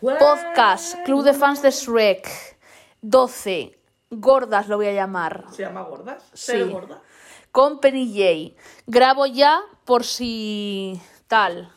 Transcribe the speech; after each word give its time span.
Podcast, 0.00 0.96
Club 1.04 1.22
de 1.24 1.34
Fans 1.34 1.60
de 1.60 1.70
Shrek. 1.70 2.26
12. 3.02 3.78
Gordas 4.08 4.66
lo 4.66 4.78
voy 4.78 4.86
a 4.86 4.92
llamar. 4.94 5.44
¿Se 5.52 5.62
llama 5.62 5.82
gordas? 5.82 6.22
Sí. 6.32 6.52
¿Ser 6.52 6.70
gorda? 6.70 7.02
Con 7.52 7.80
Penny 7.80 8.08
J. 8.08 8.58
Grabo 8.86 9.26
ya 9.26 9.60
por 9.84 10.04
si 10.04 10.98
tal. 11.26 11.70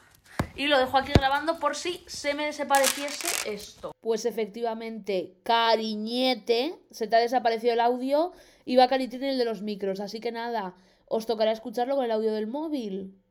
Y 0.56 0.68
lo 0.68 0.80
dejo 0.80 0.98
aquí 0.98 1.12
grabando 1.12 1.60
por 1.60 1.76
si 1.76 2.02
se 2.08 2.34
me 2.34 2.46
desapareciese 2.46 3.54
esto. 3.54 3.92
Pues 4.00 4.24
efectivamente, 4.24 5.36
cariñete, 5.44 6.80
se 6.92 7.08
te 7.08 7.18
ha 7.18 7.20
desaparecido 7.20 7.74
el 7.74 7.82
audio 7.82 8.32
y 8.64 8.78
va 8.78 8.88
cariñete 8.88 9.32
el 9.32 9.38
de 9.38 9.46
los 9.46 9.62
micros. 9.62 10.00
Así 10.00 10.22
que 10.22 10.32
nada, 10.32 10.76
os 11.08 11.26
tocará 11.26 11.52
escucharlo 11.52 11.96
con 11.96 12.06
el 12.06 12.12
audio 12.12 12.32
del 12.32 12.48
móvil. 12.48 13.22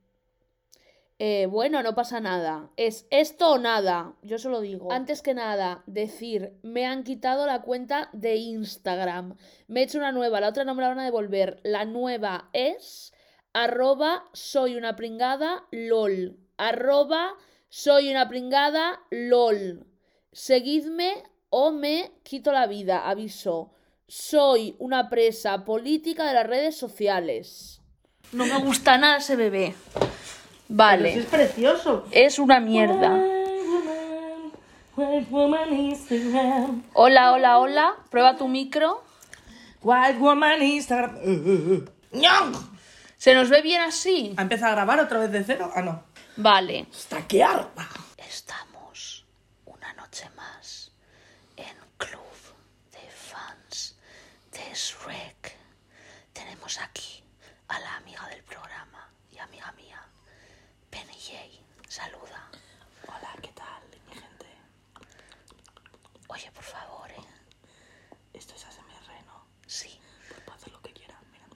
Eh, 1.24 1.46
bueno, 1.46 1.84
no 1.84 1.94
pasa 1.94 2.18
nada. 2.18 2.72
Es 2.76 3.06
esto 3.10 3.52
o 3.52 3.58
nada. 3.58 4.16
Yo 4.22 4.38
se 4.38 4.48
lo 4.48 4.60
digo. 4.60 4.90
Antes 4.90 5.22
que 5.22 5.34
nada, 5.34 5.84
decir, 5.86 6.58
me 6.62 6.84
han 6.84 7.04
quitado 7.04 7.46
la 7.46 7.62
cuenta 7.62 8.10
de 8.12 8.34
Instagram. 8.34 9.36
Me 9.68 9.78
he 9.78 9.84
hecho 9.84 9.98
una 9.98 10.10
nueva, 10.10 10.40
la 10.40 10.48
otra 10.48 10.64
no 10.64 10.74
me 10.74 10.82
la 10.82 10.88
van 10.88 10.98
a 10.98 11.04
devolver. 11.04 11.60
La 11.62 11.84
nueva 11.84 12.48
es 12.52 13.12
arroba 13.52 14.24
soy 14.32 14.74
una 14.74 14.96
pringada 14.96 15.68
lol. 15.70 16.40
Arroba 16.56 17.36
soy 17.68 18.10
una 18.10 18.28
pringada 18.28 18.98
lol. 19.12 19.86
Seguidme 20.32 21.22
o 21.50 21.70
me 21.70 22.10
quito 22.24 22.50
la 22.50 22.66
vida. 22.66 23.08
Aviso. 23.08 23.76
Soy 24.08 24.74
una 24.80 25.08
presa 25.08 25.64
política 25.64 26.26
de 26.26 26.34
las 26.34 26.48
redes 26.48 26.76
sociales. 26.76 27.80
No 28.32 28.44
me 28.44 28.58
gusta 28.58 28.98
nada 28.98 29.18
ese 29.18 29.36
bebé. 29.36 29.76
Vale. 30.74 31.10
Pero 31.10 31.20
es 31.20 31.26
precioso. 31.26 32.06
Es 32.10 32.38
una 32.38 32.58
mierda. 32.60 33.10
White 33.14 33.66
woman, 33.66 34.52
white 34.96 35.26
woman 35.30 35.72
Instagram. 35.74 36.82
Hola, 36.94 37.32
hola, 37.32 37.58
hola. 37.58 37.94
Prueba 38.10 38.36
tu 38.36 38.48
micro. 38.48 39.02
White 39.82 40.18
woman 40.18 40.62
Instagram. 40.62 41.18
¿Se 43.18 43.34
nos 43.34 43.50
ve 43.50 43.60
bien 43.62 43.82
así? 43.82 44.32
¿Ha 44.36 44.42
empezado 44.42 44.72
a 44.72 44.74
grabar 44.76 44.98
otra 45.00 45.18
vez 45.18 45.30
de 45.30 45.44
cero? 45.44 45.70
Ah, 45.74 45.82
no. 45.82 46.02
Vale. 46.36 46.86
Está 46.90 47.26
que 47.28 47.42
harta. 47.44 47.86
Estamos 48.16 49.26
una 49.66 49.92
noche 49.92 50.28
más 50.36 50.90
en 51.56 51.76
Club 51.98 52.32
de 52.92 53.10
Fans 53.10 53.96
de 54.52 54.74
Shrek. 54.74 55.54
Tenemos 56.32 56.78
aquí 56.80 57.22
a 57.68 57.78
la 57.78 57.96
amiga 57.96 58.26
del 58.28 58.42
programa 58.42 59.08
y 59.30 59.38
amiga 59.38 59.70
mía, 59.72 60.00
Penny 60.90 61.14
J. 61.14 61.38
Saluda. 61.88 62.48
Hola, 63.06 63.30
¿qué 63.40 63.48
tal, 63.54 63.82
mi 64.08 64.14
gente? 64.14 64.46
Oye, 66.28 66.50
por 66.52 66.64
favor, 66.64 67.08
¿eh? 67.10 67.24
Esto 68.34 68.54
es 68.56 68.64
ASMR, 68.64 69.24
¿no? 69.26 69.44
Sí, 69.66 69.98
Puedo 70.44 70.56
hacer 70.58 70.72
lo 70.72 70.80
que 70.82 70.92
quiera, 70.92 71.18
mira. 71.30 71.46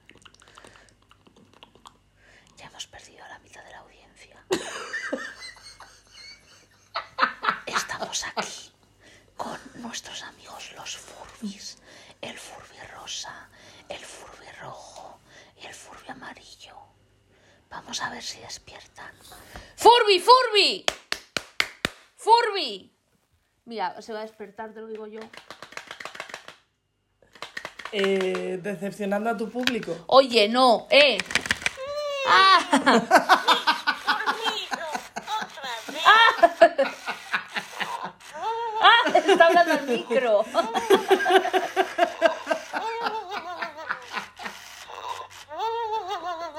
ya 2.56 2.66
hemos 2.66 2.86
perdido 2.86 3.24
a 3.24 3.28
la 3.28 3.38
mitad 3.40 3.62
de 3.64 3.70
la 3.70 3.78
audiencia. 3.80 4.36
Estamos 7.96 8.26
aquí 8.36 8.72
con 9.38 9.58
nuestros 9.76 10.22
amigos 10.22 10.70
los 10.76 10.98
Furbis. 10.98 11.78
El 12.20 12.36
Furby 12.36 12.76
rosa, 12.94 13.48
el 13.88 14.04
Furby 14.04 14.46
rojo 14.60 15.18
y 15.62 15.64
el 15.64 15.72
Furby 15.72 16.10
amarillo. 16.10 16.74
Vamos 17.70 18.02
a 18.02 18.10
ver 18.10 18.22
si 18.22 18.38
despiertan. 18.40 19.14
¡Furby, 19.76 20.20
Furby! 20.20 20.84
¡Furby! 22.16 22.92
Mira, 23.64 24.02
se 24.02 24.12
va 24.12 24.18
a 24.18 24.22
despertar, 24.22 24.74
te 24.74 24.82
lo 24.82 24.88
digo 24.88 25.06
yo. 25.06 25.20
Eh, 27.92 28.58
decepcionando 28.62 29.30
a 29.30 29.36
tu 29.38 29.48
público. 29.48 30.04
Oye, 30.08 30.50
no, 30.50 30.86
eh. 30.90 31.16
¡Ah! 32.28 33.42
Está 39.36 39.48
hablando 39.48 39.72
al 39.74 39.82
micro. 39.82 40.44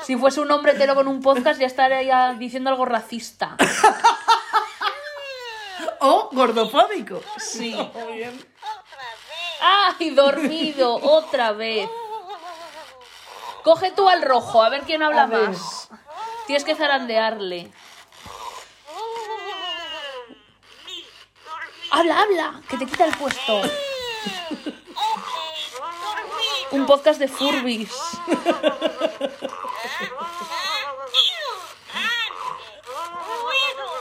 Si 0.04 0.16
fuese 0.16 0.40
un 0.40 0.52
hombre 0.52 0.76
telo 0.76 0.94
con 0.94 1.08
un 1.08 1.22
podcast, 1.22 1.60
ya 1.60 1.66
estaría 1.66 2.34
diciendo 2.38 2.70
algo 2.70 2.86
racista. 2.86 3.58
O 6.00 6.30
gordofóbico. 6.32 7.22
Sí. 7.38 7.74
Muy 7.94 8.14
bien. 8.18 8.46
¡Ay, 9.60 10.12
dormido! 10.12 10.96
Otra 10.96 11.52
vez. 11.54 11.90
Coge 13.64 13.92
tú 13.92 14.08
al 14.08 14.22
rojo, 14.22 14.62
a 14.64 14.70
ver 14.70 14.84
quién 14.84 15.02
habla 15.02 15.24
A 15.24 15.28
ver. 15.28 15.50
más. 15.50 15.90
Tienes 16.46 16.64
que 16.64 16.76
zarandearle. 16.76 17.72
Habla, 21.98 22.22
habla, 22.22 22.62
que 22.70 22.78
te 22.78 22.86
quita 22.86 23.06
el 23.06 23.18
puesto. 23.18 23.60
Un 26.70 26.86
podcast 26.86 27.20
de 27.20 27.28
Furbis. 27.28 27.90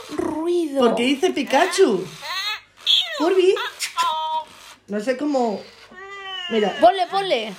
Ruido. 0.09 0.79
Porque 0.85 1.03
dice 1.05 1.31
Pikachu. 1.31 2.07
Furby. 3.17 3.55
No 4.89 4.99
sé 4.99 5.17
cómo. 5.17 5.59
Mira. 6.51 6.77
Ponle, 6.79 7.07
ponle. 7.07 7.55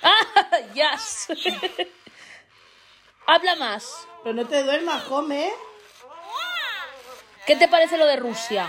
¡Ah! 0.00 0.46
¡Yes! 0.74 1.26
Habla 3.26 3.56
más. 3.56 4.06
Pero 4.22 4.36
no 4.36 4.46
te 4.46 4.62
duermas, 4.62 5.02
come. 5.02 5.48
¿eh? 5.48 5.52
¿Qué 7.46 7.56
te 7.56 7.68
parece 7.68 7.98
lo 7.98 8.06
de 8.06 8.16
Rusia? 8.16 8.68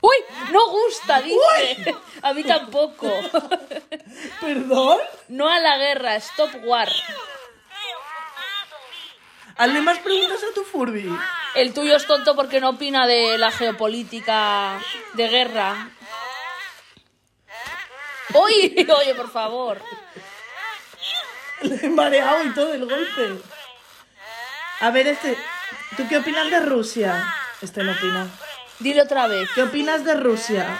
¡Uy! 0.00 0.16
No 0.52 0.68
gusta, 0.68 1.20
dice. 1.22 1.94
A 2.22 2.32
mí 2.32 2.44
tampoco. 2.44 3.10
¿Perdón? 4.40 4.98
No 5.28 5.48
a 5.48 5.58
la 5.58 5.76
guerra, 5.78 6.16
stop 6.16 6.50
war. 6.64 6.88
Hazle 9.56 9.80
más 9.82 9.98
preguntas 9.98 10.40
a 10.42 10.54
tu 10.54 10.64
Furby. 10.64 11.08
El 11.54 11.72
tuyo 11.72 11.96
es 11.96 12.06
tonto 12.06 12.34
porque 12.34 12.60
no 12.60 12.70
opina 12.70 13.06
de 13.06 13.38
la 13.38 13.50
geopolítica 13.50 14.80
de 15.12 15.28
guerra. 15.28 15.90
¡Uy! 18.34 18.86
Oye, 19.00 19.14
por 19.14 19.30
favor. 19.30 19.80
Le 21.62 21.86
he 21.86 21.88
mareado 21.88 22.44
y 22.44 22.54
todo 22.54 22.74
el 22.74 22.84
golpe. 22.86 23.42
A 24.84 24.90
ver, 24.90 25.06
este. 25.06 25.34
¿Tú 25.96 26.06
qué 26.10 26.18
opinas 26.18 26.50
de 26.50 26.60
Rusia? 26.60 27.34
Este 27.62 27.82
no 27.82 27.92
opina. 27.92 28.28
Dile 28.80 29.00
otra 29.00 29.26
vez. 29.28 29.48
¿Qué 29.54 29.62
opinas 29.62 30.04
de 30.04 30.12
Rusia? 30.14 30.78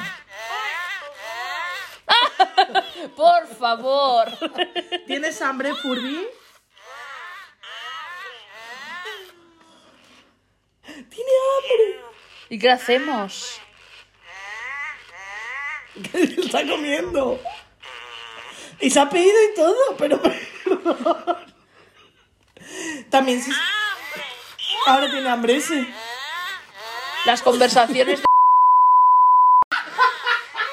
Por 3.16 3.47
favor. 3.56 4.28
¿Tienes 5.06 5.41
hambre, 5.41 5.75
Furby? 5.76 6.22
Tiene 10.84 11.32
hambre. 11.48 12.00
¿Y 12.50 12.59
qué 12.59 12.71
hacemos? 12.71 13.59
Está 16.12 16.66
comiendo. 16.69 17.41
Y 18.81 18.91
se 18.91 19.00
ha 19.00 19.09
pedido 19.09 19.36
y 19.50 19.54
todo, 19.54 19.97
pero. 19.97 20.21
También 23.09 23.41
si... 23.41 23.50
Ahora 24.86 25.10
tiene 25.10 25.28
hambre 25.28 25.57
ese. 25.57 25.86
Las 27.25 27.41
conversaciones 27.42 28.21
de... 28.21 28.25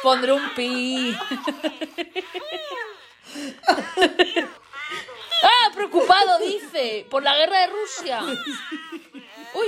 Pondré 0.04 0.34
un 0.34 0.54
pi. 0.54 1.18
¡Ah! 5.44 5.72
Preocupado, 5.74 6.40
dice. 6.40 7.08
Por 7.10 7.24
la 7.24 7.36
guerra 7.36 7.60
de 7.60 7.68
Rusia. 7.68 8.22
Uy. 9.54 9.68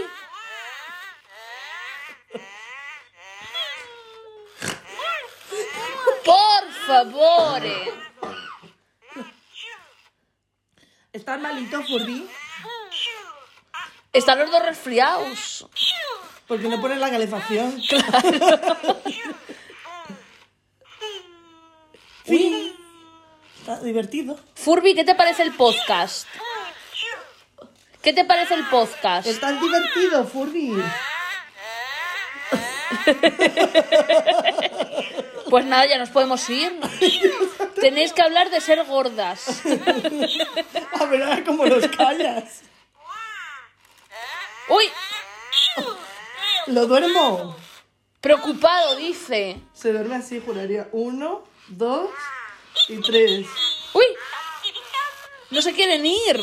Por 6.26 6.72
favor. 6.88 7.62
¿Estás 11.14 11.40
malito, 11.40 11.82
Furby? 11.84 12.28
Están 14.14 14.40
los 14.40 14.52
dos 14.52 14.64
resfriados. 14.64 15.68
Porque 16.48 16.68
no 16.68 16.80
pones 16.80 17.00
la 17.00 17.10
calefacción. 17.10 17.82
Sí. 22.26 22.76
Está 23.60 23.80
divertido. 23.80 24.38
Furby, 24.56 24.94
¿qué 24.94 25.04
te 25.04 25.16
parece 25.16 25.44
el 25.44 25.54
podcast? 25.54 26.28
¿Qué 28.02 28.14
te 28.14 28.24
parece 28.26 28.54
el 28.54 28.66
podcast? 28.68 29.28
Es 29.28 29.40
tan 29.40 29.60
divertido, 29.60 30.26
Furby. 30.26 30.84
Pues 35.50 35.66
nada, 35.66 35.86
ya 35.86 36.00
nos 36.00 36.10
podemos 36.10 36.50
ir. 36.50 36.80
Tenéis 37.80 38.12
que 38.12 38.24
hablar 38.24 38.50
de 38.50 38.60
ser 38.60 38.84
gordas. 38.86 39.62
A 41.00 41.06
ver 41.06 41.22
ahora 41.22 41.44
cómo 41.44 41.64
los 41.66 41.88
callas. 41.90 42.64
Uy, 44.70 44.86
Lo 46.68 46.88
duermo. 46.88 47.56
preocupado, 48.22 48.96
dice. 48.96 49.58
Se 49.74 49.92
duerme 49.92 50.16
así, 50.16 50.42
juraría. 50.44 50.88
Uno, 50.92 51.44
dos 51.68 52.10
y 52.88 53.02
tres. 53.02 53.48
Uy, 53.94 54.06
no 55.52 55.62
se 55.62 55.74
quieren 55.74 56.06
ir. 56.06 56.40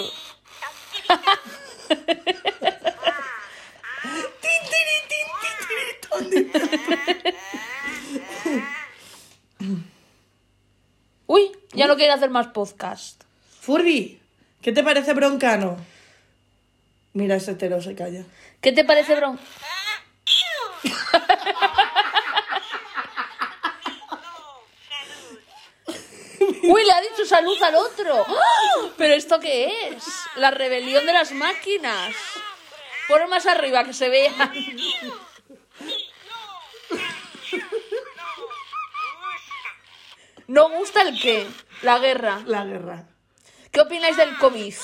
Uy, 11.27 11.53
ya 11.73 11.87
no 11.87 11.97
quiere 11.97 12.13
hacer 12.13 12.31
más 12.31 12.49
podcast. 12.49 13.23
Furby, 13.61 14.21
¿qué 14.63 14.73
te 14.73 14.83
parece 14.83 15.13
broncano? 15.13 15.77
Mira, 17.13 17.37
ese 17.37 17.53
hetero 17.53 17.83
se 17.83 17.95
calla. 17.95 18.25
¿Qué 18.61 18.73
te 18.73 18.85
parece, 18.85 19.17
Bron? 19.17 19.39
Uy, 26.63 26.85
le 26.85 26.93
ha 26.93 27.01
dicho 27.01 27.25
salud 27.27 27.61
al 27.63 27.75
otro. 27.75 28.27
¿Pero 28.97 29.15
esto 29.15 29.41
qué 29.41 29.89
es? 29.89 30.05
La 30.37 30.51
rebelión 30.51 31.05
de 31.07 31.13
las 31.13 31.33
máquinas. 31.33 32.15
Pon 33.09 33.29
más 33.29 33.47
arriba 33.47 33.85
que 33.85 33.93
se 33.93 34.09
vea. 34.09 34.53
¿No 40.47 40.69
gusta 40.71 41.03
el 41.03 41.21
qué? 41.21 41.47
La 41.83 41.99
guerra. 41.99 42.43
La 42.47 42.65
guerra. 42.65 43.05
¿Qué 43.73 43.81
opináis 43.81 44.17
del 44.17 44.37
COVID? 44.39 44.75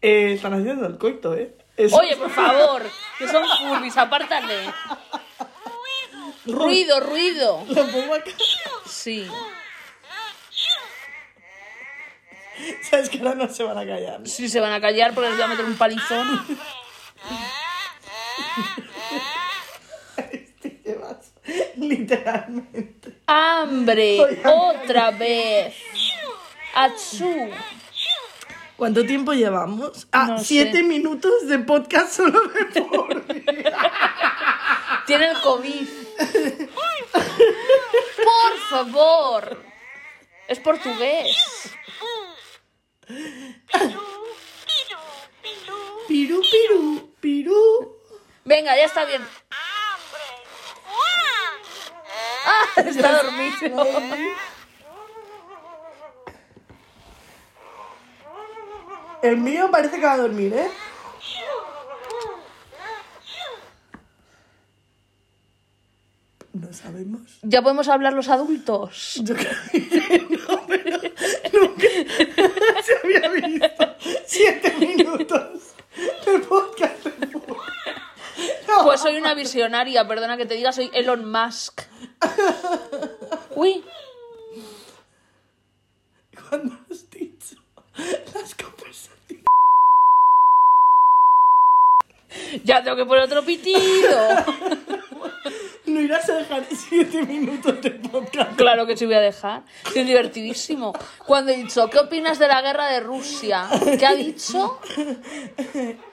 Eh, 0.00 0.34
están 0.34 0.54
haciendo 0.54 0.86
el 0.86 0.96
coito, 0.96 1.34
¿eh? 1.34 1.56
Oye, 1.92 2.16
por 2.16 2.30
favor, 2.30 2.82
que 3.18 3.28
son 3.28 3.44
furbis, 3.58 3.96
apártale. 3.96 4.72
Ruido, 6.46 7.00
ruido. 7.00 7.64
Lo 7.68 7.86
pongo 7.86 8.14
acá. 8.14 8.30
Sí. 8.86 9.28
Sabes 12.82 13.08
que 13.08 13.18
ahora 13.18 13.34
no 13.34 13.48
se 13.48 13.62
van 13.62 13.78
a 13.78 13.86
callar. 13.86 14.20
Sí, 14.26 14.48
se 14.48 14.60
van 14.60 14.72
a 14.72 14.80
callar 14.80 15.14
porque 15.14 15.28
les 15.30 15.36
voy 15.36 15.44
a 15.44 15.48
meter 15.48 15.64
un 15.64 15.76
palizón. 15.76 16.58
Te 20.60 20.80
llevas 20.84 21.32
literalmente. 21.98 23.18
¡Hambre! 23.26 24.18
¡Otra 24.44 25.10
vez! 25.12 25.74
¡Achú! 26.74 27.50
¿Cuánto 28.76 29.04
tiempo 29.04 29.32
llevamos? 29.32 30.06
Ah, 30.12 30.26
No 30.26 30.38
sé. 30.38 30.44
siete 30.44 30.82
minutos 30.84 31.48
de 31.48 31.58
podcast 31.58 32.12
solo 32.12 32.40
de 32.48 32.82
Furby. 32.82 33.44
Tiene 35.06 35.30
el 35.30 35.40
COVID. 35.40 35.88
Por 38.24 38.58
favor. 38.70 39.64
Es 40.46 40.60
portugués. 40.60 41.72
Piru, 46.06 46.40
piru, 46.42 47.10
piru. 47.20 47.96
Venga, 48.44 48.76
ya 48.76 48.84
está 48.84 49.04
bien. 49.04 49.22
Ah, 52.48 52.64
está 52.76 53.22
dormido. 53.22 53.86
El 59.22 59.36
mío 59.36 59.68
parece 59.70 59.96
que 59.96 60.06
va 60.06 60.12
a 60.14 60.18
dormir, 60.18 60.54
¿eh? 60.54 60.70
No 66.54 66.72
sabemos. 66.72 67.38
Ya 67.42 67.60
podemos 67.62 67.88
hablar 67.88 68.14
los 68.14 68.28
adultos. 68.28 69.20
Yo 69.22 69.34
creo 69.34 69.52
que 69.70 70.18
no, 70.48 70.66
pero 70.66 70.98
nunca 71.52 71.88
se 72.82 72.96
había 73.04 73.28
visto 73.28 73.66
siete 74.26 74.74
minutos 74.78 75.74
de 76.24 76.38
podcast. 76.40 77.06
Pues 78.84 79.00
soy 79.00 79.16
una 79.16 79.34
visionaria, 79.34 80.06
perdona 80.06 80.36
que 80.36 80.46
te 80.46 80.54
diga, 80.54 80.72
soy 80.72 80.90
Elon 80.92 81.30
Musk. 81.30 81.82
Uy, 83.54 83.84
Cuando 86.48 86.74
has 86.90 87.10
dicho 87.10 87.56
las 87.96 88.54
conversaciones. 88.54 89.44
ya 92.64 92.82
tengo 92.82 92.96
que 92.96 93.04
poner 93.04 93.24
otro 93.24 93.44
pitido. 93.44 94.18
No 95.88 96.00
irás 96.00 96.28
a 96.28 96.34
dejar 96.34 96.66
siete 96.70 97.22
minutos 97.22 97.80
de 97.80 97.90
podcast. 97.92 98.56
Claro 98.56 98.86
que 98.86 98.96
sí 98.96 99.06
voy 99.06 99.14
a 99.14 99.20
dejar. 99.20 99.62
Es 99.94 100.06
divertidísimo. 100.06 100.92
Cuando 101.26 101.52
he 101.52 101.56
dicho, 101.56 101.88
¿qué 101.88 101.98
opinas 101.98 102.38
de 102.38 102.46
la 102.48 102.60
guerra 102.62 102.88
de 102.88 103.00
Rusia? 103.00 103.68
¿Qué 103.98 104.04
ha 104.06 104.14
dicho? 104.14 104.80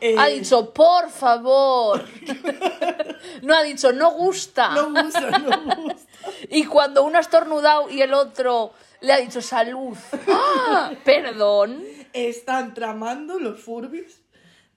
Eh, 0.02 0.16
Ha 0.18 0.28
dicho, 0.28 0.74
por 0.74 1.10
favor. 1.10 2.04
No 3.42 3.54
ha 3.56 3.64
dicho, 3.64 3.92
no 3.92 4.12
gusta. 4.12 4.70
No 4.70 4.90
gusta, 5.04 5.40
no 5.40 5.76
gusta. 5.76 6.02
Y 6.50 6.66
cuando 6.66 7.04
uno 7.04 7.18
ha 7.18 7.22
estornudado 7.22 7.90
y 7.90 8.02
el 8.02 8.14
otro 8.14 8.72
le 9.02 9.14
ha 9.14 9.18
dicho 9.18 9.42
salud. 9.42 9.96
¡Ah! 10.28 10.92
Perdón. 11.04 11.84
Están 12.14 12.74
tramando 12.74 13.40
los 13.40 13.60
Furbis 13.60 14.22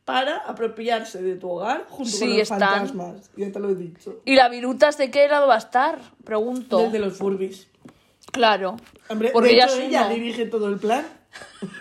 para 0.09 0.39
apropiarse 0.39 1.21
de 1.21 1.37
tu 1.37 1.51
hogar 1.51 1.85
junto 1.91 2.11
Sí, 2.11 2.21
con 2.21 2.29
los 2.31 2.39
están. 2.39 2.61
fantasmas. 2.61 3.31
Ya 3.37 3.53
te 3.53 3.61
lo 3.61 3.69
he 3.69 3.75
dicho. 3.75 4.23
¿Y 4.25 4.37
la 4.37 4.49
virutas 4.49 4.97
de 4.97 5.11
qué 5.11 5.29
lado 5.29 5.49
va 5.49 5.57
a 5.57 5.59
estar? 5.59 6.01
Pregunto. 6.25 6.79
Desde 6.79 6.99
los 6.99 7.19
Furbis. 7.19 7.69
Claro. 8.33 8.77
Hombre, 9.11 9.29
Porque 9.35 9.51
de 9.51 9.59
hecho, 9.59 9.79
ella 9.79 10.09
dirige 10.09 10.47
todo 10.47 10.69
el 10.69 10.79
plan. 10.79 11.07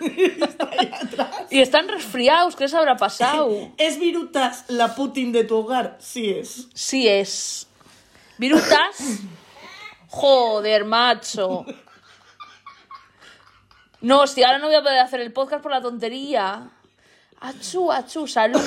Está 0.02 0.68
ahí 0.78 0.90
atrás. 0.92 1.30
Y 1.48 1.60
están 1.60 1.88
resfriados, 1.88 2.54
¿qué 2.54 2.64
les 2.64 2.74
habrá 2.74 2.98
pasado? 2.98 3.50
¿Es 3.78 3.98
Virutas 3.98 4.66
la 4.68 4.94
Putin 4.94 5.32
de 5.32 5.44
tu 5.44 5.56
hogar? 5.56 5.96
Sí 5.98 6.28
es. 6.28 6.68
Sí 6.74 7.08
es. 7.08 7.66
¿Virutas? 8.36 9.22
Joder, 10.08 10.84
macho. 10.84 11.64
No, 14.00 14.28
si 14.28 14.44
ahora 14.44 14.58
no 14.58 14.66
voy 14.66 14.76
a 14.76 14.82
poder 14.82 15.00
hacer 15.00 15.20
el 15.20 15.32
podcast 15.32 15.60
por 15.60 15.72
la 15.72 15.82
tontería. 15.82 16.70
Achú, 17.40 17.92
achú, 17.92 18.26
salud. 18.26 18.60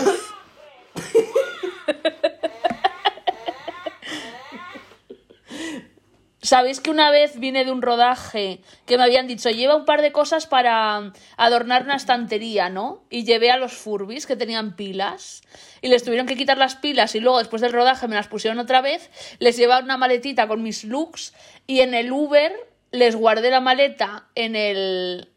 Sabéis 6.43 6.79
que 6.79 6.89
una 6.89 7.11
vez 7.11 7.39
vine 7.39 7.63
de 7.65 7.71
un 7.71 7.81
rodaje 7.83 8.61
que 8.85 8.97
me 8.97 9.03
habían 9.03 9.27
dicho, 9.27 9.49
lleva 9.51 9.75
un 9.75 9.85
par 9.85 10.01
de 10.01 10.11
cosas 10.11 10.47
para 10.47 11.13
adornar 11.37 11.83
una 11.83 11.95
estantería, 11.95 12.67
¿no? 12.67 13.03
Y 13.09 13.23
llevé 13.25 13.51
a 13.51 13.57
los 13.57 13.73
Furbis 13.73 14.25
que 14.25 14.35
tenían 14.35 14.75
pilas 14.75 15.43
y 15.81 15.89
les 15.89 16.03
tuvieron 16.03 16.25
que 16.25 16.35
quitar 16.35 16.57
las 16.57 16.75
pilas 16.75 17.13
y 17.13 17.19
luego 17.19 17.37
después 17.37 17.61
del 17.61 17.71
rodaje 17.73 18.07
me 18.07 18.15
las 18.15 18.27
pusieron 18.27 18.57
otra 18.57 18.81
vez, 18.81 19.11
les 19.39 19.55
llevaba 19.55 19.83
una 19.83 19.97
maletita 19.97 20.47
con 20.47 20.63
mis 20.63 20.83
looks 20.83 21.33
y 21.67 21.81
en 21.81 21.93
el 21.93 22.11
Uber 22.11 22.51
les 22.91 23.15
guardé 23.15 23.51
la 23.51 23.61
maleta 23.61 24.27
en 24.33 24.55
el, 24.55 25.29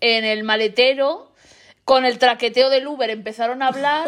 en 0.00 0.24
el 0.24 0.42
maletero, 0.42 1.29
con 1.90 2.04
el 2.04 2.20
traqueteo 2.20 2.70
del 2.70 2.86
Uber 2.86 3.10
empezaron 3.10 3.64
a 3.64 3.66
hablar 3.66 4.06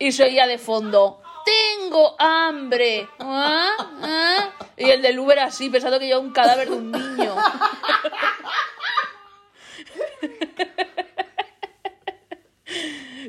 y 0.00 0.10
se 0.10 0.24
oía 0.24 0.48
de 0.48 0.58
fondo. 0.58 1.22
Tengo 1.44 2.16
hambre. 2.18 3.08
¿Ah? 3.20 3.70
¿Ah? 4.02 4.50
Y 4.76 4.90
el 4.90 5.02
del 5.02 5.20
Uber 5.20 5.38
así, 5.38 5.70
pensando 5.70 6.00
que 6.00 6.08
yo 6.08 6.20
un 6.20 6.32
cadáver 6.32 6.68
de 6.68 6.74
un 6.74 6.90
niño. 6.90 7.36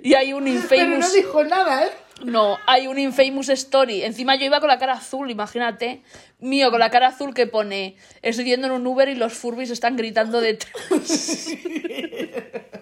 y 0.01 0.15
hay 0.15 0.33
un 0.33 0.45
Pero 0.45 0.55
infamous. 0.55 0.99
no 1.01 1.09
dijo 1.11 1.43
nada, 1.43 1.85
¿eh? 1.85 1.91
No, 2.23 2.57
hay 2.65 2.87
un 2.87 2.97
infamous 2.97 3.49
story. 3.49 4.01
Encima 4.03 4.35
yo 4.37 4.45
iba 4.45 4.59
con 4.59 4.69
la 4.69 4.79
cara 4.79 4.93
azul, 4.93 5.29
imagínate. 5.29 6.01
Mío, 6.39 6.71
con 6.71 6.79
la 6.79 6.89
cara 6.89 7.09
azul 7.09 7.35
que 7.35 7.45
pone. 7.45 7.95
Estoy 8.23 8.45
yendo 8.45 8.65
en 8.65 8.73
un 8.73 8.87
Uber 8.87 9.07
y 9.07 9.13
los 9.13 9.33
Furbis 9.33 9.69
están 9.69 9.97
gritando 9.97 10.41
detrás. 10.41 10.73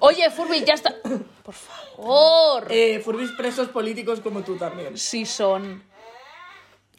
Oye, 0.00 0.30
Furby, 0.30 0.64
ya 0.64 0.74
está. 0.74 0.94
Por 1.42 1.54
favor. 1.54 2.66
Eh, 2.70 3.00
Furbis 3.00 3.30
presos 3.32 3.68
políticos 3.68 4.20
como 4.20 4.42
tú 4.42 4.56
también. 4.56 4.96
Sí 4.96 5.26
son. 5.26 5.82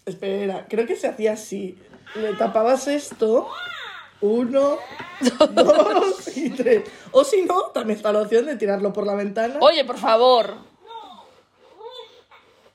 Espera, 0.06 0.66
creo 0.70 0.86
que 0.86 0.96
se 0.96 1.08
hacía 1.08 1.34
así. 1.34 1.78
Le 2.16 2.34
tapabas 2.34 2.88
esto. 2.88 3.50
Uno, 4.22 4.78
dos 5.52 6.38
y 6.38 6.50
tres. 6.52 6.84
O 7.12 7.24
si 7.24 7.42
no, 7.42 7.64
también 7.68 7.98
está 7.98 8.14
la 8.14 8.22
opción 8.22 8.46
de 8.46 8.56
tirarlo 8.56 8.94
por 8.94 9.06
la 9.06 9.16
ventana. 9.16 9.58
Oye, 9.60 9.84
por 9.84 9.98
favor. 9.98 10.56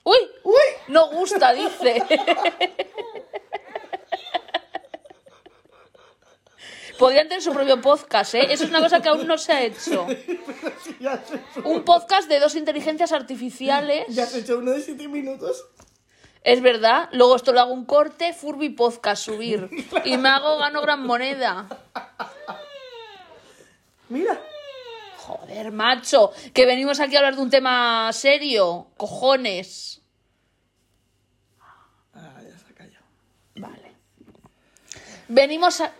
Uy, 0.03 0.17
¡Uy! 0.43 0.55
no 0.87 1.09
gusta, 1.09 1.53
dice. 1.53 2.03
Podrían 6.97 7.27
tener 7.27 7.41
su 7.41 7.51
propio 7.53 7.81
podcast, 7.81 8.35
¿eh? 8.35 8.47
Eso 8.51 8.63
es 8.65 8.69
una 8.69 8.79
cosa 8.81 9.01
que 9.01 9.09
aún 9.09 9.25
no 9.27 9.37
se 9.37 9.51
ha 9.53 9.63
hecho. 9.63 10.07
Ya 10.99 11.13
has 11.13 11.31
hecho, 11.31 11.67
Un 11.67 11.83
podcast 11.83 12.27
de 12.29 12.39
dos 12.39 12.55
inteligencias 12.55 13.11
artificiales. 13.11 14.05
ya 14.09 14.23
has 14.23 14.35
hecho 14.35 14.59
uno 14.59 14.71
de 14.71 14.81
siete 14.81 15.07
minutos. 15.07 15.65
Es 16.43 16.61
verdad. 16.61 17.09
Luego 17.11 17.35
esto 17.35 17.53
lo 17.53 17.59
hago 17.59 17.73
un 17.73 17.85
corte, 17.85 18.33
Furby 18.33 18.69
Podcast, 18.69 19.23
subir. 19.25 19.69
Y 20.05 20.17
me 20.17 20.29
hago, 20.29 20.57
gano 20.57 20.81
gran 20.81 21.05
moneda. 21.05 21.67
Mira. 24.09 24.39
Joder, 25.17 25.71
macho. 25.71 26.31
Que 26.53 26.65
venimos 26.65 26.99
aquí 26.99 27.15
a 27.15 27.19
hablar 27.19 27.35
de 27.35 27.41
un 27.41 27.49
tema 27.49 28.11
serio. 28.13 28.87
Cojones. 28.97 30.01
Ah, 32.13 32.39
ya 32.43 32.57
se 32.57 32.71
ha 32.71 32.75
callado. 32.75 33.05
Vale. 33.55 33.91
Venimos 35.29 35.79
a... 35.81 35.93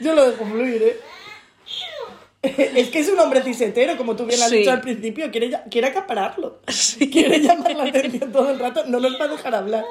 Yo 0.00 0.14
lo 0.14 0.30
dejo 0.30 0.44
fluir, 0.46 0.82
¿eh? 0.82 0.96
Es 2.42 2.88
que 2.88 3.00
es 3.00 3.08
un 3.10 3.18
hombre 3.18 3.42
cisetero, 3.42 3.96
como 3.98 4.16
tú 4.16 4.24
bien 4.24 4.40
has 4.42 4.48
Sí. 4.48 4.58
dicho 4.58 4.70
al 4.70 4.80
principio, 4.80 5.30
quiere, 5.30 5.50
quiere 5.70 5.88
acapararlo. 5.88 6.60
Quiere 7.12 7.38
llamar 7.40 7.74
la 7.74 7.84
atención 7.84 8.32
todo 8.32 8.50
el 8.50 8.58
rato, 8.58 8.84
no 8.86 8.98
nos 9.00 9.20
va 9.20 9.24
a 9.26 9.28
dejar 9.28 9.54
hablar. 9.54 9.84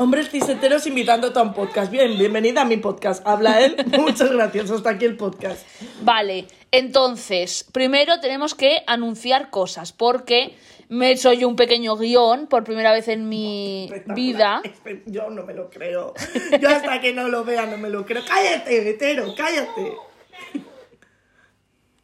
Hombres 0.00 0.30
ciseteros 0.30 0.86
invitándote 0.86 1.40
a 1.40 1.42
un 1.42 1.52
podcast. 1.52 1.90
Bien, 1.90 2.16
bienvenida 2.16 2.60
a 2.60 2.64
mi 2.64 2.76
podcast. 2.76 3.26
Habla 3.26 3.60
él. 3.60 3.74
Muchas 3.98 4.30
gracias. 4.30 4.70
Hasta 4.70 4.90
aquí 4.90 5.04
el 5.04 5.16
podcast. 5.16 5.66
Vale, 6.02 6.46
entonces, 6.70 7.64
primero 7.72 8.20
tenemos 8.20 8.54
que 8.54 8.84
anunciar 8.86 9.50
cosas, 9.50 9.92
porque 9.92 10.54
me 10.88 11.08
he 11.08 11.12
hecho 11.14 11.32
yo 11.32 11.48
un 11.48 11.56
pequeño 11.56 11.96
guion 11.96 12.46
por 12.46 12.62
primera 12.62 12.92
vez 12.92 13.08
en 13.08 13.28
mi 13.28 13.90
vida. 14.14 14.62
Yo 15.06 15.30
no 15.30 15.42
me 15.42 15.52
lo 15.52 15.68
creo. 15.68 16.14
Yo 16.60 16.68
hasta 16.68 17.00
que 17.00 17.12
no 17.12 17.26
lo 17.26 17.42
vea 17.42 17.66
no 17.66 17.76
me 17.76 17.90
lo 17.90 18.06
creo. 18.06 18.22
Cállate, 18.24 18.88
hetero, 18.88 19.34
cállate. 19.36 19.96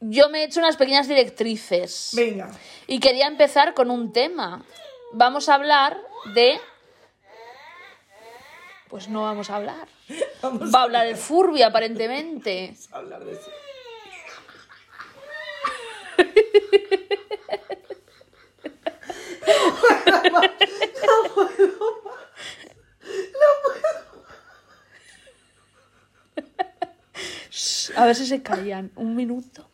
Yo 0.00 0.30
me 0.30 0.40
he 0.40 0.44
hecho 0.46 0.58
unas 0.58 0.76
pequeñas 0.76 1.06
directrices. 1.06 2.10
Venga. 2.16 2.50
Y 2.88 2.98
quería 2.98 3.28
empezar 3.28 3.72
con 3.72 3.92
un 3.92 4.12
tema. 4.12 4.64
Vamos 5.12 5.48
a 5.48 5.54
hablar 5.54 5.96
de... 6.34 6.58
Pues 8.94 9.08
no 9.08 9.22
vamos 9.22 9.50
a 9.50 9.56
hablar. 9.56 9.88
Vamos 10.40 10.72
Va 10.72 10.78
a 10.78 10.82
hablar 10.84 11.08
el 11.08 11.16
Furby, 11.16 11.62
aparentemente. 11.62 12.76
a 12.92 12.98
hablar 12.98 13.24
de 13.24 13.32
eso. 13.32 13.50
A 27.96 28.06
ver 28.06 28.14
si 28.14 28.26
se 28.26 28.44
callan. 28.44 28.92
Un 28.94 29.16
minuto. 29.16 29.66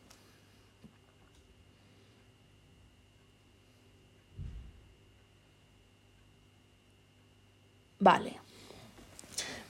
Vale. 7.98 8.39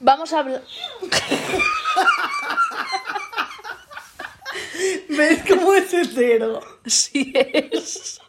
Vamos 0.01 0.33
a 0.33 0.39
hablar... 0.39 0.63
¿Ves 5.09 5.43
cómo 5.47 5.73
es 5.75 5.93
hetero? 5.93 6.59
Sí 6.87 7.31
es. 7.35 8.19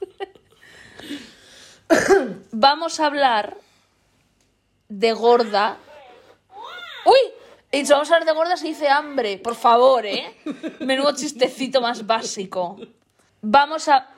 Vamos 2.50 3.00
a 3.00 3.06
hablar 3.06 3.56
de 4.88 5.12
gorda. 5.12 5.78
¡Uy! 7.06 7.32
Y 7.70 7.86
si 7.86 7.92
vamos 7.92 8.10
a 8.10 8.16
hablar 8.16 8.28
de 8.28 8.34
gorda 8.34 8.58
se 8.58 8.66
dice 8.66 8.90
hambre, 8.90 9.38
por 9.38 9.54
favor, 9.54 10.04
¿eh? 10.04 10.36
Menudo 10.80 11.16
chistecito 11.16 11.80
más 11.80 12.06
básico. 12.06 12.78
Vamos 13.40 13.88
a... 13.88 14.10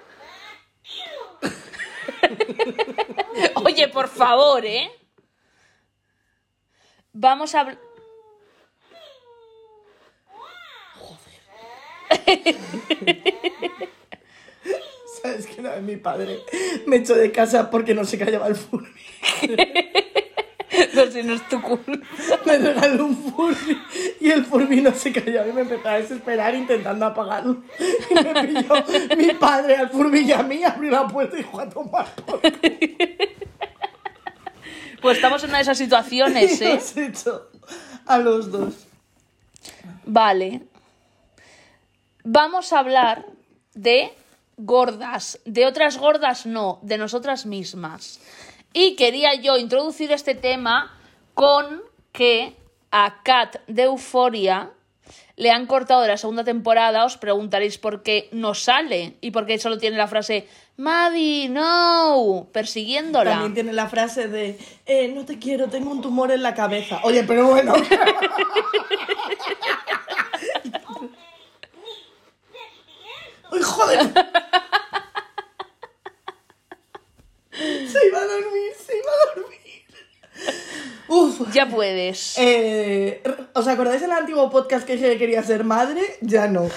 Oye, 3.64 3.86
por 3.88 4.08
favor, 4.08 4.66
¿eh? 4.66 4.90
Vamos 7.14 7.54
a 7.54 7.60
hablar... 7.60 7.78
¿Sabes 15.22 15.46
que 15.46 15.60
una 15.60 15.70
vez 15.70 15.82
mi 15.82 15.96
padre 15.96 16.40
me 16.86 16.96
echó 16.96 17.14
de 17.14 17.30
casa 17.30 17.70
porque 17.70 17.94
no 17.94 18.04
se 18.04 18.18
callaba 18.18 18.48
el 18.48 18.56
Furby? 18.56 18.90
No, 20.94 21.06
si 21.12 21.22
no 21.22 21.34
es 21.34 21.48
tu 21.48 21.62
culpa. 21.62 21.92
Me 22.44 22.58
regaló 22.58 23.06
un 23.06 23.16
Furby 23.16 23.78
y 24.20 24.30
el 24.30 24.44
Furby 24.44 24.80
no 24.80 24.92
se 24.92 25.12
callaba 25.12 25.46
y 25.48 25.52
me 25.52 25.60
empezó 25.60 25.88
a 25.88 25.98
desesperar 25.98 26.56
intentando 26.56 27.06
apagarlo. 27.06 27.62
Y 28.10 28.14
me 28.14 28.44
pilló 28.44 28.74
mi 29.16 29.32
padre 29.34 29.76
al 29.76 29.88
Furby 29.90 30.22
y 30.22 30.32
a 30.32 30.42
mí, 30.42 30.64
abrió 30.64 30.90
la 30.90 31.06
puerta 31.06 31.36
y 31.36 31.38
dijo 31.38 31.60
a 31.60 31.68
tomar 31.68 32.12
por. 32.26 32.40
Pues 35.04 35.18
estamos 35.18 35.44
en 35.44 35.50
una 35.50 35.58
de 35.58 35.64
esas 35.64 35.76
situaciones, 35.76 36.60
¿eh? 36.62 36.76
nos 36.76 36.96
echó 36.96 37.50
a 38.06 38.16
los 38.16 38.50
dos. 38.50 38.72
Vale. 40.06 40.62
Vamos 42.22 42.72
a 42.72 42.78
hablar 42.78 43.26
de 43.74 44.14
gordas. 44.56 45.40
De 45.44 45.66
otras 45.66 45.98
gordas 45.98 46.46
no, 46.46 46.78
de 46.80 46.96
nosotras 46.96 47.44
mismas. 47.44 48.18
Y 48.72 48.96
quería 48.96 49.34
yo 49.34 49.58
introducir 49.58 50.10
este 50.10 50.34
tema 50.34 50.98
con 51.34 51.82
que 52.10 52.56
a 52.90 53.22
Kat 53.22 53.56
de 53.66 53.82
Euforia 53.82 54.70
le 55.36 55.50
han 55.50 55.66
cortado 55.66 56.00
de 56.00 56.08
la 56.08 56.16
segunda 56.16 56.44
temporada. 56.44 57.04
Os 57.04 57.18
preguntaréis 57.18 57.76
por 57.76 58.02
qué 58.02 58.30
no 58.32 58.54
sale 58.54 59.18
y 59.20 59.32
por 59.32 59.44
qué 59.44 59.58
solo 59.58 59.76
tiene 59.76 59.98
la 59.98 60.08
frase 60.08 60.48
Maddie, 60.76 61.48
no, 61.48 62.48
persiguiéndola. 62.52 63.30
También 63.30 63.54
tiene 63.54 63.72
la 63.72 63.88
frase 63.88 64.26
de, 64.28 64.58
eh, 64.86 65.06
no 65.08 65.24
te 65.24 65.38
quiero, 65.38 65.68
tengo 65.68 65.90
un 65.90 66.02
tumor 66.02 66.32
en 66.32 66.42
la 66.42 66.52
cabeza. 66.54 66.98
Oye, 67.04 67.22
pero 67.22 67.46
bueno. 67.46 67.74
¡Uy, 73.52 73.62
joder! 73.62 74.00
Se 77.52 78.06
iba 78.08 78.18
a 78.18 78.26
dormir, 78.26 78.72
se 78.84 78.96
iba 78.96 79.12
a 79.12 79.36
dormir. 79.36 79.60
Uf. 81.06 81.52
Ya 81.54 81.68
puedes. 81.68 82.36
Eh, 82.36 83.22
¿Os 83.52 83.68
acordáis 83.68 84.00
del 84.00 84.10
antiguo 84.10 84.50
podcast 84.50 84.84
que 84.84 84.94
dije 84.94 85.12
que 85.12 85.18
quería 85.18 85.44
ser 85.44 85.62
madre? 85.62 86.02
Ya 86.20 86.48
no. 86.48 86.68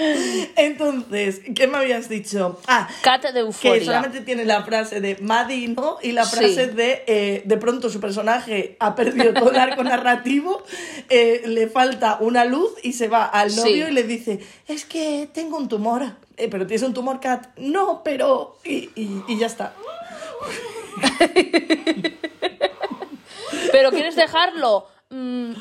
Entonces, 0.56 1.40
¿qué 1.54 1.66
me 1.66 1.78
habías 1.78 2.08
dicho? 2.08 2.60
Ah, 2.66 2.88
Kat 3.02 3.22
de 3.22 3.32
que 3.32 3.38
Euforia. 3.40 3.84
solamente 3.84 4.20
tiene 4.22 4.44
la 4.44 4.62
frase 4.62 5.00
de 5.00 5.16
Maddie 5.20 5.68
no 5.68 5.98
y 6.02 6.12
la 6.12 6.24
Sí. 6.24 6.36
frase 6.36 6.66
de 6.68 7.04
eh, 7.06 7.42
de 7.44 7.56
pronto 7.56 7.90
su 7.90 8.00
personaje 8.00 8.76
ha 8.80 8.94
perdido 8.94 9.32
todo 9.34 9.50
el 9.50 9.58
arco 9.58 9.84
narrativo, 9.84 10.62
eh, 11.08 11.42
le 11.46 11.68
falta 11.68 12.18
una 12.20 12.44
luz 12.44 12.72
y 12.82 12.92
se 12.94 13.08
va 13.08 13.24
al 13.26 13.54
novio 13.54 13.86
Sí. 13.86 13.90
y 13.90 13.94
le 13.94 14.02
dice, 14.04 14.40
es 14.68 14.84
que 14.84 15.28
tengo 15.32 15.56
un 15.58 15.68
tumor. 15.68 16.02
"Eh, 16.36 16.48
pero 16.50 16.66
tienes 16.66 16.82
un 16.82 16.94
tumor, 16.94 17.20
Kat. 17.20 17.48
No, 17.58 18.02
pero... 18.02 18.56
Y, 18.64 18.88
y- 18.96 19.22
y 19.28 19.38
ya 19.38 19.46
está. 19.46 19.74
¿Pero 23.72 23.90
quieres 23.90 24.16
dejarlo? 24.16 24.86
Mm, 25.10 25.52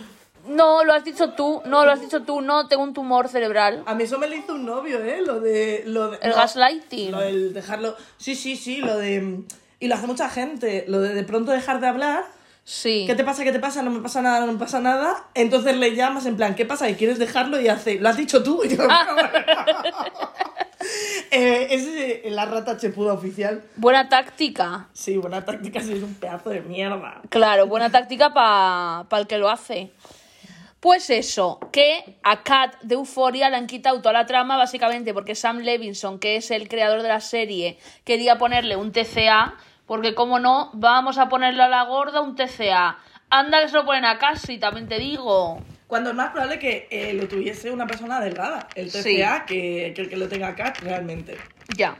no, 0.49 0.83
lo 0.83 0.93
has 0.93 1.03
dicho 1.03 1.31
tú. 1.31 1.61
No, 1.65 1.85
lo 1.85 1.91
has 1.91 2.01
dicho 2.01 2.23
tú. 2.23 2.41
No, 2.41 2.67
tengo 2.67 2.83
un 2.83 2.93
tumor 2.93 3.27
cerebral. 3.27 3.83
A 3.85 3.95
mí 3.95 4.03
eso 4.03 4.17
me 4.17 4.27
lo 4.27 4.35
hizo 4.35 4.53
un 4.53 4.65
novio, 4.65 5.03
¿eh? 5.03 5.21
Lo 5.25 5.39
de... 5.39 5.83
Lo 5.85 6.11
de 6.11 6.17
El 6.21 6.31
no, 6.31 6.35
gaslighting. 6.35 7.11
Lo 7.11 7.21
del 7.21 7.53
dejarlo... 7.53 7.95
Sí, 8.17 8.35
sí, 8.35 8.55
sí, 8.55 8.77
lo 8.77 8.97
de... 8.97 9.43
Y 9.79 9.87
lo 9.87 9.95
hace 9.95 10.07
mucha 10.07 10.29
gente. 10.29 10.85
Lo 10.87 10.99
de 10.99 11.13
de 11.13 11.23
pronto 11.23 11.51
dejar 11.51 11.79
de 11.79 11.87
hablar. 11.87 12.25
Sí. 12.63 13.05
¿Qué 13.07 13.15
te 13.15 13.23
pasa? 13.23 13.43
¿Qué 13.43 13.51
te 13.51 13.59
pasa? 13.59 13.81
No 13.81 13.91
me 13.91 13.99
pasa 13.99 14.21
nada, 14.21 14.45
no 14.45 14.51
me 14.51 14.59
pasa 14.59 14.79
nada. 14.79 15.27
Entonces 15.33 15.77
le 15.77 15.95
llamas 15.95 16.25
en 16.25 16.35
plan, 16.35 16.55
¿qué 16.55 16.65
pasa? 16.65 16.89
¿Y 16.89 16.95
quieres 16.95 17.17
dejarlo? 17.17 17.59
Y 17.59 17.67
hace, 17.67 17.99
¿lo 17.99 18.09
has 18.09 18.17
dicho 18.17 18.43
tú? 18.43 18.61
Y 18.63 18.75
yo, 18.75 18.83
eh, 21.31 21.67
ese 21.71 22.27
es 22.27 22.33
la 22.33 22.45
rata 22.45 22.77
chepuda 22.77 23.13
oficial. 23.13 23.63
Buena 23.75 24.09
táctica. 24.09 24.87
Sí, 24.93 25.17
buena 25.17 25.45
táctica, 25.45 25.81
sí, 25.81 25.93
es 25.93 26.03
un 26.03 26.13
pedazo 26.13 26.51
de 26.51 26.61
mierda. 26.61 27.21
Claro, 27.29 27.67
buena 27.67 27.89
táctica 27.89 28.33
para 28.33 29.19
el 29.19 29.27
que 29.27 29.37
lo 29.37 29.49
hace. 29.49 29.91
Pues 30.79 31.09
eso, 31.09 31.59
que 31.73 32.17
a 32.23 32.41
Kat 32.43 32.79
de 32.81 32.95
Euphoria 32.95 33.49
le 33.49 33.57
han 33.57 33.67
quitado 33.67 33.97
toda 34.01 34.13
la 34.13 34.25
trama 34.25 34.55
básicamente 34.55 35.13
porque 35.13 35.35
Sam 35.35 35.57
Levinson, 35.59 36.19
que 36.19 36.37
es 36.37 36.51
el 36.51 36.69
creador 36.69 37.01
de 37.01 37.09
la 37.09 37.19
serie, 37.19 37.77
quería 38.05 38.37
ponerle 38.37 38.77
un 38.77 38.93
TCA, 38.93 39.55
porque 39.85 40.15
como 40.15 40.39
no, 40.39 40.69
vamos 40.73 41.17
a 41.17 41.27
ponerle 41.27 41.63
a 41.63 41.67
la 41.67 41.83
gorda 41.83 42.21
un 42.21 42.35
TCA. 42.35 42.97
Anda 43.29 43.59
que 43.61 43.67
se 43.67 43.75
lo 43.75 43.85
ponen 43.85 44.05
a 44.05 44.17
casi, 44.19 44.57
también 44.57 44.87
te 44.87 44.99
digo. 44.99 45.61
Cuando 45.87 46.11
es 46.11 46.15
más 46.15 46.31
probable 46.31 46.59
que 46.59 46.87
eh, 46.89 47.13
lo 47.13 47.27
tuviese 47.27 47.71
una 47.71 47.85
persona 47.85 48.21
delgada, 48.21 48.67
el 48.75 48.89
TCA, 48.89 49.01
Sí. 49.03 49.21
que, 49.47 49.91
que 49.93 50.01
el 50.03 50.09
que 50.09 50.15
lo 50.17 50.29
tenga 50.29 50.55
Kat 50.55 50.79
realmente. 50.79 51.37
Ya. 51.75 51.97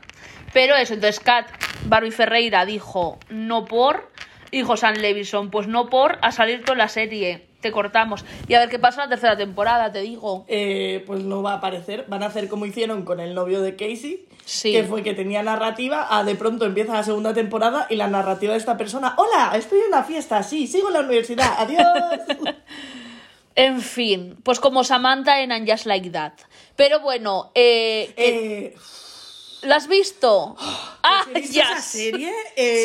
Pero 0.54 0.76
eso, 0.78 0.94
entonces 0.94 1.20
Kat 1.20 1.48
Barbie 1.86 2.12
Ferreira 2.12 2.66
dijo 2.66 3.20
no 3.30 3.66
por, 3.66 4.10
dijo 4.52 4.78
Sam 4.78 4.96
Levinson, 4.96 5.52
pues 5.52 5.68
no 5.68 5.90
por, 5.90 6.18
a 6.22 6.32
salir 6.32 6.64
toda 6.64 6.78
la 6.78 6.88
serie. 6.88 7.49
Te 7.62 7.72
cortamos. 7.72 8.24
Y 8.48 8.54
a 8.54 8.60
ver 8.60 8.70
qué 8.70 8.80
pasa 8.80 9.04
en 9.04 9.10
la 9.10 9.16
tercera 9.16 9.36
temporada, 9.36 9.92
te 9.92 10.00
digo. 10.02 10.46
Eh, 10.48 11.04
pues 11.06 11.24
no 11.24 11.42
va 11.44 11.54
a 11.54 11.56
aparecer. 11.56 12.06
Van 12.08 12.24
a 12.24 12.28
hacer 12.28 12.48
como 12.48 12.66
hicieron 12.66 13.04
con 13.04 13.20
el 13.20 13.34
novio 13.36 13.62
de 13.62 13.76
Casey, 13.76 14.26
Sí. 14.46 14.72
que 14.72 14.84
fue 14.84 15.04
que 15.04 15.14
tenía 15.14 15.44
narrativa, 15.44 16.08
a 16.10 16.24
de 16.24 16.36
pronto 16.36 16.66
empieza 16.66 16.94
la 16.94 17.04
segunda 17.04 17.34
temporada 17.34 17.86
y 17.90 17.96
la 17.98 18.08
narrativa 18.08 18.54
de 18.54 18.60
esta 18.60 18.78
persona, 18.78 19.14
hola, 19.18 19.52
estoy 19.56 19.80
en 19.80 19.88
una 19.90 20.04
fiesta, 20.04 20.42
sí, 20.42 20.66
sigo 20.68 20.88
en 20.88 20.94
la 20.94 21.00
universidad, 21.02 21.54
adiós. 21.58 21.86
En 23.56 23.82
fin, 23.82 24.38
pues 24.44 24.60
como 24.62 24.86
Samantha 24.86 25.42
en 25.42 25.52
And 25.52 25.70
Just 25.70 25.86
Like 25.86 26.12
That. 26.12 26.32
Pero 26.78 27.02
bueno, 27.02 27.52
eh, 27.56 28.14
eh, 28.16 28.76
¿la 29.64 29.76
has 29.76 29.88
visto? 29.88 30.56
ah, 30.60 31.22
¿has 31.26 31.34
visto 31.34 31.54
ya. 31.54 31.72
esa 31.74 31.82
serie? 31.82 32.34
Eh, 32.56 32.84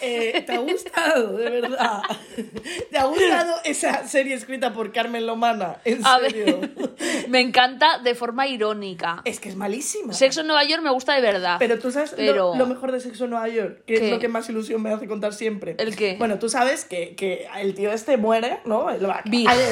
eh, 0.00 0.42
¿Te 0.42 0.52
ha 0.52 0.58
gustado, 0.58 1.36
de 1.38 1.48
verdad? 1.50 2.02
¿Te 2.90 2.98
ha 2.98 3.04
gustado 3.04 3.54
esa 3.64 4.06
serie 4.06 4.34
escrita 4.34 4.72
por 4.74 4.92
Carmen 4.92 5.26
Lomana? 5.26 5.76
¿En 5.84 6.04
A 6.04 6.18
serio? 6.20 6.60
ver, 6.60 7.28
me 7.28 7.40
encanta 7.40 7.98
de 7.98 8.14
forma 8.14 8.46
irónica. 8.46 9.22
Es 9.24 9.40
que 9.40 9.48
es 9.48 9.56
malísima. 9.56 10.12
Sexo 10.12 10.42
en 10.42 10.46
Nueva 10.48 10.64
York 10.64 10.82
me 10.82 10.90
gusta 10.90 11.14
de 11.14 11.20
verdad. 11.22 11.56
Pero 11.58 11.78
tú 11.78 11.90
sabes 11.90 12.10
lo- 12.12 12.16
Pero- 12.18 12.54
lo, 12.56 12.66
mejor 12.66 12.92
de 12.92 13.00
Sexo 13.00 13.24
en 13.24 13.30
Nueva 13.30 13.48
York, 13.48 13.82
que 13.86 13.94
¿Qué? 13.94 14.04
es 14.06 14.10
lo 14.12 14.18
que 14.18 14.28
más 14.28 14.48
ilusión 14.50 14.82
me 14.82 14.92
hace 14.92 15.06
contar 15.08 15.32
siempre. 15.32 15.74
¿El 15.78 15.96
qué? 15.96 16.16
Bueno, 16.18 16.38
tú 16.38 16.48
sabes 16.50 16.84
que, 16.84 17.14
que 17.16 17.48
el 17.56 17.74
tío 17.74 17.90
este 17.92 18.16
muere, 18.18 18.60
¿no? 18.66 18.90
Lo 18.98 19.08
va- 19.08 19.22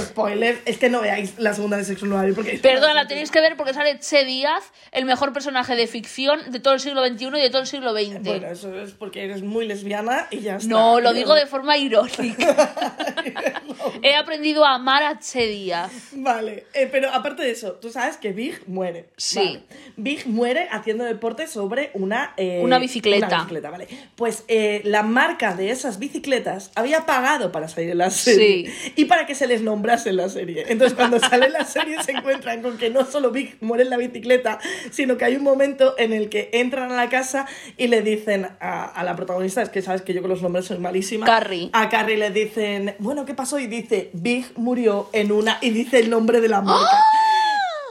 spoiler, 0.06 0.62
es 0.64 0.78
que 0.78 0.88
no 0.88 1.00
veáis 1.02 1.38
la 1.38 1.52
segunda 1.54 1.76
de 1.76 1.84
Sexo 1.84 2.04
en 2.06 2.10
Nueva 2.10 2.24
York 2.24 2.36
porque... 2.36 2.58
Perdona, 2.58 2.94
la 2.94 3.06
tenéis 3.06 3.30
que 3.30 3.40
ver 3.40 3.56
porque 3.56 3.74
sale 3.74 3.98
Che 3.98 4.24
Díaz, 4.24 4.72
el 4.92 5.04
mejor 5.04 5.32
personaje 5.32 5.76
de 5.76 5.86
ficción 5.86 6.25
de 6.48 6.60
todo 6.60 6.74
el 6.74 6.80
siglo 6.80 7.06
XXI 7.06 7.26
y 7.26 7.40
de 7.42 7.50
todo 7.50 7.60
el 7.62 7.66
siglo 7.66 7.92
XX. 7.92 8.22
Bueno, 8.22 8.46
eso 8.48 8.74
es 8.80 8.92
porque 8.92 9.24
eres 9.24 9.42
muy 9.42 9.66
lesbiana 9.66 10.26
y 10.30 10.40
ya 10.40 10.56
está. 10.56 10.68
no, 10.68 11.00
lo 11.00 11.12
digo 11.12 11.34
de 11.34 11.46
forma 11.46 11.76
irónica. 11.76 12.74
He 14.02 14.14
aprendido 14.14 14.64
a 14.64 14.74
amar 14.74 15.02
a 15.02 15.18
Che 15.18 15.46
Díaz. 15.46 15.90
Vale, 16.12 16.66
eh, 16.74 16.88
pero 16.90 17.10
aparte 17.12 17.42
de 17.42 17.50
eso, 17.50 17.72
tú 17.74 17.90
sabes 17.90 18.16
que 18.16 18.32
Big 18.32 18.62
muere. 18.68 19.08
Sí. 19.16 19.38
Vale. 19.38 19.62
Big 19.96 20.26
muere 20.26 20.68
haciendo 20.70 21.04
deporte 21.04 21.46
sobre 21.46 21.90
una... 21.94 22.34
eh, 22.36 22.60
Una 22.62 22.78
bicicleta. 22.78 23.26
Una 23.26 23.36
bicicleta, 23.38 23.70
vale. 23.70 23.88
Pues 24.16 24.44
eh, 24.48 24.80
la 24.84 25.02
marca 25.02 25.54
de 25.54 25.70
esas 25.70 25.98
bicicletas 25.98 26.70
había 26.74 27.06
pagado 27.06 27.52
para 27.52 27.68
salir 27.68 27.90
en 27.90 27.98
la 27.98 28.10
serie. 28.10 28.70
Sí. 28.70 28.92
Y 28.96 29.04
para 29.06 29.26
que 29.26 29.34
se 29.34 29.46
les 29.46 29.62
nombrase 29.62 30.10
en 30.10 30.16
la 30.16 30.28
serie. 30.28 30.64
Entonces 30.68 30.96
cuando 30.96 31.18
sale 31.20 31.48
la 31.48 31.64
serie 31.64 32.02
se 32.02 32.12
encuentran 32.12 32.62
con 32.62 32.78
que 32.78 32.90
no 32.90 33.04
solo 33.04 33.30
Big 33.30 33.56
muere 33.60 33.84
en 33.84 33.90
la 33.90 33.96
bicicleta, 33.96 34.58
sino 34.90 35.16
que 35.16 35.24
hay 35.24 35.36
un 35.36 35.42
momento 35.42 35.94
en 35.98 36.12
el 36.12 36.15
que 36.24 36.50
entran 36.52 36.90
a 36.90 36.96
la 36.96 37.08
casa 37.08 37.46
y 37.76 37.88
le 37.88 38.02
dicen 38.02 38.48
a, 38.60 38.84
a 38.84 39.04
la 39.04 39.14
protagonista, 39.16 39.62
es 39.62 39.68
que 39.68 39.82
sabes 39.82 40.02
que 40.02 40.14
yo 40.14 40.20
con 40.20 40.30
los 40.30 40.42
nombres 40.42 40.64
soy 40.64 40.78
malísima. 40.78 41.26
Carrie. 41.26 41.70
A 41.72 41.88
Carrie 41.88 42.16
le 42.16 42.30
dicen, 42.30 42.94
bueno, 42.98 43.24
¿qué 43.24 43.34
pasó? 43.34 43.58
Y 43.58 43.66
dice, 43.66 44.10
Big 44.12 44.46
murió 44.56 45.08
en 45.12 45.32
una... 45.32 45.58
Y 45.60 45.70
dice 45.70 45.98
el 45.98 46.10
nombre 46.10 46.40
de 46.40 46.48
la 46.48 46.60
marca. 46.62 46.98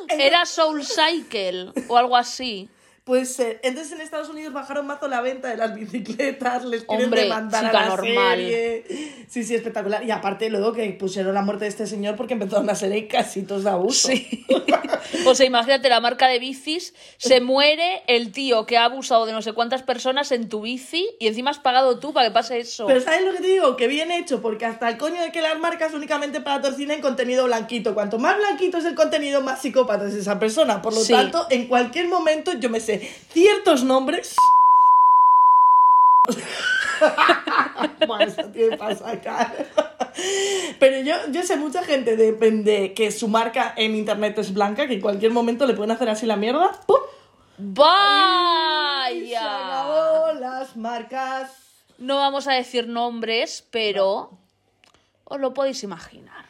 Era 0.10 0.46
Soul 0.46 0.84
Cycle 0.86 1.72
o 1.88 1.98
algo 1.98 2.16
así. 2.16 2.70
Puede 3.06 3.26
ser. 3.26 3.60
Entonces 3.62 3.94
en 3.94 4.02
Estados 4.02 4.30
Unidos 4.30 4.52
bajaron 4.52 4.88
mazo 4.88 5.08
la 5.08 5.22
venta 5.22 5.48
de 5.50 5.58
las 5.58 5.76
bicicletas, 5.76 6.66
les 6.66 6.86
quieren 6.86 7.06
Hombre, 7.06 7.22
demandar 7.22 7.64
a 7.64 7.68
chica 7.70 7.82
la 7.82 7.88
normal. 7.90 8.38
serie. 8.40 8.84
Sí, 9.30 9.44
sí, 9.44 9.54
espectacular. 9.54 10.04
Y 10.04 10.10
aparte 10.10 10.50
luego 10.50 10.74
que 10.74 10.90
pusieron 10.90 11.36
la 11.36 11.44
muerte 11.44 11.66
de 11.66 11.70
este 11.70 11.86
señor 11.86 12.16
porque 12.16 12.34
empezaron 12.34 12.68
a 12.68 12.74
ser 12.74 13.08
casitos 13.08 13.64
de 13.64 13.70
abuso. 13.70 14.08
Sí. 14.08 14.44
o 15.28 15.36
sea, 15.36 15.46
imagínate 15.46 15.88
la 15.88 16.00
marca 16.00 16.28
de 16.28 16.40
bicis, 16.40 16.96
se 17.18 17.42
muere 17.42 18.02
el 18.08 18.32
tío 18.32 18.66
que 18.66 18.76
ha 18.78 18.86
abusado 18.86 19.28
de 19.28 19.34
no 19.34 19.44
sé 19.44 19.54
cuántas 19.54 19.84
personas 19.84 20.32
en 20.32 20.50
tu 20.50 20.62
bici 20.62 21.08
y 21.20 21.28
encima 21.28 21.52
has 21.52 21.60
pagado 21.60 22.00
tú 22.00 22.12
para 22.12 22.30
que 22.30 22.34
pase 22.34 22.58
eso. 22.58 22.88
Pero 22.88 23.02
¿sabes 23.02 23.24
lo 23.24 23.34
que 23.34 23.38
te 23.42 23.48
digo? 23.48 23.78
Que 23.78 23.88
bien 23.88 24.10
hecho, 24.10 24.42
porque 24.42 24.66
hasta 24.66 24.90
el 24.90 24.98
coño 24.98 25.22
de 25.22 25.32
que 25.32 25.42
las 25.42 25.60
marcas 25.60 25.94
únicamente 25.94 26.42
patrocinen 26.42 27.02
contenido 27.02 27.46
blanquito. 27.46 27.94
Cuanto 27.94 28.18
más 28.18 28.36
blanquito 28.38 28.80
es 28.80 28.86
el 28.86 28.96
contenido, 28.96 29.42
más 29.42 29.62
psicópata 29.62 30.08
es 30.08 30.16
esa 30.16 30.40
persona. 30.40 30.82
Por 30.82 30.94
lo 30.96 31.02
Sí. 31.02 31.14
tanto, 31.14 31.46
en 31.52 31.68
cualquier 31.68 32.08
momento 32.08 32.54
yo 32.54 32.68
me 32.72 32.80
sé 32.80 32.95
ciertos 33.00 33.84
nombres. 33.84 34.36
bueno, 38.08 38.26
eso 38.26 38.44
tiene 38.52 38.78
para 38.78 38.96
sacar. 38.96 39.54
Pero 40.80 41.02
yo, 41.02 41.16
yo 41.32 41.44
sé 41.44 41.58
mucha 41.58 41.84
gente 41.84 42.16
de, 42.16 42.32
de 42.32 42.94
que 42.94 43.12
su 43.12 43.28
marca 43.28 43.74
en 43.76 43.96
internet 43.96 44.38
es 44.40 44.54
blanca, 44.54 44.88
que 44.88 44.94
en 44.96 45.02
cualquier 45.02 45.32
momento 45.32 45.68
le 45.68 45.74
pueden 45.74 45.92
hacer 45.92 46.10
así 46.10 46.26
la 46.26 46.36
mierda. 46.38 46.72
¡Pum! 46.86 46.98
Y 47.58 47.62
Se 47.62 47.72
¡Vaya! 47.72 49.68
acabó 49.68 50.40
las 50.40 50.76
marcas. 50.76 51.52
No 51.98 52.18
vamos 52.18 52.48
a 52.48 52.54
decir 52.54 52.88
nombres, 52.88 53.66
pero 53.72 54.32
os 55.26 55.40
lo 55.40 55.54
podéis 55.54 55.84
imaginar. 55.84 56.46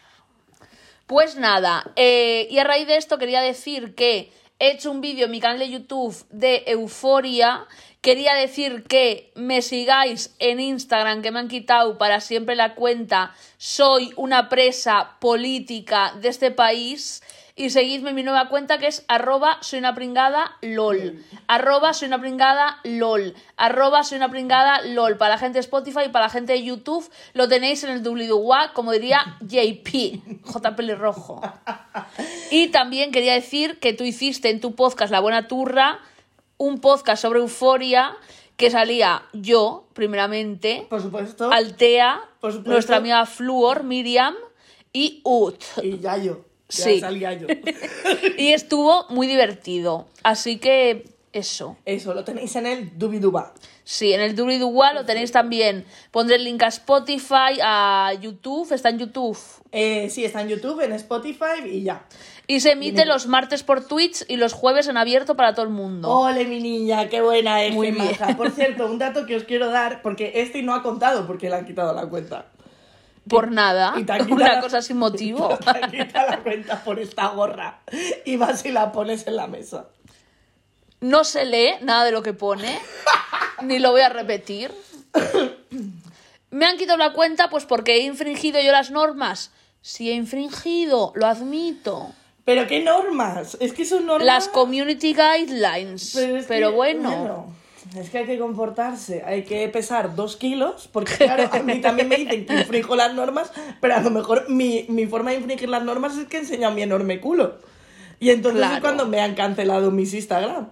Pues 1.08 1.36
nada, 1.36 1.92
eh, 1.96 2.48
y 2.50 2.58
a 2.58 2.64
raíz 2.64 2.88
de 2.88 2.98
esto 2.98 3.20
quería 3.20 3.42
decir 3.42 3.94
que 3.94 4.32
he 4.60 4.72
hecho 4.72 4.92
un 4.92 5.02
vídeo 5.02 5.26
en 5.26 5.32
mi 5.32 5.40
canal 5.40 5.60
de 5.60 5.70
YouTube 5.70 6.16
de 6.30 6.64
Euforia. 6.68 7.66
Quería 8.02 8.36
decir 8.36 8.84
que 8.84 9.32
me 9.36 9.62
sigáis 9.62 10.36
en 10.40 10.60
Instagram, 10.60 11.22
que 11.22 11.32
me 11.32 11.40
han 11.40 11.48
quitado 11.48 11.98
para 11.98 12.22
siempre 12.22 12.56
la 12.56 12.76
cuenta. 12.76 13.34
Soy 13.58 14.12
una 14.16 14.48
presa 14.48 15.18
política 15.20 16.14
de 16.22 16.30
este 16.30 16.52
país. 16.52 17.22
Y 17.58 17.70
seguidme 17.70 18.10
en 18.10 18.16
mi 18.18 18.24
nueva 18.24 18.50
cuenta 18.50 18.80
que 18.80 18.88
es 18.88 19.06
arroba 19.08 19.60
soy 19.62 19.80
una 19.80 19.96
pringada 19.96 20.58
lol. 20.62 21.24
Arroba 21.48 21.94
soy 21.94 22.10
una 22.10 22.20
pringada 22.20 22.80
lol. 22.84 23.34
Arroba 23.56 24.04
soy 24.04 24.18
una 24.18 24.30
pringada 24.30 24.82
lol. 24.82 25.16
Para 25.18 25.36
la 25.36 25.38
gente 25.38 25.54
de 25.56 25.62
Spotify 25.62 26.02
y 26.08 26.10
para 26.10 26.26
la 26.26 26.30
gente 26.30 26.52
de 26.52 26.64
YouTube 26.64 27.10
lo 27.34 27.48
tenéis 27.48 27.82
en 27.86 27.92
el 27.92 28.04
doobly-doo-wah, 28.04 28.74
como 28.74 28.92
diría 28.92 29.38
JP, 29.42 30.44
J. 30.44 30.76
Pelirrojo. 30.76 31.42
Y 32.52 32.68
también 32.68 33.14
quería 33.14 33.34
decir 33.34 33.80
que 33.80 33.94
tú 33.94 34.04
hiciste 34.04 34.50
en 34.50 34.60
tu 34.60 34.76
podcast 34.76 35.10
La 35.12 35.22
Buena 35.22 35.48
Turra 35.48 36.00
un 36.58 36.80
podcast 36.82 37.22
sobre 37.22 37.40
euforia 37.40 38.18
que 38.58 38.70
salía 38.70 39.24
yo, 39.34 39.88
primeramente, 39.94 40.88
Por 40.90 41.02
supuesto. 41.02 41.50
Altea, 41.52 42.22
Por 42.42 42.52
supuesto. 42.52 42.72
nuestra 42.72 42.98
amiga 42.98 43.26
Fluor, 43.26 43.84
Miriam 43.84 44.36
y 44.92 45.22
Ut. 45.24 45.62
Y 45.82 46.00
Yayo. 46.00 46.44
Ya 46.76 46.84
Sí. 46.84 47.00
sal 47.00 47.20
Yayo. 47.20 47.48
Y 48.38 48.54
estuvo 48.54 49.06
muy 49.10 49.28
divertido. 49.28 50.08
Así 50.24 50.58
que 50.58 51.06
eso. 51.34 51.78
Eso, 51.86 52.14
lo 52.14 52.24
tenéis 52.24 52.56
en 52.56 52.66
el 52.66 52.98
Dubiduba. 52.98 53.54
Sí, 53.84 54.14
en 54.14 54.22
el 54.22 54.36
doobly-doo-wah 54.36 54.94
lo 54.94 55.06
tenéis 55.06 55.32
también. 55.32 55.86
Pondré 56.10 56.38
el 56.38 56.44
link 56.44 56.64
a 56.64 56.68
Spotify, 56.68 57.60
a 57.62 58.14
YouTube, 58.20 58.72
está 58.72 58.90
en 58.90 58.98
YouTube. 58.98 59.38
Eh, 59.72 60.10
sí, 60.10 60.26
está 60.26 60.42
en 60.42 60.48
YouTube, 60.50 60.82
en 60.82 60.94
Spotify 60.94 61.62
y 61.64 61.84
ya. 61.84 62.04
Y 62.48 62.62
se 62.62 62.72
emite 62.72 63.06
los 63.06 63.28
martes 63.28 63.62
por 63.62 63.86
Twitch 63.86 64.24
y 64.28 64.38
los 64.38 64.54
jueves 64.54 64.88
en 64.88 64.98
abierto 64.98 65.36
para 65.36 65.54
todo 65.54 65.66
el 65.66 65.72
mundo. 65.72 66.10
Ole, 66.10 66.46
mi 66.46 66.62
niña, 66.62 67.10
qué 67.10 67.22
buena 67.22 67.64
es. 67.64 67.76
Muy 67.76 67.92
maja. 67.92 68.36
Por 68.36 68.50
cierto, 68.56 68.88
un 68.88 68.98
dato 68.98 69.28
que 69.28 69.36
os 69.36 69.44
quiero 69.44 69.70
dar, 69.70 70.02
porque 70.02 70.32
este 70.36 70.64
no 70.64 70.74
ha 70.74 70.82
contado 70.82 71.28
porque 71.28 71.50
le 71.50 71.58
han 71.58 71.66
quitado 71.66 71.94
la 71.94 72.08
cuenta. 72.08 72.48
Por 73.30 73.52
nada. 73.52 73.94
Y 73.98 74.02
Una 74.32 74.56
la- 74.56 74.62
cosa 74.62 74.82
sin 74.82 74.98
motivo. 74.98 75.58
Te 75.64 75.70
han 75.70 75.92
quitado 75.92 76.30
la 76.32 76.40
cuenta 76.44 76.84
por 76.84 77.00
esta 77.00 77.28
gorra. 77.30 77.80
Y 78.26 78.38
vas 78.38 78.66
y 78.66 78.72
la 78.72 78.92
pones 78.92 79.28
en 79.28 79.36
la 79.36 79.48
mesa. 79.48 79.88
No 81.02 81.24
se 81.24 81.46
lee 81.46 81.74
nada 81.82 82.06
de 82.06 82.12
lo 82.12 82.24
que 82.24 82.34
pone, 82.34 82.80
ni 83.62 83.80
lo 83.80 83.92
voy 83.92 84.02
a 84.02 84.10
repetir. 84.10 84.72
Me 86.50 86.66
han 86.66 86.78
quitado 86.78 86.98
la 86.98 87.14
cuenta 87.14 87.50
pues 87.50 87.66
porque 87.66 87.96
he 87.98 88.00
infringido 88.02 88.62
yo 88.62 88.72
las 88.72 88.92
normas. 88.92 89.52
Si 89.82 90.10
he 90.10 90.14
infringido, 90.14 91.12
lo 91.16 91.28
admito. 91.28 92.12
Pero 92.44 92.66
qué 92.68 92.82
normas. 92.84 93.58
Es 93.60 93.74
que 93.74 93.86
son 93.86 94.06
normas. 94.06 94.26
Las 94.26 94.48
community 94.48 95.14
guidelines. 95.14 96.12
Pero, 96.16 96.38
es 96.38 96.46
que, 96.48 96.66
bueno. 96.68 97.54
Es 97.96 98.10
que 98.10 98.18
hay 98.20 98.26
que 98.26 98.40
comportarse, 98.40 99.24
hay 99.26 99.44
que 99.44 99.68
pesar 99.70 100.16
dos 100.16 100.36
kilos, 100.38 100.90
porque 100.92 101.14
claro, 101.18 101.50
a 101.52 101.60
mí 101.60 101.82
también 101.82 102.10
me 102.10 102.18
dicen 102.18 102.46
que 102.46 102.54
infringo 102.54 102.96
las 102.96 103.14
normas, 103.14 103.52
pero 103.80 103.96
a 103.96 104.00
lo 104.02 104.10
mejor 104.10 104.50
mi, 104.50 104.86
mi 104.90 105.06
forma 105.06 105.32
de 105.32 105.38
infringir 105.38 105.70
las 105.70 105.84
normas 105.84 106.18
es 106.18 106.28
que 106.28 106.38
he 106.38 106.40
enseñado 106.40 106.74
mi 106.74 106.82
enorme 106.82 107.20
culo. 107.22 107.60
Y 108.20 108.32
entonces 108.32 108.60
Claro. 108.60 108.76
es 108.76 108.82
cuando 108.82 109.06
me 109.08 109.22
han 109.22 109.36
cancelado 109.36 109.92
mis 109.92 110.14
Instagram. 110.14 110.68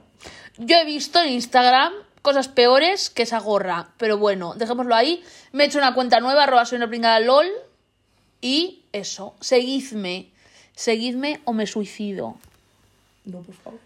Yo 0.57 0.77
he 0.77 0.85
visto 0.85 1.19
en 1.21 1.33
Instagram 1.33 1.93
cosas 2.21 2.47
peores 2.47 3.09
que 3.09 3.23
esa 3.23 3.39
gorra. 3.39 3.89
Pero 3.97 4.17
bueno, 4.17 4.53
dejémoslo 4.55 4.95
ahí. 4.95 5.21
Me 5.51 5.63
he 5.63 5.67
hecho 5.67 5.77
una 5.77 5.93
cuenta 5.93 6.19
nueva, 6.19 6.43
arroba 6.43 6.65
soy 6.65 6.77
una 6.77 6.87
pringada 6.87 7.19
LOL. 7.19 7.47
Y 8.41 8.83
eso, 8.93 9.35
seguidme. 9.39 10.29
Seguidme 10.75 11.41
o 11.45 11.53
me 11.53 11.67
suicido. 11.67 12.35
No, 13.25 13.39
por 13.39 13.55
favor. 13.55 13.79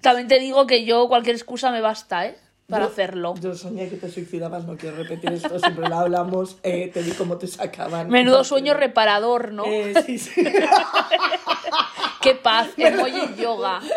También 0.00 0.28
te 0.28 0.38
digo 0.38 0.66
que 0.66 0.84
yo 0.84 1.08
cualquier 1.08 1.36
excusa 1.36 1.70
me 1.70 1.80
basta, 1.80 2.26
¿eh? 2.26 2.36
Para 2.68 2.84
Yo- 2.84 2.90
hacerlo. 2.90 3.34
Yo 3.40 3.54
soñé 3.54 3.88
que 3.88 3.96
te 3.96 4.10
suicidabas, 4.10 4.64
no 4.66 4.76
quiero 4.76 4.96
repetir 4.96 5.32
esto, 5.32 5.58
siempre 5.58 5.88
lo 5.88 5.96
hablamos, 5.96 6.58
eh, 6.62 6.90
te 6.92 7.00
vi 7.02 7.12
cómo 7.12 7.38
te 7.38 7.46
sacaban. 7.46 8.10
Menudo 8.10 8.44
sueño 8.44 8.74
reparador, 8.74 9.52
¿no? 9.52 9.64
Eh, 9.64 9.94
sí, 10.04 10.18
sí. 10.18 10.44
Qué 12.20 12.34
paz, 12.34 12.68
emoji 12.76 13.36
yoga. 13.40 13.80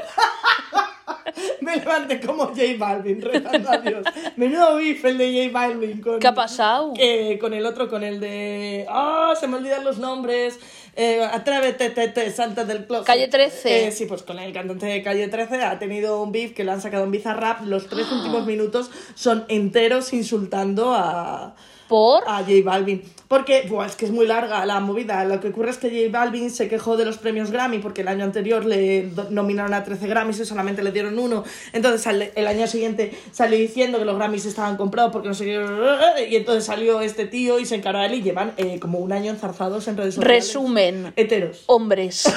Me 1.62 1.76
levanté 1.78 2.20
como 2.22 2.46
J 2.48 2.62
Balvin, 2.78 3.22
rezando 3.22 3.72
a 3.72 3.78
Dios. 3.78 4.06
Menudo 4.36 4.76
beef 4.78 5.04
el 5.06 5.18
de 5.18 5.50
J 5.50 5.60
Balvin. 5.60 6.02
Con, 6.02 6.20
¿Qué 6.20 6.28
ha 6.28 6.34
pasado? 6.34 6.94
eh, 6.98 7.38
con 7.40 7.54
el 7.54 7.66
otro, 7.66 7.90
con 7.90 8.04
el 8.04 8.20
de... 8.20 8.86
¡Ah! 8.90 9.34
se 9.40 9.48
me 9.48 9.58
olvidan 9.58 9.84
los 9.84 9.98
nombres. 9.98 10.60
Eh, 10.96 11.24
Atrévete, 11.24 11.90
te, 11.92 12.08
te, 12.10 12.32
Santa 12.32 12.66
del 12.66 12.86
Closet. 12.86 13.06
Calle 13.08 13.28
13. 13.30 13.88
Eh, 13.88 13.92
sí, 13.92 14.06
pues 14.06 14.24
con 14.24 14.40
el 14.40 14.52
cantante 14.52 14.86
de 14.88 15.02
Calle 15.02 15.28
13 15.30 15.64
ha 15.64 15.80
tenido 15.80 16.22
un 16.22 16.32
beef 16.32 16.54
que 16.54 16.64
lo 16.66 16.74
han 16.74 16.82
sacado 16.82 17.06
en 17.06 17.12
Bizarrap. 17.12 17.62
Los 17.66 17.88
tres 17.88 18.08
Ah. 18.10 18.16
últimos 18.16 18.46
minutos 18.46 18.92
son 19.16 19.46
enteros 19.48 20.12
insultando 20.14 20.94
a, 20.94 21.56
¿Por? 21.92 22.24
a 22.26 22.38
J 22.38 22.52
Balvin. 22.64 23.04
Porque, 23.28 23.66
buah, 23.68 23.86
es 23.86 23.98
que 23.98 24.06
es 24.06 24.12
muy 24.12 24.26
larga 24.26 24.66
la 24.66 24.80
movida. 24.80 25.26
Lo 25.26 25.42
que 25.42 25.50
ocurre 25.50 25.72
es 25.72 25.78
que 25.78 25.90
J 25.90 26.18
Balvin 26.18 26.50
se 26.50 26.70
quejó 26.70 26.96
de 26.96 27.04
los 27.04 27.18
premios 27.18 27.52
Grammy 27.52 27.80
porque 27.80 28.00
el 28.00 28.08
año 28.08 28.24
anterior 28.24 28.66
le 28.66 29.12
nominaron 29.30 29.74
a 29.74 29.84
13 29.84 30.08
Grammys 30.08 30.40
y 30.40 30.46
solamente 30.46 30.84
le 30.84 30.94
dieron 30.94 31.20
uno. 31.20 31.44
Entonces 31.74 32.32
el 32.34 32.48
año 32.48 32.66
siguiente 32.68 33.12
salió 33.34 33.60
diciendo 33.60 34.00
que 34.00 34.06
los 34.06 34.16
Grammys 34.16 34.46
estaban 34.46 34.78
comprados 34.78 35.12
porque 35.12 35.28
no 35.28 35.34
sé 35.34 35.44
qué. 35.44 36.30
Y 36.30 36.38
entonces 36.38 36.64
salió 36.64 37.02
este 37.02 37.26
tío 37.26 37.60
y 37.60 37.66
se 37.66 37.76
encaró 37.76 37.98
a 38.00 38.06
él 38.06 38.14
y 38.14 38.22
llevan 38.22 38.54
eh, 38.56 38.80
como 38.80 39.00
un 39.00 39.12
año 39.12 39.30
enzarzados 39.30 39.86
en 39.90 39.98
redes 39.98 40.16
sociales. 40.16 40.46
Resumen. 40.46 41.12
Heteros. 41.18 41.66
Hombres. 41.68 42.24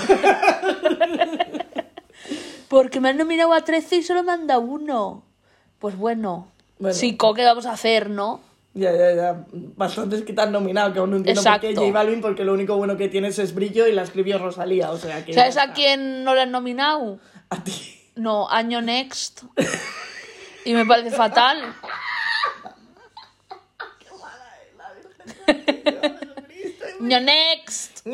Porque 2.69 2.99
me 2.99 3.11
han 3.11 3.19
nominado 3.19 3.53
a 3.53 3.61
13 3.61 3.99
y 3.99 4.03
solo 4.03 4.25
me 4.25 4.33
han 4.33 4.49
dado 4.49 4.63
uno. 4.63 5.23
Pues 5.79 5.97
bueno. 5.97 6.49
Bueno. 6.81 6.97
Sí, 6.97 7.17
co, 7.17 7.35
¿qué 7.35 7.45
vamos 7.45 7.67
a 7.67 7.73
hacer, 7.73 8.11
no? 8.11 8.41
Ya, 8.75 8.93
ya, 8.93 9.15
ya. 9.15 9.47
Bastantes 9.53 10.23
que 10.23 10.33
te 10.33 10.43
han 10.43 10.51
nominado, 10.51 10.93
que 10.93 10.99
aún 10.99 11.11
no 11.11 11.17
entiendo 11.17 11.43
por 11.43 11.61
qué 11.61 11.71
Exacto. 11.71 11.87
J 11.87 11.93
Balvin, 11.93 12.21
porque 12.21 12.45
lo 12.45 12.53
único 12.53 12.77
bueno 12.77 12.97
que 12.97 13.09
tienes 13.09 13.39
es 13.39 13.55
brillo 13.55 13.87
y 13.87 13.93
la 13.93 14.03
escribió 14.03 14.39
Rosalía. 14.39 14.91
O 14.91 14.99
sea 14.99 15.25
que. 15.25 15.33
¿Sabes 15.33 15.57
a 15.57 15.73
quién 15.73 16.25
no 16.25 16.35
le 16.35 16.43
han 16.43 16.51
nominado? 16.51 17.21
A 17.51 17.63
ti. 17.63 18.01
No, 18.17 18.49
Año 18.49 18.81
Next. 18.81 19.45
Y 20.65 20.75
me 20.75 20.85
parece 20.87 21.11
fatal. 21.11 21.75
Año 27.01 27.21
Next. 27.21 28.07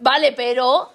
Vale, 0.00 0.32
pero 0.32 0.92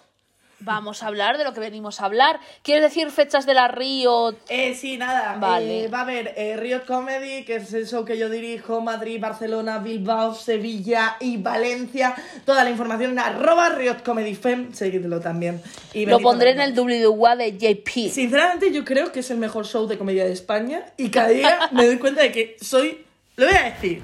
vamos 0.60 1.04
a 1.04 1.08
hablar 1.08 1.38
de 1.38 1.44
lo 1.44 1.54
que 1.54 1.60
venimos 1.60 2.02
a 2.02 2.06
hablar. 2.06 2.40
¿Quieres 2.64 2.84
decir 2.84 3.12
fechas 3.12 3.46
de 3.46 3.54
la 3.54 3.68
Río? 3.68 4.36
Eh, 4.50 4.74
sí, 4.76 4.98
nada. 4.98 5.38
Vale. 5.40 5.86
eh, 5.86 5.88
va 5.88 6.00
a 6.00 6.02
haber 6.02 6.34
eh, 6.36 6.58
Riot 6.58 6.86
Comedy, 6.86 7.44
que 7.44 7.58
es 7.58 7.74
el 7.74 7.88
show 7.88 8.06
que 8.06 8.18
yo 8.18 8.30
dirijo, 8.30 8.82
Madrid, 8.82 9.20
Barcelona, 9.20 9.80
Bilbao, 9.80 10.34
Sevilla 10.34 11.18
y 11.20 11.38
Valencia. 11.38 12.16
Toda 12.46 12.64
la 12.64 12.70
información 12.70 13.12
en 13.12 13.20
arroba 13.20 13.70
Riot 13.70 14.04
Comedy 14.04 14.36
Fem, 14.36 14.74
seguidlo 14.74 15.20
también. 15.20 15.62
Y 15.94 16.06
Lo 16.06 16.20
pondré 16.20 16.52
en 16.52 16.62
el 16.62 16.78
WWE 16.78 17.36
de 17.38 17.58
JP. 17.58 18.12
Sinceramente, 18.12 18.72
yo 18.72 18.84
creo 18.84 19.12
que 19.12 19.20
es 19.20 19.32
el 19.32 19.38
mejor 19.38 19.66
show 19.66 19.88
de 19.88 19.98
comedia 19.98 20.26
de 20.26 20.34
España 20.34 20.86
y 20.98 21.10
cada 21.10 21.30
día 21.30 21.60
me 21.72 21.86
doy 21.86 21.98
cuenta 21.98 22.22
de 22.22 22.32
que 22.32 22.58
soy, 22.62 23.06
lo 23.36 23.46
voy 23.46 23.56
a 23.56 23.64
decir, 23.64 24.04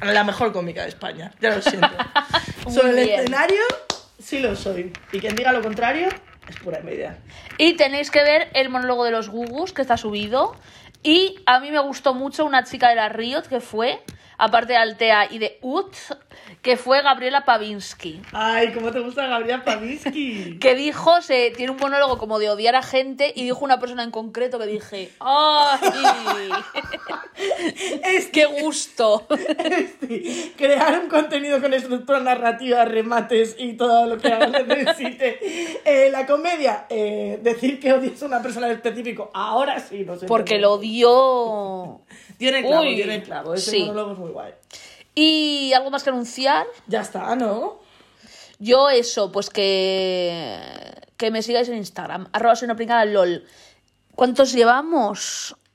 la 0.00 0.24
mejor 0.24 0.52
cómica 0.52 0.82
de 0.82 0.88
España. 0.88 1.32
Ya 1.40 1.54
lo 1.54 1.62
siento. 1.62 1.88
Sobre 2.68 2.90
el 2.90 3.08
escenario, 3.10 3.60
sí 4.22 4.38
lo 4.38 4.56
soy. 4.56 4.92
Y 5.12 5.20
quien 5.20 5.36
diga 5.36 5.52
lo 5.52 5.62
contrario, 5.62 6.08
es 6.48 6.56
pura 6.56 6.78
envidia. 6.78 7.18
Y 7.58 7.74
tenéis 7.74 8.10
que 8.10 8.22
ver 8.22 8.48
el 8.54 8.68
monólogo 8.68 9.04
de 9.04 9.10
los 9.10 9.28
Gugus 9.28 9.72
que 9.72 9.82
está 9.82 9.96
subido. 9.96 10.56
Y 11.02 11.36
a 11.46 11.60
mí 11.60 11.70
me 11.70 11.80
gustó 11.80 12.14
mucho 12.14 12.44
una 12.44 12.64
chica 12.64 12.88
de 12.88 12.94
la 12.94 13.08
Riot 13.08 13.42
que 13.48 13.60
fue, 13.60 14.00
aparte 14.42 14.72
de 14.72 14.78
Altea 14.78 15.28
y 15.30 15.38
de 15.38 15.58
Ut, 15.62 15.94
que 16.62 16.76
fue 16.76 17.00
Gabriela 17.00 17.44
Pavinsky. 17.44 18.20
Ay, 18.32 18.72
¿cómo 18.72 18.90
te 18.90 18.98
gusta 18.98 19.28
Gabriel 19.28 19.62
Pavisky? 19.62 20.58
Que 20.60 20.74
dijo, 20.74 21.22
se 21.22 21.52
tiene 21.56 21.70
un 21.70 21.78
monólogo 21.78 22.18
como 22.18 22.40
de 22.40 22.50
odiar 22.50 22.74
a 22.74 22.82
gente 22.82 23.32
y 23.36 23.44
dijo 23.44 23.64
una 23.64 23.78
persona 23.78 24.02
en 24.02 24.10
concreto 24.10 24.58
que 24.58 24.66
dije, 24.66 25.12
¡ay! 25.20 26.50
Es 28.04 28.26
¡Qué 28.26 28.46
gusto! 28.46 29.26
Crear 30.56 31.00
un 31.00 31.08
contenido 31.08 31.60
con 31.60 31.72
estructura 31.72 32.18
narrativa, 32.20 32.84
remates 32.84 33.54
y 33.58 33.74
todo 33.74 34.06
lo 34.06 34.18
que 34.18 34.28
necesite. 34.66 35.38
Eh, 35.84 36.10
la 36.10 36.26
comedia, 36.26 36.86
eh, 36.90 37.38
decir 37.42 37.78
que 37.78 37.92
odias 37.92 38.22
a 38.22 38.26
una 38.26 38.42
persona 38.42 38.66
en 38.66 38.74
específico, 38.74 39.30
ahora 39.34 39.78
sí, 39.78 40.04
no 40.04 40.16
sé. 40.16 40.26
Porque 40.26 40.58
lo 40.58 40.72
odió. 40.72 42.00
En 42.48 42.54
el 42.56 42.64
clavo, 42.64 42.82
Uy, 42.82 43.02
en 43.02 43.10
el 43.10 43.22
clavo. 43.22 43.54
Ese 43.54 43.70
sí. 43.70 43.80
monólogo 43.80 44.12
es 44.12 44.18
muy 44.18 44.30
guay. 44.30 44.52
¿Y 45.14 45.72
algo 45.74 45.90
más 45.90 46.02
que 46.02 46.10
anunciar? 46.10 46.66
Ya 46.86 47.00
está, 47.00 47.36
¿no? 47.36 47.80
Yo 48.58 48.88
eso, 48.88 49.32
pues 49.32 49.50
que, 49.50 50.56
que 51.16 51.30
me 51.30 51.42
sigáis 51.42 51.68
en 51.68 51.76
Instagram, 51.76 52.28
arroba 52.32 52.56
soy 52.56 52.66
una 52.66 52.76
pringada 52.76 53.04
lol. 53.04 53.44
¿Cuántos 54.14 54.52
llevamos? 54.52 55.56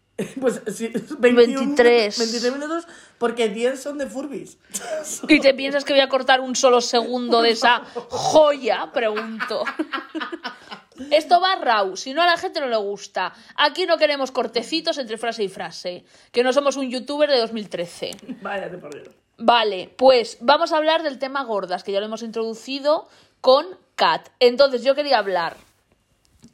Pues 0.41 0.62
sí, 0.73 0.91
21, 1.19 1.60
23. 1.60 2.17
23 2.17 2.53
minutos 2.53 2.88
porque 3.17 3.49
10 3.49 3.82
son 3.82 3.97
de 3.97 4.08
Furbis. 4.08 4.58
¿Y 5.27 5.39
te 5.39 5.53
piensas 5.53 5.84
que 5.84 5.93
voy 5.93 6.01
a 6.01 6.10
cortar 6.10 6.41
un 6.41 6.56
solo 6.56 6.82
segundo 6.82 7.41
de 7.41 7.51
esa 7.51 7.82
joya? 8.10 8.91
Pregunto. 8.93 9.63
Esto 11.12 11.39
va 11.39 11.56
raw, 11.56 11.95
si 11.95 12.13
no 12.13 12.23
a 12.23 12.25
la 12.25 12.38
gente 12.38 12.60
no 12.60 12.67
le 12.67 12.77
gusta. 12.77 13.34
Aquí 13.56 13.86
no 13.86 13.97
queremos 13.97 14.32
cortecitos 14.32 14.97
entre 14.97 15.17
frase 15.17 15.43
y 15.43 15.47
frase, 15.47 16.06
que 16.32 16.43
no 16.43 16.51
somos 16.53 16.75
un 16.75 16.89
youtuber 16.89 17.30
de 17.30 17.39
2013. 17.39 18.12
Váyate 18.41 18.77
por 18.77 18.93
Dios. 18.93 19.10
Vale, 19.38 19.93
pues 19.95 20.38
vamos 20.41 20.71
a 20.71 20.77
hablar 20.77 21.03
del 21.03 21.19
tema 21.19 21.43
gordas, 21.43 21.84
que 21.84 21.91
ya 21.91 21.99
lo 21.99 22.08
hemos 22.08 22.23
introducido 22.23 23.08
con 23.41 23.67
Kat. 23.95 24.30
Entonces 24.39 24.84
yo 24.84 24.95
quería 24.95 25.19
hablar. 25.19 25.58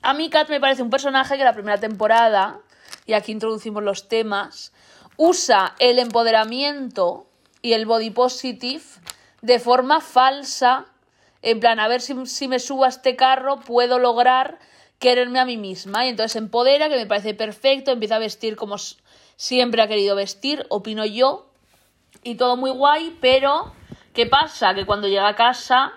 A 0.01 0.13
mí 0.13 0.29
Kat 0.29 0.49
me 0.49 0.59
parece 0.59 0.83
un 0.83 0.89
personaje 0.89 1.37
que 1.37 1.43
la 1.45 1.53
primera 1.53 1.79
temporada, 1.79 2.59
y 3.05 3.13
aquí 3.13 3.31
introducimos 3.31 3.81
los 3.81 4.09
temas, 4.09 4.73
usa 5.17 5.75
el 5.79 5.99
empoderamiento 5.99 7.27
y 7.61 7.73
el 7.73 7.85
body 7.85 8.09
positive 8.09 8.83
de 9.41 9.59
forma 9.59 10.01
falsa, 10.01 10.85
en 11.41 11.59
plan, 11.59 11.79
a 11.79 11.87
ver 11.87 12.01
si, 12.01 12.25
si 12.25 12.47
me 12.47 12.59
subo 12.59 12.85
a 12.85 12.89
este 12.89 13.15
carro 13.15 13.59
puedo 13.59 13.99
lograr 13.99 14.59
quererme 14.99 15.39
a 15.39 15.45
mí 15.45 15.57
misma. 15.57 16.05
Y 16.05 16.09
entonces 16.09 16.37
empodera, 16.37 16.87
que 16.87 16.95
me 16.95 17.05
parece 17.05 17.33
perfecto, 17.33 17.91
empieza 17.91 18.15
a 18.15 18.19
vestir 18.19 18.55
como 18.55 18.77
siempre 19.35 19.81
ha 19.81 19.87
querido 19.87 20.15
vestir, 20.15 20.65
opino 20.69 21.05
yo, 21.05 21.49
y 22.23 22.35
todo 22.35 22.55
muy 22.55 22.71
guay, 22.71 23.17
pero 23.19 23.73
¿qué 24.13 24.25
pasa? 24.25 24.73
Que 24.73 24.85
cuando 24.85 25.09
llega 25.09 25.27
a 25.27 25.35
casa, 25.35 25.91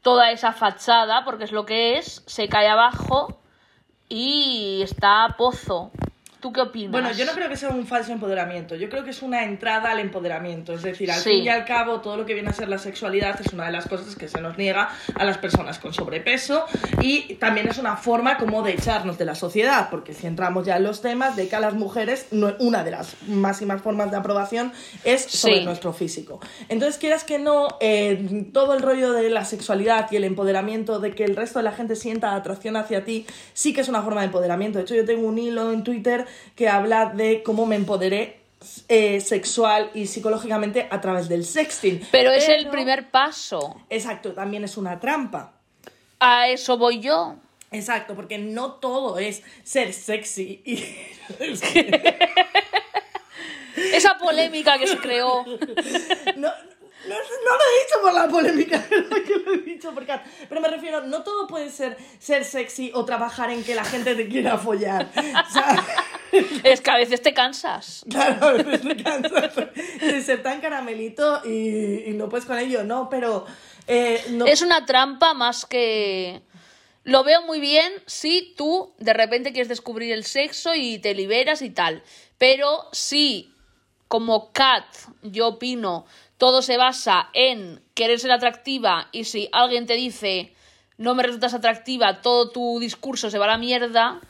toda 0.00 0.30
esa 0.30 0.52
fachada, 0.52 1.24
porque 1.24 1.44
es 1.44 1.52
lo 1.52 1.66
que 1.66 1.98
es, 1.98 2.22
se 2.26 2.48
cae 2.48 2.68
abajo 2.68 3.38
y 4.08 4.80
está 4.82 5.24
a 5.24 5.36
pozo. 5.36 5.90
¿Tú 6.42 6.52
qué 6.52 6.60
opinas? 6.60 6.90
Bueno, 6.90 7.12
yo 7.12 7.24
no 7.24 7.30
creo 7.32 7.48
que 7.48 7.56
sea 7.56 7.68
un 7.68 7.86
falso 7.86 8.10
empoderamiento, 8.12 8.74
yo 8.74 8.88
creo 8.90 9.04
que 9.04 9.10
es 9.10 9.22
una 9.22 9.44
entrada 9.44 9.92
al 9.92 10.00
empoderamiento, 10.00 10.72
es 10.72 10.82
decir, 10.82 11.08
al 11.12 11.20
Sí. 11.20 11.30
fin 11.30 11.44
y 11.44 11.48
al 11.48 11.64
cabo 11.64 12.00
todo 12.00 12.16
lo 12.16 12.26
que 12.26 12.34
viene 12.34 12.50
a 12.50 12.52
ser 12.52 12.68
la 12.68 12.78
sexualidad 12.78 13.40
es 13.40 13.52
una 13.52 13.66
de 13.66 13.70
las 13.70 13.86
cosas 13.86 14.16
que 14.16 14.26
se 14.26 14.40
nos 14.40 14.58
niega 14.58 14.90
a 15.14 15.24
las 15.24 15.38
personas 15.38 15.78
con 15.78 15.94
sobrepeso 15.94 16.64
y 17.00 17.34
también 17.34 17.68
es 17.68 17.78
una 17.78 17.96
forma 17.96 18.38
como 18.38 18.62
de 18.62 18.72
echarnos 18.72 19.18
de 19.18 19.24
la 19.24 19.36
sociedad, 19.36 19.88
porque 19.88 20.14
si 20.14 20.26
entramos 20.26 20.66
ya 20.66 20.78
en 20.78 20.82
los 20.82 21.00
temas 21.00 21.36
de 21.36 21.46
que 21.46 21.54
a 21.54 21.60
las 21.60 21.74
mujeres 21.74 22.26
no- 22.32 22.56
una 22.58 22.82
de 22.82 22.90
las 22.90 23.14
máximas 23.28 23.80
formas 23.80 24.10
de 24.10 24.16
aprobación 24.16 24.72
es 25.04 25.22
sobre 25.22 25.58
Sí. 25.60 25.64
nuestro 25.64 25.92
físico. 25.92 26.40
Entonces, 26.68 26.98
quieras 26.98 27.22
que 27.22 27.38
no, 27.38 27.68
eh, 27.80 28.48
todo 28.52 28.74
el 28.74 28.82
rollo 28.82 29.12
de 29.12 29.30
la 29.30 29.44
sexualidad 29.44 30.10
y 30.10 30.16
el 30.16 30.24
empoderamiento, 30.24 30.98
de 30.98 31.14
que 31.14 31.22
el 31.24 31.36
resto 31.36 31.60
de 31.60 31.62
la 31.62 31.72
gente 31.72 31.94
sienta 31.94 32.34
atracción 32.34 32.74
hacia 32.74 33.04
ti, 33.04 33.26
sí 33.54 33.72
que 33.72 33.80
es 33.82 33.88
una 33.88 34.02
forma 34.02 34.22
de 34.22 34.26
empoderamiento. 34.26 34.78
De 34.78 34.82
hecho, 34.84 34.96
yo 34.96 35.04
tengo 35.04 35.28
un 35.28 35.38
hilo 35.38 35.70
en 35.70 35.84
Twitter 35.84 36.26
que 36.56 36.68
habla 36.68 37.06
de 37.06 37.42
cómo 37.42 37.66
me 37.66 37.76
empoderé 37.76 38.40
eh, 38.88 39.20
sexual 39.20 39.90
y 39.94 40.06
psicológicamente 40.06 40.86
a 40.90 41.00
través 41.00 41.28
del 41.28 41.44
sexting. 41.44 42.06
Pero 42.10 42.30
es 42.30 42.48
el 42.48 42.68
primer 42.68 43.10
paso. 43.10 43.76
Exacto, 43.90 44.32
también 44.32 44.64
es 44.64 44.76
una 44.76 45.00
trampa. 45.00 45.52
A 46.20 46.48
eso 46.48 46.78
voy 46.78 47.00
yo. 47.00 47.36
Exacto, 47.72 48.14
porque 48.14 48.38
no 48.38 48.74
todo 48.74 49.18
es 49.18 49.42
ser 49.64 49.92
sexy 49.92 50.62
y... 50.64 50.84
Esa 53.74 54.18
polémica 54.18 54.78
que 54.78 54.86
se 54.86 54.98
creó. 54.98 55.44
No, 55.44 55.54
no, 57.08 57.16
no 57.16 57.56
lo 57.56 57.64
he 57.64 57.84
dicho 57.84 58.00
por 58.00 58.14
la 58.14 58.28
polémica, 58.28 58.82
que 58.88 59.36
lo 59.44 59.54
he 59.54 59.58
dicho 59.58 59.92
por 59.92 60.06
Kat. 60.06 60.24
Pero 60.48 60.60
me 60.60 60.68
refiero, 60.68 61.02
no 61.02 61.22
todo 61.22 61.46
puede 61.46 61.70
ser 61.70 61.96
ser 62.18 62.44
sexy 62.44 62.92
o 62.94 63.04
trabajar 63.04 63.50
en 63.50 63.64
que 63.64 63.74
la 63.74 63.84
gente 63.84 64.14
te 64.14 64.28
quiera 64.28 64.58
follar. 64.58 65.08
Sea, 65.52 65.84
es 66.64 66.80
que 66.80 66.90
a 66.90 66.96
veces 66.96 67.22
te 67.22 67.34
cansas. 67.34 68.04
Claro, 68.08 68.46
a 68.46 68.52
veces 68.52 68.82
te 68.82 69.02
cansas 69.02 69.54
de 70.00 70.22
ser 70.22 70.42
tan 70.42 70.60
caramelito 70.60 71.42
y, 71.44 72.10
y 72.10 72.12
no 72.14 72.28
puedes 72.28 72.46
con 72.46 72.58
ello, 72.58 72.84
¿no? 72.84 73.08
Pero 73.08 73.46
eh, 73.86 74.22
no... 74.30 74.46
Es 74.46 74.62
una 74.62 74.86
trampa 74.86 75.34
más 75.34 75.66
que... 75.66 76.42
Lo 77.04 77.24
veo 77.24 77.42
muy 77.42 77.58
bien 77.58 77.92
si 78.06 78.54
tú 78.56 78.94
de 78.98 79.12
repente 79.12 79.52
quieres 79.52 79.68
descubrir 79.68 80.12
el 80.12 80.24
sexo 80.24 80.72
y 80.74 80.98
te 80.98 81.14
liberas 81.14 81.60
y 81.60 81.70
tal. 81.70 82.02
Pero 82.38 82.88
si, 82.92 83.52
como 84.06 84.52
Kat, 84.52 84.84
yo 85.22 85.48
opino, 85.48 86.06
todo 86.38 86.62
se 86.62 86.76
basa 86.76 87.28
en 87.34 87.82
querer 87.94 88.20
ser 88.20 88.30
atractiva 88.30 89.08
y 89.10 89.24
si 89.24 89.48
alguien 89.52 89.86
te 89.86 89.94
dice 89.94 90.52
no 91.02 91.16
me 91.16 91.24
resultas 91.24 91.54
atractiva, 91.54 92.20
todo 92.20 92.50
tu 92.50 92.78
discurso 92.78 93.30
se 93.30 93.38
va 93.38 93.46
a 93.46 93.48
la 93.48 93.58
mierda, 93.58 94.20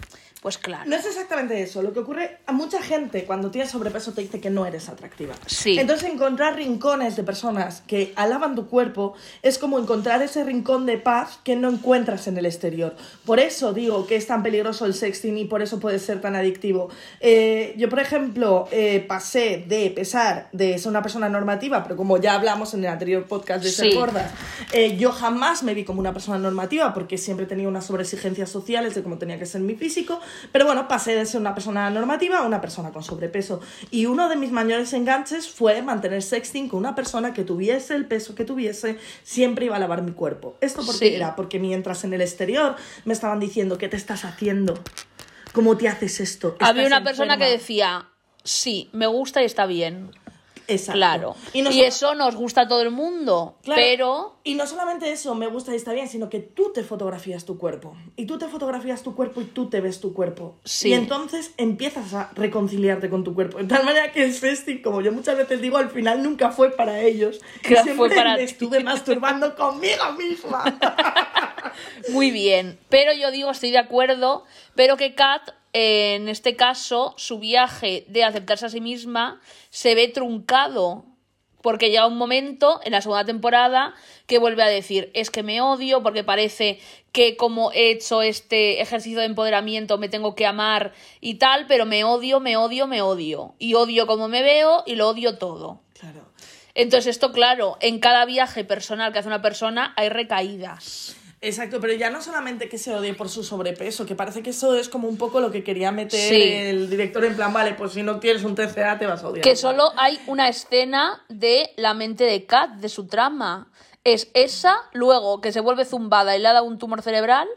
pues 0.42 0.58
claro. 0.58 0.90
No 0.90 0.96
es 0.96 1.06
exactamente 1.06 1.62
eso. 1.62 1.82
Lo 1.82 1.92
que 1.92 2.00
ocurre 2.00 2.38
a 2.46 2.52
mucha 2.52 2.82
gente 2.82 3.24
cuando 3.24 3.52
tienes 3.52 3.70
sobrepeso 3.70 4.12
te 4.12 4.22
dice 4.22 4.40
que 4.40 4.50
no 4.50 4.66
eres 4.66 4.88
atractiva. 4.88 5.34
Sí. 5.46 5.78
Entonces 5.78 6.10
encontrar 6.10 6.56
rincones 6.56 7.14
de 7.14 7.22
personas 7.22 7.84
que 7.86 8.12
alaban 8.16 8.56
tu 8.56 8.66
cuerpo 8.66 9.14
es 9.42 9.56
como 9.58 9.78
encontrar 9.78 10.20
ese 10.20 10.42
rincón 10.42 10.84
de 10.84 10.98
paz 10.98 11.38
que 11.44 11.54
no 11.54 11.70
encuentras 11.70 12.26
en 12.26 12.36
el 12.38 12.46
exterior. 12.46 12.96
Por 13.24 13.38
eso 13.38 13.72
digo 13.72 14.04
que 14.08 14.16
es 14.16 14.26
tan 14.26 14.42
peligroso 14.42 14.84
el 14.84 14.94
sexting 14.94 15.38
y 15.38 15.44
por 15.44 15.62
eso 15.62 15.78
puede 15.78 16.00
ser 16.00 16.20
tan 16.20 16.34
adictivo. 16.34 16.88
Eh, 17.20 17.74
yo, 17.78 17.88
por 17.88 18.00
ejemplo, 18.00 18.66
eh, 18.72 19.04
pasé 19.06 19.64
de 19.68 19.90
pesar 19.90 20.48
de 20.50 20.76
ser 20.76 20.88
una 20.90 21.02
persona 21.02 21.28
normativa, 21.28 21.84
pero 21.84 21.96
como 21.96 22.16
ya 22.18 22.34
hablamos 22.34 22.74
en 22.74 22.80
el 22.80 22.90
anterior 22.90 23.26
podcast 23.28 23.62
de 23.62 23.70
ser 23.70 23.92
Sí. 23.92 23.96
gordas, 23.96 24.32
eh, 24.72 24.96
yo 24.96 25.12
jamás 25.12 25.62
me 25.62 25.72
vi 25.72 25.84
como 25.84 26.00
una 26.00 26.12
persona 26.12 26.36
normativa 26.38 26.92
porque 26.92 27.16
siempre 27.16 27.46
tenía 27.46 27.68
unas 27.68 27.86
sobreexigencias 27.86 28.50
sociales 28.50 28.96
de 28.96 29.04
cómo 29.04 29.18
tenía 29.18 29.38
que 29.38 29.46
ser 29.46 29.60
mi 29.60 29.76
físico. 29.76 30.18
Pero 30.52 30.64
bueno, 30.66 30.88
pasé 30.88 31.14
de 31.14 31.26
ser 31.26 31.40
una 31.40 31.54
persona 31.54 31.88
normativa 31.90 32.38
a 32.38 32.42
una 32.42 32.60
persona 32.60 32.90
con 32.90 33.02
sobrepeso. 33.02 33.60
Y 33.90 34.06
uno 34.06 34.28
de 34.28 34.36
mis 34.36 34.50
mayores 34.52 34.92
enganches 34.92 35.48
fue 35.48 35.82
mantener 35.82 36.22
sexting 36.22 36.68
con 36.68 36.78
una 36.80 36.94
persona 36.94 37.32
que 37.34 37.44
tuviese 37.44 37.94
el 37.94 38.06
peso 38.06 38.34
que 38.34 38.44
tuviese, 38.44 38.98
siempre 39.22 39.66
iba 39.66 39.76
a 39.76 39.78
lavar 39.78 40.02
mi 40.02 40.12
cuerpo. 40.12 40.56
¿Esto 40.60 40.84
por 40.84 40.98
qué 40.98 41.08
Sí. 41.10 41.14
era? 41.14 41.36
Porque 41.36 41.58
mientras 41.58 42.04
en 42.04 42.12
el 42.14 42.20
exterior 42.20 42.76
me 43.04 43.12
estaban 43.12 43.40
diciendo, 43.40 43.78
¿qué 43.78 43.88
te 43.88 43.96
estás 43.96 44.24
haciendo? 44.24 44.74
¿Cómo 45.52 45.76
te 45.76 45.88
haces 45.88 46.20
esto? 46.20 46.56
Había 46.60 46.82
¿Estás 46.84 46.98
una 46.98 47.04
persona 47.04 47.36
que 47.36 47.44
enferma?". 47.44 47.58
decía, 47.58 48.08
sí, 48.44 48.88
me 48.92 49.06
gusta 49.06 49.42
y 49.42 49.44
está 49.44 49.66
bien. 49.66 50.10
Exacto. 50.68 50.98
Claro. 50.98 51.36
Y, 51.52 51.80
eso 51.80 52.14
nos 52.14 52.36
gusta 52.36 52.62
a 52.62 52.68
todo 52.68 52.82
el 52.82 52.90
mundo. 52.90 53.56
Claro, 53.62 53.80
Pero 53.80 54.36
Y 54.44 54.54
no 54.54 54.66
solamente 54.66 55.10
eso, 55.10 55.34
me 55.34 55.46
gusta 55.46 55.72
y 55.72 55.76
está 55.76 55.92
bien, 55.92 56.08
sino 56.08 56.28
que 56.28 56.40
tú 56.40 56.72
te 56.72 56.84
fotografías 56.84 57.44
tu 57.44 57.58
cuerpo. 57.58 57.96
Y 58.16 58.26
tú 58.26 58.38
te 58.38 58.48
fotografías 58.48 59.02
tu 59.02 59.14
cuerpo 59.14 59.40
y 59.40 59.44
tú 59.44 59.68
te 59.68 59.80
ves 59.80 60.00
tu 60.00 60.12
cuerpo. 60.12 60.56
Sí. 60.64 60.90
Y 60.90 60.94
entonces 60.94 61.52
empiezas 61.56 62.14
a 62.14 62.30
reconciliarte 62.34 63.10
con 63.10 63.24
tu 63.24 63.34
cuerpo. 63.34 63.58
De 63.58 63.64
tal 63.64 63.84
manera 63.84 64.12
que 64.12 64.24
el 64.24 64.34
sexting, 64.34 64.82
como 64.82 65.00
yo 65.00 65.12
muchas 65.12 65.36
veces 65.36 65.60
digo, 65.60 65.78
al 65.78 65.90
final 65.90 66.22
nunca 66.22 66.50
fue 66.50 66.70
para 66.70 67.00
ellos. 67.00 67.40
Que 67.62 67.74
Siempre 67.74 67.94
fue 67.94 68.10
para 68.10 68.36
me 68.36 68.42
estuve 68.42 68.82
masturbando 68.82 69.54
conmigo 69.56 70.12
misma. 70.18 70.64
Muy 72.10 72.30
bien, 72.30 72.78
pero 72.88 73.12
yo 73.12 73.30
digo, 73.30 73.50
estoy 73.50 73.70
de 73.70 73.78
acuerdo, 73.78 74.44
pero 74.74 74.96
que 74.96 75.14
Kat, 75.14 75.42
en 75.72 76.28
este 76.28 76.56
caso, 76.56 77.14
su 77.16 77.38
viaje 77.38 78.04
de 78.08 78.24
aceptarse 78.24 78.66
a 78.66 78.70
sí 78.70 78.80
misma 78.80 79.40
se 79.70 79.94
ve 79.94 80.08
truncado. 80.08 81.06
Porque 81.62 81.90
llega 81.90 82.08
un 82.08 82.18
momento 82.18 82.80
en 82.82 82.90
la 82.90 83.00
segunda 83.00 83.24
temporada 83.24 83.94
que 84.26 84.38
vuelve 84.38 84.64
a 84.64 84.66
decir, 84.66 85.12
es 85.14 85.30
que 85.30 85.44
me 85.44 85.60
odio 85.60 86.02
porque 86.02 86.24
parece 86.24 86.80
que 87.12 87.36
como 87.36 87.70
he 87.70 87.92
hecho 87.92 88.20
este 88.20 88.82
ejercicio 88.82 89.20
de 89.20 89.26
empoderamiento 89.26 89.96
me 89.96 90.08
tengo 90.08 90.34
que 90.34 90.44
amar 90.44 90.92
y 91.20 91.34
tal, 91.34 91.66
pero 91.68 91.86
me 91.86 92.02
odio, 92.02 92.40
me 92.40 92.56
odio, 92.56 92.88
me 92.88 93.00
odio. 93.00 93.54
Y 93.60 93.74
odio 93.74 94.08
como 94.08 94.26
me 94.26 94.42
veo 94.42 94.82
y 94.86 94.96
lo 94.96 95.08
odio 95.08 95.38
todo. 95.38 95.82
claro. 95.98 96.32
Entonces 96.74 97.16
esto, 97.16 97.32
claro, 97.32 97.76
en 97.80 98.00
cada 98.00 98.24
viaje 98.24 98.64
personal 98.64 99.12
que 99.12 99.18
hace 99.18 99.28
una 99.28 99.42
persona 99.42 99.92
hay 99.96 100.08
recaídas. 100.08 101.16
Exacto, 101.44 101.80
pero 101.80 101.92
ya 101.94 102.08
no 102.08 102.22
solamente 102.22 102.68
que 102.68 102.78
se 102.78 102.94
odie 102.94 103.14
por 103.14 103.28
su 103.28 103.42
sobrepeso, 103.42 104.06
que 104.06 104.14
parece 104.14 104.44
que 104.44 104.50
eso 104.50 104.76
es 104.76 104.88
como 104.88 105.08
un 105.08 105.16
poco 105.18 105.40
lo 105.40 105.50
que 105.50 105.64
quería 105.64 105.90
meter 105.90 106.20
Sí. 106.20 106.40
el 106.40 106.88
director 106.88 107.24
en 107.24 107.34
plan, 107.34 107.52
vale, 107.52 107.74
pues 107.74 107.92
si 107.94 108.04
no 108.04 108.20
tienes 108.20 108.44
un 108.44 108.54
TCA 108.54 108.96
te 108.96 109.06
vas 109.06 109.24
a 109.24 109.28
odiar. 109.28 109.42
Que 109.42 109.56
solo 109.56 109.92
hay 109.96 110.20
una 110.28 110.48
escena 110.48 111.20
de 111.28 111.70
la 111.76 111.94
mente 111.94 112.22
de 112.22 112.46
Kat, 112.46 112.74
de 112.76 112.88
su 112.88 113.08
trama. 113.08 113.66
Es 114.04 114.30
esa, 114.34 114.76
luego 114.92 115.40
que 115.40 115.50
se 115.50 115.58
vuelve 115.60 115.84
zumbada 115.84 116.36
y 116.36 116.40
le 116.40 116.48
da 116.52 116.62
un 116.62 116.78
tumor 116.78 117.02
cerebral 117.02 117.48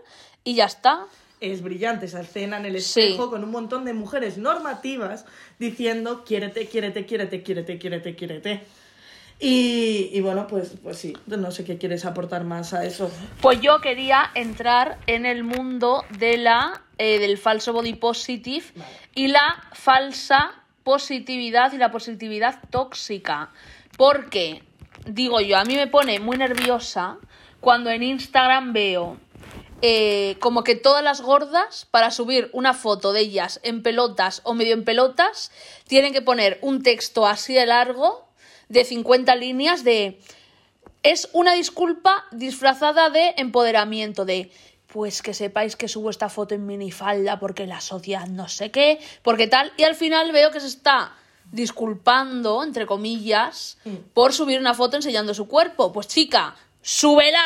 y 0.44 0.56
ya 0.56 0.66
está. 0.66 1.06
es 1.42 1.62
brillante 1.62 2.08
esa 2.08 2.22
escena 2.22 2.58
en 2.58 2.66
el 2.66 2.82
Sí. 2.82 3.02
espejo 3.02 3.30
con 3.30 3.44
un 3.44 3.52
montón 3.52 3.86
de 3.86 3.94
mujeres 3.94 4.38
normativas 4.40 5.26
diciendo 5.60 6.24
quiérete, 6.26 6.68
quiérete, 6.68 7.06
quiérete, 7.06 7.44
quiérete, 7.44 7.78
quiérete, 7.78 8.16
quiérete. 8.16 8.64
Y, 9.40 10.10
y 10.14 10.22
bueno, 10.22 10.48
pues, 10.48 10.74
pues 10.82 10.98
sí, 10.98 11.14
no 11.26 11.52
sé 11.52 11.66
qué 11.66 11.78
quieres 11.78 12.06
aportar 12.06 12.46
más 12.46 12.74
a 12.74 12.86
eso. 12.86 13.12
Pues 13.42 13.60
yo 13.60 13.82
quería 13.82 14.32
entrar 14.34 14.98
en 15.08 15.26
el 15.26 15.44
mundo 15.44 16.06
de 16.18 16.38
la, 16.38 16.84
eh, 16.98 17.20
del 17.20 17.38
falso 17.38 17.74
body 17.74 17.96
positive 17.96 18.66
y 19.14 19.28
la 19.28 19.64
falsa 19.74 20.54
positividad 20.84 21.74
y 21.74 21.78
la 21.78 21.92
positividad 21.92 22.62
tóxica. 22.70 23.52
Porque, 23.98 24.64
digo 25.06 25.42
yo, 25.42 25.58
a 25.58 25.66
mí 25.66 25.76
me 25.76 25.88
pone 25.88 26.20
muy 26.20 26.38
nerviosa 26.38 27.18
cuando 27.60 27.90
en 27.90 28.04
Instagram 28.04 28.72
veo 28.72 29.18
eh, 29.82 30.38
como 30.40 30.64
que 30.64 30.76
todas 30.76 31.04
las 31.04 31.22
gordas, 31.22 31.86
para 31.92 32.10
subir 32.10 32.50
una 32.54 32.74
foto 32.74 33.12
de 33.12 33.22
ellas 33.22 33.60
en 33.64 33.84
pelotas 33.84 34.42
o 34.44 34.54
medio 34.54 34.74
en 34.74 34.86
pelotas, 34.86 35.52
tienen 35.88 36.14
que 36.14 36.22
poner 36.22 36.58
un 36.62 36.82
texto 36.82 37.28
así 37.28 37.54
de 37.54 37.66
largo, 37.66 38.28
de 38.70 38.84
50 38.84 39.36
líneas, 39.36 39.84
de 39.84 40.20
es 41.04 41.30
una 41.34 41.54
disculpa 41.54 42.26
disfrazada 42.32 43.10
de 43.10 43.36
empoderamiento, 43.38 44.26
de 44.26 44.52
pues 44.88 45.22
que 45.22 45.34
sepáis 45.34 45.76
que 45.76 45.88
subo 45.88 46.10
esta 46.10 46.30
foto 46.30 46.56
en 46.56 46.66
minifalda 46.66 47.38
porque 47.40 47.68
la 47.68 47.82
sociedad 47.82 48.28
no 48.28 48.48
sé 48.48 48.72
qué, 48.72 49.00
porque 49.24 49.48
tal, 49.48 49.74
y 49.78 49.84
al 49.84 49.96
final 49.96 50.32
veo 50.32 50.52
que 50.52 50.60
se 50.60 50.68
está 50.68 51.14
disculpando, 51.52 52.64
entre 52.64 52.86
comillas, 52.86 53.78
por 54.14 54.34
subir 54.34 54.60
una 54.60 54.74
foto 54.74 54.96
enseñando 54.96 55.34
su 55.34 55.48
cuerpo. 55.48 55.92
Pues 55.92 56.08
chica, 56.08 56.56
súbela 56.82 57.44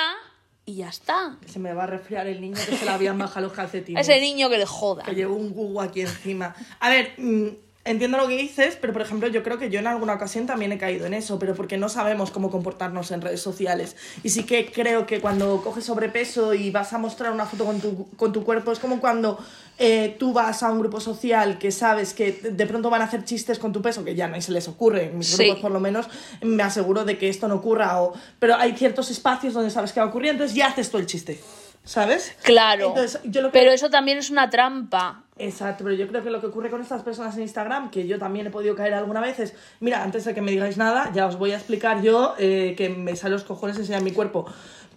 y 0.66 0.76
ya 0.76 0.90
está. 0.90 1.38
Se 1.48 1.60
me 1.60 1.74
va 1.74 1.84
a 1.84 1.88
resfriar 1.88 2.28
el 2.28 2.40
niño 2.40 2.56
que 2.56 2.78
se 2.78 2.86
le 2.86 2.92
habían 2.92 3.18
bajado 3.18 3.48
los 3.48 3.54
calcetines. 3.54 4.08
ese 4.08 4.22
niño 4.22 4.50
que 4.50 4.58
le 4.58 4.66
joda. 4.66 5.04
que 5.04 5.16
llevo 5.16 5.36
un 5.36 5.52
gugu 5.52 5.82
aquí 5.82 6.02
encima. 6.02 6.56
A 6.80 6.90
ver, 6.90 7.14
mm, 7.18 7.48
entiendo 7.92 8.18
lo 8.18 8.28
que 8.28 8.38
dices, 8.38 8.78
pero 8.80 8.94
por 8.94 9.02
ejemplo, 9.02 9.28
yo 9.28 9.42
creo 9.44 9.58
que 9.58 9.70
yo 9.70 9.80
en 9.80 9.88
alguna 9.88 10.14
ocasión 10.14 10.46
también 10.46 10.72
he 10.72 10.78
caído 10.78 11.06
en 11.06 11.14
eso, 11.14 11.40
pero 11.40 11.56
porque 11.56 11.78
no 11.78 11.90
sabemos 11.90 12.32
cómo 12.32 12.52
comportarnos 12.52 13.12
en 13.12 13.22
redes 13.22 13.42
sociales. 13.42 13.96
Y 14.24 14.30
sí 14.30 14.44
que 14.44 14.72
creo 14.72 15.06
que 15.06 15.20
cuando 15.20 15.62
coges 15.62 15.86
sobrepeso 15.86 16.54
y 16.54 16.70
vas 16.72 16.94
a 16.94 16.98
mostrar 16.98 17.32
una 17.32 17.46
foto 17.46 17.66
con 17.66 17.82
tu, 17.82 18.08
con 18.16 18.32
tu 18.32 18.44
cuerpo, 18.44 18.72
es 18.72 18.80
como 18.80 19.00
cuando 19.00 19.40
eh, 19.80 20.16
tú 20.20 20.34
vas 20.34 20.62
a 20.62 20.72
un 20.72 20.80
grupo 20.80 21.00
social 21.00 21.58
que 21.58 21.72
sabes 21.72 22.14
que 22.14 22.32
de 22.34 22.66
pronto 22.68 22.90
van 22.90 23.02
a 23.02 23.06
hacer 23.06 23.24
chistes 23.24 23.58
con 23.60 23.72
tu 23.74 23.82
peso, 23.82 24.04
que 24.04 24.14
ya 24.14 24.28
no 24.28 24.40
se 24.42 24.52
les 24.52 24.68
ocurre, 24.68 25.06
en 25.06 25.18
mis 25.18 25.28
Sí. 25.30 25.44
grupos 25.46 25.62
por 25.62 25.72
lo 25.72 25.80
menos 25.80 26.08
me 26.42 26.62
aseguro 26.64 27.06
de 27.06 27.18
que 27.18 27.30
esto 27.30 27.48
no 27.48 27.56
ocurra, 27.56 28.02
o, 28.02 28.14
pero 28.40 28.56
hay 28.56 28.74
ciertos 28.78 29.10
espacios 29.10 29.54
donde 29.54 29.70
sabes 29.72 29.94
que 29.94 30.00
va 30.00 30.06
a 30.06 30.10
ocurrir, 30.10 30.32
entonces 30.32 30.56
ya 30.56 30.68
haces 30.68 30.90
tú 30.92 30.98
el 30.98 31.06
chiste. 31.06 31.40
¿Sabes? 31.86 32.36
Claro. 32.44 32.90
Entonces, 32.90 33.20
yo 33.24 33.42
lo 33.42 33.48
que- 33.52 33.58
Pero 33.58 33.72
eso 33.72 33.90
también 33.90 34.18
es 34.20 34.30
una 34.30 34.50
trampa. 34.50 35.24
Exacto, 35.40 35.86
pero 35.86 35.96
yo 35.96 36.08
creo 36.08 36.22
que 36.22 36.30
lo 36.30 36.42
que 36.42 36.48
ocurre 36.48 36.70
con 36.70 36.82
estas 36.82 37.02
personas 37.02 37.36
en 37.38 37.44
Instagram, 37.44 37.90
que 37.90 38.06
yo 38.06 38.20
también 38.20 38.48
he 38.48 38.50
podido 38.50 38.76
caer 38.76 38.94
alguna 38.94 39.22
vez, 39.22 39.40
es, 39.40 39.56
mira, 39.80 40.04
antes 40.04 40.26
de 40.26 40.34
que 40.34 40.42
me 40.42 40.52
digáis 40.52 40.78
nada, 40.78 41.12
ya 41.14 41.26
os 41.28 41.38
voy 41.38 41.54
a 41.54 41.56
explicar 41.56 42.02
yo 42.02 42.36
eh, 42.38 42.76
que 42.78 42.90
me 42.90 43.16
sale 43.16 43.34
los 43.34 43.46
cojones 43.46 43.78
enseñar 43.78 44.04
mi 44.04 44.12
cuerpo. 44.12 44.46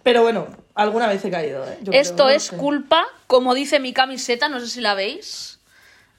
Pero 0.03 0.21
bueno, 0.21 0.47
alguna 0.75 1.07
vez 1.07 1.23
he 1.23 1.31
caído, 1.31 1.65
¿eh? 1.65 1.77
Yo 1.81 1.93
Esto 1.93 2.15
creo, 2.15 2.27
no 2.27 2.31
es 2.33 2.43
sé. 2.43 2.57
culpa, 2.57 3.05
como 3.25 3.53
dice 3.53 3.79
mi 3.79 3.93
camiseta, 3.93 4.49
no 4.49 4.59
sé 4.59 4.67
si 4.67 4.81
la 4.81 4.95
veis. 4.95 5.61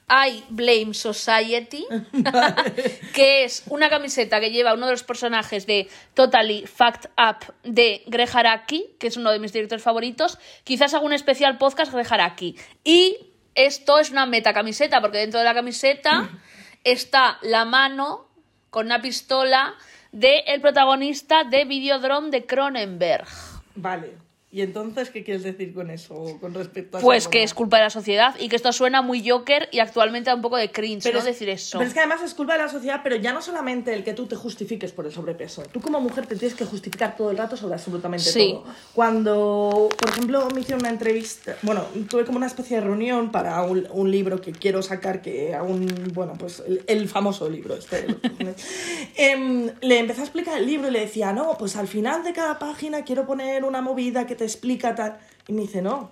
I 0.08 0.42
Blame 0.48 0.94
Society, 0.94 1.86
que 3.14 3.44
es 3.44 3.62
una 3.68 3.90
camiseta 3.90 4.40
que 4.40 4.50
lleva 4.50 4.72
uno 4.72 4.86
de 4.86 4.92
los 4.92 5.04
personajes 5.04 5.66
de 5.66 5.88
Totally 6.14 6.66
Fact 6.66 7.06
Up 7.18 7.54
de 7.62 8.02
Greg 8.06 8.30
Araki, 8.32 8.86
que 8.98 9.08
es 9.08 9.18
uno 9.18 9.30
de 9.32 9.38
mis 9.38 9.52
directores 9.52 9.82
favoritos. 9.82 10.38
Quizás 10.64 10.94
haga 10.94 11.04
un 11.04 11.12
especial 11.12 11.58
podcast 11.58 11.92
Greg 11.92 12.06
Araki. 12.10 12.56
Y 12.84 13.33
esto 13.54 13.98
es 13.98 14.10
una 14.10 14.26
meta 14.26 14.52
camiseta, 14.52 15.00
porque 15.00 15.18
dentro 15.18 15.40
de 15.40 15.44
la 15.44 15.54
camiseta 15.54 16.30
está 16.84 17.38
la 17.42 17.64
mano 17.64 18.28
con 18.70 18.86
una 18.86 19.00
pistola 19.00 19.74
del 20.12 20.60
protagonista 20.60 21.44
de 21.44 21.64
Videodrome 21.64 22.30
de 22.30 22.46
Cronenberg. 22.46 23.26
Vale. 23.74 24.23
¿Y 24.54 24.62
entonces 24.62 25.10
qué 25.10 25.24
quieres 25.24 25.42
decir 25.42 25.74
con 25.74 25.90
eso, 25.90 26.38
con 26.40 26.54
respecto 26.54 26.98
a 26.98 27.00
Pues 27.00 27.26
que 27.26 27.42
es 27.42 27.54
culpa 27.54 27.78
de 27.78 27.82
la 27.82 27.90
sociedad 27.90 28.36
y 28.38 28.48
que 28.48 28.54
esto 28.54 28.72
suena 28.72 29.02
muy 29.02 29.28
Joker 29.28 29.68
y 29.72 29.80
actualmente 29.80 30.30
da 30.30 30.36
un 30.36 30.42
poco 30.42 30.56
de 30.56 30.70
cringe, 30.70 31.12
¿no? 31.12 31.18
es- 31.18 31.24
Decir 31.24 31.48
eso. 31.48 31.78
Pero 31.78 31.88
es 31.88 31.92
que 31.92 31.98
además 31.98 32.22
es 32.22 32.34
culpa 32.34 32.52
de 32.52 32.60
la 32.60 32.68
sociedad, 32.68 33.00
pero 33.02 33.16
ya 33.16 33.32
no 33.32 33.42
solamente 33.42 33.92
el 33.92 34.04
que 34.04 34.12
tú 34.12 34.26
te 34.26 34.36
justifiques 34.36 34.92
por 34.92 35.06
el 35.06 35.12
sobrepeso. 35.12 35.64
Tú 35.72 35.80
como 35.80 36.00
mujer 36.00 36.26
te 36.26 36.36
tienes 36.36 36.56
que 36.56 36.64
justificar 36.64 37.16
todo 37.16 37.32
el 37.32 37.36
rato 37.36 37.56
sobre 37.56 37.74
absolutamente 37.74 38.26
Sí. 38.30 38.52
todo. 38.52 38.64
Cuando, 38.94 39.88
por 39.98 40.10
ejemplo, 40.10 40.48
me 40.54 40.60
hicieron 40.60 40.82
una 40.82 40.90
entrevista, 40.90 41.56
bueno, 41.62 41.84
tuve 42.08 42.24
como 42.24 42.36
una 42.36 42.46
especie 42.46 42.76
de 42.76 42.82
reunión 42.84 43.32
para 43.32 43.60
un, 43.62 43.88
un 43.90 44.08
libro 44.08 44.40
que 44.40 44.52
quiero 44.52 44.82
sacar, 44.82 45.20
que 45.20 45.52
aún, 45.54 46.12
bueno, 46.14 46.34
pues 46.38 46.62
el, 46.64 46.84
el 46.86 47.08
famoso 47.08 47.48
libro 47.50 47.74
este. 47.74 48.06
Em, 49.16 49.70
le 49.80 49.98
empecé 49.98 50.20
a 50.20 50.24
explicar 50.24 50.58
el 50.58 50.66
libro 50.66 50.88
y 50.88 50.90
le 50.92 51.00
decía, 51.00 51.32
no, 51.32 51.56
pues 51.58 51.76
al 51.76 51.88
final 51.88 52.22
de 52.24 52.32
cada 52.32 52.58
página 52.58 53.02
quiero 53.04 53.26
poner 53.26 53.64
una 53.64 53.80
movida 53.80 54.26
que 54.26 54.34
te 54.34 54.43
explica 54.44 54.94
tal. 54.94 55.18
Y 55.48 55.52
me 55.52 55.62
dice, 55.62 55.82
no. 55.82 56.10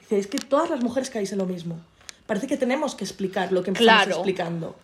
Dice, 0.00 0.18
es 0.18 0.26
que 0.26 0.38
todas 0.38 0.70
las 0.70 0.82
mujeres 0.82 1.10
caéis 1.10 1.32
en 1.32 1.38
lo 1.38 1.46
mismo. 1.46 1.80
Parece 2.26 2.46
que 2.46 2.56
tenemos 2.56 2.94
que 2.94 3.04
explicar 3.04 3.50
lo 3.52 3.62
que 3.62 3.70
empezamos 3.70 4.02
Claro. 4.04 4.16
explicando. 4.16 4.76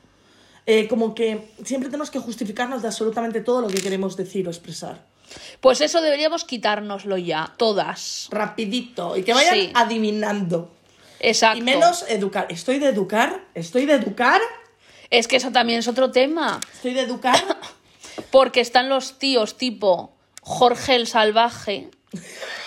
Eh, 0.67 0.89
como 0.89 1.15
que 1.15 1.49
siempre 1.65 1.89
tenemos 1.91 2.11
que 2.11 2.19
justificarnos 2.19 2.83
de 2.83 2.89
absolutamente 2.89 3.41
todo 3.41 3.61
lo 3.61 3.69
que 3.69 3.81
queremos 3.81 4.17
decir 4.17 4.47
o 4.49 4.51
expresar. 4.51 5.05
Pues 5.61 5.81
eso 5.81 6.01
deberíamos 6.03 6.45
quitárnoslo 6.45 7.17
ya, 7.19 7.53
todas. 7.57 8.29
Rapidito. 8.31 9.17
Y 9.17 9.23
que 9.23 9.33
vayan 9.33 9.55
Sí. 9.55 9.71
adivinando. 9.75 10.73
Exacto. 11.21 11.59
Y 11.59 11.63
menos 11.63 12.05
educar. 12.09 12.47
Estoy 12.51 12.79
de 12.79 12.89
educar. 12.89 13.41
Estoy 13.55 13.87
de 13.87 13.95
educar. 13.95 14.41
Es 15.11 15.29
que 15.29 15.37
eso 15.37 15.53
también 15.53 15.79
es 15.79 15.89
otro 15.89 16.11
tema. 16.11 16.61
Estoy 16.75 16.95
de 16.95 17.03
educar. 17.03 17.41
Porque 18.31 18.61
están 18.61 18.89
los 18.89 19.19
tíos 19.19 19.57
tipo 19.57 20.13
Jorge 20.43 20.95
el 20.97 21.07
Salvaje, 21.07 21.91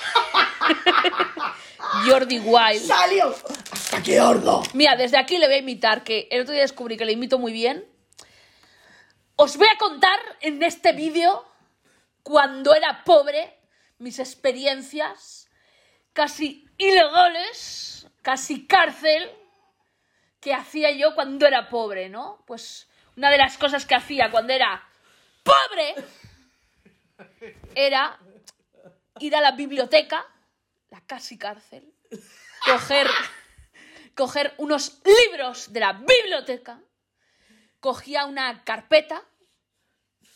Jordi 2.05 2.39
Wild. 2.39 2.81
¡Salió! 2.81 3.35
¡Hasta 3.71 4.03
qué 4.03 4.21
hordo! 4.21 4.63
Mira, 4.73 4.95
desde 4.95 5.17
aquí 5.17 5.37
le 5.37 5.47
voy 5.47 5.55
a 5.55 5.59
imitar, 5.59 6.03
que 6.03 6.27
el 6.31 6.41
otro 6.41 6.53
día 6.53 6.61
descubrí 6.61 6.97
que 6.97 7.05
le 7.05 7.13
imito 7.13 7.39
muy 7.39 7.51
bien. 7.51 7.85
Os 9.35 9.57
voy 9.57 9.67
a 9.67 9.77
contar 9.77 10.19
en 10.41 10.61
este 10.63 10.91
vídeo, 10.93 11.45
cuando 12.23 12.75
era 12.75 13.03
pobre, 13.03 13.57
mis 13.97 14.19
experiencias 14.19 15.49
casi 16.13 16.67
ilegales, 16.77 18.07
casi 18.21 18.65
cárcel, 18.67 19.29
que 20.39 20.53
hacía 20.53 20.91
yo 20.91 21.15
cuando 21.15 21.45
era 21.45 21.69
pobre, 21.69 22.09
¿no? 22.09 22.43
Pues 22.45 22.87
una 23.17 23.29
de 23.29 23.37
las 23.37 23.57
cosas 23.57 23.85
que 23.85 23.95
hacía 23.95 24.31
cuando 24.31 24.53
era 24.53 24.87
pobre 25.43 25.95
era 27.75 28.17
ir 29.19 29.35
a 29.35 29.41
la 29.41 29.51
biblioteca, 29.51 30.25
la 30.89 31.01
casi 31.01 31.37
cárcel, 31.37 31.93
coger 32.65 33.07
coger 34.19 34.53
unos 34.57 34.99
libros 35.05 35.71
de 35.71 35.79
la 35.79 35.93
biblioteca, 35.93 36.81
cogía 37.79 38.25
una 38.25 38.65
carpeta, 38.65 39.23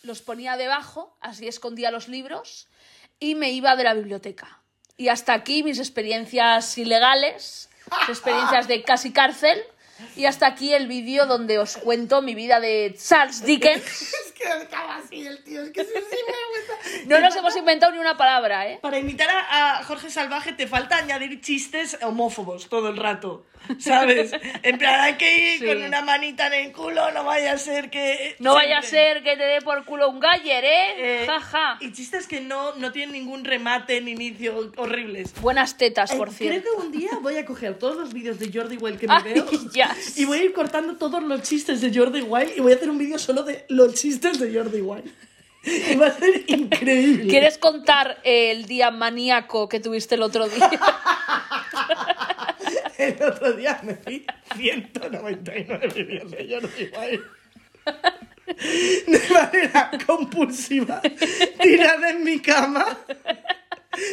los 0.03 0.21
ponía 0.21 0.55
debajo, 0.55 1.17
así 1.19 1.49
escondía 1.49 1.91
los 1.91 2.07
libros, 2.07 2.69
y 3.19 3.35
me 3.35 3.51
iba 3.51 3.75
de 3.75 3.83
la 3.83 3.93
biblioteca. 3.93 4.63
Y 4.95 5.09
hasta 5.09 5.33
aquí 5.33 5.63
mis 5.63 5.79
experiencias 5.79 6.77
ilegales, 6.77 7.69
mis 7.99 8.09
experiencias 8.17 8.69
de 8.69 8.83
casi 8.83 9.11
cárcel, 9.11 9.61
y 10.15 10.25
hasta 10.25 10.47
aquí 10.47 10.73
el 10.73 10.87
vídeo 10.87 11.25
donde 11.25 11.57
os 11.59 11.77
cuento 11.77 12.21
mi 12.21 12.35
vida 12.35 12.59
de 12.59 12.95
Charles 12.97 13.43
Dickens. 13.45 13.83
Es 14.43 14.49
que 14.49 14.63
estaba 14.63 14.97
así 14.97 15.25
el 15.25 15.41
tío. 15.43 15.61
Es 15.61 15.71
que 15.71 15.81
es 15.81 15.87
un 15.87 15.93
sinvergüenza. 15.93 17.07
No 17.07 17.19
nos 17.21 17.33
hemos 17.35 17.55
inventado 17.55 17.93
ni 17.93 17.99
una 17.99 18.17
palabra, 18.17 18.67
¿eh? 18.69 18.79
Para 18.81 18.97
imitar 18.97 19.29
a, 19.29 19.77
a 19.79 19.83
Jorge 19.85 20.09
Salvaje 20.09 20.51
te 20.53 20.67
falta 20.67 20.97
añadir 20.97 21.39
chistes 21.39 21.97
homófobos 22.01 22.67
todo 22.67 22.89
el 22.89 22.97
rato, 22.97 23.45
¿sabes? 23.79 24.31
En 24.63 24.77
plan, 24.79 24.99
hay 25.01 25.13
que 25.15 25.37
ir 25.55 25.59
Sí. 25.63 25.65
con 25.67 25.81
una 25.83 26.01
manita 26.01 26.47
en 26.47 26.53
el 26.65 26.71
culo, 26.73 27.11
no 27.11 27.23
vaya 27.23 27.53
a 27.53 27.57
ser 27.57 27.89
que... 27.89 28.35
No 28.39 28.55
vaya 28.55 28.79
a 28.79 28.81
ser 28.81 29.23
que 29.23 29.37
te 29.37 29.43
dé 29.43 29.61
por 29.61 29.85
culo 29.85 30.09
un 30.09 30.19
galler, 30.19 30.65
¿eh? 30.65 31.21
Eh, 31.23 31.25
Jaja. 31.27 31.77
Y 31.79 31.93
chistes 31.93 32.27
que 32.27 32.41
no, 32.41 32.75
no 32.75 32.91
tienen 32.91 33.13
ningún 33.13 33.45
remate 33.45 34.01
ni 34.01 34.11
inicio, 34.11 34.71
horribles. 34.77 35.33
Buenas 35.41 35.77
tetas, 35.77 36.11
Eh, 36.11 36.17
por 36.17 36.29
Creo 36.35 36.49
cierto. 36.49 36.69
que 36.75 36.81
un 36.87 36.91
día 36.91 37.11
voy 37.21 37.37
a 37.37 37.45
coger 37.45 37.77
todos 37.77 37.95
los 37.95 38.13
vídeos 38.13 38.39
de 38.39 38.51
Jordi 38.51 38.77
Wild 38.77 38.99
que 38.99 39.07
me 39.07 39.13
Ay, 39.15 39.23
veo 39.33 39.49
yes. 39.49 39.73
y 40.15 40.25
voy 40.25 40.39
a 40.39 40.43
ir 40.43 40.53
cortando 40.53 40.95
todos 40.97 41.23
los 41.23 41.41
chistes 41.41 41.81
de 41.81 41.93
Jordi 41.93 42.21
Wild 42.21 42.51
y 42.57 42.61
voy 42.61 42.73
a 42.73 42.75
hacer 42.75 42.89
un 42.89 42.97
vídeo 42.97 43.17
solo 43.19 43.43
de 43.43 43.65
los 43.69 43.93
chistes 43.93 44.39
de 44.39 44.53
Jordi 44.53 44.81
Wild. 44.81 45.11
Y 45.65 45.95
va 45.95 46.07
a 46.07 46.11
ser 46.11 46.43
increíble. 46.47 47.27
¿Quieres 47.27 47.57
contar 47.57 48.19
el 48.25 48.65
día 48.65 48.91
maníaco 48.91 49.69
que 49.69 49.79
tuviste 49.79 50.15
el 50.15 50.21
otro 50.23 50.49
día? 50.49 50.69
El 52.97 53.23
otro 53.23 53.53
día 53.53 53.79
me 53.81 53.97
vi 54.05 54.25
199 54.55 55.87
vídeos 55.87 56.31
de 56.31 56.47
Jordi 56.49 56.91
Wild. 56.95 57.23
De 59.07 59.21
manera 59.33 59.91
compulsiva, 60.05 61.01
tirada 61.61 62.09
en 62.09 62.23
mi 62.23 62.39
cama. 62.39 62.85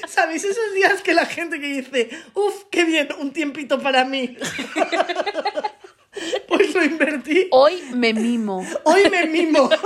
¿Sabéis 0.06 0.44
esos 0.44 0.74
días 0.74 1.02
que 1.02 1.14
la 1.14 1.26
gente 1.26 1.60
que 1.60 1.66
dice, 1.66 2.10
uff, 2.34 2.64
qué 2.70 2.84
bien, 2.84 3.08
un 3.18 3.32
tiempito 3.32 3.80
para 3.80 4.04
mí? 4.04 4.36
Pues 6.48 6.74
lo 6.74 6.84
invertí. 6.84 7.46
Hoy 7.52 7.82
me 7.94 8.12
mimo. 8.12 8.66
Hoy 8.82 9.08
me 9.08 9.26
mimo. 9.26 9.68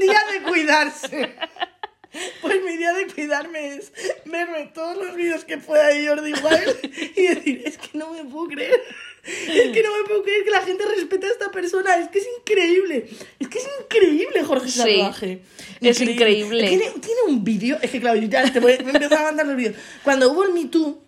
Día 0.00 0.20
de 0.32 0.42
cuidarse. 0.42 1.36
Pues 2.40 2.62
mi 2.64 2.76
día 2.76 2.92
de 2.94 3.06
cuidarme 3.06 3.76
es 3.76 3.92
verme 4.24 4.70
todos 4.74 4.96
los 4.96 5.14
vídeos 5.14 5.44
que 5.44 5.58
pueda 5.58 5.86
de 5.88 6.06
Jordi 6.06 6.32
Wild 6.32 7.12
y 7.16 7.26
decir, 7.28 7.62
es 7.64 7.78
que 7.78 7.96
no 7.98 8.10
me 8.10 8.24
puedo 8.24 8.48
creer. 8.48 8.82
Es 9.26 9.72
que 9.72 9.82
no 9.82 9.96
me 9.96 10.04
puedo 10.08 10.22
creer 10.22 10.44
que 10.44 10.50
la 10.50 10.62
gente 10.62 10.84
respete 10.86 11.26
a 11.26 11.30
esta 11.30 11.50
persona. 11.50 11.96
Es 11.96 12.08
que 12.08 12.18
es 12.20 12.26
increíble. 12.38 13.06
Es 13.38 13.48
que 13.48 13.58
es 13.58 13.68
increíble 13.82 14.42
Jorge 14.44 14.68
Sí, 14.70 14.78
Salvaje. 14.78 15.40
es 15.80 16.00
increíble. 16.00 16.68
Tiene, 16.68 16.84
tiene 17.00 17.20
un 17.26 17.42
vídeo, 17.44 17.78
es 17.82 17.90
que 17.90 18.00
claro, 18.00 18.18
yo 18.18 18.28
ya 18.28 18.52
te 18.52 18.60
voy 18.60 18.72
a 18.72 18.76
empezar 18.76 19.14
a 19.14 19.22
mandar 19.24 19.46
los 19.46 19.56
vídeos. 19.56 19.74
Cuando 20.04 20.30
hubo 20.30 20.44
el 20.44 20.52
Me 20.52 20.66
Too, 20.66 21.02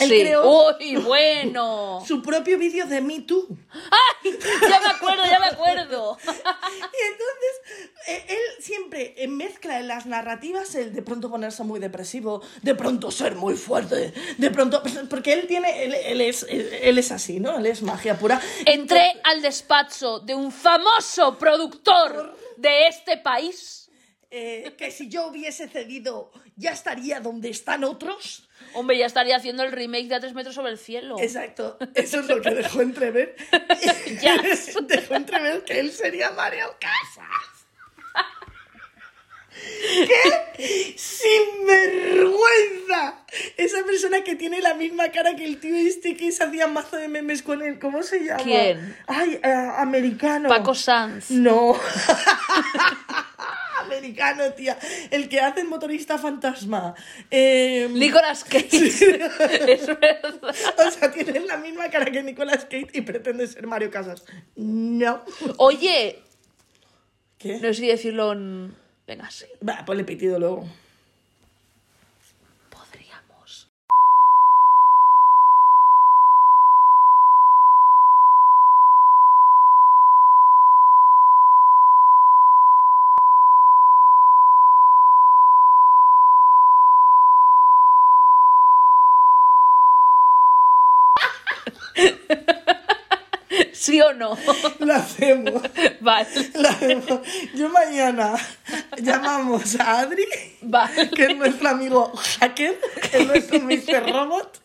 él 0.00 0.08
Sí. 0.08 0.20
creó 0.20 0.76
Uy, 0.78 0.96
bueno. 0.96 2.02
su 2.08 2.22
propio 2.22 2.58
vídeo 2.58 2.86
de 2.86 3.00
Me 3.00 3.20
Too. 3.20 3.46
¡Ay! 3.72 4.38
Ya 4.62 4.80
me 4.80 4.86
acuerdo, 4.88 5.24
ya 5.24 5.38
me 5.38 5.46
acuerdo. 5.46 6.18
Y 6.26 7.06
entonces, 7.10 7.88
eh, 8.08 8.24
él 8.28 8.62
siempre 8.64 9.14
eh, 9.16 9.28
mezcla 9.28 9.78
en 9.80 9.88
las 9.88 10.06
narrativas 10.06 10.74
el 10.74 10.92
de 10.94 11.02
pronto 11.02 11.30
ponerse 11.30 11.62
muy 11.64 11.80
depresivo, 11.80 12.42
de 12.62 12.74
pronto 12.74 13.10
ser 13.10 13.34
muy 13.34 13.54
fuerte, 13.56 14.12
de 14.38 14.50
pronto. 14.50 14.82
Porque 15.10 15.32
él 15.32 15.46
tiene. 15.46 15.84
Él, 15.84 15.94
él 15.94 16.20
es, 16.20 16.44
él, 16.48 16.68
él 16.82 16.98
es 16.98 17.10
así, 17.12 17.40
¿no? 17.40 17.58
Él 17.58 17.66
es 17.66 17.82
magia 17.82 18.18
pura. 18.18 18.40
Entré 18.66 19.20
al 19.24 19.42
despacho 19.42 20.20
de 20.20 20.34
un 20.34 20.52
famoso 20.52 21.36
productor 21.38 22.36
de 22.56 22.88
este 22.88 23.16
país. 23.18 23.83
Eh, 24.36 24.74
que 24.76 24.90
si 24.90 25.08
yo 25.08 25.28
hubiese 25.28 25.68
cedido, 25.68 26.32
ya 26.56 26.72
estaría 26.72 27.20
donde 27.20 27.50
están 27.50 27.84
otros. 27.84 28.48
Hombre, 28.72 28.98
ya 28.98 29.06
estaría 29.06 29.36
haciendo 29.36 29.62
el 29.62 29.70
remake 29.70 30.08
de 30.08 30.16
A 30.16 30.20
tres 30.20 30.34
metros 30.34 30.56
sobre 30.56 30.72
el 30.72 30.78
cielo. 30.78 31.14
Exacto, 31.20 31.78
eso 31.94 32.18
es 32.18 32.26
lo 32.26 32.42
que 32.42 32.50
dejó 32.50 32.80
entrever. 32.80 33.36
Yes. 34.20 34.76
dejó 34.88 35.14
entrever 35.14 35.62
que 35.62 35.78
él 35.78 35.92
sería 35.92 36.32
Mario 36.32 36.74
Casas. 36.80 37.28
¡Qué 40.56 40.96
sinvergüenza! 40.98 43.24
Esa 43.56 43.84
persona 43.84 44.24
que 44.24 44.34
tiene 44.34 44.60
la 44.60 44.74
misma 44.74 45.12
cara 45.12 45.36
que 45.36 45.44
el 45.44 45.60
tío 45.60 45.76
este 45.76 46.16
que 46.16 46.32
se 46.32 46.42
hacía 46.42 46.66
mazo 46.66 46.96
de 46.96 47.06
memes 47.06 47.44
con 47.44 47.62
él. 47.62 47.78
¿Cómo 47.78 48.02
se 48.02 48.24
llama? 48.24 48.42
¿Quién? 48.42 48.96
Ay, 49.06 49.38
eh, 49.40 49.70
americano. 49.76 50.48
Paco 50.48 50.74
Sanz. 50.74 51.30
No. 51.30 51.78
Americano, 53.84 54.52
tía. 54.52 54.78
El 55.10 55.28
que 55.28 55.40
hace 55.40 55.60
el 55.60 55.68
motorista 55.68 56.18
fantasma. 56.18 56.94
Eh, 57.30 57.88
Nicolas 57.92 58.44
Cage. 58.50 58.86
es 58.86 59.86
verdad. 59.86 60.40
o 60.86 60.90
sea, 60.90 61.10
tiene 61.12 61.40
la 61.40 61.56
misma 61.56 61.88
cara 61.90 62.06
que 62.06 62.22
Nicolas 62.22 62.64
Cage 62.64 62.88
y 62.92 63.00
pretende 63.02 63.46
ser 63.46 63.66
Mario 63.66 63.90
Casas. 63.90 64.24
No. 64.56 65.22
Oye, 65.58 66.22
¿Qué? 67.38 67.54
no 67.54 67.68
sé 67.68 67.74
si 67.74 67.86
decirlo 67.88 68.32
en... 68.32 68.74
Venga, 69.06 69.30
sí. 69.30 69.46
Va, 69.66 69.84
ponle 69.84 70.04
pitido 70.04 70.38
luego. 70.38 70.66
Podríamos. 72.70 73.68
¿Sí 93.72 94.00
o 94.00 94.03
no? 94.14 94.36
Lo 94.78 94.94
hacemos. 94.94 95.62
Vale. 96.00 96.28
Lo 96.54 96.68
hacemos. 96.68 97.20
Yo 97.54 97.68
mañana 97.68 98.34
llamamos 98.98 99.78
a 99.80 100.00
Adri 100.00 100.26
Vale. 100.62 101.10
que 101.10 101.24
es 101.26 101.36
nuestro 101.36 101.68
amigo 101.68 102.12
hacker, 102.38 102.78
que 103.10 103.18
es 103.18 103.26
nuestro 103.26 103.60
Mr. 103.60 104.12
Robot, 104.12 104.60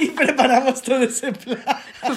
y 0.00 0.06
preparamos 0.10 0.80
todo 0.82 1.02
ese 1.02 1.32
plan. 1.32 1.62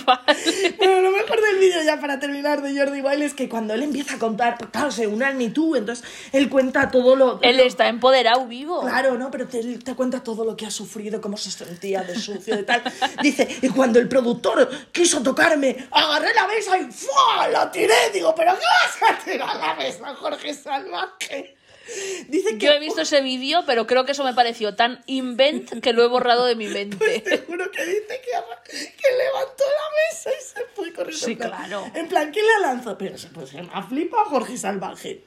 Vale. 0.05 0.37
Bueno, 0.77 1.01
lo 1.01 1.11
mejor 1.11 1.41
del 1.41 1.57
vídeo 1.57 1.81
ya 1.83 1.99
para 1.99 2.19
terminar 2.19 2.61
de 2.61 2.77
Jordi 2.77 3.01
Wild 3.01 3.23
es 3.23 3.33
que 3.33 3.49
cuando 3.49 3.73
él 3.73 3.83
empieza 3.83 4.15
a 4.15 4.19
contar, 4.19 4.57
pues 4.57 4.69
claro, 4.69 4.91
se 4.91 5.07
une 5.07 5.25
al 5.25 5.35
Me 5.35 5.49
Too, 5.49 5.75
entonces 5.75 6.05
él 6.31 6.49
cuenta 6.49 6.91
todo 6.91 7.15
lo... 7.15 7.39
Él 7.41 7.59
está 7.59 7.87
empoderado 7.87 8.45
vivo. 8.45 8.81
Claro, 8.81 9.17
¿no? 9.17 9.31
Pero 9.31 9.47
te, 9.47 9.61
te 9.79 9.95
cuenta 9.95 10.23
todo 10.23 10.45
lo 10.45 10.55
que 10.55 10.65
ha 10.65 10.71
sufrido, 10.71 11.21
cómo 11.21 11.37
se 11.37 11.49
sentía 11.51 12.03
de 12.03 12.15
sucio, 12.15 12.55
de 12.55 12.63
tal. 12.63 12.83
Dice, 13.21 13.47
y 13.61 13.69
cuando 13.69 13.99
el 13.99 14.07
productor 14.07 14.69
quiso 14.91 15.21
tocarme, 15.23 15.87
agarré 15.91 16.33
la 16.33 16.47
mesa 16.47 16.77
y 16.77 16.91
¡fua! 16.91 17.47
la 17.47 17.71
tiré. 17.71 17.93
Digo, 18.13 18.33
¿pero 18.35 18.53
qué 18.53 18.65
vas 19.01 19.11
a 19.11 19.23
tirar 19.23 19.55
la 19.55 19.73
mesa, 19.75 20.15
Jorge 20.15 20.53
Salvaje? 20.53 21.57
Dice 22.27 22.57
que... 22.57 22.65
Yo 22.65 22.71
he 22.71 22.79
visto 22.79 23.01
ese 23.01 23.21
vídeo, 23.21 23.63
pero 23.65 23.85
creo 23.87 24.05
que 24.05 24.13
eso 24.13 24.23
me 24.23 24.33
pareció 24.33 24.75
tan 24.75 25.03
invent 25.07 25.81
que 25.81 25.93
lo 25.93 26.03
he 26.03 26.07
borrado 26.07 26.45
de 26.45 26.55
mi 26.55 26.65
Pues 26.67 26.75
mente. 26.89 27.19
te 27.19 27.37
juro 27.39 27.69
que 27.71 27.85
dice 27.85 28.21
que, 28.21 28.77
que 28.77 29.07
levantó 29.17 29.63
la 29.65 30.11
mesa 30.11 30.29
y 30.29 30.43
se 30.43 30.65
fue 30.75 30.93
corriendo. 30.93 31.25
Sí, 31.25 31.31
En 31.33 31.37
plan- 31.37 31.49
claro. 31.51 31.91
En 31.95 32.07
plan, 32.07 32.31
¿quién 32.31 32.45
la 32.47 32.67
lanzó? 32.67 32.97
Pero 32.97 33.17
se- 33.17 33.27
pues 33.27 33.49
se 33.49 33.61
me 33.61 33.69
ha 33.73 33.83
flipado 33.83 34.25
Jorge 34.25 34.57
Salvaje. 34.57 35.25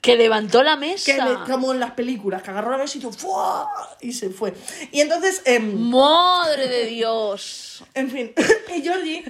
Que 0.00 0.16
levantó 0.16 0.62
la 0.62 0.74
Que 0.74 0.80
mesa. 0.80 1.26
le- 1.26 1.50
como 1.50 1.72
en 1.72 1.80
las 1.80 1.92
películas, 1.92 2.42
que 2.42 2.50
agarró 2.50 2.70
la 2.72 2.76
mesa 2.76 2.96
y 2.96 3.00
hizo 3.00 3.10
¡fua! 3.10 3.96
y 4.02 4.12
se 4.12 4.28
fue. 4.28 4.52
Y 4.92 5.00
entonces... 5.00 5.40
em, 5.46 5.74
Madre 5.90 6.68
de 6.68 6.86
Dios. 6.86 7.82
En 7.94 8.10
fin, 8.10 8.32
y 8.74 8.86
Jordi, 8.86 9.24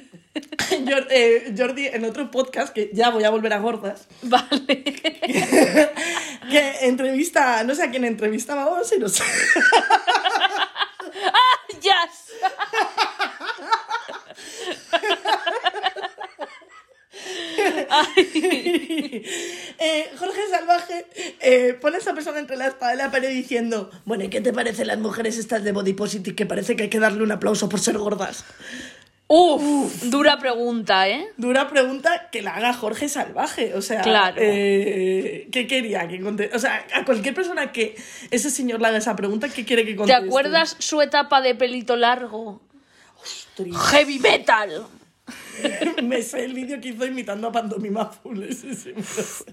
Jor- 0.84 1.06
eh, 1.10 1.54
Jordi 1.56 1.86
en 1.86 2.04
otro 2.04 2.30
podcast, 2.30 2.74
que 2.74 2.90
ya 2.92 3.10
voy 3.10 3.22
a 3.24 3.30
volver 3.30 3.52
a 3.52 3.58
gordas, 3.58 4.06
Vale. 4.22 4.84
Que 6.50 6.86
entrevista, 6.86 7.62
no 7.64 7.74
sé 7.74 7.84
a 7.84 7.90
quién 7.90 8.04
entrevistaba, 8.04 8.64
vamos 8.64 8.92
a 8.92 8.96
no 8.96 9.08
sé. 9.08 9.24
Yes. 11.80 12.34
Eh, 19.78 20.10
Jorge 20.18 20.40
Salvaje 20.50 21.06
eh, 21.40 21.74
pone 21.80 21.96
a 21.96 21.98
esa 21.98 22.14
persona 22.14 22.38
entre 22.38 22.56
la 22.56 22.68
espada 22.68 22.94
y 22.94 22.98
la 22.98 23.10
pared 23.10 23.28
diciendo, 23.28 23.90
bueno, 24.04 24.24
¿y 24.24 24.28
qué 24.28 24.40
te 24.40 24.52
parecen 24.52 24.88
las 24.88 24.98
mujeres 24.98 25.38
estas 25.38 25.62
de 25.62 25.72
body 25.72 25.92
positive 25.92 26.34
que 26.34 26.46
parece 26.46 26.76
que 26.76 26.84
hay 26.84 26.88
que 26.88 26.98
darle 26.98 27.22
un 27.22 27.32
aplauso 27.32 27.68
por 27.68 27.80
ser 27.80 27.98
gordas? 27.98 28.44
Uf, 29.26 30.02
dura 30.04 30.38
pregunta, 30.38 31.08
¿eh? 31.08 31.26
Dura 31.38 31.68
pregunta 31.68 32.28
que 32.30 32.42
la 32.42 32.56
haga 32.56 32.74
Jorge 32.74 33.08
Salvaje. 33.08 33.74
O 33.74 33.80
sea, 33.82 34.02
Claro. 34.02 34.36
eh, 34.38 35.48
¿qué 35.50 35.66
quería 35.66 36.06
que 36.08 36.20
conteste? 36.20 36.54
O 36.54 36.58
sea, 36.58 36.86
a 36.94 37.04
cualquier 37.04 37.34
persona 37.34 37.72
que 37.72 37.96
ese 38.30 38.50
señor 38.50 38.80
le 38.82 38.88
haga 38.88 38.98
esa 38.98 39.16
pregunta, 39.16 39.48
¿qué 39.48 39.64
quiere 39.64 39.84
que 39.84 39.92
¿Te 39.92 39.96
conteste? 39.96 40.26
acuerdas 40.26 40.76
su 40.78 41.00
etapa 41.00 41.40
de 41.40 41.54
pelito 41.54 41.96
largo? 41.96 42.60
Ostras. 43.22 43.90
Heavy 43.92 44.18
metal. 44.18 44.86
Me 46.02 46.22
sé 46.22 46.44
el 46.44 46.54
vídeo 46.54 46.80
que 46.80 46.88
hizo 46.88 47.06
imitando 47.06 47.48
a 47.48 47.52
Pantomima 47.52 48.06
Full. 48.06 48.42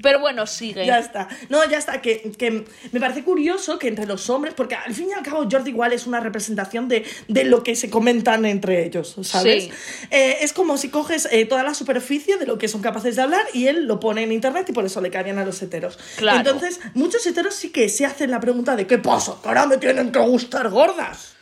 Pero 0.02 0.20
bueno, 0.20 0.46
sigue. 0.48 0.86
Ya 0.86 1.00
está. 1.00 1.28
No, 1.50 1.68
ya 1.70 1.78
está. 1.78 2.02
Que, 2.02 2.32
que 2.38 2.66
me 2.92 3.00
parece 3.00 3.24
curioso 3.24 3.80
que 3.80 3.88
entre 3.88 4.06
los 4.06 4.30
hombres, 4.30 4.54
porque 4.54 4.76
al 4.76 4.94
fin 4.94 5.10
y 5.10 5.14
al 5.14 5.24
cabo 5.24 5.48
Jordi 5.50 5.72
igual 5.72 5.94
es 5.94 6.08
una 6.08 6.20
representación 6.20 6.88
de, 6.88 7.06
de 7.28 7.44
lo 7.44 7.64
que 7.64 7.76
se 7.76 7.90
comentan 7.90 8.46
entre 8.46 8.86
ellos, 8.86 9.16
¿sabes? 9.22 9.66
Sí. 9.66 9.72
Eh, 10.12 10.38
es 10.42 10.54
como 10.54 10.78
si 10.78 10.90
coges 10.90 11.28
eh, 11.32 11.46
toda 11.46 11.64
la 11.64 11.74
superficie 11.74 12.38
de 12.38 12.46
lo 12.46 12.58
que 12.58 12.68
son 12.68 12.82
capaces 12.82 13.16
de 13.16 13.22
hablar 13.22 13.46
y 13.54 13.68
él 13.68 13.86
lo 13.86 14.00
pone 14.00 14.24
en 14.24 14.32
internet 14.32 14.68
y 14.70 14.74
por 14.74 14.86
eso 14.86 15.02
le 15.02 15.12
cae 15.12 15.24
bien 15.24 15.40
a 15.40 15.46
los 15.46 15.62
heteros. 15.62 15.98
Claro. 16.18 16.40
Entonces, 16.40 16.80
muchos 16.94 17.26
heteros 17.26 17.56
sí 17.56 17.70
que 17.70 17.90
se 17.90 18.06
hacen 18.06 18.32
la 18.32 18.40
pregunta 18.40 18.76
de 18.76 18.88
¿qué 18.88 18.98
pasa? 18.98 19.36
¿Que 19.42 19.48
ahora 19.48 19.66
me 19.66 19.78
tienen 19.78 20.12
que 20.12 20.20
gustar 20.20 20.70
gordas? 20.70 21.36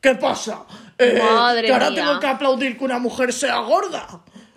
¿Qué 0.00 0.14
pasa? 0.14 0.64
Eh, 0.98 1.18
Madre 1.22 1.66
que 1.66 1.72
ahora 1.72 1.90
mía. 1.90 2.04
tengo 2.04 2.20
que 2.20 2.26
aplaudir 2.26 2.78
que 2.78 2.84
una 2.84 2.98
mujer 2.98 3.32
sea 3.32 3.58
gorda. 3.58 4.06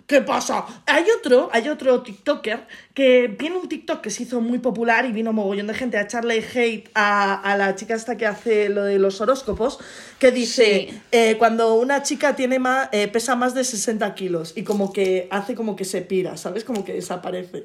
¿Qué 0.06 0.20
pasa? 0.20 0.66
Hay 0.84 1.04
otro, 1.18 1.48
hay 1.50 1.66
otro 1.70 2.02
TikToker 2.02 2.66
que 2.92 3.26
viene 3.38 3.56
un 3.56 3.68
TikTok 3.70 4.02
que 4.02 4.10
se 4.10 4.24
hizo 4.24 4.42
muy 4.42 4.58
popular 4.58 5.06
y 5.06 5.12
vino 5.12 5.32
mogollón 5.32 5.66
de 5.66 5.72
gente 5.72 5.96
a 5.96 6.02
echarle 6.02 6.44
hate 6.54 6.90
a, 6.94 7.32
a 7.40 7.56
la 7.56 7.74
chica 7.74 7.94
esta 7.94 8.18
que 8.18 8.26
hace 8.26 8.68
lo 8.68 8.84
de 8.84 8.98
los 8.98 9.22
horóscopos, 9.22 9.78
que 10.18 10.30
dice 10.30 10.88
Sí. 10.90 11.00
eh, 11.10 11.36
cuando 11.38 11.74
una 11.76 12.02
chica 12.02 12.36
tiene 12.36 12.58
más, 12.58 12.90
eh, 12.92 13.08
pesa 13.08 13.34
más 13.34 13.54
de 13.54 13.64
60 13.64 14.14
kilos 14.14 14.52
y 14.56 14.62
como 14.62 14.92
que 14.92 15.26
hace 15.30 15.54
como 15.54 15.74
que 15.74 15.86
se 15.86 16.02
pira, 16.02 16.36
¿sabes? 16.36 16.64
Como 16.64 16.84
que 16.84 16.92
desaparece. 16.92 17.64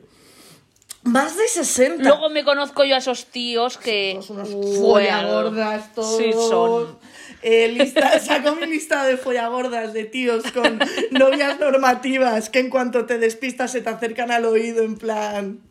Más 1.03 1.36
de 1.38 1.47
60. 1.47 2.03
Luego 2.03 2.30
me 2.30 2.43
conozco 2.45 2.84
yo 2.86 2.95
a 2.95 2.99
esos 2.99 3.25
tíos 3.25 3.77
que. 3.77 4.17
Son 4.21 4.38
unos 4.38 4.49
Fuego. 4.49 4.82
follagordas 4.93 5.93
todos. 5.93 6.17
Sí, 6.17 6.32
son. 6.34 6.97
Eh, 7.41 7.69
lista, 7.69 8.19
saco 8.19 8.55
mi 8.55 8.65
lista 8.67 9.05
de 9.05 9.17
follagordas 9.17 9.93
de 9.93 10.05
tíos 10.05 10.51
con 10.51 10.79
novias 11.11 11.59
normativas 11.59 12.49
que 12.49 12.59
en 12.59 12.69
cuanto 12.69 13.05
te 13.05 13.17
despistas 13.17 13.71
se 13.71 13.81
te 13.81 13.89
acercan 13.89 14.31
al 14.31 14.45
oído 14.45 14.83
en 14.83 14.97
plan... 14.97 15.61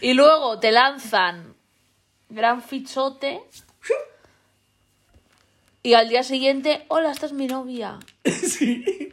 Y 0.00 0.14
luego 0.14 0.58
te 0.58 0.72
lanzan 0.72 1.54
gran 2.28 2.62
fichote. 2.62 3.40
Y 5.82 5.94
al 5.94 6.08
día 6.08 6.22
siguiente, 6.22 6.84
hola, 6.88 7.12
esta 7.12 7.26
es 7.26 7.32
mi 7.32 7.46
novia. 7.46 7.98
Sí. 8.24 9.12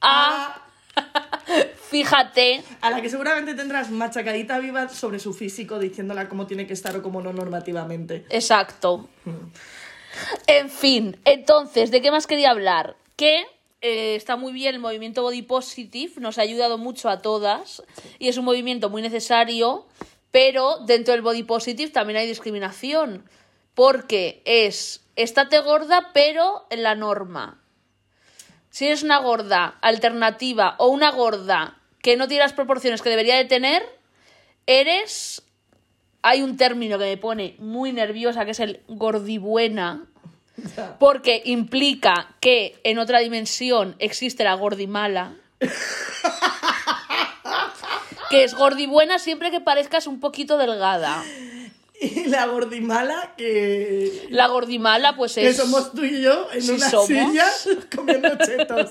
Ah, 0.00 0.60
fíjate. 1.90 2.62
A 2.82 2.90
la 2.90 3.00
que 3.00 3.08
seguramente 3.08 3.54
tendrás 3.54 3.90
machacadita 3.90 4.58
viva 4.58 4.88
sobre 4.88 5.18
su 5.18 5.32
físico 5.32 5.78
diciéndola 5.78 6.28
cómo 6.28 6.46
tiene 6.46 6.66
que 6.66 6.74
estar 6.74 6.94
o 6.96 7.02
cómo 7.02 7.22
no 7.22 7.32
normativamente. 7.32 8.26
Exacto. 8.28 9.08
En 10.46 10.70
fin, 10.70 11.16
entonces, 11.24 11.90
¿de 11.90 12.02
qué 12.02 12.10
más 12.10 12.26
quería 12.26 12.50
hablar? 12.50 12.96
Que 13.16 13.46
eh, 13.80 14.16
está 14.16 14.36
muy 14.36 14.52
bien 14.52 14.74
el 14.74 14.80
movimiento 14.80 15.22
Body 15.22 15.42
Positive, 15.42 16.14
nos 16.18 16.38
ha 16.38 16.42
ayudado 16.42 16.78
mucho 16.78 17.08
a 17.08 17.20
todas 17.20 17.82
y 18.18 18.28
es 18.28 18.36
un 18.36 18.44
movimiento 18.44 18.90
muy 18.90 19.02
necesario, 19.02 19.86
pero 20.30 20.78
dentro 20.86 21.12
del 21.12 21.22
Body 21.22 21.42
Positive 21.42 21.90
también 21.90 22.18
hay 22.18 22.26
discriminación, 22.26 23.28
porque 23.74 24.42
es 24.44 25.04
estate 25.16 25.60
gorda, 25.60 26.10
pero 26.12 26.66
en 26.70 26.82
la 26.82 26.94
norma. 26.94 27.60
Si 28.70 28.86
eres 28.86 29.04
una 29.04 29.18
gorda 29.18 29.78
alternativa 29.82 30.74
o 30.78 30.88
una 30.88 31.12
gorda 31.12 31.78
que 32.02 32.16
no 32.16 32.26
tiene 32.26 32.42
las 32.42 32.52
proporciones 32.52 33.02
que 33.02 33.10
debería 33.10 33.36
de 33.36 33.44
tener, 33.44 33.86
eres 34.66 35.43
hay 36.24 36.42
un 36.42 36.56
término 36.56 36.98
que 36.98 37.04
me 37.04 37.16
pone 37.18 37.54
muy 37.58 37.92
nerviosa, 37.92 38.46
que 38.46 38.52
es 38.52 38.60
el 38.60 38.80
gordibuena, 38.88 40.06
porque 40.98 41.42
implica 41.44 42.34
que 42.40 42.80
en 42.82 42.98
otra 42.98 43.18
dimensión 43.18 43.94
existe 43.98 44.42
la 44.42 44.54
gordimala. 44.54 45.34
que 48.30 48.42
es 48.42 48.54
gordibuena 48.54 49.18
siempre 49.18 49.50
que 49.50 49.60
parezcas 49.60 50.06
un 50.06 50.18
poquito 50.18 50.56
delgada. 50.56 51.22
Y 52.04 52.26
la 52.26 52.46
gordimala 52.46 53.34
que... 53.36 54.26
La 54.30 54.48
gordimala, 54.48 55.16
pues 55.16 55.34
Que 55.34 55.48
es. 55.48 55.56
somos 55.56 55.92
tú 55.92 56.04
y 56.04 56.22
yo 56.22 56.48
en 56.52 56.62
Sí 56.62 56.70
una 56.72 56.90
somos. 56.90 57.06
silla 57.06 57.46
comiendo 57.94 58.28
chetos. 58.44 58.90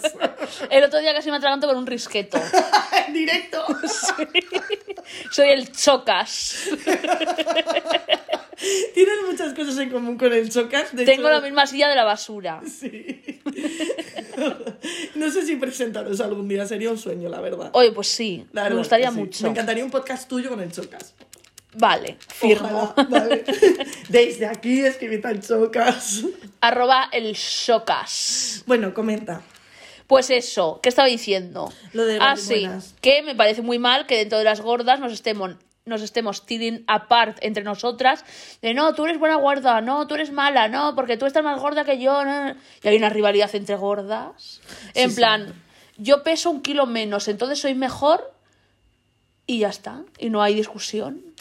El 0.69 0.83
otro 0.85 0.99
día 0.99 1.13
casi 1.13 1.29
me 1.31 1.37
atraganto 1.37 1.67
con 1.67 1.77
un 1.77 1.85
risqueto. 1.85 2.39
en 3.07 3.13
directo. 3.13 3.63
Soy 5.31 5.49
el 5.49 5.71
chocas. 5.71 6.69
Tienes 8.93 9.15
muchas 9.29 9.53
cosas 9.53 9.77
en 9.79 9.89
común 9.89 10.17
con 10.17 10.31
el 10.31 10.49
Chocas. 10.49 10.95
de 10.95 11.03
Tengo 11.05 11.23
hecho- 11.27 11.33
la 11.33 11.41
misma 11.41 11.65
silla 11.67 11.89
de 11.89 11.95
la 11.95 12.05
basura. 12.05 12.61
Sí. 12.65 13.41
no 15.15 15.29
sé 15.31 15.45
si 15.45 15.55
presentaros 15.57 16.21
algún 16.21 16.47
día, 16.47 16.65
sería 16.65 16.89
un 16.89 16.97
sueño, 16.97 17.27
la 17.29 17.41
verdad. 17.41 17.71
Oye, 17.73 17.91
pues 17.91 18.07
sí, 18.07 18.45
me 18.53 18.69
gustaría 18.73 19.07
que 19.07 19.13
sí. 19.13 19.19
mucho. 19.19 19.43
Me 19.43 19.49
encantaría 19.49 19.83
un 19.83 19.91
podcast 19.91 20.29
tuyo 20.29 20.49
con 20.49 20.61
el 20.61 20.71
Chocas. 20.71 21.13
Vale, 21.75 22.17
firmo. 22.27 22.93
Ojalá, 22.95 23.09
vale. 23.09 23.43
Desde 24.09 24.45
aquí 24.45 24.81
escribid 24.81 25.25
al 25.25 25.41
Chocas. 25.41 26.23
Arroba 26.61 27.09
el 27.11 27.35
chocas. 27.35 28.63
Bueno, 28.65 28.93
comenta. 28.93 29.41
Pues 30.07 30.29
eso, 30.29 30.79
¿qué 30.83 30.89
estaba 30.89 31.07
diciendo? 31.07 31.71
Lo 31.93 32.05
de 32.05 32.17
ah, 32.21 32.35
sí, 32.35 32.53
gordibuenas. 32.53 32.95
que 33.01 33.23
me 33.23 33.35
parece 33.35 33.61
muy 33.61 33.79
mal 33.79 34.05
que 34.05 34.17
dentro 34.17 34.37
de 34.37 34.43
las 34.43 34.61
gordas 34.61 34.99
nos 34.99 35.13
estemos 35.13 35.55
nos 35.85 36.01
estemos 36.01 36.45
tiring 36.45 36.85
apart 36.87 37.37
entre 37.41 37.63
nosotras 37.63 38.23
de 38.61 38.73
no, 38.73 38.93
tú 38.93 39.03
eres 39.05 39.19
buena 39.19 39.35
gorda, 39.35 39.81
no, 39.81 40.07
tú 40.07 40.15
eres 40.15 40.31
mala, 40.31 40.69
no, 40.69 40.95
porque 40.95 41.17
tú 41.17 41.25
estás 41.25 41.43
más 41.43 41.59
gorda 41.59 41.83
que 41.83 41.99
yo. 41.99 42.23
no". 42.23 42.55
Y 42.83 42.87
hay 42.87 42.95
una 42.95 43.09
rivalidad 43.09 43.53
entre 43.53 43.75
gordas. 43.75 44.61
En 44.93 45.09
sí. 45.09 45.15
plan, 45.17 45.53
yo 45.97 46.23
peso 46.23 46.49
un 46.51 46.61
kilo 46.61 46.85
menos, 46.85 47.27
entonces 47.27 47.59
soy 47.59 47.75
mejor 47.75 48.33
y 49.45 49.59
ya 49.59 49.69
está. 49.69 50.03
Y 50.17 50.29
no 50.29 50.41
hay 50.41 50.53
discusión. 50.55 51.32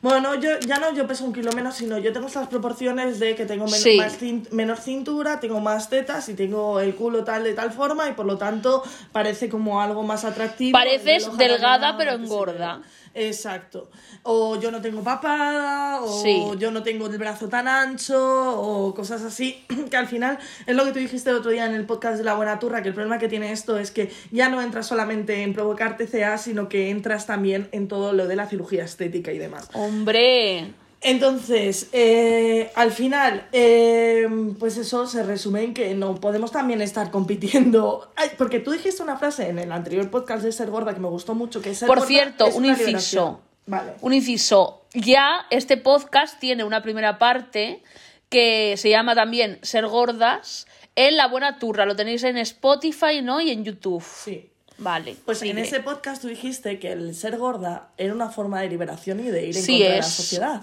Bueno, 0.00 0.34
yo 0.36 0.60
ya 0.60 0.78
no 0.78 0.94
yo 0.94 1.06
peso 1.08 1.24
un 1.24 1.32
kilo 1.32 1.50
menos, 1.52 1.74
sino 1.74 1.98
yo 1.98 2.12
tengo 2.12 2.28
estas 2.28 2.46
proporciones 2.46 3.18
de 3.18 3.34
que 3.34 3.46
tengo 3.46 3.64
men- 3.64 3.74
Sí. 3.80 3.96
más 3.96 4.20
cin- 4.20 4.48
menos 4.52 4.80
cintura, 4.80 5.40
tengo 5.40 5.58
más 5.60 5.88
tetas 5.90 6.28
y 6.28 6.34
tengo 6.34 6.78
el 6.78 6.94
culo 6.94 7.24
tal 7.24 7.42
de 7.42 7.52
tal 7.54 7.72
forma 7.72 8.08
y 8.08 8.12
por 8.12 8.24
lo 8.26 8.38
tanto 8.38 8.82
parece 9.10 9.48
como 9.48 9.80
algo 9.82 10.04
más 10.04 10.24
atractivo. 10.24 10.72
Pareces 10.78 11.36
delgada, 11.36 11.96
pero 11.96 12.12
engorda. 12.12 12.80
Exacto. 13.18 13.90
O 14.22 14.60
yo 14.60 14.70
no 14.70 14.80
tengo 14.80 15.02
papada, 15.02 16.00
o 16.02 16.22
Sí. 16.22 16.42
yo 16.58 16.70
no 16.70 16.82
tengo 16.82 17.06
el 17.08 17.18
brazo 17.18 17.48
tan 17.48 17.66
ancho, 17.68 18.16
o 18.60 18.94
cosas 18.94 19.22
así, 19.22 19.64
que 19.90 19.96
al 19.96 20.06
final 20.06 20.38
es 20.66 20.76
lo 20.76 20.84
que 20.84 20.92
tú 20.92 20.98
dijiste 21.00 21.30
el 21.30 21.36
otro 21.36 21.50
día 21.50 21.66
en 21.66 21.74
el 21.74 21.84
podcast 21.84 22.18
de 22.18 22.24
La 22.24 22.34
Buena 22.34 22.58
Turra, 22.58 22.82
que 22.82 22.88
el 22.88 22.94
problema 22.94 23.18
que 23.18 23.28
tiene 23.28 23.52
esto 23.52 23.78
es 23.78 23.90
que 23.90 24.10
ya 24.30 24.48
no 24.48 24.62
entras 24.62 24.86
solamente 24.86 25.42
en 25.42 25.52
provocar 25.54 25.96
TCA, 25.96 26.38
sino 26.38 26.68
que 26.68 26.90
entras 26.90 27.26
también 27.26 27.68
en 27.72 27.88
todo 27.88 28.12
lo 28.12 28.26
de 28.28 28.36
la 28.36 28.46
cirugía 28.46 28.84
estética 28.84 29.32
y 29.32 29.38
demás. 29.38 29.68
Hombre, 29.72 30.72
Entonces, 31.00 31.88
eh, 31.92 32.70
al 32.74 32.90
final, 32.90 33.46
eh, 33.52 34.26
pues 34.58 34.76
eso 34.78 35.06
se 35.06 35.22
resume 35.22 35.62
en 35.62 35.74
que 35.74 35.94
no 35.94 36.16
podemos 36.16 36.50
también 36.50 36.82
estar 36.82 37.10
compitiendo. 37.10 38.10
Ay, 38.16 38.30
porque 38.36 38.58
tú 38.58 38.72
dijiste 38.72 39.02
una 39.02 39.16
frase 39.16 39.48
en 39.48 39.58
el 39.58 39.70
anterior 39.70 40.10
podcast 40.10 40.42
de 40.42 40.50
ser 40.52 40.70
gorda 40.70 40.94
que 40.94 41.00
me 41.00 41.08
gustó 41.08 41.34
mucho, 41.34 41.62
que 41.62 41.74
ser 41.74 41.86
Por 41.86 41.98
gorda 41.98 42.08
cierto, 42.08 42.46
es 42.46 42.54
un 42.56 42.64
inciso. 42.64 42.86
liberación. 42.86 43.38
Vale. 43.66 43.92
un 44.00 44.12
inciso. 44.14 44.82
Ya 44.94 45.46
este 45.50 45.76
podcast 45.76 46.40
tiene 46.40 46.64
una 46.64 46.82
primera 46.82 47.18
parte 47.18 47.82
que 48.30 48.74
se 48.78 48.88
llama 48.90 49.14
también 49.14 49.58
Ser 49.62 49.86
Gordas 49.86 50.66
en 50.96 51.16
La 51.18 51.28
Buena 51.28 51.58
Turra. 51.58 51.84
Lo 51.84 51.94
tenéis 51.94 52.24
en 52.24 52.38
Spotify, 52.38 53.20
¿no? 53.22 53.40
Y 53.42 53.50
en 53.50 53.64
YouTube. 53.64 54.02
Sí. 54.02 54.50
Vale. 54.78 55.16
Pues 55.24 55.42
en 55.42 55.58
ese 55.58 55.80
podcast 55.80 56.22
tú 56.22 56.28
dijiste 56.28 56.78
que 56.78 56.92
el 56.92 57.14
ser 57.14 57.36
gorda 57.36 57.90
era 57.98 58.14
una 58.14 58.30
forma 58.30 58.60
de 58.62 58.68
liberación 58.68 59.20
y 59.20 59.24
de 59.30 59.46
ir 59.48 59.56
en 59.56 59.62
Sí 59.62 59.72
contra 59.72 59.88
de 59.88 59.92
la 59.94 59.98
es. 59.98 60.06
sociedad. 60.06 60.62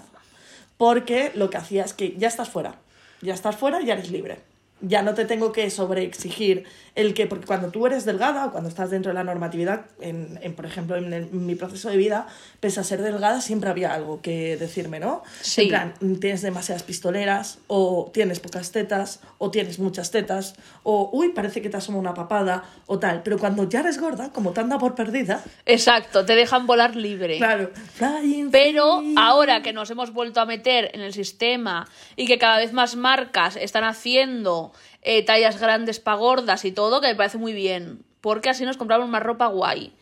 Porque 0.76 1.32
lo 1.34 1.50
que 1.50 1.56
hacía 1.56 1.84
es 1.84 1.94
que 1.94 2.14
ya 2.16 2.28
estás 2.28 2.50
fuera. 2.50 2.76
Ya 3.22 3.34
estás 3.34 3.56
fuera, 3.56 3.80
ya 3.80 3.94
eres 3.94 4.10
libre. 4.10 4.38
Ya 4.80 5.02
no 5.02 5.14
te 5.14 5.24
tengo 5.24 5.52
que 5.52 5.70
sobreexigir 5.70 6.64
el 6.96 7.14
que, 7.14 7.26
porque 7.28 7.46
cuando 7.46 7.68
tú 7.68 7.86
eres 7.86 8.04
delgada 8.04 8.46
o 8.46 8.50
cuando 8.50 8.68
estás 8.68 8.90
dentro 8.90 9.10
de 9.10 9.14
la 9.14 9.22
normatividad, 9.22 9.84
en, 10.00 10.38
en, 10.42 10.54
por 10.54 10.66
ejemplo, 10.66 10.96
en, 10.96 11.12
el- 11.12 11.22
en 11.24 11.46
mi 11.46 11.54
proceso 11.54 11.88
de 11.88 11.96
vida, 11.96 12.26
pese 12.58 12.80
a 12.80 12.84
ser 12.84 13.00
delgada, 13.02 13.40
siempre 13.40 13.70
había 13.70 13.94
algo 13.94 14.20
que 14.20 14.56
decirme, 14.56 14.98
¿no? 14.98 15.22
Sí. 15.40 15.62
En 15.62 15.68
plan, 15.68 15.94
tienes 16.20 16.42
demasiadas 16.42 16.82
pistoleras, 16.82 17.58
o 17.68 18.10
tienes 18.12 18.40
pocas 18.40 18.72
tetas, 18.72 19.20
o 19.38 19.50
tienes 19.50 19.78
muchas 19.78 20.10
tetas, 20.10 20.54
o 20.82 21.10
uy, 21.12 21.28
parece 21.28 21.62
que 21.62 21.68
te 21.70 21.76
asoma 21.76 21.98
una 21.98 22.14
papada, 22.14 22.64
o 22.86 22.98
tal. 22.98 23.22
Pero 23.22 23.38
cuando 23.38 23.68
ya 23.68 23.80
eres 23.80 24.00
gorda, 24.00 24.32
como 24.32 24.52
te 24.52 24.60
anda 24.60 24.78
por 24.78 24.94
perdida, 24.94 25.44
Exacto, 25.66 26.24
te 26.24 26.34
dejan 26.34 26.66
volar 26.66 26.96
libre. 26.96 27.36
claro, 27.36 27.70
flying 27.94 28.50
Pero 28.50 29.00
free. 29.00 29.14
ahora 29.18 29.62
que 29.62 29.72
nos 29.72 29.90
hemos 29.90 30.12
vuelto 30.12 30.40
a 30.40 30.46
meter 30.46 30.90
en 30.94 31.02
el 31.02 31.12
sistema 31.12 31.86
y 32.16 32.26
que 32.26 32.38
cada 32.38 32.56
vez 32.56 32.72
más 32.72 32.96
marcas 32.96 33.56
están 33.56 33.84
haciendo 33.84 34.72
eh, 35.06 35.22
tallas 35.22 35.60
grandes 35.60 36.00
para 36.00 36.16
gordas 36.16 36.64
y 36.64 36.72
todo, 36.72 37.00
que 37.00 37.06
me 37.06 37.14
parece 37.14 37.38
muy 37.38 37.52
bien, 37.52 38.04
porque 38.20 38.50
así 38.50 38.64
nos 38.64 38.76
compramos 38.76 39.08
más 39.08 39.22
ropa 39.22 39.46
guay. 39.46 39.92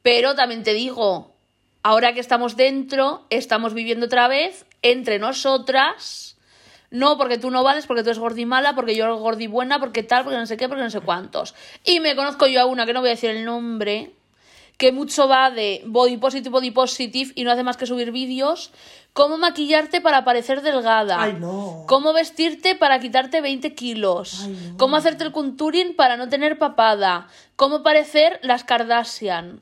Pero 0.00 0.34
también 0.34 0.62
te 0.62 0.72
digo, 0.72 1.34
ahora 1.82 2.14
que 2.14 2.20
estamos 2.20 2.56
dentro, 2.56 3.26
estamos 3.28 3.74
viviendo 3.74 4.06
otra 4.06 4.28
vez 4.28 4.64
entre 4.80 5.18
nosotras. 5.18 6.38
No, 6.90 7.18
porque 7.18 7.36
tú 7.36 7.50
no 7.50 7.62
vales, 7.62 7.86
porque 7.86 8.02
tú 8.02 8.08
eres 8.08 8.18
gordimala, 8.18 8.74
porque 8.74 8.94
yo 8.94 9.04
soy 9.04 9.18
gordibuena, 9.18 9.78
porque 9.78 10.02
tal, 10.02 10.24
porque 10.24 10.38
no 10.38 10.46
sé 10.46 10.56
qué, 10.56 10.68
porque 10.68 10.84
no 10.84 10.90
sé 10.90 11.00
cuántos. 11.00 11.54
Y 11.84 12.00
me 12.00 12.16
conozco 12.16 12.46
yo 12.46 12.62
a 12.62 12.64
una, 12.64 12.86
que 12.86 12.94
no 12.94 13.00
voy 13.00 13.10
a 13.10 13.12
decir 13.12 13.28
el 13.28 13.44
nombre, 13.44 14.12
que 14.76 14.92
mucho 14.92 15.28
va 15.28 15.50
de 15.50 15.82
body 15.86 16.18
positive, 16.18 16.50
body 16.50 16.70
positive 16.70 17.32
y 17.34 17.44
no 17.44 17.50
hace 17.50 17.62
más 17.62 17.76
que 17.76 17.86
subir 17.86 18.12
vídeos. 18.12 18.72
Cómo 19.12 19.38
maquillarte 19.38 20.02
para 20.02 20.24
parecer 20.24 20.60
delgada. 20.60 21.22
Ay, 21.22 21.36
no. 21.40 21.84
Cómo 21.86 22.12
vestirte 22.12 22.74
para 22.74 23.00
quitarte 23.00 23.40
20 23.40 23.74
kilos. 23.74 24.42
Ay, 24.42 24.70
no. 24.72 24.76
Cómo 24.76 24.96
hacerte 24.96 25.24
el 25.24 25.32
contouring 25.32 25.96
para 25.96 26.18
no 26.18 26.28
tener 26.28 26.58
papada. 26.58 27.28
Cómo 27.56 27.82
parecer 27.82 28.38
las 28.42 28.64
Kardashian. 28.64 29.60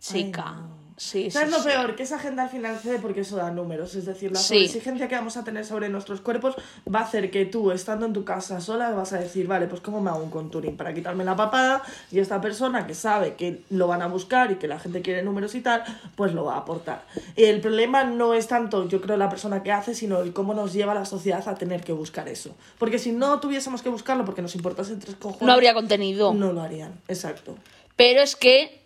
Chica. 0.00 0.56
Ay, 0.56 0.62
no. 0.62 0.79
Sí, 1.00 1.30
¿Sabes 1.30 1.48
sí, 1.48 1.54
lo 1.56 1.62
sí. 1.62 1.68
peor? 1.70 1.96
Que 1.96 2.02
esa 2.02 2.16
agenda 2.16 2.42
al 2.42 2.50
final 2.50 2.78
cede 2.78 2.98
porque 2.98 3.22
eso 3.22 3.36
da 3.36 3.50
números. 3.50 3.94
Es 3.94 4.04
decir, 4.04 4.30
la 4.32 4.38
exigencia 4.38 5.08
que 5.08 5.14
vamos 5.14 5.38
a 5.38 5.44
tener 5.44 5.64
sobre 5.64 5.88
nuestros 5.88 6.20
cuerpos 6.20 6.56
va 6.94 6.98
a 6.98 7.04
hacer 7.04 7.30
que 7.30 7.46
tú, 7.46 7.70
estando 7.70 8.04
en 8.04 8.12
tu 8.12 8.22
casa 8.22 8.60
sola, 8.60 8.90
vas 8.90 9.14
a 9.14 9.18
decir, 9.18 9.46
vale, 9.46 9.66
pues 9.66 9.80
¿cómo 9.80 10.02
me 10.02 10.10
hago 10.10 10.22
un 10.22 10.28
contouring 10.28 10.76
para 10.76 10.92
quitarme 10.92 11.24
la 11.24 11.34
papada? 11.34 11.82
Y 12.12 12.18
esta 12.18 12.42
persona 12.42 12.86
que 12.86 12.92
sabe 12.92 13.32
que 13.32 13.62
lo 13.70 13.86
van 13.86 14.02
a 14.02 14.08
buscar 14.08 14.52
y 14.52 14.56
que 14.56 14.68
la 14.68 14.78
gente 14.78 15.00
quiere 15.00 15.22
números 15.22 15.54
y 15.54 15.62
tal, 15.62 15.84
pues 16.16 16.34
lo 16.34 16.44
va 16.44 16.56
a 16.56 16.58
aportar. 16.58 17.06
El 17.34 17.62
problema 17.62 18.04
no 18.04 18.34
es 18.34 18.46
tanto, 18.46 18.86
yo 18.86 19.00
creo, 19.00 19.16
la 19.16 19.30
persona 19.30 19.62
que 19.62 19.72
hace, 19.72 19.94
sino 19.94 20.20
el 20.20 20.34
cómo 20.34 20.52
nos 20.52 20.74
lleva 20.74 20.92
la 20.92 21.06
sociedad 21.06 21.48
a 21.48 21.54
tener 21.54 21.82
que 21.82 21.94
buscar 21.94 22.28
eso. 22.28 22.54
Porque 22.78 22.98
si 22.98 23.12
no 23.12 23.40
tuviésemos 23.40 23.80
que 23.80 23.88
buscarlo 23.88 24.26
porque 24.26 24.42
nos 24.42 24.54
importase 24.54 24.96
tres 24.96 25.16
cojones... 25.16 25.46
No 25.46 25.52
habría 25.54 25.72
contenido. 25.72 26.34
No 26.34 26.52
lo 26.52 26.60
harían, 26.60 26.92
exacto. 27.08 27.56
Pero 27.96 28.20
es 28.20 28.36
que 28.36 28.79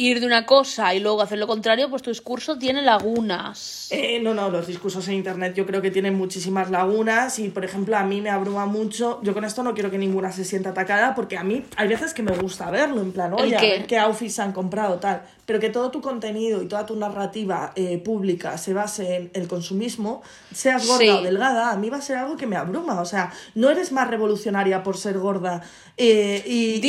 ir 0.00 0.18
de 0.18 0.26
una 0.26 0.46
cosa 0.46 0.94
y 0.94 1.00
luego 1.00 1.20
hacer 1.20 1.38
lo 1.38 1.46
contrario, 1.46 1.90
pues 1.90 2.02
tu 2.02 2.08
discurso 2.10 2.56
tiene 2.58 2.80
lagunas. 2.80 3.88
Eh, 3.90 4.18
no, 4.22 4.32
no, 4.32 4.48
los 4.48 4.66
discursos 4.66 5.06
en 5.08 5.14
internet 5.14 5.54
yo 5.54 5.66
creo 5.66 5.82
que 5.82 5.90
tienen 5.90 6.14
muchísimas 6.14 6.70
lagunas 6.70 7.38
y, 7.38 7.50
por 7.50 7.64
ejemplo, 7.66 7.96
a 7.98 8.02
mí 8.04 8.22
me 8.22 8.30
abruma 8.30 8.64
mucho. 8.64 9.20
Yo 9.22 9.34
con 9.34 9.44
esto 9.44 9.62
no 9.62 9.74
quiero 9.74 9.90
que 9.90 9.98
ninguna 9.98 10.32
se 10.32 10.44
sienta 10.44 10.70
atacada 10.70 11.14
porque 11.14 11.36
a 11.36 11.44
mí 11.44 11.64
hay 11.76 11.88
veces 11.88 12.14
que 12.14 12.22
me 12.22 12.32
gusta 12.32 12.70
verlo, 12.70 13.02
en 13.02 13.12
plan, 13.12 13.34
¿El 13.36 13.44
oye, 13.44 13.56
a 13.56 13.60
qué? 13.60 13.70
ver 13.70 13.86
qué 13.86 13.98
outfits 13.98 14.38
han 14.38 14.52
comprado, 14.52 14.98
tal. 14.98 15.22
Pero 15.50 15.58
que 15.58 15.68
todo 15.70 15.90
tu 15.90 16.00
contenido 16.00 16.62
y 16.62 16.66
toda 16.68 16.86
tu 16.86 16.94
narrativa 16.94 17.72
eh, 17.74 17.98
pública 17.98 18.56
se 18.56 18.72
base 18.72 19.16
en 19.16 19.30
el 19.34 19.48
consumismo, 19.48 20.22
seas 20.54 20.86
gorda 20.86 21.00
Sí. 21.00 21.08
o 21.08 21.22
delgada, 21.22 21.72
a 21.72 21.76
mí 21.76 21.90
va 21.90 21.96
a 21.96 22.00
ser 22.00 22.18
algo 22.18 22.36
que 22.36 22.46
me 22.46 22.54
abruma. 22.54 23.00
O 23.00 23.04
sea, 23.04 23.32
no 23.56 23.68
eres 23.68 23.90
más 23.90 24.06
revolucionaria 24.06 24.84
por 24.84 24.96
ser 24.96 25.18
gorda 25.18 25.60
eh, 25.96 26.40
y, 26.46 26.52
y- 26.52 26.76
y- 26.76 26.80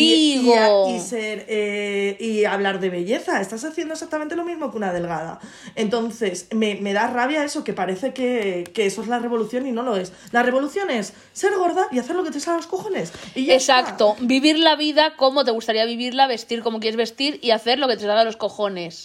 Digo. 0.43 0.95
y 0.95 0.99
ser 0.99 1.45
eh, 1.49 2.17
y 2.19 2.45
hablar 2.45 2.79
de 2.79 2.91
belleza. 2.91 3.41
Estás 3.41 3.63
haciendo 3.65 3.95
exactamente 3.95 4.35
lo 4.35 4.45
mismo 4.45 4.69
que 4.69 4.77
una 4.77 4.93
delgada. 4.93 5.39
Entonces, 5.75 6.47
me, 6.53 6.75
me 6.75 6.93
da 6.93 7.07
rabia 7.07 7.43
eso, 7.43 7.63
que 7.63 7.73
parece 7.73 8.13
que, 8.13 8.63
que 8.75 8.85
eso 8.85 9.01
es 9.01 9.07
la 9.07 9.17
revolución 9.17 9.65
y 9.65 9.71
no 9.71 9.81
lo 9.81 9.97
es. 9.97 10.13
La 10.31 10.43
revolución 10.43 10.91
es 10.91 11.13
ser 11.33 11.55
gorda 11.55 11.87
y 11.91 11.97
hacer 11.97 12.15
lo 12.15 12.23
que 12.23 12.29
te 12.29 12.39
salga 12.39 12.53
a 12.53 12.57
los 12.57 12.67
cojones. 12.67 13.11
Y 13.33 13.49
está. 13.49 13.79
Exacto, 13.79 14.15
vivir 14.19 14.59
la 14.59 14.75
vida 14.75 15.15
como 15.17 15.43
te 15.45 15.49
gustaría 15.51 15.83
vivirla, 15.85 16.27
vestir 16.27 16.61
como 16.61 16.79
quieres 16.79 16.97
vestir 16.97 17.39
y 17.41 17.49
hacer 17.49 17.79
lo 17.79 17.87
que 17.87 17.95
te 17.95 18.01
salga 18.01 18.23
los 18.23 18.37
cojones. 18.37 18.50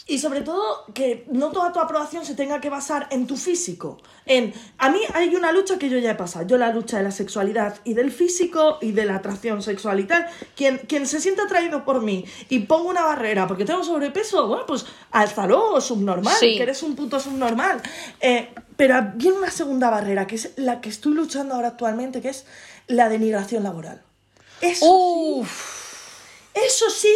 Y 0.07 0.19
sobre 0.19 0.43
todo, 0.43 0.85
que 0.95 1.25
no 1.31 1.51
toda 1.51 1.73
tu 1.73 1.81
aprobación 1.81 2.25
se 2.25 2.35
tenga 2.35 2.61
que 2.61 2.69
basar 2.71 3.07
en 3.11 3.27
tu 3.27 3.37
físico. 3.37 3.99
En, 4.27 4.53
a 4.79 4.91
mí 4.91 4.99
hay 5.15 5.35
una 5.35 5.53
lucha 5.53 5.79
que 5.79 5.89
yo 5.89 5.99
ya 5.99 6.11
he 6.11 6.15
pasado. 6.15 6.47
Yo 6.47 6.59
la 6.59 6.73
lucha 6.73 6.99
de 6.99 7.05
la 7.05 7.11
sexualidad 7.11 7.77
y 7.85 7.95
del 7.95 8.11
físico 8.13 8.79
y 8.81 8.93
de 8.93 9.05
la 9.05 9.17
atracción 9.17 9.63
sexual 9.63 10.01
y 10.01 10.05
tal. 10.05 10.27
Quien, 10.57 10.79
quien 10.79 11.07
se 11.07 11.21
sienta 11.21 11.45
atraído 11.45 11.85
por 11.85 12.03
mí 12.03 12.25
y 12.49 12.61
pongo 12.61 12.89
una 12.89 13.05
barrera 13.05 13.47
porque 13.47 13.65
tengo 13.65 13.85
sobrepeso, 13.85 14.49
bueno, 14.49 14.67
pues 14.67 14.85
álzalo, 15.13 15.81
subnormal, 15.81 16.37
Sí. 16.39 16.57
que 16.57 16.63
eres 16.65 16.83
un 16.83 16.97
puto 16.97 17.21
subnormal. 17.21 17.81
Eh, 18.21 18.51
pero 18.77 18.95
viene 19.15 19.39
una 19.39 19.51
segunda 19.51 19.89
barrera, 19.91 20.27
que 20.27 20.35
es 20.35 20.53
la 20.57 20.81
que 20.81 20.89
estoy 20.89 21.15
luchando 21.15 21.55
ahora 21.55 21.69
actualmente, 21.69 22.21
que 22.21 22.29
es 22.29 22.45
la 22.89 23.09
denigración 23.09 23.63
laboral. 23.63 24.03
Eso 24.61 24.87
Uf, 24.87 26.51
eso 26.55 26.91
sí, 26.91 27.15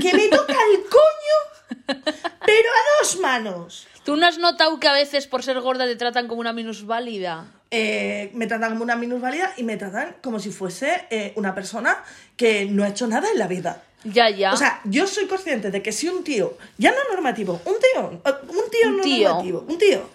que 0.00 0.14
me 0.14 0.28
toca 0.28 0.52
el 0.72 0.80
coño, 0.88 1.96
pero 2.44 2.68
a 2.70 3.02
dos 3.02 3.18
manos. 3.20 3.86
¿tú 4.04 4.16
no 4.16 4.26
has 4.26 4.38
notado 4.38 4.80
que 4.80 4.88
a 4.88 4.92
veces 4.92 5.26
por 5.28 5.42
ser 5.44 5.60
gorda 5.60 5.84
te 5.86 5.94
tratan 5.96 6.26
como 6.28 6.40
una 6.40 6.52
minusválida? 6.52 7.46
Eh, 7.70 8.30
me 8.34 8.46
tratan 8.46 8.72
como 8.72 8.82
una 8.84 8.96
minusválida 8.96 9.54
y 9.56 9.62
me 9.62 9.76
tratan 9.76 10.16
como 10.22 10.38
si 10.40 10.50
fuese 10.50 11.06
eh, 11.10 11.32
una 11.36 11.54
persona 11.54 12.02
que 12.36 12.66
no 12.66 12.84
ha 12.84 12.88
hecho 12.88 13.06
nada 13.06 13.30
en 13.30 13.38
la 13.38 13.46
vida. 13.46 13.82
Ya, 14.04 14.28
ya. 14.28 14.52
O 14.52 14.56
sea, 14.56 14.80
yo 14.84 15.06
soy 15.06 15.26
consciente 15.26 15.70
de 15.70 15.80
que 15.82 15.92
si 15.92 16.08
un 16.08 16.24
tío, 16.24 16.58
ya 16.76 16.90
no 16.90 16.98
normativo, 17.12 17.62
un 17.64 17.74
tío, 17.74 18.20
eh, 18.24 18.34
un 18.48 18.70
tío 18.70 18.88
Un 18.88 18.96
no 18.96 19.02
tío. 19.04 19.28
normativo, 19.28 19.64
un 19.68 19.78
tío, 19.78 20.10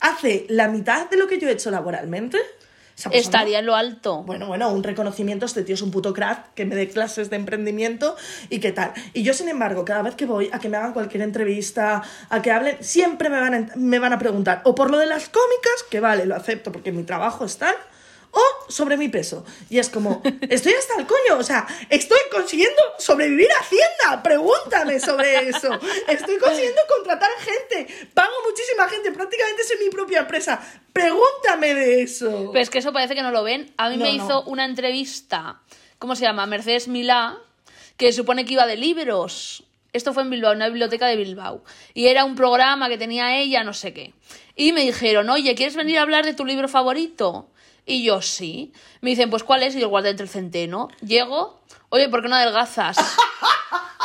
hace 0.00 0.44
la 0.48 0.66
mitad 0.68 1.08
de 1.08 1.16
lo 1.16 1.28
que 1.28 1.38
yo 1.38 1.48
he 1.48 1.52
hecho 1.52 1.70
laboralmente, 1.70 2.38
persona- 3.04 3.20
Estaría 3.20 3.58
en 3.60 3.66
lo 3.66 3.74
alto. 3.76 4.22
Bueno, 4.24 4.46
bueno, 4.46 4.70
un 4.70 4.82
reconocimiento, 4.82 5.46
este 5.46 5.62
tío 5.62 5.74
es 5.74 5.82
un 5.82 5.90
puto 5.90 6.12
crack, 6.12 6.54
que 6.54 6.64
me 6.64 6.74
dé 6.74 6.88
clases 6.88 7.30
de 7.30 7.36
emprendimiento 7.36 8.16
y 8.50 8.60
qué 8.60 8.72
tal. 8.72 8.92
Y 9.14 9.22
yo, 9.22 9.32
sin 9.34 9.48
embargo, 9.48 9.84
cada 9.84 10.02
vez 10.02 10.14
que 10.14 10.26
voy 10.26 10.50
a 10.52 10.58
que 10.58 10.68
me 10.68 10.76
hagan 10.76 10.92
cualquier 10.92 11.22
entrevista, 11.22 12.02
a 12.28 12.42
que 12.42 12.50
hablen, 12.50 12.76
siempre 12.80 13.30
me 13.30 13.40
van 13.40 13.54
a, 13.54 13.68
me 13.76 13.98
van 13.98 14.12
a 14.12 14.18
preguntar, 14.18 14.60
o 14.64 14.74
por 14.74 14.90
lo 14.90 14.98
de 14.98 15.06
las 15.06 15.28
cómicas, 15.28 15.84
que 15.90 16.00
vale, 16.00 16.26
lo 16.26 16.34
acepto 16.34 16.72
porque 16.72 16.92
mi 16.92 17.04
trabajo 17.04 17.44
es 17.44 17.56
tal, 17.58 17.74
o 18.30 18.42
sobre 18.70 18.96
mi 18.96 19.08
peso. 19.08 19.44
Y 19.70 19.78
es 19.78 19.88
como, 19.88 20.22
estoy 20.48 20.72
hasta 20.74 21.00
el 21.00 21.06
coño, 21.06 21.38
o 21.38 21.42
sea, 21.42 21.66
estoy 21.88 22.18
consiguiendo 22.30 22.80
sobrevivir 22.98 23.48
a 23.52 23.60
Hacienda, 23.60 24.22
pregúntame 24.22 25.00
sobre 25.00 25.48
eso. 25.48 25.70
Estoy 26.06 26.38
consiguiendo 26.38 26.80
contratar 26.88 27.30
gente, 27.40 28.08
pago 28.14 28.32
muchísima 28.46 28.88
gente, 28.88 29.12
prácticamente 29.12 29.64
soy 29.64 29.76
mi 29.84 29.90
propia 29.90 30.20
empresa. 30.20 30.60
Pregúntame 30.92 31.74
de 31.74 32.02
eso. 32.02 32.50
Pero 32.52 32.62
es 32.62 32.70
que 32.70 32.78
eso 32.78 32.92
parece 32.92 33.14
que 33.14 33.22
no 33.22 33.30
lo 33.30 33.42
ven. 33.44 33.72
A 33.76 33.88
mí 33.88 33.96
No, 33.96 34.04
me 34.04 34.16
no. 34.16 34.24
hizo 34.24 34.42
una 34.44 34.64
entrevista, 34.64 35.60
¿cómo 35.98 36.16
se 36.16 36.24
llama? 36.24 36.46
Mercedes 36.46 36.88
Milá, 36.88 37.38
que 37.96 38.12
supone 38.12 38.44
que 38.44 38.54
iba 38.54 38.66
de 38.66 38.76
libros. 38.76 39.64
Esto 39.92 40.12
fue 40.12 40.22
en 40.22 40.30
Bilbao, 40.30 40.52
en 40.52 40.58
una 40.58 40.68
biblioteca 40.68 41.06
de 41.06 41.16
Bilbao. 41.16 41.64
Y 41.94 42.08
era 42.08 42.24
un 42.24 42.36
programa 42.36 42.88
que 42.88 42.98
tenía 42.98 43.38
ella, 43.38 43.64
no 43.64 43.72
sé 43.72 43.94
qué. 43.94 44.12
Y 44.54 44.72
me 44.72 44.82
dijeron, 44.82 45.30
oye, 45.30 45.54
¿quieres 45.54 45.76
venir 45.76 45.98
a 45.98 46.02
hablar 46.02 46.24
de 46.24 46.34
tu 46.34 46.44
libro 46.44 46.68
favorito? 46.68 47.48
Y 47.88 48.04
yo, 48.04 48.20
sí. 48.22 48.72
Me 49.00 49.10
dicen, 49.10 49.30
pues 49.30 49.42
¿cuál 49.42 49.62
es? 49.62 49.74
Y 49.74 49.80
yo, 49.80 49.88
el 49.88 49.88
guarda 49.88 50.10
entre 50.10 50.24
el 50.24 50.30
centeno. 50.30 50.88
Llego, 51.00 51.58
oye, 51.88 52.08
¿por 52.08 52.22
qué 52.22 52.28
no 52.28 52.36
adelgazas? 52.36 52.96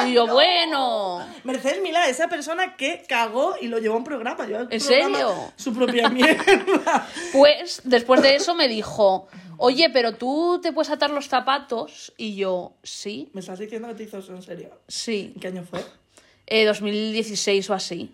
Y 0.07 0.13
yo, 0.13 0.25
bueno. 0.25 1.23
Mercedes 1.43 1.81
Milá, 1.81 2.07
esa 2.09 2.27
persona 2.27 2.75
que 2.75 3.03
cagó 3.07 3.55
y 3.61 3.67
lo 3.67 3.77
llevó 3.77 3.93
a 3.93 3.97
un 3.99 4.03
programa. 4.03 4.45
llevó 4.47 4.61
¿En 4.61 4.79
programa 4.79 5.17
serio? 5.17 5.53
Su 5.55 5.71
propia 5.73 6.09
mierda. 6.09 7.07
Pues 7.31 7.81
después 7.83 8.23
de 8.23 8.35
eso 8.35 8.55
me 8.55 8.67
dijo, 8.67 9.27
oye, 9.57 9.91
pero 9.91 10.13
tú 10.15 10.59
te 10.63 10.73
puedes 10.73 10.89
atar 10.89 11.11
los 11.11 11.27
zapatos. 11.29 12.11
Y 12.17 12.35
yo, 12.35 12.73
sí, 12.81 13.29
¿Me 13.33 13.41
estás 13.41 13.59
diciendo 13.59 13.87
que 13.89 13.93
te 13.93 14.03
hizo 14.03 14.17
eso 14.17 14.33
en 14.33 14.41
serio? 14.41 14.71
sí. 14.87 15.31
¿En 15.35 15.39
qué 15.39 15.47
año 15.49 15.63
fue? 15.63 15.85
Eh, 16.47 16.65
2016 16.65 17.69
o 17.69 17.73
así. 17.75 18.11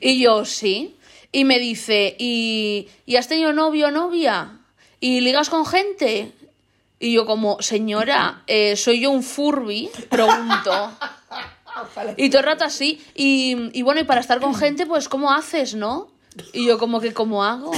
Y 0.00 0.22
yo, 0.22 0.44
sí. 0.44 0.96
Y 1.32 1.44
me 1.44 1.58
dice, 1.58 2.14
¿y, 2.18 2.88
¿y 3.04 3.16
has 3.16 3.26
tenido 3.26 3.52
novio 3.52 3.88
o 3.88 3.90
novia? 3.90 4.57
¿Y 5.00 5.20
ligas 5.20 5.50
con 5.50 5.64
gente? 5.64 6.32
Y 6.98 7.12
yo 7.12 7.26
como, 7.26 7.62
señora, 7.62 8.42
eh, 8.46 8.76
¿soy 8.76 9.00
yo 9.00 9.10
un 9.10 9.22
furby? 9.22 9.90
Pregunto. 10.08 10.92
Y 12.16 12.30
todo 12.30 12.40
el 12.40 12.46
rato 12.46 12.64
así. 12.64 13.00
Y, 13.14 13.70
y 13.78 13.82
bueno, 13.82 14.00
y 14.00 14.04
para 14.04 14.20
estar 14.20 14.40
con 14.40 14.54
gente, 14.54 14.86
pues, 14.86 15.08
¿cómo 15.08 15.32
haces, 15.32 15.74
no? 15.74 16.10
Y 16.52 16.66
yo 16.66 16.78
como 16.78 17.00
que, 17.00 17.12
¿cómo 17.12 17.44
hago? 17.44 17.70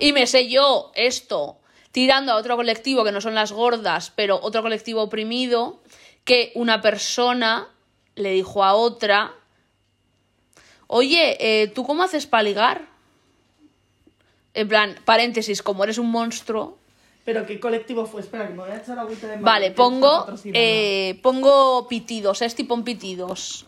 Y 0.00 0.12
me 0.12 0.26
sé 0.26 0.48
yo 0.48 0.92
esto, 0.94 1.58
tirando 1.92 2.32
a 2.32 2.36
otro 2.36 2.56
colectivo 2.56 3.04
que 3.04 3.12
no 3.12 3.20
son 3.20 3.34
las 3.34 3.52
gordas, 3.52 4.12
pero 4.14 4.38
otro 4.42 4.62
colectivo 4.62 5.02
oprimido, 5.02 5.80
que 6.24 6.52
una 6.54 6.80
persona 6.80 7.68
le 8.14 8.32
dijo 8.32 8.64
a 8.64 8.74
otra, 8.74 9.34
oye, 10.86 11.36
eh, 11.40 11.68
¿tú 11.68 11.84
cómo 11.84 12.02
haces 12.02 12.26
para 12.26 12.42
ligar? 12.42 12.88
En 14.54 14.68
plan, 14.68 14.96
paréntesis, 15.04 15.62
como 15.62 15.84
eres 15.84 15.98
un 15.98 16.10
monstruo. 16.10 16.78
¿Pero 17.24 17.44
qué 17.46 17.60
colectivo 17.60 18.06
fue? 18.06 18.22
Espera, 18.22 18.46
que 18.48 18.54
me 18.54 18.62
voy 18.62 18.70
a 18.70 18.78
echar 18.78 18.98
agüita 18.98 19.26
de 19.26 19.36
mar, 19.36 19.44
Vale, 19.44 19.70
pongo, 19.72 20.26
eh, 20.54 21.18
pongo 21.22 21.86
pitidos, 21.86 22.40
es 22.42 22.54
tipo 22.54 22.82
pitidos. 22.82 23.66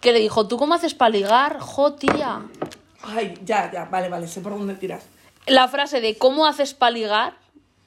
Que 0.00 0.12
le 0.12 0.20
dijo, 0.20 0.46
¿tú 0.46 0.58
cómo 0.58 0.74
haces 0.74 0.92
para 0.92 1.08
ligar? 1.08 1.58
Jo, 1.60 1.94
tía. 1.94 2.42
Ay, 3.02 3.38
ya, 3.44 3.72
ya, 3.72 3.86
vale, 3.86 4.10
vale, 4.10 4.28
sé 4.28 4.42
por 4.42 4.52
dónde 4.52 4.74
tiras. 4.74 5.06
La 5.46 5.68
frase 5.68 6.02
de 6.02 6.18
¿cómo 6.18 6.46
haces 6.46 6.74
para 6.74 6.90
ligar? 6.90 7.38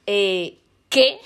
Eh, 0.06 0.58
¿Qué? 0.88 1.20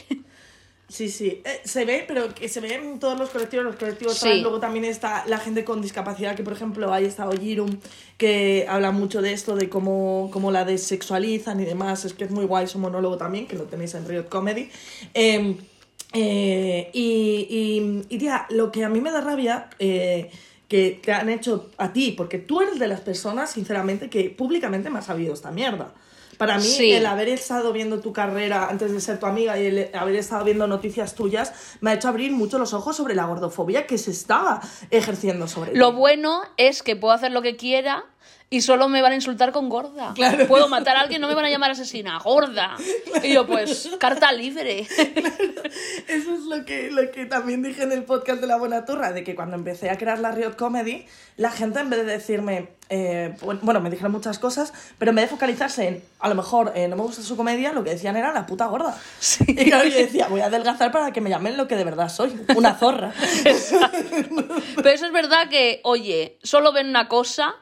Sí, 0.92 1.08
sí, 1.08 1.40
Eh, 1.42 1.62
se 1.64 1.86
ve, 1.86 2.04
pero 2.06 2.34
que 2.34 2.50
se 2.50 2.60
ve 2.60 2.74
en 2.74 2.98
todos 3.00 3.18
los 3.18 3.30
colectivos, 3.30 3.64
los 3.64 3.76
colectivos 3.76 4.14
Sí. 4.14 4.26
trans, 4.26 4.42
luego 4.42 4.60
también 4.60 4.84
está 4.84 5.24
la 5.26 5.38
gente 5.38 5.64
con 5.64 5.80
discapacidad, 5.80 6.36
que 6.36 6.42
por 6.42 6.52
ejemplo 6.52 6.92
hay 6.92 7.06
estado 7.06 7.32
Girum, 7.32 7.78
que 8.18 8.66
habla 8.68 8.90
mucho 8.90 9.22
de 9.22 9.32
esto, 9.32 9.56
de 9.56 9.70
cómo, 9.70 10.28
cómo 10.30 10.50
la 10.52 10.66
desexualizan 10.66 11.60
y 11.60 11.64
demás, 11.64 12.04
es 12.04 12.12
que 12.12 12.24
es 12.24 12.30
muy 12.30 12.44
guay 12.44 12.66
su 12.66 12.78
monólogo 12.78 13.16
también, 13.16 13.46
que 13.46 13.56
lo 13.56 13.64
tenéis 13.64 13.94
en 13.94 14.06
Riot 14.06 14.28
Comedy. 14.28 14.68
Eh, 15.14 15.56
eh, 16.12 16.90
y, 16.92 17.46
y, 17.48 18.14
y, 18.14 18.18
tía, 18.18 18.44
lo 18.50 18.70
que 18.70 18.84
a 18.84 18.90
mí 18.90 19.00
me 19.00 19.10
da 19.10 19.22
rabia... 19.22 19.70
eh, 19.78 20.30
que 20.68 20.98
te 21.04 21.12
han 21.12 21.28
hecho 21.28 21.68
a 21.76 21.92
ti, 21.92 22.12
porque 22.16 22.38
tú 22.38 22.62
eres 22.62 22.78
de 22.78 22.88
las 22.88 23.02
personas, 23.02 23.50
sinceramente, 23.50 24.08
que 24.08 24.30
públicamente 24.30 24.88
me 24.88 25.00
ha 25.00 25.02
sabido 25.02 25.34
esta 25.34 25.50
mierda. 25.50 25.92
Para 26.38 26.56
mí, 26.58 26.64
Sí. 26.64 26.92
el 26.92 27.06
haber 27.06 27.28
estado 27.28 27.72
viendo 27.72 28.00
tu 28.00 28.12
carrera 28.12 28.68
antes 28.68 28.92
de 28.92 29.00
ser 29.00 29.18
tu 29.20 29.26
amiga 29.26 29.58
y 29.58 29.66
el 29.66 29.90
haber 29.94 30.16
estado 30.16 30.44
viendo 30.44 30.66
noticias 30.66 31.14
tuyas 31.14 31.52
me 31.80 31.90
ha 31.90 31.94
hecho 31.94 32.08
abrir 32.08 32.32
mucho 32.32 32.58
los 32.58 32.72
ojos 32.74 32.96
sobre 32.96 33.14
la 33.14 33.26
gordofobia 33.26 33.86
que 33.86 33.98
se 33.98 34.10
está 34.10 34.60
ejerciendo 34.90 35.46
sobre 35.46 35.74
Lo 35.74 35.92
bueno 35.92 36.42
es 36.56 36.82
que 36.82 36.96
puedo 36.96 37.14
hacer 37.14 37.32
lo 37.32 37.42
que 37.42 37.56
quiera 37.56 38.04
y 38.50 38.60
solo 38.60 38.88
me 38.88 39.00
van 39.00 39.12
a 39.12 39.14
insultar 39.14 39.50
con 39.52 39.68
gorda. 39.70 40.12
Claro. 40.14 40.46
Puedo 40.46 40.68
matar 40.68 40.96
a 40.96 41.00
alguien, 41.00 41.20
no 41.22 41.28
me 41.28 41.34
van 41.34 41.46
a 41.46 41.50
llamar 41.50 41.70
asesina, 41.70 42.18
gorda. 42.18 42.76
Y 43.22 43.32
yo, 43.32 43.46
pues, 43.46 43.90
carta 43.98 44.30
libre. 44.32 44.86
Eso 46.08 46.34
es 46.34 46.40
lo 46.48 46.64
que, 46.64 46.90
lo 46.90 47.10
que 47.10 47.24
también 47.26 47.62
dije 47.62 47.82
en 47.82 47.92
el 47.92 48.04
podcast 48.04 48.40
de 48.40 48.46
La 48.46 48.56
Buena 48.56 48.84
Turra, 48.84 49.12
de 49.12 49.24
que 49.24 49.34
cuando 49.34 49.56
empecé 49.56 49.88
a 49.90 49.96
crear 49.96 50.18
la 50.18 50.32
Riot 50.32 50.56
Comedy, 50.56 51.06
la 51.38 51.50
gente 51.50 51.80
en 51.80 51.88
vez 51.88 52.00
de 52.04 52.12
decirme, 52.12 52.68
eh, 52.90 53.34
bu- 53.40 53.58
bueno, 53.62 53.80
me 53.80 53.88
dijeron 53.88 54.12
muchas 54.12 54.38
cosas, 54.38 54.72
pero 54.98 55.10
en 55.10 55.16
vez 55.16 55.24
de 55.24 55.28
focalizarse 55.30 55.88
en, 55.88 56.04
a 56.20 56.28
lo 56.28 56.34
mejor 56.34 56.72
eh, 56.74 56.88
no 56.88 56.96
me 56.96 57.02
gusta 57.02 57.22
su 57.22 57.36
comedia, 57.38 57.72
lo 57.72 57.82
que 57.84 57.90
decían 57.90 58.16
era 58.16 58.32
la 58.34 58.44
puta 58.44 58.66
gorda. 58.66 58.98
Sí. 59.18 59.44
Y 59.48 59.64
claro, 59.70 59.88
yo 59.88 59.96
decía, 59.96 60.28
voy 60.28 60.42
a 60.42 60.46
adelgazar 60.46 60.92
para 60.92 61.10
que 61.12 61.22
me 61.22 61.30
llamen 61.30 61.56
lo 61.56 61.66
que 61.68 61.76
de 61.76 61.84
verdad 61.84 62.10
soy, 62.10 62.38
una 62.54 62.74
zorra. 62.74 63.14
Pero 64.76 64.90
eso 64.90 65.06
es 65.06 65.12
verdad 65.12 65.48
que, 65.48 65.80
oye, 65.84 66.38
solo 66.42 66.72
ven 66.72 66.88
una 66.88 67.08
cosa 67.08 67.54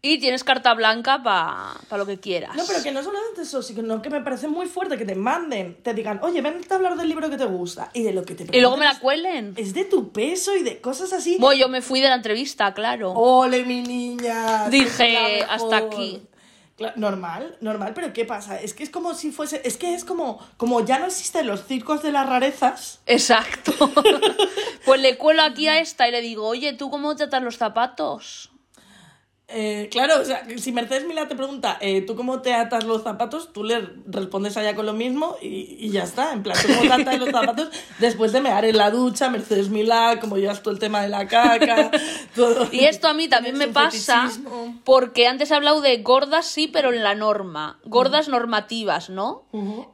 y 0.00 0.18
tienes 0.18 0.44
carta 0.44 0.74
blanca 0.74 1.22
para 1.22 1.98
lo 1.98 2.06
que 2.06 2.20
quieras. 2.20 2.54
No, 2.54 2.64
pero 2.66 2.82
que 2.82 2.92
no 2.92 3.02
solamente 3.02 3.42
eso, 3.42 3.62
sino 3.62 4.00
que 4.00 4.10
me 4.10 4.20
parece 4.20 4.46
muy 4.46 4.66
fuerte 4.66 4.96
que 4.96 5.04
te 5.04 5.16
manden, 5.16 5.76
te 5.82 5.92
digan, 5.92 6.20
oye, 6.22 6.40
ven 6.40 6.60
a 6.68 6.74
hablar 6.74 6.96
del 6.96 7.08
libro 7.08 7.28
que 7.28 7.36
te 7.36 7.44
gusta 7.44 7.90
y 7.92 8.02
de 8.04 8.12
lo 8.12 8.24
que 8.24 8.34
te 8.34 8.56
Y 8.56 8.60
luego 8.60 8.76
me 8.76 8.84
la 8.84 8.98
cuelen. 8.98 9.54
Es 9.56 9.74
de 9.74 9.84
tu 9.84 10.12
peso 10.12 10.54
y 10.54 10.62
de 10.62 10.80
cosas 10.80 11.12
así. 11.12 11.36
Bueno, 11.38 11.60
yo 11.60 11.68
me 11.68 11.82
fui 11.82 12.00
de 12.00 12.08
la 12.08 12.14
entrevista, 12.14 12.72
claro. 12.74 13.12
¡Ole, 13.12 13.64
mi 13.64 13.82
niña! 13.82 14.68
Dije, 14.68 15.42
hasta 15.48 15.78
aquí. 15.78 16.22
Normal, 16.94 17.56
normal, 17.60 17.92
pero 17.92 18.12
¿qué 18.12 18.24
pasa? 18.24 18.60
Es 18.60 18.72
que 18.72 18.84
es 18.84 18.90
como 18.90 19.12
si 19.14 19.32
fuese. 19.32 19.60
Es 19.64 19.76
que 19.76 19.94
es 19.94 20.04
como. 20.04 20.38
Como 20.56 20.84
ya 20.84 21.00
no 21.00 21.06
existen 21.06 21.48
los 21.48 21.64
circos 21.66 22.04
de 22.04 22.12
las 22.12 22.28
rarezas. 22.28 23.00
Exacto. 23.06 23.72
pues 24.84 25.00
le 25.00 25.18
cuelo 25.18 25.42
aquí 25.42 25.66
a 25.66 25.80
esta 25.80 26.06
y 26.06 26.12
le 26.12 26.20
digo, 26.20 26.46
oye, 26.46 26.74
¿tú 26.74 26.88
cómo 26.88 27.16
te 27.16 27.24
atas 27.24 27.42
los 27.42 27.56
zapatos? 27.56 28.52
Eh, 29.50 29.88
claro, 29.90 30.20
o 30.20 30.24
sea, 30.24 30.46
si 30.58 30.72
Mercedes 30.72 31.06
Milá 31.06 31.26
te 31.26 31.34
pregunta, 31.34 31.78
eh, 31.80 32.02
¿tú 32.02 32.14
cómo 32.16 32.42
te 32.42 32.52
atas 32.52 32.84
los 32.84 33.02
zapatos? 33.02 33.52
Tú 33.52 33.64
le 33.64 33.80
respondes 34.06 34.56
allá 34.58 34.74
con 34.76 34.84
lo 34.84 34.92
mismo 34.92 35.36
y, 35.40 35.76
y 35.80 35.90
ya 35.90 36.02
está. 36.02 36.32
En 36.34 36.42
plan, 36.42 36.56
¿tú 36.60 36.68
cómo 36.68 36.82
te 36.82 37.02
atas 37.02 37.18
los 37.18 37.30
zapatos? 37.30 37.68
Después 37.98 38.32
de 38.32 38.40
mear 38.42 38.64
en 38.66 38.76
la 38.76 38.90
ducha, 38.90 39.30
Mercedes 39.30 39.70
Milá, 39.70 40.20
como 40.20 40.36
llevas 40.36 40.62
todo 40.62 40.72
el 40.74 40.78
tema 40.80 41.00
de 41.00 41.08
la 41.08 41.26
caca, 41.26 41.90
todo. 42.36 42.68
Y 42.72 42.84
esto 42.84 43.08
a 43.08 43.14
mí 43.14 43.28
también 43.28 43.56
me 43.56 43.68
pasa 43.68 44.22
fetichismo. 44.28 44.80
porque 44.84 45.26
antes 45.26 45.50
he 45.50 45.54
hablado 45.54 45.80
de 45.80 45.96
gordas, 46.02 46.44
sí, 46.46 46.68
pero 46.68 46.92
en 46.92 47.02
la 47.02 47.14
norma. 47.14 47.78
Gordas 47.84 48.28
normativas, 48.28 49.08
¿no? 49.08 49.44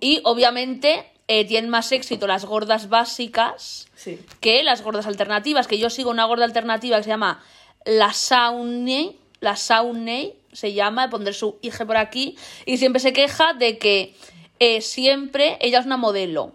Y 0.00 0.20
obviamente 0.24 1.10
eh, 1.28 1.44
tienen 1.46 1.70
más 1.70 1.92
éxito 1.92 2.26
las 2.26 2.44
gordas 2.44 2.88
básicas 2.88 3.86
Sí. 3.94 4.18
que 4.40 4.62
las 4.64 4.82
gordas 4.82 5.06
alternativas. 5.06 5.66
Que 5.68 5.78
yo 5.78 5.90
sigo 5.90 6.10
una 6.10 6.24
gorda 6.24 6.44
alternativa 6.44 6.96
que 6.98 7.04
se 7.04 7.08
llama 7.10 7.40
la 7.86 8.12
Sauney, 8.12 9.18
la 9.44 9.56
Sauney 9.56 10.34
se 10.52 10.72
llama, 10.72 11.10
pondré 11.10 11.34
su 11.34 11.58
hija 11.62 11.84
por 11.84 11.96
aquí, 11.96 12.36
y 12.64 12.78
siempre 12.78 13.00
se 13.00 13.12
queja 13.12 13.52
de 13.52 13.78
que 13.78 14.14
eh, 14.58 14.80
siempre 14.80 15.58
ella 15.60 15.80
es 15.80 15.86
una 15.86 15.96
modelo 15.96 16.54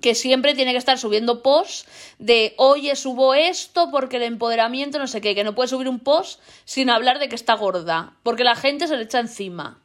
que 0.00 0.14
siempre 0.14 0.54
tiene 0.54 0.72
que 0.72 0.78
estar 0.78 0.98
subiendo 0.98 1.40
posts 1.42 1.86
de, 2.18 2.54
oye, 2.56 2.96
subo 2.96 3.32
esto 3.32 3.90
porque 3.92 4.16
el 4.16 4.24
empoderamiento, 4.24 4.98
no 4.98 5.06
sé 5.06 5.20
qué, 5.20 5.36
que 5.36 5.44
no 5.44 5.54
puede 5.54 5.68
subir 5.68 5.88
un 5.88 6.00
post 6.00 6.40
sin 6.64 6.90
hablar 6.90 7.20
de 7.20 7.28
que 7.28 7.36
está 7.36 7.54
gorda, 7.54 8.16
porque 8.24 8.42
la 8.42 8.56
gente 8.56 8.88
se 8.88 8.96
le 8.96 9.04
echa 9.04 9.20
encima. 9.20 9.80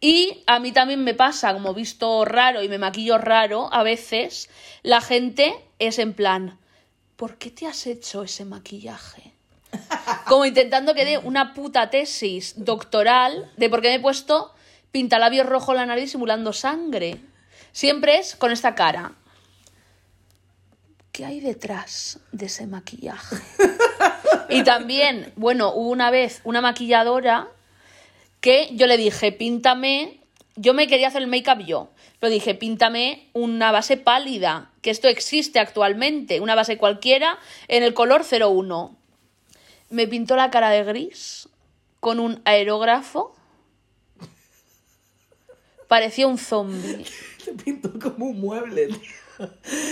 Y 0.00 0.42
a 0.46 0.58
mí 0.58 0.72
también 0.72 1.04
me 1.04 1.14
pasa, 1.14 1.52
como 1.52 1.74
visto 1.74 2.24
raro 2.24 2.62
y 2.62 2.68
me 2.68 2.78
maquillo 2.78 3.18
raro, 3.18 3.68
a 3.72 3.82
veces 3.82 4.48
la 4.82 5.00
gente 5.00 5.54
es 5.78 5.98
en 5.98 6.14
plan, 6.14 6.58
¿por 7.16 7.36
qué 7.36 7.50
te 7.50 7.66
has 7.66 7.86
hecho 7.86 8.22
ese 8.22 8.46
maquillaje? 8.46 9.31
Como 10.26 10.44
intentando 10.44 10.94
que 10.94 11.04
dé 11.04 11.18
una 11.18 11.54
puta 11.54 11.90
tesis 11.90 12.54
doctoral 12.56 13.50
de 13.56 13.68
por 13.68 13.82
qué 13.82 13.88
me 13.88 13.94
he 13.96 14.00
puesto 14.00 14.54
pintalabios 14.90 15.46
rojo 15.46 15.72
en 15.72 15.78
la 15.78 15.86
nariz 15.86 16.10
simulando 16.10 16.52
sangre. 16.52 17.20
Siempre 17.72 18.18
es 18.18 18.36
con 18.36 18.52
esta 18.52 18.74
cara. 18.74 19.12
¿Qué 21.12 21.24
hay 21.24 21.40
detrás 21.40 22.20
de 22.32 22.46
ese 22.46 22.66
maquillaje? 22.66 23.36
Y 24.48 24.64
también, 24.64 25.32
bueno, 25.36 25.72
hubo 25.74 25.88
una 25.88 26.10
vez 26.10 26.40
una 26.44 26.60
maquilladora 26.60 27.48
que 28.40 28.68
yo 28.72 28.86
le 28.86 28.96
dije, 28.96 29.32
píntame, 29.32 30.20
yo 30.56 30.74
me 30.74 30.86
quería 30.86 31.08
hacer 31.08 31.22
el 31.22 31.28
make-up 31.28 31.64
yo, 31.64 31.90
pero 32.18 32.30
dije, 32.30 32.54
píntame 32.54 33.28
una 33.32 33.72
base 33.72 33.96
pálida, 33.96 34.70
que 34.82 34.90
esto 34.90 35.08
existe 35.08 35.58
actualmente, 35.58 36.40
una 36.40 36.54
base 36.54 36.76
cualquiera 36.76 37.38
en 37.68 37.82
el 37.82 37.94
color 37.94 38.24
01. 38.24 38.96
Me 39.92 40.08
pintó 40.08 40.36
la 40.36 40.50
cara 40.50 40.70
de 40.70 40.84
gris 40.84 41.50
con 42.00 42.18
un 42.18 42.40
aerógrafo. 42.46 43.36
Parecía 45.86 46.26
un 46.26 46.38
zombie, 46.38 47.04
Te 47.44 47.52
pintó 47.52 47.92
como 47.98 48.26
un 48.26 48.40
mueble, 48.40 48.86
tío. 48.86 49.48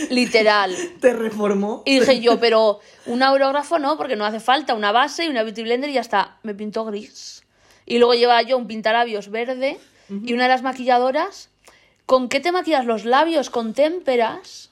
literal. 0.08 0.74
Te 1.00 1.12
reformó. 1.12 1.82
Y 1.84 2.00
dije 2.00 2.20
yo, 2.20 2.40
pero 2.40 2.80
un 3.04 3.22
aerógrafo 3.22 3.78
no, 3.78 3.98
porque 3.98 4.16
no 4.16 4.24
hace 4.24 4.40
falta 4.40 4.72
una 4.72 4.90
base 4.90 5.26
y 5.26 5.28
una 5.28 5.42
beauty 5.42 5.64
blender 5.64 5.90
y 5.90 5.94
ya 5.94 6.00
está. 6.00 6.38
Me 6.44 6.54
pintó 6.54 6.86
gris. 6.86 7.42
Y 7.84 7.98
luego 7.98 8.14
llevaba 8.14 8.40
yo 8.40 8.56
un 8.56 8.66
pintalabios 8.66 9.28
verde 9.30 9.78
y 10.08 10.32
una 10.32 10.44
de 10.44 10.48
las 10.48 10.62
maquilladoras. 10.62 11.50
¿Con 12.06 12.30
qué 12.30 12.40
te 12.40 12.52
maquillas 12.52 12.86
los 12.86 13.04
labios? 13.04 13.50
¿Con 13.50 13.74
témperas? 13.74 14.69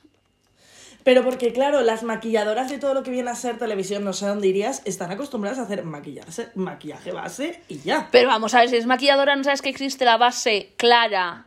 Pero 1.09 1.25
porque, 1.25 1.55
claro, 1.55 1.81
las 1.81 2.03
maquilladoras 2.03 2.69
de 2.69 2.77
todo 2.77 2.93
lo 2.93 3.03
que 3.03 3.11
viene 3.11 3.31
a 3.31 3.35
ser 3.35 3.57
televisión, 3.57 4.05
no 4.05 4.13
sé 4.13 4.27
dónde 4.27 4.47
irías, 4.47 4.83
están 4.85 5.11
acostumbradas 5.11 5.59
a 5.59 5.63
hacer 5.63 5.83
maquillarse, 5.83 6.51
maquillaje 6.55 7.13
base 7.13 7.63
y 7.67 7.79
ya. 7.79 8.11
Pero 8.13 8.29
vamos 8.29 8.53
a 8.53 8.61
ver, 8.61 8.69
si 8.69 8.77
es 8.77 8.85
maquilladora, 8.85 9.35
¿no 9.35 9.43
sabes 9.43 9.63
que 9.63 9.71
existe 9.71 10.05
la 10.05 10.19
base 10.19 10.75
clara 10.77 11.47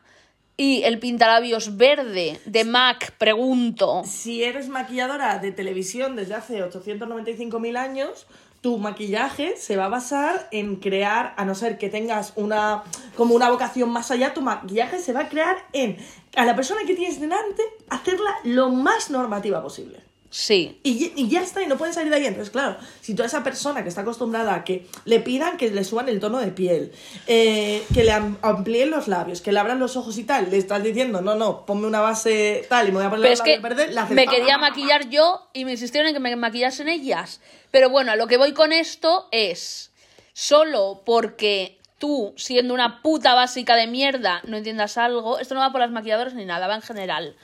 y 0.57 0.81
el 0.81 0.97
pintalabios 0.97 1.77
verde 1.77 2.39
de 2.45 2.63
MAC? 2.63 3.11
Pregunto. 3.19 4.01
Si 4.03 4.43
eres 4.43 4.67
maquilladora 4.67 5.37
de 5.37 5.51
televisión 5.51 6.15
desde 6.15 6.33
hace 6.33 6.63
895.000 6.63 7.77
años, 7.77 8.25
tu 8.61 8.77
maquillaje 8.77 9.57
se 9.57 9.75
va 9.75 9.85
a 9.85 9.89
basar 9.89 10.47
en 10.51 10.75
crear, 10.75 11.33
a 11.35 11.45
no 11.45 11.55
ser 11.55 11.77
que 11.77 11.89
tengas 11.89 12.33
una 12.35 12.83
como 13.17 13.35
una 13.35 13.49
vocación 13.49 13.89
más 13.89 14.11
allá, 14.11 14.33
tu 14.33 14.41
maquillaje 14.41 14.99
se 14.99 15.13
va 15.13 15.21
a 15.21 15.29
crear 15.29 15.57
en 15.73 15.97
a 16.35 16.45
la 16.45 16.55
persona 16.55 16.81
que 16.85 16.95
tienes 16.95 17.19
delante 17.19 17.63
hacerla 17.89 18.33
lo 18.43 18.69
más 18.69 19.09
normativa 19.09 19.61
posible. 19.61 20.10
Sí. 20.33 20.79
Y, 20.83 21.27
ya 21.27 21.41
está, 21.41 21.61
y 21.61 21.67
no 21.67 21.77
pueden 21.77 21.93
salir 21.93 22.09
de 22.09 22.15
ahí. 22.15 22.25
Entonces, 22.25 22.51
claro, 22.51 22.77
si 23.01 23.13
toda 23.13 23.27
esa 23.27 23.43
persona 23.43 23.83
que 23.83 23.89
está 23.89 23.99
acostumbrada 24.01 24.55
a 24.55 24.63
que 24.63 24.87
le 25.03 25.19
pidan 25.19 25.57
que 25.57 25.69
le 25.69 25.83
suban 25.83 26.07
el 26.07 26.21
tono 26.21 26.39
de 26.39 26.47
piel, 26.51 26.93
eh, 27.27 27.83
que 27.93 28.05
le 28.05 28.11
am- 28.13 28.37
amplíen 28.41 28.91
los 28.91 29.09
labios, 29.09 29.41
que 29.41 29.51
le 29.51 29.59
abran 29.59 29.77
los 29.77 29.97
ojos 29.97 30.17
y 30.17 30.23
tal, 30.23 30.49
le 30.49 30.57
estás 30.57 30.81
diciendo, 30.81 31.19
no, 31.21 31.35
no, 31.35 31.65
ponme 31.65 31.85
una 31.85 31.99
base 31.99 32.65
tal 32.69 32.87
y 32.87 32.91
me 32.91 32.99
voy 32.99 33.05
a 33.07 33.09
poner 33.09 33.23
Pero 33.23 33.31
los 33.31 33.39
es 33.39 33.43
que 33.43 33.91
le 33.93 33.99
haces 33.99 34.15
me 34.15 34.25
quería 34.25 34.57
maquillar 34.57 35.09
yo 35.09 35.49
y 35.51 35.65
me 35.65 35.71
insistieron 35.71 36.07
en 36.07 36.13
que 36.13 36.21
me 36.21 36.33
maquillasen 36.37 36.87
ellas. 36.87 37.41
Pero 37.69 37.89
bueno, 37.89 38.13
a 38.13 38.15
lo 38.15 38.27
que 38.27 38.37
voy 38.37 38.53
con 38.53 38.71
esto 38.71 39.27
es 39.33 39.91
solo 40.31 41.01
porque 41.05 41.77
tú, 41.99 42.33
siendo 42.37 42.73
una 42.73 43.01
puta 43.01 43.33
básica 43.35 43.75
de 43.75 43.87
mierda, 43.87 44.41
no 44.45 44.55
entiendas 44.57 44.97
algo. 44.97 45.39
Esto 45.39 45.55
no 45.55 45.59
va 45.59 45.71
por 45.73 45.81
las 45.81 45.91
maquilladoras 45.91 46.33
ni 46.33 46.45
nada, 46.45 46.67
va 46.67 46.75
en 46.75 46.81
general. 46.81 47.35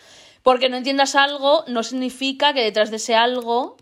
Porque 0.48 0.70
no 0.70 0.78
entiendas 0.78 1.16
algo 1.16 1.66
no 1.68 1.84
significa 1.84 2.54
que 2.54 2.64
detrás 2.64 2.90
de 2.90 2.96
ese 2.96 3.16
algo 3.16 3.76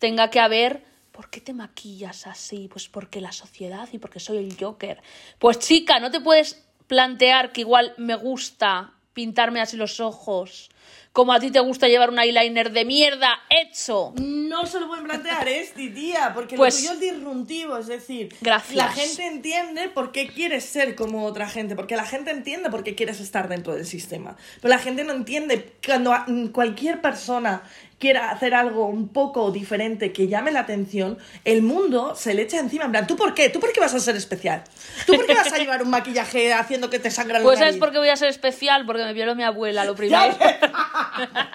tenga 0.00 0.28
que 0.28 0.40
haber. 0.40 0.82
¿Por 1.12 1.30
qué 1.30 1.40
te 1.40 1.52
maquillas 1.52 2.26
así? 2.26 2.66
Pues 2.66 2.88
porque 2.88 3.20
la 3.20 3.30
sociedad 3.30 3.88
y 3.92 3.98
porque 3.98 4.18
soy 4.18 4.38
el 4.38 4.56
Joker. 4.58 5.00
Pues 5.38 5.60
chica, 5.60 6.00
no 6.00 6.10
te 6.10 6.20
puedes 6.20 6.64
plantear 6.88 7.52
que 7.52 7.60
igual 7.60 7.94
me 7.96 8.16
gusta 8.16 8.94
pintarme 9.12 9.60
así 9.60 9.76
los 9.76 10.00
ojos. 10.00 10.70
Como 11.12 11.32
a 11.32 11.40
ti 11.40 11.50
te 11.50 11.58
gusta 11.58 11.88
llevar 11.88 12.10
un 12.10 12.20
eyeliner 12.20 12.70
de 12.70 12.84
mierda 12.84 13.40
hecho. 13.50 14.14
No 14.16 14.64
se 14.66 14.78
lo 14.78 14.86
pueden 14.86 15.04
plantear, 15.06 15.48
es 15.48 15.72
tía, 15.74 16.30
porque 16.34 16.54
Pues- 16.56 16.84
lo 16.84 16.90
tuyo 16.90 16.92
es 16.92 17.14
disruptivo, 17.16 17.76
es 17.78 17.88
decir, 17.88 18.28
Gracias. 18.40 18.76
la 18.76 18.88
gente 18.92 19.26
entiende 19.26 19.88
por 19.88 20.12
qué 20.12 20.28
quieres 20.28 20.64
ser 20.64 20.94
como 20.94 21.24
otra 21.24 21.48
gente, 21.48 21.74
porque 21.74 21.96
la 21.96 22.04
gente 22.04 22.30
entiende 22.30 22.70
por 22.70 22.84
qué 22.84 22.94
quieres 22.94 23.18
estar 23.18 23.48
dentro 23.48 23.74
del 23.74 23.86
sistema, 23.86 24.36
pero 24.62 24.68
la 24.72 24.78
gente 24.78 25.02
no 25.02 25.12
entiende 25.12 25.72
cuando 25.84 26.14
cualquier 26.52 27.00
persona 27.00 27.62
quiera 28.00 28.30
hacer 28.30 28.54
algo 28.54 28.86
un 28.86 29.08
poco 29.08 29.52
diferente 29.52 30.10
que 30.10 30.26
llame 30.26 30.50
la 30.50 30.60
atención, 30.60 31.18
el 31.44 31.60
mundo 31.60 32.14
se 32.16 32.32
le 32.32 32.42
echa 32.42 32.58
encima, 32.58 32.86
en 32.86 32.92
plan, 32.92 33.06
¿tú 33.06 33.14
por 33.14 33.34
qué? 33.34 33.50
¿Tú 33.50 33.60
por 33.60 33.72
qué 33.72 33.78
vas 33.78 33.94
a 33.94 34.00
ser 34.00 34.16
especial? 34.16 34.64
¿Tú 35.06 35.14
por 35.14 35.26
qué 35.26 35.34
vas 35.34 35.52
a 35.52 35.58
llevar 35.58 35.82
un 35.82 35.90
maquillaje 35.90 36.52
haciendo 36.54 36.88
que 36.88 36.98
te 36.98 37.10
sangra 37.10 37.38
la 37.38 37.44
Pues 37.44 37.58
¿sabes 37.58 37.76
por 37.76 37.92
qué 37.92 37.98
voy 37.98 38.08
a 38.08 38.16
ser 38.16 38.30
especial? 38.30 38.86
Porque 38.86 39.04
me 39.04 39.12
violó 39.12 39.36
mi 39.36 39.42
abuela, 39.42 39.84
lo 39.84 39.94
primero. 39.96 40.34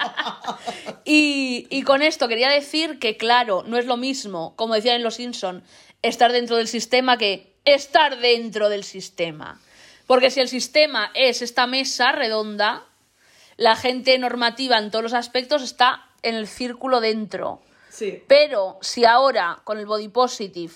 y, 1.04 1.66
y 1.68 1.82
con 1.82 2.00
esto 2.00 2.28
quería 2.28 2.48
decir 2.48 3.00
que, 3.00 3.16
claro, 3.16 3.64
no 3.66 3.76
es 3.76 3.86
lo 3.86 3.96
mismo, 3.96 4.54
como 4.54 4.74
decían 4.74 4.96
en 4.96 5.02
Los 5.02 5.16
Simpson, 5.16 5.64
estar 6.02 6.30
dentro 6.30 6.56
del 6.56 6.68
sistema 6.68 7.18
que 7.18 7.56
estar 7.64 8.20
dentro 8.20 8.68
del 8.68 8.84
sistema. 8.84 9.60
Porque 10.06 10.30
si 10.30 10.38
el 10.38 10.48
sistema 10.48 11.10
es 11.14 11.42
esta 11.42 11.66
mesa 11.66 12.12
redonda, 12.12 12.84
la 13.56 13.74
gente 13.74 14.16
normativa 14.18 14.78
en 14.78 14.92
todos 14.92 15.02
los 15.02 15.14
aspectos 15.14 15.62
está 15.62 16.05
en 16.28 16.34
el 16.34 16.46
círculo 16.46 17.00
dentro. 17.00 17.60
Sí. 17.88 18.22
Pero 18.26 18.78
si 18.82 19.04
ahora, 19.04 19.60
con 19.64 19.78
el 19.78 19.86
body 19.86 20.08
positive, 20.08 20.72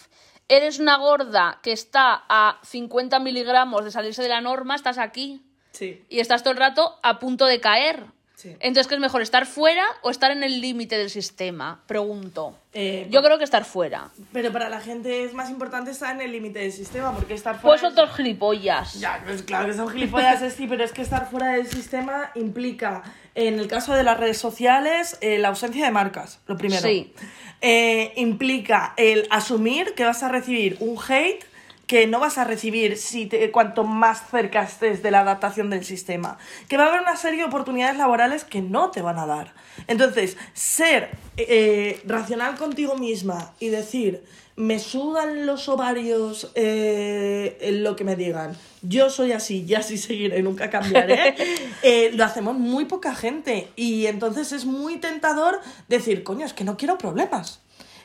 eres 0.49 0.79
una 0.79 0.97
gorda 0.97 1.59
que 1.63 1.73
está 1.73 2.25
a 2.29 2.59
50 2.65 3.19
miligramos 3.21 3.85
de 3.85 3.91
salirse 3.91 4.23
de 4.23 4.29
la 4.29 4.41
norma, 4.41 4.75
estás 4.75 4.99
aquí 4.99 5.43
Sí. 5.73 6.03
y 6.09 6.21
estás 6.21 6.43
todo 6.43 6.53
el 6.53 6.59
rato 6.59 6.99
a 7.03 7.19
punto 7.19 7.47
de 7.47 7.61
caer. 7.61 8.05
Sí. 8.35 8.57
Entonces, 8.61 8.87
¿qué 8.89 8.95
es 8.95 9.01
mejor, 9.03 9.21
estar 9.21 9.45
fuera 9.45 9.85
o 10.01 10.09
estar 10.09 10.31
en 10.31 10.43
el 10.43 10.63
límite 10.63 10.97
del 10.97 11.11
sistema? 11.11 11.83
Pregunto. 11.87 12.57
Eh, 12.73 13.07
Yo 13.11 13.23
creo 13.23 13.37
que 13.37 13.45
estar 13.45 13.67
fuera. 13.67 14.09
Pero 14.33 14.51
para 14.51 14.71
la 14.71 14.81
gente 14.81 15.25
es 15.25 15.35
más 15.35 15.51
importante 15.51 15.91
estar 15.91 16.15
en 16.15 16.23
el 16.23 16.33
límite 16.33 16.61
del 16.61 16.73
sistema, 16.73 17.13
porque 17.15 17.35
estar 17.35 17.61
fuera... 17.61 17.79
Pues 17.79 17.83
es- 17.83 17.93
otros 17.99 18.17
gilipollas. 18.17 18.95
Ya, 18.99 19.23
pues 19.27 19.43
claro 19.43 19.67
que 19.67 19.75
son 19.75 19.91
gilipollas, 19.91 20.41
sí, 20.57 20.67
pero 20.67 20.83
es 20.85 20.93
que 20.93 21.03
estar 21.03 21.31
fuera 21.31 21.49
del 21.53 21.67
sistema 21.67 22.31
implica, 22.35 23.03
en 23.35 23.59
el 23.59 23.69
caso 23.69 23.95
de 23.95 24.03
las 24.03 24.19
redes 24.19 24.39
sociales, 24.39 25.17
eh, 25.21 25.39
la 25.39 25.49
ausencia 25.49 25.85
de 25.85 25.91
marcas, 25.91 26.41
lo 26.47 26.57
primero. 26.57 26.83
Sí. 26.83 27.13
Eh, 27.63 28.13
implica 28.17 28.95
el 28.97 29.27
asumir 29.31 29.95
que 29.95 30.05
vas 30.05 30.23
a 30.23 30.29
recibir 30.29 30.77
un 30.81 30.97
hate 30.97 31.45
que 31.91 32.07
no 32.07 32.21
vas 32.21 32.39
a 32.39 32.45
recibir 32.45 32.97
si 32.97 33.27
te- 33.27 33.51
cuanto 33.51 33.83
más 33.83 34.31
cerca 34.31 34.63
estés 34.63 35.03
de 35.03 35.11
la 35.11 35.23
adaptación 35.23 35.71
del 35.71 35.85
sistema. 35.85 36.39
Que 36.69 36.77
va 36.77 36.85
a 36.85 36.87
haber 36.87 37.01
una 37.01 37.17
serie 37.17 37.41
de 37.41 37.47
oportunidades 37.47 37.97
laborales 37.99 38.45
que 38.45 38.63
no 38.63 38.93
te 38.93 39.03
van 39.03 39.19
a 39.19 39.27
dar. 39.27 39.55
Entonces, 39.89 40.37
ser 40.53 41.11
eh, 41.37 42.01
racional 42.07 42.55
contigo 42.55 42.95
misma 42.97 43.55
y 43.59 43.71
decir, 43.71 44.23
me 44.55 44.79
sudan 44.79 45.47
los 45.47 45.69
ovarios 45.69 46.53
eh, 46.55 47.59
en 47.61 47.83
lo 47.83 47.97
que 47.97 48.05
me 48.05 48.15
digan, 48.15 48.57
yo 48.83 49.11
soy 49.11 49.33
así 49.33 49.65
y 49.67 49.75
así 49.75 49.99
seguiré, 49.99 50.41
nunca 50.45 50.71
cambiaré, 50.71 51.35
eh, 51.83 52.13
lo 52.15 52.25
hacemos 52.25 52.57
muy 52.57 52.85
poca 52.85 53.17
gente. 53.17 53.67
Y 53.75 54.07
entonces 54.07 54.53
es 54.53 54.65
muy 54.65 54.99
tentador 54.99 55.61
decir, 55.89 56.23
coño, 56.23 56.47
es 56.47 56.53
que 56.53 56.63
no 56.63 56.77
quiero 56.77 56.99
problemas. 56.99 57.63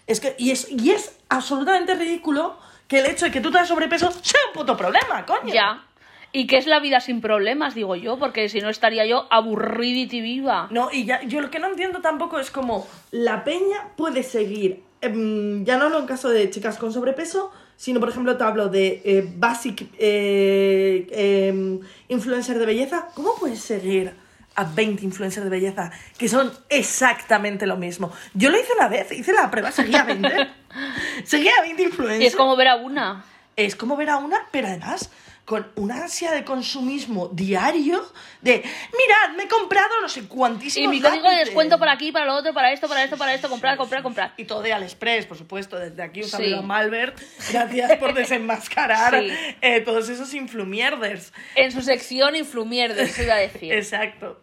Es 0.08 0.20
que, 0.20 0.34
y 0.40 0.50
es, 0.50 0.72
y 0.72 0.90
es 0.90 1.12
absolutamente 1.30 1.94
ridículo 1.94 2.58
que 2.88 3.00
el 3.00 3.06
hecho 3.08 3.26
de 3.26 3.32
que 3.32 3.42
tú 3.42 3.52
tengas 3.52 3.68
sobrepeso 3.68 4.12
sea 4.12 4.40
un 4.48 4.54
puto 4.54 4.78
problema, 4.78 5.26
coño. 5.26 5.54
Ya. 5.54 5.84
¿Y 6.32 6.48
qué 6.48 6.58
es 6.58 6.68
la 6.68 6.82
vida 6.82 7.00
sin 7.00 7.22
problemas, 7.22 7.76
digo 7.76 7.96
yo? 7.96 8.20
Porque 8.20 8.50
si 8.50 8.60
no 8.60 8.70
estaría 8.70 9.06
yo 9.06 9.26
aburridita 9.32 10.18
y 10.18 10.22
viva. 10.22 10.68
No, 10.70 10.90
y 10.92 11.06
ya, 11.06 11.24
yo 11.24 11.40
lo 11.40 11.50
que 11.50 11.60
no 11.60 11.68
entiendo 11.68 12.02
tampoco 12.02 12.40
es 12.40 12.52
como 12.52 12.86
la 13.12 13.46
peña 13.46 13.92
puede 13.96 14.22
seguir, 14.22 14.84
em, 15.00 15.64
ya 15.64 15.78
no 15.78 15.86
hablo 15.86 16.00
en 16.00 16.06
caso 16.06 16.28
de 16.30 16.50
chicas 16.50 16.78
con 16.78 16.92
sobrepeso, 16.92 17.54
sino 17.78 18.02
por 18.02 18.10
ejemplo 18.10 18.36
te 18.36 18.44
hablo 18.44 18.68
de 18.68 19.02
eh, 19.06 19.26
basic 19.34 19.88
eh, 19.98 21.08
em, 21.12 21.80
influencer 22.10 22.60
de 22.60 22.66
belleza, 22.66 23.08
¿cómo 23.14 23.36
puedes 23.40 23.62
seguir 23.62 24.14
a 24.56 24.64
20 24.64 25.06
influencers 25.06 25.44
de 25.46 25.50
belleza 25.50 25.92
que 26.18 26.28
son 26.28 26.52
exactamente 26.68 27.66
lo 27.66 27.78
mismo? 27.78 28.12
Yo 28.34 28.50
lo 28.50 28.60
hice 28.60 28.74
una 28.78 28.90
vez, 28.90 29.10
hice 29.14 29.32
la 29.32 29.50
prueba, 29.50 29.72
seguía 29.72 30.02
a 30.02 30.04
20. 30.14 30.30
seguía 31.26 31.54
20 31.62 31.84
influencers. 31.84 32.22
Y 32.24 32.26
es 32.28 32.36
como 32.36 32.56
ver 32.56 32.68
a 32.70 32.76
una. 32.76 33.24
Es 33.56 33.76
como 33.76 33.96
ver 33.96 34.10
a 34.10 34.18
una, 34.18 34.38
pero 34.52 34.68
además 34.68 35.10
con 35.46 35.68
una 35.76 36.02
ansia 36.02 36.32
de 36.32 36.44
consumismo 36.44 37.28
diario 37.32 38.04
de, 38.42 38.54
mirad, 38.64 39.38
me 39.38 39.44
he 39.44 39.48
comprado 39.48 40.02
no 40.02 40.10
sé 40.10 40.28
cuantísimos 40.28 40.86
Y 40.92 40.98
mi 40.98 41.00
código 41.00 41.22
de 41.22 41.30
lápices". 41.30 41.46
descuento 41.46 41.78
para 41.78 41.92
aquí, 41.92 42.12
para 42.12 42.26
lo 42.26 42.34
otro, 42.34 42.52
para 42.52 42.74
esto, 42.74 42.88
para 42.88 43.04
esto, 43.04 43.16
para 43.16 43.32
esto, 43.36 43.48
comprar, 43.48 43.78
comprar, 43.78 44.02
comprar. 44.02 44.34
Y 44.38 44.46
todo 44.46 44.64
de 44.64 44.74
AliExpress, 44.74 45.28
por 45.28 45.38
supuesto, 45.38 45.78
desde 45.78 46.02
aquí 46.02 46.24
un 46.24 46.30
saludo 46.30 46.50
Sí. 46.50 46.54
a 46.56 46.62
Malbert. 46.64 47.20
Gracias 47.52 47.98
por 47.98 48.14
desenmascarar 48.16 49.20
Sí. 49.22 49.30
eh, 49.62 49.82
todos 49.82 50.10
esos 50.10 50.34
influmierders. 50.34 51.32
En 51.54 51.72
su 51.72 51.84
sección 51.84 52.36
influmierde, 52.36 53.04
eso 53.04 53.22
iba 53.22 53.36
a 53.36 53.38
decir. 53.38 53.72
Exacto. 53.74 54.42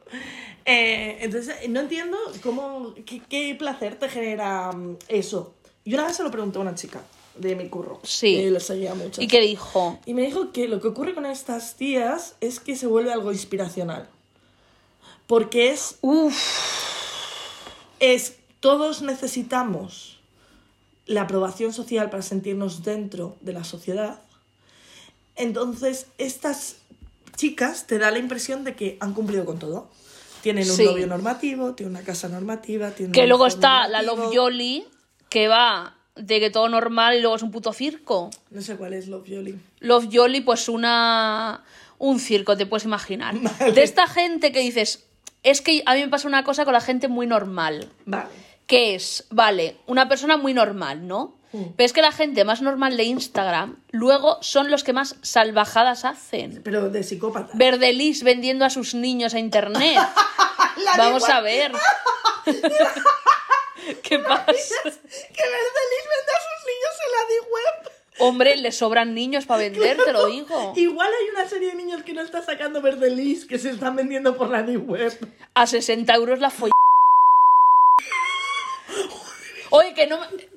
Eh, 0.64 1.18
entonces, 1.22 1.68
no 1.68 1.80
entiendo 1.80 2.16
cómo, 2.45 2.95
qué, 3.05 3.20
qué 3.28 3.57
placer 3.59 3.97
te 3.97 4.09
genera 4.09 4.70
mm, 4.70 4.99
eso. 5.09 5.57
Yo 5.85 5.97
una 5.99 6.07
vez 6.07 6.16
se 6.16 6.22
lo 6.22 6.30
pregunté 6.30 6.59
a 6.59 6.62
una 6.62 6.74
chica 6.74 7.03
de 7.37 7.57
mi 7.57 7.68
curro. 7.68 8.01
Sí. 8.05 8.37
Que 8.37 8.51
lo 8.51 8.61
seguía 8.61 8.95
mucho. 8.95 9.20
¿Y 9.22 9.26
qué 9.26 9.41
dijo? 9.41 9.99
Y 10.07 10.14
me 10.14 10.22
dijo 10.22 10.53
que 10.53 10.68
lo 10.68 10.80
que 10.80 10.89
ocurre 10.89 11.14
con 11.14 11.26
estas 11.26 11.76
tías 11.76 12.35
es 12.41 12.61
que 12.61 12.76
se 12.76 12.87
vuelve 12.87 13.12
algo 13.12 13.33
inspiracional. 13.33 14.09
Porque 15.26 15.70
es, 15.70 15.97
Uf, 16.03 16.35
es 18.01 18.37
todos 18.61 19.03
necesitamos 19.03 20.18
la 21.07 21.22
aprobación 21.22 21.72
social 21.72 22.11
para 22.11 22.22
sentirnos 22.22 22.85
dentro 22.85 23.37
de 23.41 23.53
la 23.53 23.64
sociedad. 23.64 24.20
Entonces, 25.37 26.07
estas 26.18 26.76
chicas 27.37 27.87
te 27.87 27.99
da 27.99 28.11
la 28.11 28.18
impresión 28.18 28.62
de 28.64 28.76
que 28.76 28.99
han 29.01 29.14
cumplido 29.14 29.45
con 29.45 29.59
todo. 29.59 29.91
Tienen 30.43 30.68
un 30.70 30.76
Sí. 30.76 30.85
novio 30.85 31.07
normativo, 31.07 31.72
tienen 31.74 31.97
una 31.97 32.05
casa 32.05 32.28
normativa, 32.28 32.91
tienen 32.91 33.12
que 33.12 33.26
luego 33.26 33.47
está 33.47 33.89
la 33.89 34.03
normativo. 34.03 34.26
Love 34.26 34.35
Yoli, 34.35 34.85
que 35.33 35.49
va 35.49 35.95
de 36.14 36.41
que 36.41 36.51
todo 36.51 36.68
normal 36.68 37.16
y 37.16 37.20
luego 37.20 37.37
es 37.37 37.43
un 37.43 37.51
puto 37.51 37.72
circo. 37.72 38.28
No 38.51 38.61
sé 38.61 38.76
cuál 38.76 38.93
es 38.93 39.09
Love 39.09 39.26
Yoli. 39.26 39.59
Love 39.80 40.09
Yoli, 40.11 40.43
pues 40.43 40.68
una. 40.68 41.64
un 41.97 42.20
circo, 42.20 42.55
te 42.55 42.66
puedes 42.66 42.85
imaginar. 42.85 43.35
De 43.74 43.83
esta 43.83 44.07
gente 44.07 44.53
que 44.53 44.61
dices. 44.61 45.07
Es 45.43 45.62
que 45.62 45.83
a 45.87 45.95
mí 45.95 46.03
me 46.03 46.09
pasa 46.09 46.28
una 46.28 46.45
cosa 46.45 46.64
con 46.64 46.74
la 46.74 46.83
gente 46.83 47.09
muy 47.09 47.26
normal. 47.26 47.89
Vale. 48.05 48.28
que 48.66 48.95
es, 48.95 49.26
vale, 49.30 49.78
una 49.87 50.07
persona 50.07 50.37
muy 50.37 50.53
normal, 50.53 51.09
¿no? 51.09 51.39
Mm. 51.53 51.62
Pero 51.76 51.87
es 51.87 51.93
que 51.93 52.03
la 52.03 52.12
gente 52.12 52.45
más 52.45 52.61
normal 52.61 52.97
de 52.97 53.05
Instagram 53.05 53.78
luego 53.91 54.37
son 54.43 54.70
los 54.70 54.85
que 54.85 54.93
más 54.93 55.16
salvajadas 55.22 56.05
hacen. 56.05 56.61
Pero 56.62 56.91
de 56.91 57.03
psicópata. 57.03 57.51
Verdelis 57.55 58.22
vendiendo 58.22 58.66
a 58.66 58.70
sus 58.70 58.95
niños 58.95 59.33
a 59.33 59.39
internet. 59.39 59.99
La 60.85 60.93
de 60.93 60.99
Vamos 60.99 61.29
a 61.29 61.41
ver. 61.41 61.73
¿Qué 64.03 64.19
pasa? 64.19 64.53
Que 64.53 64.93
Verdelis 64.93 66.05
vende 66.13 66.33
a 66.33 66.41
sus 66.43 66.61
niños 66.67 66.95
en 67.05 67.13
la 67.13 67.23
Deep 67.29 67.47
Web. 67.53 67.93
Hombre, 68.19 68.57
le 68.57 68.73
sobran 68.73 69.15
niños 69.15 69.47
para 69.47 69.63
vender, 69.63 69.97
te 70.05 70.13
lo 70.13 70.27
digo. 70.27 70.75
Igual 70.77 71.11
hay 71.13 71.29
una 71.31 71.49
serie 71.49 71.71
de 71.71 71.75
niños 71.75 72.03
que 72.03 72.13
no 72.13 72.21
está 72.23 72.43
sacando 72.43 72.81
Verdelis 72.83 73.47
que 73.47 73.59
se 73.59 73.71
están 73.71 73.97
vendiendo 73.97 74.37
por 74.37 74.51
la 74.51 74.63
Deep 74.63 74.89
Web. 74.89 75.35
A 75.55 75.67
60 75.67 76.15
euros 76.15 76.39
la 76.39 76.51
folla. 76.51 76.73
Oye, 79.71 79.95
que 79.95 80.07
no 80.07 80.21
me... 80.21 80.52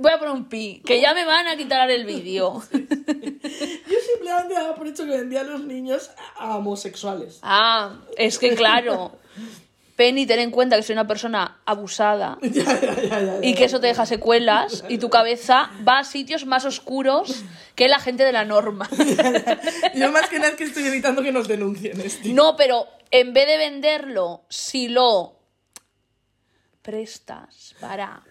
Voy 0.00 0.12
a 0.12 0.18
poner 0.18 0.34
un 0.34 0.48
pi, 0.48 0.82
que 0.86 0.98
ya 0.98 1.12
me 1.12 1.26
van 1.26 1.46
a 1.46 1.56
quitar 1.56 1.90
el 1.90 2.06
vídeo. 2.06 2.62
Yo 2.72 3.96
simplemente 4.12 4.54
daba 4.54 4.74
por 4.74 4.86
hecho 4.86 5.04
que 5.04 5.10
vendía 5.10 5.42
a 5.42 5.44
los 5.44 5.62
niños 5.62 6.10
a 6.36 6.56
homosexuales. 6.56 7.38
Ah, 7.42 8.00
es 8.16 8.38
que 8.38 8.54
claro. 8.54 9.12
Penny, 9.96 10.24
ten 10.24 10.40
en 10.40 10.50
cuenta 10.50 10.76
que 10.76 10.82
soy 10.82 10.94
una 10.94 11.06
persona 11.06 11.60
abusada 11.66 12.38
Ya, 12.42 12.80
ya, 12.80 13.20
ya, 13.20 13.38
y 13.42 13.54
que 13.54 13.64
eso 13.64 13.78
te 13.78 13.88
deja 13.88 14.06
secuelas 14.06 14.82
y 14.88 14.96
tu 14.96 15.10
cabeza 15.10 15.70
va 15.86 15.98
a 15.98 16.04
sitios 16.04 16.46
más 16.46 16.64
oscuros 16.64 17.42
que 17.74 17.86
la 17.86 17.98
gente 17.98 18.24
de 18.24 18.32
la 18.32 18.46
norma. 18.46 18.88
Yo 19.94 20.10
más 20.10 20.30
que 20.30 20.38
nada 20.38 20.52
es 20.52 20.56
que 20.56 20.64
estoy 20.64 20.84
evitando 20.84 21.22
que 21.22 21.32
nos 21.32 21.46
denuncien, 21.46 22.00
Esti. 22.00 22.32
No, 22.32 22.56
pero 22.56 22.86
en 23.10 23.34
vez 23.34 23.46
de 23.46 23.58
venderlo, 23.58 24.46
si 24.48 24.88
lo 24.88 25.36
prestas 26.80 27.74
para... 27.80 28.22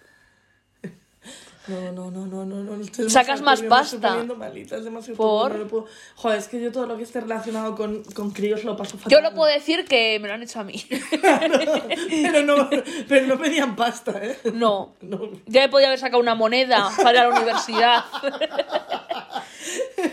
No, 1.69 1.91
no, 1.91 2.09
no, 2.11 2.25
no, 2.25 2.45
no, 2.45 2.63
no. 2.63 2.81
estoy 2.83 3.09
Sacas 3.09 3.41
más 3.41 3.61
me 3.61 3.67
estoy 3.67 3.69
pasta. 3.69 4.07
poniendo 4.09 4.35
malita, 4.35 4.77
es 4.77 4.83
demasiado 4.83 5.17
¿Por? 5.17 5.51
turbio, 5.51 5.57
no 5.57 5.63
lo 5.65 5.69
puedo- 5.69 5.85
Joder, 6.15 6.39
es 6.39 6.47
que 6.47 6.59
yo 6.61 6.71
todo 6.71 6.85
lo 6.87 6.97
que 6.97 7.03
esté 7.03 7.21
relacionado 7.21 7.75
con, 7.75 8.03
con 8.05 8.31
críos 8.31 8.63
lo 8.63 8.75
paso 8.75 8.97
fatal. 8.97 9.11
Yo 9.11 9.21
no 9.21 9.35
puedo 9.35 9.51
decir 9.53 9.85
que 9.85 10.19
me 10.19 10.27
lo 10.27 10.33
han 10.33 10.43
hecho 10.43 10.59
a 10.59 10.63
mí. 10.63 10.83
pero, 11.21 12.43
no, 12.43 12.69
pero 13.07 13.27
no 13.27 13.37
pedían 13.37 13.75
pasta, 13.75 14.11
¿eh? 14.23 14.37
No. 14.53 14.95
No. 15.01 15.29
Ya 15.45 15.61
me 15.61 15.69
podía 15.69 15.87
haber 15.87 15.99
sacado 15.99 16.21
una 16.21 16.35
moneda 16.35 16.89
para 16.97 17.11
ir 17.11 17.17
a 17.19 17.23
la 17.29 17.35
universidad. 17.35 18.03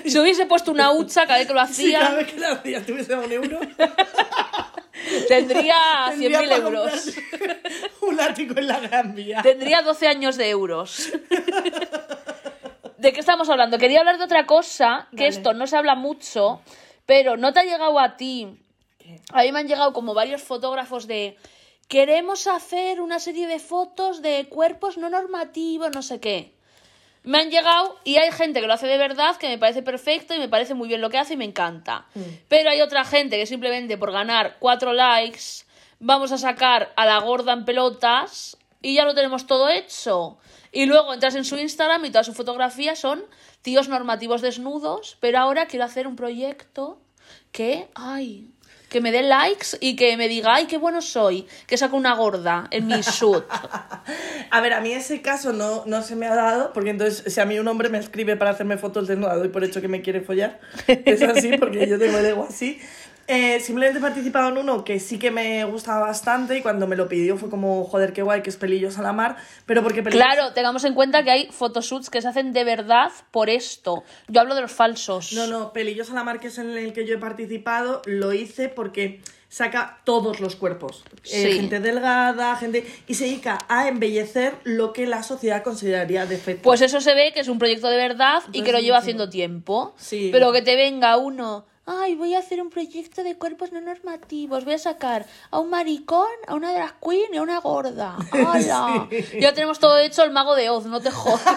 Si 0.04 0.18
hubiese 0.18 0.46
puesto 0.46 0.70
una 0.72 0.92
hucha 0.92 1.26
cada 1.26 1.38
vez 1.38 1.46
que 1.48 1.54
lo 1.54 1.66
Si 1.66 1.92
cada 1.92 2.06
hacía, 2.08 2.16
vez 2.16 2.32
que 2.32 2.38
la 2.40 2.52
hacía 2.52 2.84
tuviese 2.84 3.14
un 3.14 3.30
euro, 3.32 3.58
tendría 5.28 5.76
tendría 6.10 6.40
100.000 6.40 6.48
para 6.48 6.56
euros. 6.56 7.12
un 8.02 8.20
ático 8.20 8.58
en 8.58 8.66
la 8.66 8.80
Gran 8.80 9.14
Vía. 9.14 9.42
Tendría 9.42 9.82
12 9.82 10.06
años 10.08 10.36
de 10.36 10.48
euros. 10.50 11.12
¿De 12.98 13.12
qué 13.12 13.20
estamos 13.20 13.48
hablando? 13.48 13.78
Quería 13.78 14.00
hablar 14.00 14.18
de 14.18 14.24
otra 14.24 14.46
cosa, 14.46 15.08
que 15.16 15.26
esto 15.26 15.52
no 15.52 15.66
se 15.66 15.76
habla 15.76 15.94
mucho, 15.94 16.60
pero 17.04 17.36
no 17.36 17.52
te 17.52 17.60
ha 17.60 17.64
llegado 17.64 17.98
a 17.98 18.16
ti. 18.16 18.58
A 19.32 19.42
mí 19.42 19.52
me 19.52 19.60
han 19.60 19.68
llegado 19.68 19.92
como 19.92 20.14
varios 20.14 20.42
fotógrafos 20.42 21.06
de 21.06 21.36
queremos 21.88 22.46
hacer 22.46 23.00
una 23.00 23.20
serie 23.20 23.46
de 23.46 23.58
fotos 23.58 24.22
de 24.22 24.46
cuerpos 24.48 24.96
no 24.96 25.10
normativos, 25.10 25.90
no 25.94 26.02
sé 26.02 26.20
qué. 26.20 26.55
Me 27.26 27.38
han 27.38 27.50
llegado 27.50 27.98
y 28.04 28.16
hay 28.16 28.30
gente 28.30 28.60
que 28.60 28.68
lo 28.68 28.72
hace 28.72 28.86
de 28.86 28.98
verdad, 28.98 29.36
que 29.36 29.48
me 29.48 29.58
parece 29.58 29.82
perfecto 29.82 30.32
y 30.32 30.38
me 30.38 30.48
parece 30.48 30.74
muy 30.74 30.86
bien 30.86 31.00
lo 31.00 31.10
que 31.10 31.18
hace 31.18 31.34
y 31.34 31.36
me 31.36 31.44
encanta. 31.44 32.06
Pero 32.46 32.70
hay 32.70 32.80
otra 32.80 33.04
gente 33.04 33.36
que 33.36 33.46
simplemente 33.46 33.98
por 33.98 34.12
ganar 34.12 34.56
cuatro 34.60 34.92
likes 34.92 35.64
vamos 35.98 36.30
a 36.30 36.38
sacar 36.38 36.92
a 36.94 37.04
la 37.04 37.18
gorda 37.18 37.52
en 37.52 37.64
pelotas 37.64 38.56
y 38.80 38.94
ya 38.94 39.04
lo 39.04 39.12
tenemos 39.14 39.48
todo 39.48 39.68
hecho. 39.68 40.38
Y 40.70 40.86
luego 40.86 41.14
entras 41.14 41.34
en 41.34 41.44
su 41.44 41.58
Instagram 41.58 42.04
y 42.04 42.10
todas 42.10 42.26
sus 42.26 42.36
fotografías 42.36 43.00
son 43.00 43.24
tíos 43.60 43.88
normativos 43.88 44.40
desnudos, 44.40 45.16
pero 45.18 45.40
ahora 45.40 45.66
quiero 45.66 45.84
hacer 45.84 46.06
un 46.06 46.14
proyecto 46.14 47.00
que, 47.50 47.88
ay, 47.96 48.52
que 48.88 49.00
me 49.00 49.12
dé 49.12 49.22
likes 49.22 49.76
y 49.80 49.96
que 49.96 50.16
me 50.16 50.28
diga, 50.28 50.54
ay, 50.54 50.66
qué 50.66 50.78
bueno 50.78 51.02
soy, 51.02 51.46
que 51.66 51.76
saco 51.76 51.96
una 51.96 52.14
gorda 52.14 52.68
en 52.70 52.86
mi 52.86 53.00
shoot. 53.00 53.44
A 54.50 54.60
ver, 54.60 54.72
a 54.72 54.80
mí 54.80 54.92
ese 54.92 55.22
caso 55.22 55.52
no, 55.52 55.84
no 55.86 56.02
se 56.02 56.14
me 56.14 56.26
ha 56.26 56.34
dado, 56.34 56.72
porque 56.72 56.90
entonces 56.90 57.32
si 57.32 57.40
a 57.40 57.44
mí 57.44 57.58
un 57.58 57.66
hombre 57.66 57.88
me 57.88 57.98
escribe 57.98 58.36
para 58.36 58.52
hacerme 58.52 58.78
fotos 58.78 59.08
desnuda, 59.08 59.34
doy 59.36 59.48
por 59.48 59.64
hecho 59.64 59.80
que 59.80 59.88
me 59.88 60.02
quiere 60.02 60.20
follar. 60.20 60.60
Es 60.86 61.22
así, 61.22 61.56
porque 61.58 61.88
yo 61.88 61.98
tengo 61.98 62.18
el 62.18 62.26
ego 62.26 62.46
así. 62.48 62.80
Eh, 63.28 63.58
simplemente 63.60 63.98
he 63.98 64.02
participado 64.02 64.48
en 64.50 64.58
uno 64.58 64.84
que 64.84 65.00
sí 65.00 65.18
que 65.18 65.30
me 65.30 65.64
gustaba 65.64 66.00
bastante 66.06 66.56
y 66.56 66.62
cuando 66.62 66.86
me 66.86 66.94
lo 66.94 67.08
pidió 67.08 67.36
fue 67.36 67.50
como, 67.50 67.84
joder, 67.84 68.12
qué 68.12 68.22
guay, 68.22 68.42
que 68.42 68.50
es 68.50 68.56
Pelillos 68.56 68.98
a 68.98 69.02
la 69.02 69.12
mar, 69.12 69.36
pero 69.66 69.82
porque 69.82 70.02
Pelillos... 70.02 70.24
Claro, 70.24 70.52
tengamos 70.52 70.84
en 70.84 70.94
cuenta 70.94 71.24
que 71.24 71.30
hay 71.30 71.48
photoshoots 71.50 72.08
que 72.08 72.22
se 72.22 72.28
hacen 72.28 72.52
de 72.52 72.64
verdad 72.64 73.10
por 73.32 73.50
esto. 73.50 74.04
Yo 74.28 74.40
hablo 74.40 74.54
de 74.54 74.60
los 74.62 74.72
falsos. 74.72 75.32
No, 75.32 75.46
no, 75.46 75.72
Pelillos 75.72 76.10
a 76.10 76.14
la 76.14 76.24
mar, 76.24 76.38
que 76.38 76.48
es 76.48 76.58
en 76.58 76.70
el 76.70 76.92
que 76.92 77.04
yo 77.06 77.14
he 77.14 77.18
participado, 77.18 78.02
lo 78.06 78.32
hice 78.32 78.68
porque 78.68 79.20
saca 79.48 80.00
todos 80.04 80.40
los 80.40 80.54
cuerpos. 80.56 81.02
Eh, 81.24 81.48
Sí. 81.50 81.52
gente 81.52 81.80
delgada, 81.80 82.54
gente... 82.56 82.86
Y 83.06 83.14
se 83.14 83.24
dedica 83.24 83.58
a 83.68 83.88
embellecer 83.88 84.54
lo 84.64 84.92
que 84.92 85.06
la 85.06 85.22
sociedad 85.22 85.62
consideraría 85.62 86.26
defecto. 86.26 86.62
Pues 86.62 86.80
eso 86.80 87.00
se 87.00 87.14
ve 87.14 87.32
que 87.32 87.40
es 87.40 87.48
un 87.48 87.58
proyecto 87.58 87.88
de 87.88 87.96
verdad 87.96 88.42
y 88.52 88.62
que 88.62 88.72
lo 88.72 88.78
lleva 88.78 88.96
mucho. 88.96 89.02
haciendo 89.02 89.28
tiempo. 89.30 89.94
Sí. 89.96 90.30
Pero 90.32 90.52
que 90.52 90.62
te 90.62 90.76
venga 90.76 91.16
uno. 91.16 91.64
Ay, 91.88 92.16
voy 92.16 92.34
a 92.34 92.40
hacer 92.40 92.60
un 92.60 92.68
proyecto 92.68 93.22
de 93.22 93.36
cuerpos 93.36 93.70
no 93.70 93.80
normativos. 93.80 94.64
Voy 94.64 94.74
a 94.74 94.78
sacar 94.78 95.24
a 95.52 95.60
un 95.60 95.70
maricón, 95.70 96.26
a 96.48 96.54
una 96.54 96.72
drag 96.72 96.98
queen 97.00 97.32
y 97.32 97.36
a 97.36 97.42
una 97.42 97.60
gorda. 97.60 98.16
¡Hala! 98.32 99.08
Ya 99.38 99.54
tenemos 99.54 99.78
todo 99.78 99.96
hecho 99.98 100.24
el 100.24 100.32
mago 100.32 100.56
de 100.56 100.68
Oz, 100.68 100.86
no 100.86 101.00
te 101.00 101.12
jodas. 101.12 101.42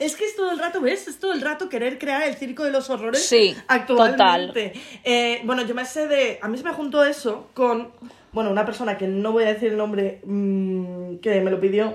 Es 0.00 0.14
que 0.14 0.24
es 0.24 0.36
todo 0.36 0.52
el 0.52 0.58
rato, 0.58 0.80
¿ves? 0.80 1.08
Es 1.08 1.18
todo 1.18 1.32
el 1.32 1.40
rato 1.40 1.68
querer 1.68 1.98
crear 1.98 2.22
el 2.22 2.36
circo 2.36 2.62
de 2.62 2.70
los 2.70 2.88
horrores 2.90 3.26
Sí, 3.26 3.56
actualmente. 3.66 4.72
Eh, 5.02 5.42
bueno, 5.44 5.62
yo 5.62 5.74
me 5.74 5.84
sé 5.84 6.06
de. 6.06 6.38
A 6.40 6.48
mí 6.48 6.56
se 6.56 6.64
me 6.64 6.72
juntó 6.72 7.04
eso 7.04 7.48
con. 7.54 7.90
Bueno, 8.32 8.50
una 8.50 8.64
persona 8.64 8.96
que 8.96 9.08
no 9.08 9.32
voy 9.32 9.44
a 9.44 9.48
decir 9.48 9.72
el 9.72 9.76
nombre 9.76 10.20
mm, 10.24 11.16
que 11.16 11.40
me 11.40 11.50
lo 11.50 11.60
pidió. 11.60 11.94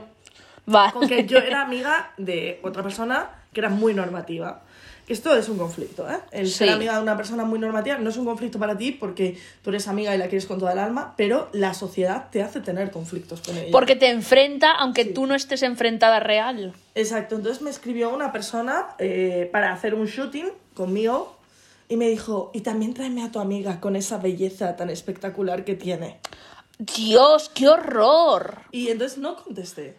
Vale. 0.65 0.91
Con 0.91 1.07
que 1.07 1.25
yo 1.25 1.39
era 1.39 1.61
amiga 1.65 2.11
de 2.17 2.59
otra 2.63 2.83
persona 2.83 3.29
que 3.53 3.61
era 3.61 3.69
muy 3.69 3.93
normativa. 3.93 4.62
Esto 5.07 5.35
es 5.35 5.49
un 5.49 5.57
conflicto, 5.57 6.09
¿eh? 6.09 6.17
El 6.31 6.49
ser 6.49 6.69
amiga 6.69 6.95
de 6.95 7.01
una 7.01 7.17
persona 7.17 7.43
muy 7.43 7.59
normativa 7.59 7.97
no 7.97 8.09
es 8.09 8.15
un 8.15 8.25
conflicto 8.25 8.57
para 8.57 8.77
ti 8.77 8.91
porque 8.91 9.37
tú 9.61 9.69
eres 9.69 9.87
amiga 9.87 10.15
y 10.15 10.17
la 10.17 10.27
quieres 10.27 10.45
con 10.45 10.59
toda 10.59 10.71
el 10.71 10.79
alma, 10.79 11.13
pero 11.17 11.49
la 11.51 11.73
sociedad 11.73 12.29
te 12.31 12.41
hace 12.41 12.61
tener 12.61 12.89
conflictos 12.89 13.41
con 13.41 13.57
ella. 13.57 13.69
Porque 13.71 13.97
te 13.97 14.09
enfrenta 14.09 14.71
aunque 14.71 15.03
tú 15.03 15.25
no 15.25 15.35
estés 15.35 15.61
enfrentada 15.63 16.21
real. 16.21 16.73
Exacto, 16.95 17.35
entonces 17.35 17.61
me 17.61 17.69
escribió 17.69 18.13
una 18.13 18.31
persona 18.31 18.95
eh, 18.97 19.49
para 19.51 19.73
hacer 19.73 19.93
un 19.93 20.05
shooting 20.05 20.47
conmigo 20.73 21.37
y 21.89 21.97
me 21.97 22.07
dijo, 22.07 22.51
y 22.53 22.61
también 22.61 22.93
tráeme 22.93 23.23
a 23.23 23.31
tu 23.31 23.39
amiga 23.39 23.81
con 23.81 23.95
esa 23.97 24.17
belleza 24.17 24.75
tan 24.77 24.89
espectacular 24.89 25.65
que 25.65 25.75
tiene. 25.75 26.19
Dios, 26.79 27.51
qué 27.53 27.67
horror. 27.67 28.61
Y 28.71 28.87
entonces 28.87 29.17
no 29.17 29.35
contesté. 29.35 29.97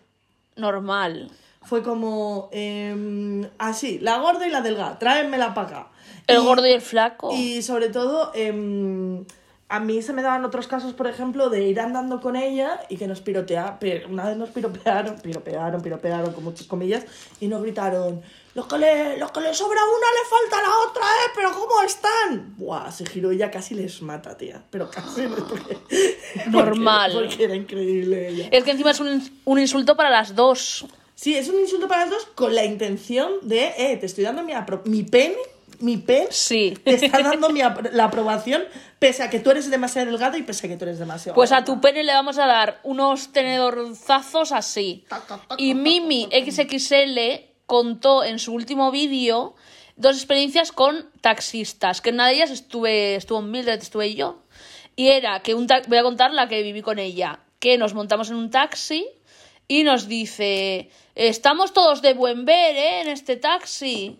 Normal. 0.57 1.30
Fue 1.66 1.82
como, 1.82 2.48
em, 2.52 3.48
así, 3.58 3.98
la 4.00 4.18
gorda 4.18 4.46
y 4.46 4.50
la 4.50 4.60
delgada, 4.60 4.98
tráenmela 4.98 5.54
para 5.54 5.68
acá. 5.68 5.86
El 6.26 6.40
Y- 6.40 6.44
gordo 6.44 6.66
y 6.66 6.72
el 6.72 6.80
flaco. 6.82 7.30
Y 7.32 7.62
sobre 7.62 7.88
todo, 7.88 8.30
em, 8.34 9.24
a 9.68 9.80
mí 9.80 10.02
se 10.02 10.12
me 10.12 10.22
daban 10.22 10.44
otros 10.44 10.68
casos, 10.68 10.92
por 10.92 11.06
ejemplo, 11.06 11.48
de 11.48 11.66
ir 11.66 11.80
andando 11.80 12.20
con 12.20 12.36
ella 12.36 12.80
y 12.88 12.96
que 12.96 13.06
nos 13.06 13.20
pirotea, 13.22 13.78
pe- 13.78 14.04
una 14.08 14.26
vez 14.28 14.36
nos 14.36 14.50
piropearon, 14.50 15.16
piropearon, 15.20 15.80
piropearon 15.80 16.32
con 16.32 16.44
muchas 16.44 16.66
comillas 16.66 17.04
y 17.40 17.48
nos 17.48 17.62
gritaron, 17.62 18.22
los 18.54 18.66
que 18.66 18.78
le, 18.78 19.16
los 19.18 19.32
que 19.32 19.40
le 19.40 19.52
sobra 19.52 19.80
una 19.84 20.06
le 20.06 20.28
falta 20.30 20.62
la 20.68 20.88
otra, 20.88 21.02
¿eh? 21.02 21.30
Pero 21.34 21.50
¿cómo 21.52 21.82
están? 21.82 22.54
Buah, 22.56 22.90
se 22.92 23.04
giró 23.04 23.32
y 23.32 23.38
ya 23.38 23.50
casi 23.50 23.74
les 23.74 24.00
mata, 24.00 24.36
tía. 24.36 24.62
Pero 24.70 24.88
casi, 24.90 25.22
porque, 25.48 25.78
Normal. 26.50 27.12
Porque, 27.12 27.28
porque 27.28 27.44
era 27.44 27.54
increíble 27.56 28.28
ella. 28.28 28.48
Es 28.50 28.64
que 28.64 28.70
encima 28.70 28.90
es 28.92 29.00
un, 29.00 29.28
un 29.44 29.58
insulto 29.58 29.96
para 29.96 30.10
las 30.10 30.34
dos. 30.36 30.86
Sí, 31.14 31.36
es 31.36 31.48
un 31.48 31.60
insulto 31.60 31.86
para 31.88 32.02
las 32.02 32.10
dos 32.10 32.26
con 32.34 32.54
la 32.54 32.64
intención 32.64 33.30
de, 33.42 33.72
eh, 33.78 33.96
te 33.98 34.06
estoy 34.06 34.24
dando 34.24 34.42
mi, 34.42 34.52
mi 34.86 35.02
pene, 35.04 35.36
mi 35.80 35.96
pene, 35.96 36.26
Sí. 36.30 36.76
te 36.84 36.94
está 36.94 37.20
dando 37.22 37.50
mi 37.50 37.60
apro- 37.60 37.90
la 37.92 38.04
aprobación 38.04 38.64
pese 38.98 39.22
a 39.22 39.30
que 39.30 39.38
tú 39.40 39.50
eres 39.50 39.70
demasiado 39.70 40.08
delgado 40.10 40.36
y 40.36 40.42
pese 40.42 40.66
a 40.66 40.70
que 40.70 40.76
tú 40.76 40.84
eres 40.84 40.98
demasiado 40.98 41.34
Pues 41.34 41.52
a 41.52 41.64
tu 41.64 41.80
pene 41.80 42.02
le 42.04 42.12
vamos 42.12 42.38
a 42.38 42.46
dar 42.46 42.80
unos 42.84 43.32
tenedorzazos 43.32 44.52
así. 44.52 45.04
Y 45.58 45.74
Mimi 45.74 46.28
XXL 46.32 47.46
contó 47.66 48.24
en 48.24 48.38
su 48.38 48.52
último 48.52 48.90
vídeo 48.90 49.54
dos 49.96 50.16
experiencias 50.16 50.72
con 50.72 51.10
taxistas, 51.20 52.00
que 52.00 52.08
en 52.10 52.16
una 52.16 52.26
de 52.28 52.34
ellas 52.34 52.50
estuve, 52.50 53.14
estuvo 53.14 53.40
Mildred, 53.42 53.80
estuve 53.80 54.14
yo. 54.14 54.42
Y 54.96 55.08
era 55.08 55.40
que 55.40 55.54
un 55.54 55.66
voy 55.88 55.98
a 55.98 56.02
contar 56.02 56.32
la 56.32 56.48
que 56.48 56.62
viví 56.62 56.82
con 56.82 56.98
ella, 56.98 57.40
que 57.58 57.78
nos 57.78 57.94
montamos 57.94 58.30
en 58.30 58.36
un 58.36 58.50
taxi 58.50 59.06
y 59.68 59.82
nos 59.82 60.08
dice, 60.08 60.90
estamos 61.14 61.72
todos 61.72 62.02
de 62.02 62.14
buen 62.14 62.44
ver, 62.44 62.76
¿eh? 62.76 63.00
En 63.02 63.08
este 63.08 63.36
taxi. 63.36 64.18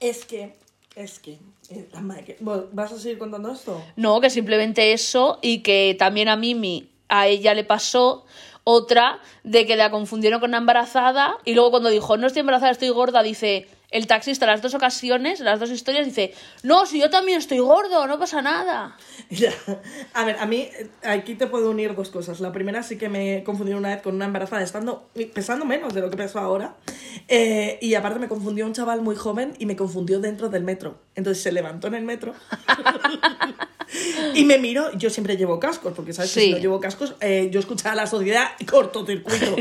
Es 0.00 0.24
que, 0.24 0.54
es 0.96 1.18
que, 1.18 1.38
eh, 1.70 1.88
la 1.92 2.00
madre 2.00 2.24
que- 2.24 2.36
¿Vos 2.40 2.64
¿vas 2.72 2.92
a 2.92 2.98
seguir 2.98 3.18
contando 3.18 3.52
esto? 3.52 3.82
No, 3.96 4.20
que 4.20 4.30
simplemente 4.30 4.92
eso 4.92 5.38
y 5.42 5.58
que 5.62 5.94
también 5.98 6.28
a 6.28 6.36
Mimi, 6.36 6.90
a 7.08 7.26
ella 7.28 7.54
le 7.54 7.64
pasó 7.64 8.24
Otra 8.62 9.20
de 9.42 9.66
que 9.66 9.74
la 9.74 9.90
confundieron 9.90 10.38
con 10.38 10.50
una 10.50 10.58
embarazada 10.58 11.38
y 11.46 11.54
luego 11.54 11.70
cuando 11.70 11.88
dijo, 11.88 12.18
no 12.18 12.26
estoy 12.26 12.40
embarazada, 12.40 12.70
estoy 12.72 12.90
gorda, 12.90 13.22
dice 13.22 13.66
el 13.90 14.06
taxista, 14.06 14.46
las 14.46 14.62
dos 14.62 14.74
ocasiones, 14.74 15.40
las 15.40 15.58
dos 15.58 15.70
historias, 15.70 16.06
dice, 16.06 16.32
no, 16.62 16.86
si 16.86 17.00
yo 17.00 17.10
también 17.10 17.38
estoy 17.38 17.58
gordo, 17.58 18.06
no 18.06 18.18
pasa 18.18 18.42
nada. 18.42 18.96
Ya. 19.30 19.52
A 20.12 20.24
ver, 20.24 20.36
a 20.40 20.46
mí 20.46 20.68
eh, 20.76 20.90
aquí 21.04 21.36
te 21.36 21.46
puedo 21.46 21.70
unir 21.70 21.94
dos 21.94 22.10
cosas. 22.10 22.40
La 22.40 22.50
primera 22.50 22.82
sí 22.82 22.98
que 22.98 23.08
me 23.08 23.44
confundí 23.44 23.72
una 23.74 23.90
vez 23.90 24.02
con 24.02 24.16
una 24.16 24.24
embarazada 24.24 24.62
estando 24.62 25.08
pesando 25.34 25.64
menos 25.64 25.94
de 25.94 26.00
lo 26.00 26.10
que 26.10 26.16
peso 26.16 26.40
ahora. 26.40 26.74
Eh, 27.28 27.78
y 27.80 27.94
aparte 27.94 28.18
me 28.18 28.28
confundió 28.28 28.66
un 28.66 28.72
chaval 28.72 29.02
muy 29.02 29.14
joven 29.14 29.54
y 29.58 29.66
me 29.66 29.76
confundió 29.76 30.18
dentro 30.18 30.48
del 30.48 30.64
metro. 30.64 30.98
Entonces 31.14 31.42
se 31.42 31.52
levantó 31.52 31.86
en 31.86 31.94
el 31.94 32.04
metro 32.04 32.34
y 34.34 34.44
me 34.44 34.58
miró. 34.58 34.92
Yo 34.96 35.10
siempre 35.10 35.36
llevo 35.36 35.58
cascos, 35.60 35.92
porque 35.94 36.12
sabes 36.12 36.32
que 36.32 36.40
Sí. 36.40 36.46
si 36.46 36.52
no 36.52 36.58
llevo 36.58 36.80
cascos, 36.80 37.14
eh, 37.20 37.48
yo 37.50 37.60
escuchaba 37.60 37.94
la 37.94 38.06
sociedad 38.06 38.48
cortocircuito. 38.70 39.56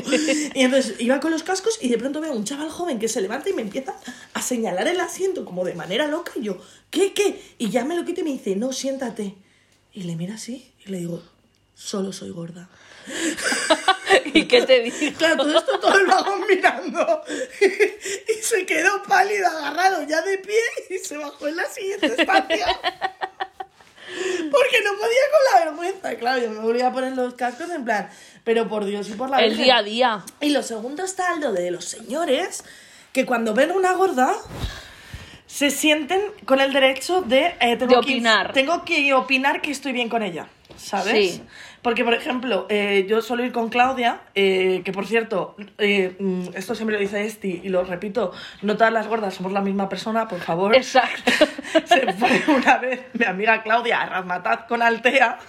y 0.53 0.61
entonces 0.63 0.95
iba 0.99 1.19
con 1.19 1.31
los 1.31 1.43
cascos 1.43 1.77
y 1.81 1.89
de 1.89 1.97
pronto 1.97 2.21
veo 2.21 2.31
a 2.33 2.35
un 2.35 2.45
chaval 2.45 2.69
joven 2.69 2.99
que 2.99 3.07
se 3.07 3.21
levanta 3.21 3.49
y 3.49 3.53
me 3.53 3.61
empieza 3.61 3.95
a 4.33 4.41
señalar 4.41 4.87
el 4.87 4.99
asiento 4.99 5.45
como 5.45 5.63
de 5.65 5.73
manera 5.73 6.07
loca. 6.07 6.31
Y 6.35 6.43
yo, 6.43 6.57
¿qué, 6.89 7.13
qué? 7.13 7.41
Y 7.57 7.69
ya 7.69 7.85
me 7.85 7.95
lo 7.95 8.05
quita 8.05 8.21
y 8.21 8.23
me 8.23 8.31
dice, 8.31 8.55
no, 8.55 8.71
siéntate. 8.73 9.35
Y 9.93 10.03
le 10.03 10.15
mira 10.15 10.35
así 10.35 10.71
y 10.85 10.89
le 10.91 10.99
digo, 10.99 11.23
solo 11.73 12.13
soy 12.13 12.29
gorda. 12.31 12.69
¿Y 14.33 14.45
qué 14.47 14.61
te 14.63 14.81
dijo? 14.81 14.97
Claro, 15.17 15.37
todo 15.37 15.57
esto 15.57 15.79
todo 15.79 15.97
el 15.97 16.05
vagón 16.05 16.41
mirando. 16.47 17.21
y 17.59 18.43
se 18.43 18.65
quedó 18.65 19.01
pálido, 19.07 19.47
agarrado 19.47 20.03
ya 20.07 20.21
de 20.21 20.37
pie 20.37 20.59
y 20.89 20.97
se 20.99 21.17
bajó 21.17 21.47
en 21.47 21.55
la 21.55 21.65
siguiente 21.65 22.05
estación. 22.07 22.69
Porque 24.51 24.81
no 24.83 24.91
podía 24.97 25.25
con 25.31 25.43
la 25.53 25.65
vergüenza. 25.65 26.17
Claro, 26.29 26.43
yo 26.45 26.51
me 26.51 26.59
volví 26.59 26.81
a 26.81 26.91
poner 26.91 27.13
los 27.15 27.33
cascos 27.33 27.71
en 27.71 27.83
plan, 27.85 28.07
pero 28.43 28.67
por 28.67 28.85
Dios 28.85 29.09
y 29.09 29.13
por 29.13 29.31
la 29.31 29.37
El 29.39 29.49
Virgen. 29.49 29.63
día 29.65 29.77
a 29.77 29.81
día. 29.83 30.23
Y 30.41 30.49
lo 30.49 30.61
segundo 30.61 31.03
está 31.03 31.35
lo 31.37 31.51
de 31.53 31.71
los 31.71 31.85
señores 31.85 32.63
que 33.11 33.25
cuando 33.25 33.55
ven 33.55 33.71
una 33.71 33.93
gorda 33.93 34.31
se 35.47 35.71
sienten 35.71 36.21
con 36.45 36.61
el 36.61 36.71
derecho 36.71 37.21
de, 37.21 37.55
eh, 37.59 37.75
tengo 37.77 37.95
De 37.95 38.01
que- 38.01 38.13
opinar. 38.13 38.53
tengo 38.53 38.85
que 38.85 39.11
opinar 39.15 39.61
que 39.61 39.71
estoy 39.71 39.91
bien 39.91 40.07
con 40.07 40.21
ella, 40.21 40.47
¿sabes? 40.77 41.31
Sí. 41.37 41.41
Porque, 41.81 42.03
por 42.03 42.13
ejemplo, 42.13 42.65
eh, 42.69 43.05
yo 43.07 43.21
suelo 43.21 43.45
ir 43.45 43.51
con 43.51 43.69
Claudia, 43.69 44.21
eh, 44.35 44.81
que 44.83 44.91
por 44.91 45.05
cierto, 45.05 45.55
eh, 45.77 46.15
mm, 46.19 46.49
esto 46.55 46.75
siempre 46.75 46.95
lo 46.95 47.01
dice 47.01 47.25
Esti 47.25 47.61
y 47.63 47.69
lo 47.69 47.83
repito, 47.83 48.33
no 48.61 48.75
todas 48.75 48.91
las 48.91 49.07
gordas 49.07 49.33
somos 49.33 49.53
la 49.53 49.61
misma 49.61 49.87
persona, 49.87 50.27
por 50.27 50.39
favor. 50.39 50.75
Exacto. 50.75 51.31
Se 51.85 52.13
fue 52.13 52.41
una 52.53 52.77
vez 52.77 53.05
mi 53.13 53.25
amiga 53.25 53.63
Claudia 53.63 54.01
a 54.01 54.05
Razmataz 54.07 54.65
con 54.67 54.81
Altea 54.81 55.39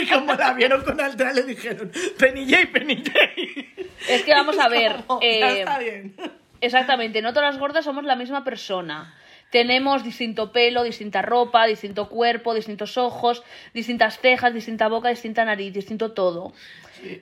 y 0.00 0.06
como 0.12 0.32
la 0.34 0.52
vieron 0.54 0.82
con 0.82 1.00
Altea 1.00 1.32
le 1.32 1.42
dijeron 1.42 1.90
Penille 2.18 2.62
y 2.62 2.66
Penille. 2.66 3.74
Es 4.08 4.22
que 4.22 4.32
vamos 4.32 4.58
a 4.58 4.68
ver, 4.70 5.04
Como, 5.06 5.20
eh, 5.22 5.40
ya 5.40 5.50
está 5.50 5.78
bien. 5.78 6.14
Exactamente, 6.60 7.22
no 7.22 7.32
todas 7.32 7.52
las 7.52 7.60
gordas 7.60 7.84
somos 7.84 8.04
la 8.04 8.16
misma 8.16 8.44
persona. 8.44 9.14
Tenemos 9.50 10.04
distinto 10.04 10.52
pelo, 10.52 10.82
distinta 10.82 11.22
ropa, 11.22 11.66
distinto 11.66 12.08
cuerpo, 12.08 12.54
distintos 12.54 12.98
ojos, 12.98 13.42
distintas 13.72 14.18
cejas, 14.18 14.52
distinta 14.52 14.88
boca, 14.88 15.08
distinta 15.08 15.44
nariz, 15.44 15.72
distinto 15.72 16.12
todo. 16.12 16.52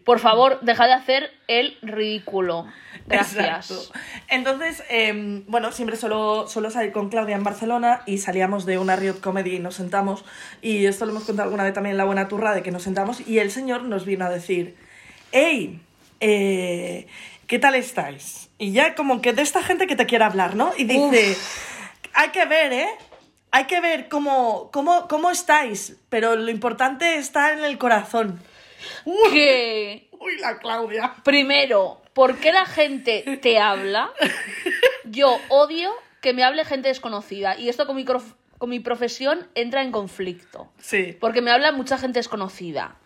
Por 0.05 0.21
favor, 0.21 0.59
deja 0.63 0.87
de 0.87 0.95
hacer 0.95 1.31
el 1.49 1.77
ridículo. 1.83 2.67
Gracias. 3.07 3.71
Exacto. 3.71 3.99
Entonces, 4.29 4.83
eh, 4.89 5.43
bueno, 5.47 5.71
siempre 5.73 5.97
solo, 5.97 6.49
solo 6.49 6.71
salir 6.71 6.93
con 6.93 7.11
Claudia 7.11 7.37
en 7.37 7.45
Barcelona 7.45 8.03
y 8.07 8.19
salíamos 8.19 8.67
de 8.67 8.79
una 8.79 8.97
Riot 8.97 9.21
Comedy 9.21 9.57
y 9.57 9.59
nos 9.59 9.75
sentamos. 9.75 10.25
Y 10.63 10.87
esto 10.87 11.05
lo 11.05 11.13
hemos 11.13 11.25
contado 11.25 11.45
alguna 11.45 11.65
vez 11.65 11.75
también 11.75 11.93
en 11.93 11.99
La 11.99 12.05
Buena 12.05 12.29
Turra, 12.29 12.55
de 12.55 12.63
que 12.63 12.71
nos 12.71 12.83
sentamos 12.83 13.27
y 13.27 13.39
el 13.39 13.51
señor 13.51 13.83
nos 13.83 14.05
vino 14.07 14.25
a 14.25 14.31
decir, 14.31 14.77
hey, 15.33 15.81
eh, 16.21 17.07
¿qué 17.47 17.59
tal 17.59 17.75
estáis? 17.75 18.49
Y 18.59 18.73
ya 18.73 18.95
como 18.95 19.21
que 19.21 19.33
de 19.33 19.43
esta 19.43 19.63
gente 19.63 19.87
que 19.87 19.97
te 19.97 20.07
quiere 20.07 20.25
hablar, 20.25 20.57
¿no? 20.57 20.73
Y 20.77 20.85
dice, 20.85 21.37
hay 22.17 22.31
que 22.31 22.45
ver, 22.47 22.73
¿eh? 22.73 22.89
Hay 23.53 23.65
que 23.65 23.81
ver 23.81 24.09
cómo, 24.09 24.71
cómo, 24.73 25.07
cómo 25.09 25.31
estáis, 25.31 25.97
pero 26.09 26.37
lo 26.37 26.51
importante 26.51 27.17
está 27.17 27.53
en 27.53 27.65
el 27.65 27.79
corazón. 27.79 28.41
Uy, 29.05 29.31
Que, 29.31 30.09
uy, 30.19 30.37
la 30.39 30.59
Claudia. 30.59 31.15
primero, 31.23 32.03
¿por 32.13 32.37
qué 32.39 32.53
la 32.53 32.67
gente 32.67 33.39
te 33.41 33.59
habla? 33.59 34.11
Yo 35.05 35.39
odio 35.49 35.91
que 36.21 36.33
me 36.33 36.45
hable 36.45 36.65
gente 36.65 36.89
desconocida. 36.89 37.57
Y 37.57 37.69
esto 37.69 37.87
con 37.87 37.97
mi, 37.97 38.05
con 38.05 38.69
mi 38.69 38.81
profesión 38.81 39.49
entra 39.55 39.83
en 39.83 39.93
conflicto. 39.93 40.69
Sí. 40.79 41.17
Porque 41.21 41.41
me 41.41 41.51
habla 41.51 41.73
mucha 41.73 41.99
gente 41.99 42.19
desconocida. 42.19 42.97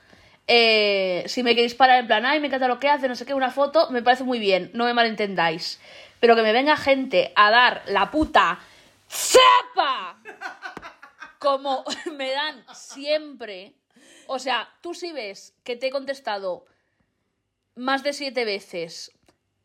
Eh, 0.46 1.22
si 1.26 1.42
me 1.42 1.54
queréis 1.54 1.74
parar 1.74 2.00
en 2.00 2.06
plan, 2.06 2.26
ay, 2.26 2.40
me 2.40 2.48
encanta 2.48 2.66
lo 2.66 2.80
que 2.80 2.88
hace, 2.88 3.06
no 3.08 3.14
sé 3.14 3.24
qué, 3.24 3.34
una 3.34 3.50
foto, 3.50 3.90
me 3.90 4.02
parece 4.02 4.24
muy 4.24 4.40
bien, 4.40 4.70
no 4.74 4.84
me 4.84 4.94
malentendáis. 4.94 5.80
Pero 6.18 6.34
que 6.34 6.42
me 6.42 6.52
venga 6.52 6.76
gente 6.76 7.32
a 7.36 7.50
dar 7.50 7.82
la 7.86 8.10
puta 8.10 8.58
¡Sepa! 9.10 10.22
Como 11.40 11.84
me 12.12 12.30
dan 12.30 12.64
siempre. 12.74 13.74
O 14.28 14.38
sea, 14.38 14.72
tú 14.82 14.94
sí 14.94 15.10
ves 15.10 15.52
que 15.64 15.74
te 15.74 15.88
he 15.88 15.90
contestado 15.90 16.64
más 17.74 18.04
de 18.04 18.12
siete 18.12 18.44
veces. 18.44 19.10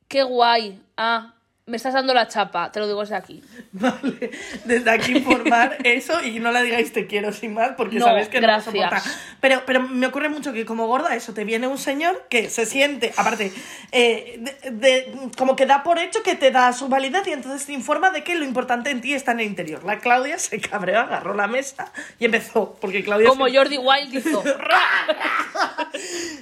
Qué 0.07 0.23
guay. 0.23 0.83
Ah, 0.97 1.35
me 1.67 1.77
estás 1.77 1.95
dando 1.95 2.13
la 2.13 2.27
chapa, 2.27 2.71
te 2.71 2.79
lo 2.79 2.85
digo 2.85 3.01
desde 3.01 3.15
aquí. 3.15 3.43
Vale, 3.71 4.29
desde 4.65 4.91
aquí 4.91 5.13
informar 5.17 5.77
eso 5.83 6.21
y 6.23 6.39
no 6.39 6.51
la 6.51 6.61
digáis 6.61 6.93
te 6.93 7.07
quiero 7.07 7.33
sin 7.33 7.55
más 7.55 7.71
porque 7.75 7.97
No, 7.97 8.05
sabes 8.05 8.29
que 8.29 8.39
no 8.39 8.45
lo 8.47 8.53
gracias. 8.53 8.75
soporta. 8.75 9.03
Pero, 9.41 9.63
pero 9.65 9.81
me 9.81 10.05
ocurre 10.05 10.29
mucho 10.29 10.53
que 10.53 10.63
como 10.63 10.85
gorda 10.85 11.15
eso, 11.15 11.33
te 11.33 11.43
viene 11.43 11.65
un 11.65 11.79
señor 11.79 12.27
que 12.29 12.51
se 12.51 12.67
siente, 12.67 13.13
aparte, 13.17 13.51
eh, 13.91 14.39
de, 14.61 14.71
de- 14.71 15.29
como 15.37 15.55
que 15.55 15.65
da 15.65 15.81
por 15.81 15.97
hecho 15.97 16.21
que 16.21 16.35
te 16.35 16.51
da 16.51 16.71
su 16.71 16.87
validez 16.87 17.25
y 17.27 17.31
entonces 17.31 17.65
te 17.65 17.73
informa 17.73 18.11
de 18.11 18.23
que 18.23 18.35
lo 18.35 18.45
importante 18.45 18.91
en 18.91 19.01
ti 19.01 19.15
está 19.15 19.31
en 19.31 19.39
el 19.39 19.47
interior. 19.47 19.83
La 19.83 19.97
Claudia 19.97 20.37
se 20.37 20.61
cabreó, 20.61 20.99
agarró 20.99 21.33
la 21.33 21.47
mesa 21.47 21.91
y 22.19 22.25
empezó, 22.25 22.75
porque 22.79 23.03
Claudia... 23.03 23.27
Como 23.27 23.47
se- 23.47 23.57
Jordi 23.57 23.77
Wild 23.79 24.13
hizo. 24.13 24.43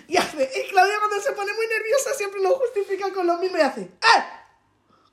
Y, 0.08 0.18
hace, 0.18 0.44
y 0.44 0.70
Claudia 0.70 0.94
cuando 1.00 1.20
se 1.22 1.32
pone 1.32 1.54
muy 1.54 1.66
nerviosa 1.68 2.14
siempre 2.16 2.42
lo 2.42 2.52
justifica 2.56 3.12
con 3.14 3.26
lo 3.26 3.38
mismo 3.38 3.58
y 3.58 3.62
hace, 3.62 3.82
¡eh! 3.82 4.24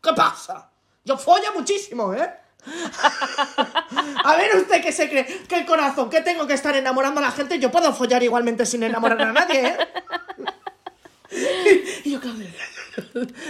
¿Qué 0.02 0.12
pasa? 0.14 0.70
Yo 1.04 1.16
follo 1.16 1.52
muchísimo, 1.54 2.14
¿eh? 2.14 2.30
A 4.24 4.36
ver 4.36 4.56
usted 4.56 4.82
que 4.82 4.92
se 4.92 5.08
cree 5.08 5.24
que 5.48 5.64
corazón, 5.64 6.10
que 6.10 6.20
tengo 6.20 6.46
que 6.46 6.54
estar 6.54 6.76
enamorando 6.76 7.20
a 7.20 7.24
la 7.24 7.30
gente, 7.30 7.58
yo 7.58 7.70
puedo 7.70 7.92
follar 7.94 8.22
igualmente 8.22 8.66
sin 8.66 8.82
enamorar 8.82 9.20
a 9.22 9.32
nadie, 9.32 9.66
¿eh? 9.66 9.76
Y 12.04 12.12
yo, 12.12 12.20
Claudia, 12.20 12.50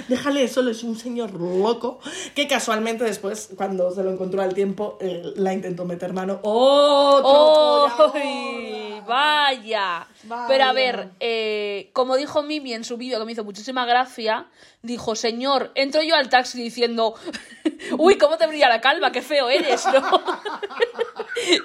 déjale, 0.09 0.49
solo 0.49 0.71
es 0.71 0.83
un 0.83 0.99
señor 0.99 1.33
loco 1.33 2.01
que 2.35 2.47
casualmente 2.49 3.05
después, 3.05 3.51
cuando 3.57 3.91
se 3.93 4.03
lo 4.03 4.11
encontró 4.11 4.43
al 4.43 4.55
tiempo, 4.55 4.99
eh, 5.01 5.33
la 5.37 5.53
intentó 5.53 5.85
meter 5.85 6.13
mano. 6.13 6.41
¡Otro 6.43 8.13
¡Ay! 8.15 9.01
Vaya. 9.07 10.07
Vaya. 10.25 10.47
Pero 10.49 10.65
a 10.65 10.73
ver, 10.73 11.11
eh, 11.21 11.91
como 11.93 12.17
dijo 12.17 12.43
Mimi 12.43 12.75
en 12.75 12.85
su 12.85 12.97
vídeo, 12.97 13.19
que 13.19 13.25
me 13.25 13.33
hizo 13.33 13.45
muchísima 13.45 13.87
gracia, 13.87 14.47
dijo, 14.83 15.17
señor, 15.17 15.73
entro 15.75 16.03
yo 16.03 16.15
al 16.17 16.29
taxi 16.29 16.63
diciendo, 16.63 17.15
uy, 17.99 18.19
¿cómo 18.19 18.37
te 18.37 18.47
brilla 18.47 18.69
la 18.69 18.81
calva? 18.81 19.13
¡Qué 19.13 19.23
feo 19.23 19.49
eres! 19.49 19.85
¿no? 19.87 20.23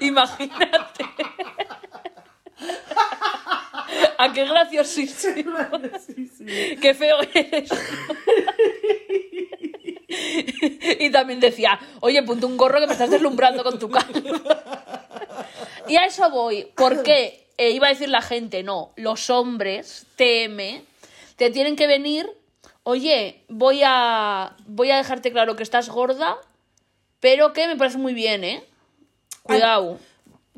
Imagínate. 0.00 1.04
¿A 4.18 4.32
qué 4.34 4.44
graciosísimo? 4.44 5.58
Sí, 6.04 6.28
sí. 6.28 6.76
¡Qué 6.80 6.94
feo 6.94 7.18
eres! 7.34 7.70
y 11.00 11.10
también 11.10 11.40
decía, 11.40 11.78
oye, 12.00 12.22
ponte 12.22 12.46
un 12.46 12.56
gorro 12.56 12.80
que 12.80 12.86
me 12.86 12.92
estás 12.92 13.10
deslumbrando 13.10 13.62
con 13.62 13.78
tu 13.78 13.90
calva. 13.90 15.46
y 15.88 15.96
a 15.96 16.06
eso 16.06 16.28
voy. 16.30 16.68
¿Por 16.74 17.02
qué? 17.02 17.46
Eh, 17.58 17.70
iba 17.70 17.86
a 17.86 17.90
decir 17.90 18.08
la 18.08 18.22
gente, 18.22 18.62
no. 18.62 18.92
Los 18.96 19.30
hombres, 19.30 20.06
TM, 20.16 20.82
te 21.36 21.50
tienen 21.50 21.76
que 21.76 21.86
venir, 21.86 22.30
oye, 22.82 23.44
voy 23.48 23.82
a, 23.84 24.56
voy 24.66 24.90
a 24.90 24.96
dejarte 24.96 25.32
claro 25.32 25.56
que 25.56 25.62
estás 25.62 25.88
gorda, 25.88 26.36
pero 27.20 27.52
que 27.52 27.66
me 27.66 27.76
parece 27.76 27.98
muy 27.98 28.14
bien, 28.14 28.44
¿eh? 28.44 28.64
Cuidado. 29.42 29.98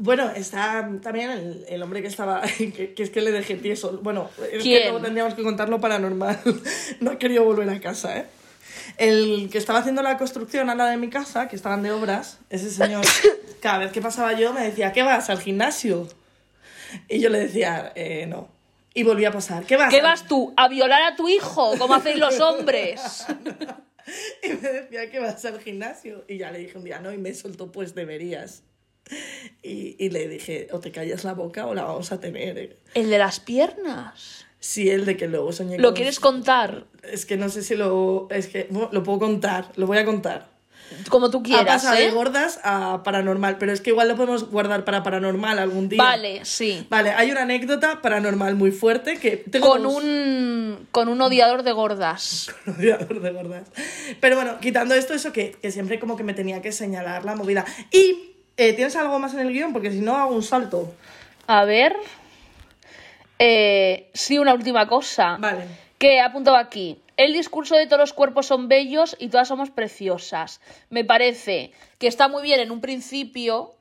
Bueno, 0.00 0.30
está 0.30 0.88
también 1.02 1.30
el, 1.30 1.64
el 1.68 1.82
hombre 1.82 2.02
que 2.02 2.08
estaba, 2.08 2.40
que, 2.58 2.94
que 2.94 3.02
es 3.02 3.10
que 3.10 3.20
le 3.20 3.32
dejé 3.32 3.56
tieso. 3.56 3.98
Bueno, 4.00 4.30
es 4.52 4.62
¿Quién? 4.62 4.78
que 4.78 4.84
luego 4.90 5.04
tendríamos 5.04 5.34
que 5.34 5.42
contar 5.42 5.68
lo 5.68 5.80
paranormal. 5.80 6.40
No 7.00 7.12
he 7.12 7.18
querido 7.18 7.44
volver 7.44 7.68
a 7.68 7.80
casa, 7.80 8.16
¿eh? 8.18 8.26
El 8.96 9.48
que 9.50 9.58
estaba 9.58 9.80
haciendo 9.80 10.02
la 10.02 10.16
construcción 10.16 10.70
a 10.70 10.74
la 10.74 10.86
de 10.86 10.96
mi 10.96 11.10
casa, 11.10 11.48
que 11.48 11.56
estaban 11.56 11.82
de 11.82 11.90
obras, 11.90 12.38
ese 12.48 12.70
señor, 12.70 13.04
cada 13.60 13.78
vez 13.78 13.92
que 13.92 14.00
pasaba 14.00 14.32
yo 14.32 14.52
me 14.52 14.62
decía, 14.62 14.92
¿qué 14.92 15.02
vas? 15.02 15.30
¿Al 15.30 15.40
gimnasio? 15.40 16.08
Y 17.08 17.20
yo 17.20 17.28
le 17.28 17.40
decía, 17.40 17.92
eh, 17.96 18.26
no. 18.26 18.48
Y 18.94 19.02
volvía 19.02 19.28
a 19.28 19.32
pasar, 19.32 19.64
¿qué 19.64 19.76
vas? 19.76 19.92
¿Qué 19.92 20.00
vas 20.00 20.26
tú? 20.26 20.54
¿A 20.56 20.68
violar 20.68 21.02
a 21.02 21.16
tu 21.16 21.28
hijo? 21.28 21.76
Como 21.76 21.94
hacéis 21.94 22.18
los 22.18 22.40
hombres. 22.40 23.26
Y 24.42 24.48
me 24.48 24.68
decía 24.72 25.10
que 25.10 25.18
vas 25.20 25.44
al 25.44 25.60
gimnasio. 25.60 26.24
Y 26.28 26.38
ya 26.38 26.50
le 26.50 26.60
dije 26.60 26.78
un 26.78 26.84
día, 26.84 26.98
no, 27.00 27.12
y 27.12 27.18
me 27.18 27.34
soltó, 27.34 27.70
pues 27.70 27.94
deberías. 27.94 28.62
Y, 29.62 29.96
y 29.98 30.10
le 30.10 30.28
dije, 30.28 30.68
o 30.72 30.78
te 30.78 30.92
callas 30.92 31.24
la 31.24 31.34
boca 31.34 31.66
o 31.66 31.74
la 31.74 31.82
vamos 31.84 32.12
a 32.12 32.20
tener. 32.20 32.56
¿eh?". 32.58 32.76
El 32.94 33.10
de 33.10 33.18
las 33.18 33.40
piernas. 33.40 34.46
Sí, 34.60 34.88
el 34.88 35.04
de 35.04 35.16
que 35.16 35.28
luego 35.28 35.52
soñé 35.52 35.78
¿Lo 35.78 35.88
con- 35.88 35.94
quieres 35.96 36.20
contar? 36.20 36.84
Es 37.02 37.26
que 37.26 37.36
no 37.36 37.48
sé 37.48 37.62
si 37.62 37.74
lo... 37.76 38.28
Es 38.30 38.46
que 38.46 38.66
bueno, 38.70 38.88
lo 38.92 39.02
puedo 39.02 39.18
contar, 39.18 39.70
lo 39.76 39.86
voy 39.86 39.98
a 39.98 40.04
contar. 40.04 40.48
Como 41.10 41.30
tú 41.30 41.38
Ha 41.38 41.42
quieras, 41.42 41.90
de 41.90 42.06
¿eh? 42.06 42.10
gordas 42.12 42.60
a 42.64 43.02
paranormal, 43.04 43.58
pero 43.58 43.72
es 43.72 43.80
que 43.82 43.90
igual 43.90 44.08
lo 44.08 44.16
podemos 44.16 44.48
guardar 44.50 44.84
para 44.86 45.02
paranormal 45.02 45.58
algún 45.58 45.88
día. 45.90 46.02
Vale, 46.02 46.44
sí. 46.46 46.86
Vale, 46.88 47.10
hay 47.10 47.30
una 47.30 47.42
anécdota 47.42 48.00
paranormal 48.00 48.54
muy 48.54 48.70
fuerte 48.70 49.18
que 49.18 49.36
tengo 49.36 49.68
Con 49.68 49.82
dos- 49.82 50.02
un, 50.02 50.86
con 50.90 51.08
un 51.08 51.20
odiador 51.20 51.62
de 51.62 51.72
gordas. 51.72 52.50
odiador 52.66 53.20
de 53.20 53.30
gordas. 53.32 53.64
Pero 54.20 54.36
bueno, 54.36 54.58
quitando 54.60 54.94
esto, 54.94 55.12
eso 55.12 55.30
que, 55.32 55.52
que 55.60 55.70
siempre 55.72 55.98
como 55.98 56.16
que 56.16 56.24
me 56.24 56.32
tenía 56.32 56.62
que 56.62 56.72
señalar 56.72 57.24
la 57.26 57.36
movida. 57.36 57.66
Y, 57.92 58.30
eh, 58.58 58.72
¿tienes 58.72 58.96
algo 58.96 59.18
más 59.18 59.32
en 59.34 59.40
el 59.40 59.52
guion? 59.52 59.72
Porque 59.72 59.90
si 59.92 60.00
no, 60.00 60.16
hago 60.16 60.34
un 60.34 60.42
salto. 60.42 60.92
A 61.46 61.64
ver. 61.64 61.96
Eh, 63.38 64.10
sí, 64.12 64.38
una 64.38 64.52
última 64.52 64.88
cosa. 64.88 65.36
Vale. 65.38 65.64
Que 65.96 66.16
he 66.16 66.20
apuntado 66.20 66.56
aquí. 66.56 67.00
El 67.16 67.32
discurso 67.32 67.76
de 67.76 67.86
todos 67.86 68.00
los 68.00 68.12
cuerpos 68.12 68.46
son 68.46 68.68
bellos 68.68 69.16
y 69.18 69.28
todas 69.28 69.48
somos 69.48 69.70
preciosas. 69.70 70.60
Me 70.90 71.04
parece 71.04 71.72
que 71.98 72.08
está 72.08 72.28
muy 72.28 72.42
bien 72.42 72.60
en 72.60 72.70
un 72.70 72.80
principio, 72.80 73.74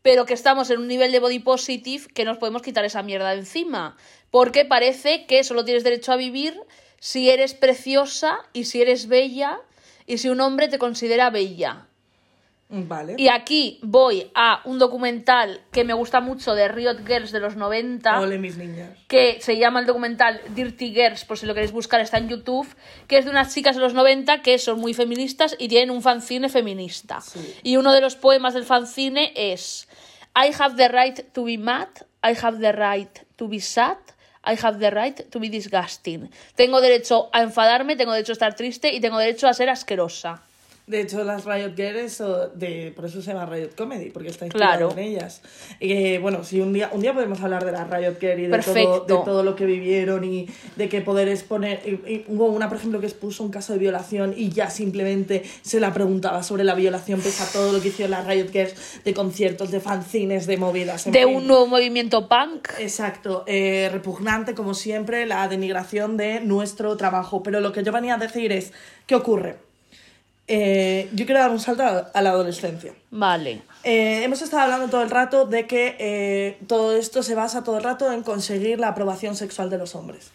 pero 0.00 0.24
que 0.24 0.34
estamos 0.34 0.70
en 0.70 0.80
un 0.80 0.88
nivel 0.88 1.12
de 1.12 1.20
body 1.20 1.38
positive 1.38 2.06
que 2.14 2.24
nos 2.24 2.38
podemos 2.38 2.62
quitar 2.62 2.84
esa 2.86 3.02
mierda 3.02 3.30
de 3.30 3.40
encima. 3.40 3.96
Porque 4.30 4.64
parece 4.64 5.26
que 5.26 5.44
solo 5.44 5.64
tienes 5.64 5.84
derecho 5.84 6.12
a 6.12 6.16
vivir 6.16 6.58
si 7.00 7.28
eres 7.28 7.54
preciosa 7.54 8.38
y 8.54 8.64
si 8.64 8.80
eres 8.80 9.08
bella 9.08 9.58
y 10.06 10.18
si 10.18 10.30
un 10.30 10.40
hombre 10.40 10.68
te 10.68 10.78
considera 10.78 11.30
bella. 11.30 11.86
Vale. 12.68 13.14
Y 13.16 13.28
aquí 13.28 13.78
voy 13.82 14.28
a 14.34 14.60
un 14.64 14.80
documental 14.80 15.60
que 15.70 15.84
me 15.84 15.94
gusta 15.94 16.20
mucho 16.20 16.54
de 16.54 16.66
Riot 16.66 17.06
Girls 17.06 17.30
de 17.30 17.38
los 17.38 17.54
90 17.54 18.20
Ole, 18.20 18.38
mis 18.38 18.56
niñas. 18.56 18.90
que 19.06 19.38
se 19.40 19.56
llama 19.56 19.78
el 19.78 19.86
documental 19.86 20.40
Dirty 20.48 20.92
Girls, 20.92 21.24
por 21.24 21.38
si 21.38 21.46
lo 21.46 21.54
queréis 21.54 21.70
buscar, 21.70 22.00
está 22.00 22.18
en 22.18 22.28
YouTube, 22.28 22.66
que 23.06 23.18
es 23.18 23.24
de 23.24 23.30
unas 23.30 23.54
chicas 23.54 23.76
de 23.76 23.82
los 23.82 23.94
90 23.94 24.42
que 24.42 24.58
son 24.58 24.80
muy 24.80 24.94
feministas 24.94 25.54
y 25.60 25.68
tienen 25.68 25.90
un 25.90 26.02
fanzine 26.02 26.48
feminista. 26.48 27.20
Sí. 27.20 27.54
Y 27.62 27.76
uno 27.76 27.92
de 27.92 28.00
los 28.00 28.16
poemas 28.16 28.54
del 28.54 28.64
fanzine 28.64 29.32
es 29.36 29.88
I 30.34 30.52
have 30.58 30.74
the 30.76 30.88
right 30.88 31.32
to 31.32 31.44
be 31.44 31.58
mad, 31.58 31.88
I 32.24 32.36
have 32.42 32.58
the 32.58 32.72
right 32.72 33.18
to 33.36 33.48
be 33.48 33.60
sad, 33.60 33.98
I 34.44 34.58
have 34.60 34.78
the 34.80 34.90
right 34.90 35.30
to 35.30 35.38
be 35.38 35.48
disgusting. 35.50 36.30
Tengo 36.56 36.80
derecho 36.80 37.30
a 37.32 37.42
enfadarme, 37.42 37.94
tengo 37.94 38.12
derecho 38.12 38.32
a 38.32 38.34
estar 38.34 38.54
triste 38.54 38.92
y 38.92 39.00
tengo 39.00 39.18
derecho 39.18 39.46
a 39.46 39.54
ser 39.54 39.70
asquerosa. 39.70 40.42
De 40.86 41.00
hecho, 41.00 41.24
las 41.24 41.44
Riot 41.44 41.74
Girls, 41.74 42.20
o 42.20 42.48
de, 42.50 42.92
por 42.94 43.06
eso 43.06 43.20
se 43.20 43.32
llama 43.32 43.44
Riot 43.46 43.70
Comedy, 43.76 44.10
porque 44.10 44.28
está 44.28 44.44
inspirado 44.44 44.88
Claro. 44.88 44.92
en 44.92 44.98
ellas. 45.00 45.42
Y 45.80 45.88
que, 45.88 46.18
bueno, 46.20 46.44
si 46.44 46.60
un 46.60 46.72
día, 46.72 46.90
un 46.92 47.00
día 47.00 47.12
podemos 47.12 47.40
hablar 47.40 47.64
de 47.64 47.72
las 47.72 47.90
Riot 47.90 48.20
Girls 48.20 48.38
y 48.38 48.46
de 48.46 48.58
todo, 48.84 49.00
de 49.00 49.14
todo 49.24 49.42
lo 49.42 49.56
que 49.56 49.66
vivieron 49.66 50.22
y 50.22 50.46
de 50.76 50.88
que 50.88 51.00
poder 51.00 51.26
exponer. 51.28 51.80
y- 51.84 52.12
y 52.12 52.24
hubo 52.28 52.46
una, 52.46 52.68
por 52.68 52.78
ejemplo, 52.78 53.00
que 53.00 53.06
expuso 53.06 53.42
un 53.42 53.50
caso 53.50 53.72
de 53.72 53.80
violación 53.80 54.32
y 54.36 54.50
ya 54.50 54.70
simplemente 54.70 55.42
se 55.62 55.80
la 55.80 55.92
preguntaba 55.92 56.44
sobre 56.44 56.62
la 56.62 56.74
violación, 56.76 57.20
pese 57.20 57.42
a 57.42 57.46
todo 57.46 57.72
lo 57.72 57.80
que 57.82 57.88
hicieron 57.88 58.12
las 58.12 58.24
Riot 58.24 58.52
Girls 58.52 59.02
de 59.04 59.12
conciertos, 59.12 59.72
de 59.72 59.80
fanzines, 59.80 60.46
de 60.46 60.56
movidas. 60.56 61.06
en 61.08 61.12
De 61.12 61.24
fin. 61.24 61.34
un 61.34 61.48
nuevo 61.48 61.66
movimiento 61.66 62.28
punk. 62.28 62.68
Exacto, 62.78 63.42
eh, 63.48 63.88
repugnante 63.92 64.54
como 64.54 64.72
siempre 64.72 65.26
la 65.26 65.48
denigración 65.48 66.16
de 66.16 66.38
nuestro 66.42 66.96
trabajo. 66.96 67.42
Pero 67.42 67.58
lo 67.60 67.72
que 67.72 67.82
yo 67.82 67.90
venía 67.90 68.14
a 68.14 68.18
decir 68.18 68.52
es, 68.52 68.72
¿qué 69.08 69.16
ocurre? 69.16 69.65
Eh, 70.48 71.08
yo 71.12 71.26
quiero 71.26 71.40
dar 71.40 71.50
un 71.50 71.58
salto 71.58 71.82
a, 71.82 72.22
la 72.22 72.30
adolescencia. 72.30 72.94
Vale. 73.10 73.62
Eh, 73.82 74.22
hemos 74.22 74.42
estado 74.42 74.62
hablando 74.62 74.88
todo 74.88 75.02
el 75.02 75.10
rato 75.10 75.44
de 75.44 75.66
que 75.66 75.96
eh, 75.98 76.58
todo 76.66 76.96
esto 76.96 77.22
se 77.22 77.34
basa 77.34 77.64
todo 77.64 77.78
el 77.78 77.82
rato 77.84 78.12
en 78.12 78.22
conseguir 78.22 78.78
la 78.78 78.88
aprobación 78.88 79.34
sexual 79.34 79.70
de 79.70 79.78
los 79.78 79.94
hombres. 79.94 80.30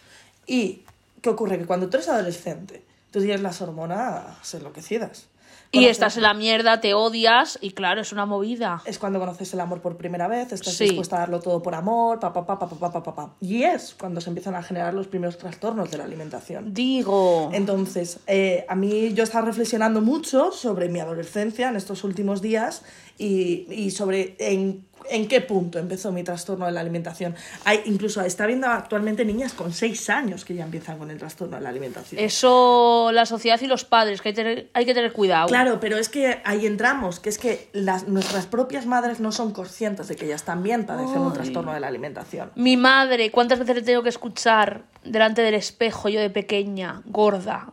¿Y 0.46 0.82
qué 1.22 1.30
ocurre? 1.30 1.58
Que 1.58 1.66
cuando 1.66 1.88
tú 1.88 1.96
eres 1.96 2.08
adolescente, 2.08 2.82
tú 3.10 3.20
tienes 3.20 3.40
las 3.40 3.62
hormonas 3.62 4.54
enloquecidas. 4.54 5.26
Y 5.72 5.86
estás 5.86 6.18
en 6.18 6.24
la 6.24 6.34
mierda, 6.34 6.80
te 6.80 6.92
odias 6.92 7.58
y 7.62 7.70
claro, 7.70 8.02
es 8.02 8.12
una 8.12 8.26
movida. 8.26 8.82
Es 8.84 8.98
cuando 8.98 9.18
conoces 9.18 9.54
el 9.54 9.60
amor 9.60 9.80
por 9.80 9.96
primera 9.96 10.28
vez, 10.28 10.52
estás 10.52 10.78
dispuesta 10.78 11.16
a 11.16 11.20
darlo 11.20 11.40
todo 11.40 11.62
por 11.62 11.74
amor, 11.74 12.20
pa 12.20 12.30
pa, 12.30 12.44
pa, 12.44 12.58
pa, 12.58 12.68
pa, 12.68 12.92
pa, 12.92 13.02
pa, 13.02 13.14
pa, 13.14 13.34
Y 13.40 13.62
es 13.62 13.94
cuando 13.98 14.20
se 14.20 14.28
empiezan 14.28 14.54
a 14.54 14.62
generar 14.62 14.92
los 14.92 15.06
primeros 15.06 15.38
trastornos 15.38 15.90
de 15.90 15.96
la 15.96 16.04
alimentación. 16.04 16.74
Digo. 16.74 17.48
Entonces, 17.54 18.20
eh, 18.26 18.66
a 18.68 18.74
mí 18.74 19.14
yo 19.14 19.24
estaba 19.24 19.46
reflexionando 19.46 20.02
mucho 20.02 20.52
sobre 20.52 20.90
mi 20.90 21.00
adolescencia 21.00 21.70
en 21.70 21.76
estos 21.76 22.04
últimos 22.04 22.42
días 22.42 22.82
y, 23.16 23.66
y 23.72 23.92
sobre 23.92 24.36
en 24.38 24.84
en 25.10 25.28
qué 25.28 25.40
punto 25.40 25.78
empezó 25.78 26.12
mi 26.12 26.22
trastorno 26.22 26.66
de 26.66 26.72
la 26.72 26.80
alimentación. 26.80 27.34
Hay, 27.64 27.80
incluso 27.86 28.20
está 28.22 28.46
viendo 28.46 28.66
actualmente 28.68 29.24
niñas 29.24 29.52
con 29.52 29.72
6 29.72 30.10
años 30.10 30.44
que 30.44 30.54
ya 30.54 30.64
empiezan 30.64 30.98
con 30.98 31.10
el 31.10 31.18
trastorno 31.18 31.56
de 31.56 31.62
la 31.62 31.68
alimentación. 31.68 32.22
Eso, 32.22 33.10
la 33.12 33.26
sociedad 33.26 33.60
y 33.60 33.66
los 33.66 33.84
padres, 33.84 34.20
que 34.20 34.30
hay, 34.30 34.34
tener- 34.34 34.70
hay 34.74 34.84
que 34.84 34.94
tener 34.94 35.12
cuidado. 35.12 35.48
Claro, 35.48 35.80
pero 35.80 35.96
es 35.98 36.08
que 36.08 36.40
ahí 36.44 36.66
entramos, 36.66 37.20
que 37.20 37.28
es 37.28 37.38
que 37.38 37.68
las, 37.72 38.08
nuestras 38.08 38.46
propias 38.46 38.86
madres 38.86 39.20
no 39.20 39.32
son 39.32 39.52
conscientes 39.52 40.08
de 40.08 40.16
que 40.16 40.26
ellas 40.26 40.44
también 40.44 40.86
padecen 40.86 41.18
un 41.20 41.32
trastorno 41.32 41.72
de 41.72 41.80
la 41.80 41.88
alimentación. 41.88 42.50
Mi 42.54 42.76
madre, 42.76 43.30
¿cuántas 43.30 43.58
veces 43.58 43.76
le 43.76 43.82
tengo 43.82 44.02
que 44.02 44.08
escuchar 44.08 44.82
delante 45.04 45.42
del 45.42 45.54
espejo, 45.54 46.08
yo 46.08 46.20
de 46.20 46.30
pequeña, 46.30 47.02
gorda? 47.06 47.72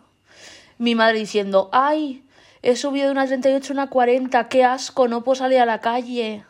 Mi 0.77 0.95
madre 0.95 1.19
diciendo, 1.19 1.69
ay, 1.73 2.23
he 2.61 2.75
subido 2.75 3.07
de 3.07 3.11
una 3.11 3.25
38 3.25 3.71
a 3.71 3.73
una 3.73 3.89
40, 3.89 4.47
qué 4.49 4.63
asco, 4.63 5.07
no 5.07 5.23
puedo 5.23 5.35
salir 5.35 5.59
a 5.59 5.65
la 5.65 5.79
calle. 5.81 6.43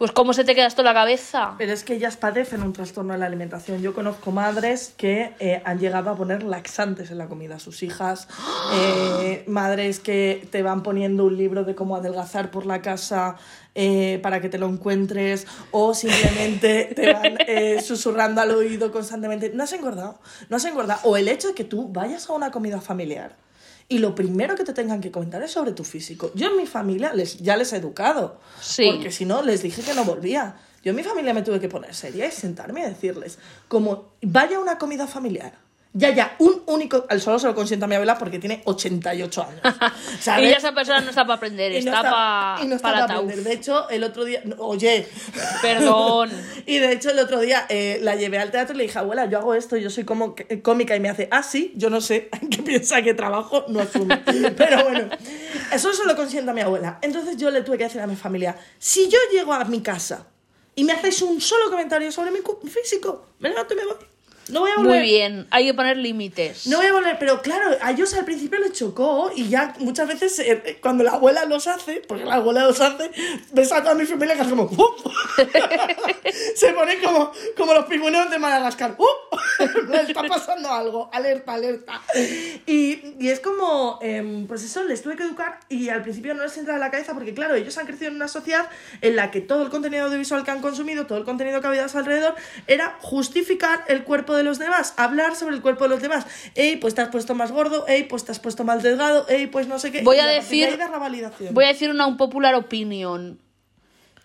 Pues 0.00 0.12
¿cómo 0.12 0.32
se 0.32 0.44
te 0.44 0.54
queda 0.54 0.66
esto 0.66 0.80
en 0.80 0.86
la 0.86 0.94
cabeza? 0.94 1.56
Pero 1.58 1.74
es 1.74 1.84
que 1.84 1.92
ellas 1.92 2.16
padecen 2.16 2.62
un 2.62 2.72
trastorno 2.72 3.12
de 3.12 3.18
la 3.18 3.26
alimentación. 3.26 3.82
Yo 3.82 3.92
conozco 3.92 4.30
madres 4.30 4.94
que 4.96 5.34
eh, 5.40 5.60
han 5.66 5.78
llegado 5.78 6.08
a 6.08 6.16
poner 6.16 6.42
laxantes 6.42 7.10
en 7.10 7.18
la 7.18 7.26
comida 7.26 7.56
a 7.56 7.58
sus 7.58 7.82
hijas, 7.82 8.26
eh, 8.72 9.44
madres 9.46 10.00
que 10.00 10.48
te 10.50 10.62
van 10.62 10.82
poniendo 10.82 11.26
un 11.26 11.36
libro 11.36 11.64
de 11.64 11.74
cómo 11.74 11.96
adelgazar 11.96 12.50
por 12.50 12.64
la 12.64 12.80
casa 12.80 13.36
eh, 13.74 14.20
para 14.22 14.40
que 14.40 14.48
te 14.48 14.56
lo 14.56 14.70
encuentres, 14.70 15.46
o 15.70 15.92
simplemente 15.92 16.92
te 16.96 17.12
van 17.12 17.36
eh, 17.46 17.82
susurrando 17.82 18.40
al 18.40 18.52
oído 18.52 18.90
constantemente. 18.92 19.50
No 19.52 19.64
has 19.64 19.72
engordado, 19.74 20.18
no 20.48 20.56
has 20.56 20.64
engordado. 20.64 21.00
O 21.04 21.18
el 21.18 21.28
hecho 21.28 21.48
de 21.48 21.54
que 21.54 21.64
tú 21.64 21.92
vayas 21.92 22.30
a 22.30 22.32
una 22.32 22.50
comida 22.50 22.80
familiar 22.80 23.36
y 23.90 23.98
lo 23.98 24.14
primero 24.14 24.54
que 24.54 24.62
te 24.62 24.72
tengan 24.72 25.00
que 25.00 25.10
comentar 25.10 25.42
es 25.42 25.50
sobre 25.50 25.72
tu 25.72 25.82
físico. 25.82 26.30
Yo 26.36 26.46
en 26.46 26.56
mi 26.56 26.64
familia 26.64 27.12
les, 27.12 27.38
ya 27.38 27.56
les 27.56 27.72
he 27.72 27.76
educado. 27.76 28.38
Sí. 28.60 28.88
Porque 28.88 29.10
si 29.10 29.24
no, 29.24 29.42
les 29.42 29.64
dije 29.64 29.82
que 29.82 29.94
no 29.94 30.04
volvía. 30.04 30.54
Yo 30.84 30.90
en 30.90 30.96
mi 30.96 31.02
familia 31.02 31.34
me 31.34 31.42
tuve 31.42 31.58
que 31.58 31.68
poner 31.68 31.92
seria 31.92 32.28
y 32.28 32.30
sentarme 32.30 32.82
y 32.82 32.84
decirles, 32.84 33.38
como 33.66 34.12
vaya 34.22 34.58
a 34.58 34.60
una 34.60 34.78
comida 34.78 35.08
familiar, 35.08 35.58
ya, 35.92 36.10
ya, 36.10 36.36
un 36.38 36.62
único, 36.66 37.04
al 37.08 37.20
solo 37.20 37.38
se 37.40 37.46
lo 37.48 37.54
consiento 37.54 37.86
a 37.86 37.88
mi 37.88 37.96
abuela 37.96 38.16
porque 38.16 38.38
tiene 38.38 38.62
88 38.64 39.42
años. 39.42 39.60
¿sabes? 40.20 40.48
Y 40.48 40.52
esa 40.52 40.72
persona 40.72 41.00
no 41.00 41.10
está 41.10 41.24
para 41.24 41.34
aprender, 41.38 41.72
Y 41.72 41.82
no 41.84 41.90
está, 41.92 41.96
está- 41.96 42.10
pa- 42.10 42.58
y 42.62 42.66
no 42.66 42.76
está 42.76 42.88
para 42.92 43.06
para 43.06 43.14
aprender. 43.20 43.42
De 43.44 43.52
hecho, 43.52 43.88
el 43.88 44.04
otro 44.04 44.24
día, 44.24 44.40
no, 44.44 44.54
oye, 44.58 45.08
Perdón. 45.62 46.30
y 46.66 46.78
de 46.78 46.92
hecho 46.92 47.10
el 47.10 47.18
otro 47.18 47.40
día 47.40 47.66
eh, 47.68 47.98
la 48.02 48.14
llevé 48.16 48.38
al 48.38 48.50
teatro 48.50 48.74
y 48.74 48.78
le 48.78 48.82
dije, 48.84 48.98
abuela, 48.98 49.26
yo 49.26 49.38
hago 49.38 49.54
esto, 49.54 49.76
yo 49.76 49.90
soy 49.90 50.04
como 50.04 50.34
que- 50.34 50.62
cómica 50.62 50.94
y 50.96 51.00
me 51.00 51.08
hace, 51.08 51.28
ah, 51.30 51.42
sí, 51.42 51.72
yo 51.76 51.90
no 51.90 52.00
sé, 52.00 52.28
¿qué 52.50 52.62
piensa 52.62 53.02
que 53.02 53.14
trabajo? 53.14 53.64
No 53.68 53.80
asume. 53.80 54.16
Pero 54.56 54.84
bueno, 54.84 55.08
eso 55.72 55.92
se 55.92 56.04
lo 56.04 56.14
consiento 56.16 56.50
a 56.50 56.54
mi 56.54 56.60
abuela. 56.60 56.98
Entonces 57.02 57.36
yo 57.36 57.50
le 57.50 57.62
tuve 57.62 57.78
que 57.78 57.84
decir 57.84 58.00
a 58.00 58.06
mi 58.06 58.16
familia, 58.16 58.56
si 58.78 59.08
yo 59.08 59.18
llego 59.32 59.52
a 59.52 59.64
mi 59.64 59.80
casa 59.80 60.26
y 60.76 60.84
me 60.84 60.92
hacéis 60.92 61.20
un 61.22 61.40
solo 61.40 61.68
comentario 61.70 62.10
sobre 62.12 62.30
mi 62.30 62.38
físico, 62.70 63.26
me 63.40 63.48
levanto 63.48 63.74
y 63.74 63.76
me 63.76 63.84
voy. 63.86 63.96
No 64.48 64.60
voy 64.60 64.70
a 64.70 64.76
volver. 64.76 65.00
Muy 65.00 65.02
bien, 65.02 65.46
hay 65.50 65.66
que 65.66 65.74
poner 65.74 65.96
límites. 65.96 66.66
No 66.66 66.78
voy 66.78 66.86
a 66.86 66.92
volver, 66.92 67.16
pero 67.18 67.40
claro, 67.42 67.76
a 67.80 67.90
ellos 67.90 68.12
al 68.14 68.24
principio 68.24 68.58
les 68.58 68.72
chocó 68.72 69.30
y 69.34 69.48
ya 69.48 69.74
muchas 69.78 70.08
veces 70.08 70.38
eh, 70.40 70.78
cuando 70.80 71.04
la 71.04 71.12
abuela 71.12 71.44
los 71.44 71.66
hace, 71.66 72.02
porque 72.06 72.24
la 72.24 72.36
abuela 72.36 72.64
los 72.64 72.80
hace, 72.80 73.10
ves 73.52 73.72
a 73.72 73.82
toda 73.82 73.94
mi 73.94 74.06
familia 74.06 74.34
que 74.34 74.42
hace 74.42 74.50
como 74.50 74.64
¡uh! 74.64 75.10
se 76.56 76.72
ponen 76.72 77.00
como, 77.00 77.32
como 77.56 77.74
los 77.74 77.84
pingüinos 77.86 78.30
de 78.30 78.38
Madagascar 78.38 78.96
¡uh! 78.98 79.06
le 79.88 80.02
está 80.02 80.22
pasando 80.24 80.72
algo, 80.72 81.10
alerta, 81.12 81.54
alerta. 81.54 82.00
Y, 82.66 83.14
y 83.18 83.28
es 83.28 83.40
como, 83.40 83.98
em, 84.02 84.46
pues 84.46 84.64
eso, 84.64 84.84
les 84.84 85.02
tuve 85.02 85.16
que 85.16 85.22
educar 85.22 85.60
y 85.68 85.88
al 85.88 86.02
principio 86.02 86.34
no 86.34 86.42
les 86.42 86.56
entra 86.56 86.74
en 86.74 86.80
la 86.80 86.90
cabeza 86.90 87.14
porque 87.14 87.34
claro, 87.34 87.54
ellos 87.54 87.76
han 87.78 87.86
crecido 87.86 88.10
en 88.10 88.16
una 88.16 88.28
sociedad 88.28 88.68
en 89.00 89.16
la 89.16 89.30
que 89.30 89.40
todo 89.40 89.62
el 89.62 89.70
contenido 89.70 90.06
audiovisual 90.06 90.44
que 90.44 90.50
han 90.50 90.60
consumido, 90.60 91.06
todo 91.06 91.18
el 91.18 91.24
contenido 91.24 91.60
que 91.60 91.66
había 91.66 91.84
a 91.84 91.88
su 91.88 91.98
alrededor, 91.98 92.34
era 92.66 92.96
justificar 93.00 93.84
el 93.88 94.04
cuerpo 94.04 94.29
de 94.34 94.42
los 94.42 94.58
demás, 94.58 94.94
hablar 94.96 95.36
sobre 95.36 95.54
el 95.56 95.62
cuerpo 95.62 95.84
de 95.84 95.90
los 95.90 96.02
demás. 96.02 96.26
Ey, 96.54 96.76
pues 96.76 96.94
te 96.94 97.00
has 97.02 97.08
puesto 97.08 97.34
más 97.34 97.52
gordo, 97.52 97.86
ey, 97.86 98.04
pues 98.04 98.24
te 98.24 98.32
has 98.32 98.40
puesto 98.40 98.64
más 98.64 98.82
delgado, 98.82 99.26
ey, 99.28 99.46
pues 99.46 99.66
no 99.66 99.78
sé 99.78 99.92
qué. 99.92 100.02
Voy 100.02 100.18
a 100.18 100.26
de 100.26 100.34
decir- 100.34 100.76
dar 100.78 100.90
la 100.90 100.98
validación. 100.98 101.54
Voy 101.54 101.64
a 101.64 101.68
decir 101.68 101.90
una 101.90 102.06
unpopular 102.06 102.54
opinion. 102.54 103.40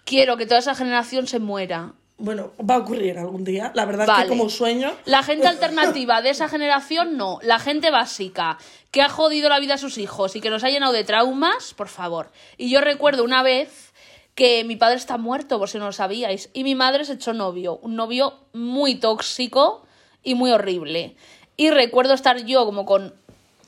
Quiero 0.03 0.37
que 0.37 0.45
toda 0.45 0.59
esa 0.59 0.75
generación 0.75 1.27
se 1.27 1.39
muera. 1.39 1.93
Bueno, 2.17 2.51
va 2.61 2.75
a 2.75 2.77
ocurrir 2.77 3.17
algún 3.17 3.43
día. 3.43 3.71
La 3.75 3.85
verdad 3.85 4.07
es 4.07 4.23
que 4.23 4.29
como 4.29 4.49
sueño. 4.49 4.93
La 5.05 5.21
gente 5.23 5.47
alternativa 5.47 6.21
de 6.21 6.29
esa 6.29 6.47
generación 6.47 7.17
no. 7.17 7.39
La 7.41 7.59
gente 7.59 7.91
básica, 7.91 8.57
que 8.91 9.01
ha 9.01 9.09
jodido 9.09 9.49
la 9.49 9.59
vida 9.59 9.73
a 9.73 9.77
sus 9.77 9.97
hijos 9.97 10.35
y 10.35 10.41
que 10.41 10.49
nos 10.49 10.63
ha 10.63 10.69
llenado 10.69 10.93
de 10.93 11.03
traumas, 11.03 11.73
por 11.73 11.89
favor. 11.89 12.31
Y 12.57 12.69
yo 12.69 12.79
recuerdo 12.79 13.23
una 13.25 13.43
vez 13.43 13.91
que 14.33 14.63
mi 14.63 14.75
padre 14.75 14.95
está 14.97 15.17
muerto, 15.17 15.59
por 15.59 15.69
si 15.69 15.77
no 15.77 15.85
lo 15.87 15.91
sabíais, 15.91 16.49
y 16.53 16.63
mi 16.63 16.75
madre 16.75 17.03
se 17.03 17.13
echó 17.13 17.33
novio. 17.33 17.77
Un 17.81 17.95
novio 17.95 18.35
muy 18.53 18.95
tóxico 18.95 19.84
y 20.25 20.35
muy 20.35 20.51
horrible. 20.51 21.15
Y 21.55 21.69
recuerdo 21.69 22.13
estar 22.13 22.43
yo 22.45 22.65
como 22.65 22.85
con 22.85 23.13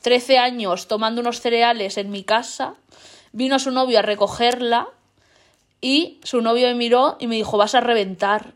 13 0.02 0.38
años 0.40 0.88
tomando 0.88 1.22
unos 1.22 1.40
cereales 1.40 1.98
en 1.98 2.12
mi 2.12 2.24
casa, 2.24 2.76
vino 3.32 3.60
su 3.60 3.72
novio 3.72 4.00
a 4.00 4.02
recogerla 4.02 4.90
y 5.80 6.20
su 6.24 6.42
novio 6.42 6.68
me 6.68 6.76
miró 6.76 7.16
y 7.20 7.28
me 7.28 7.36
dijo, 7.36 7.58
vas 7.58 7.76
a 7.76 7.80
reventar. 7.80 8.54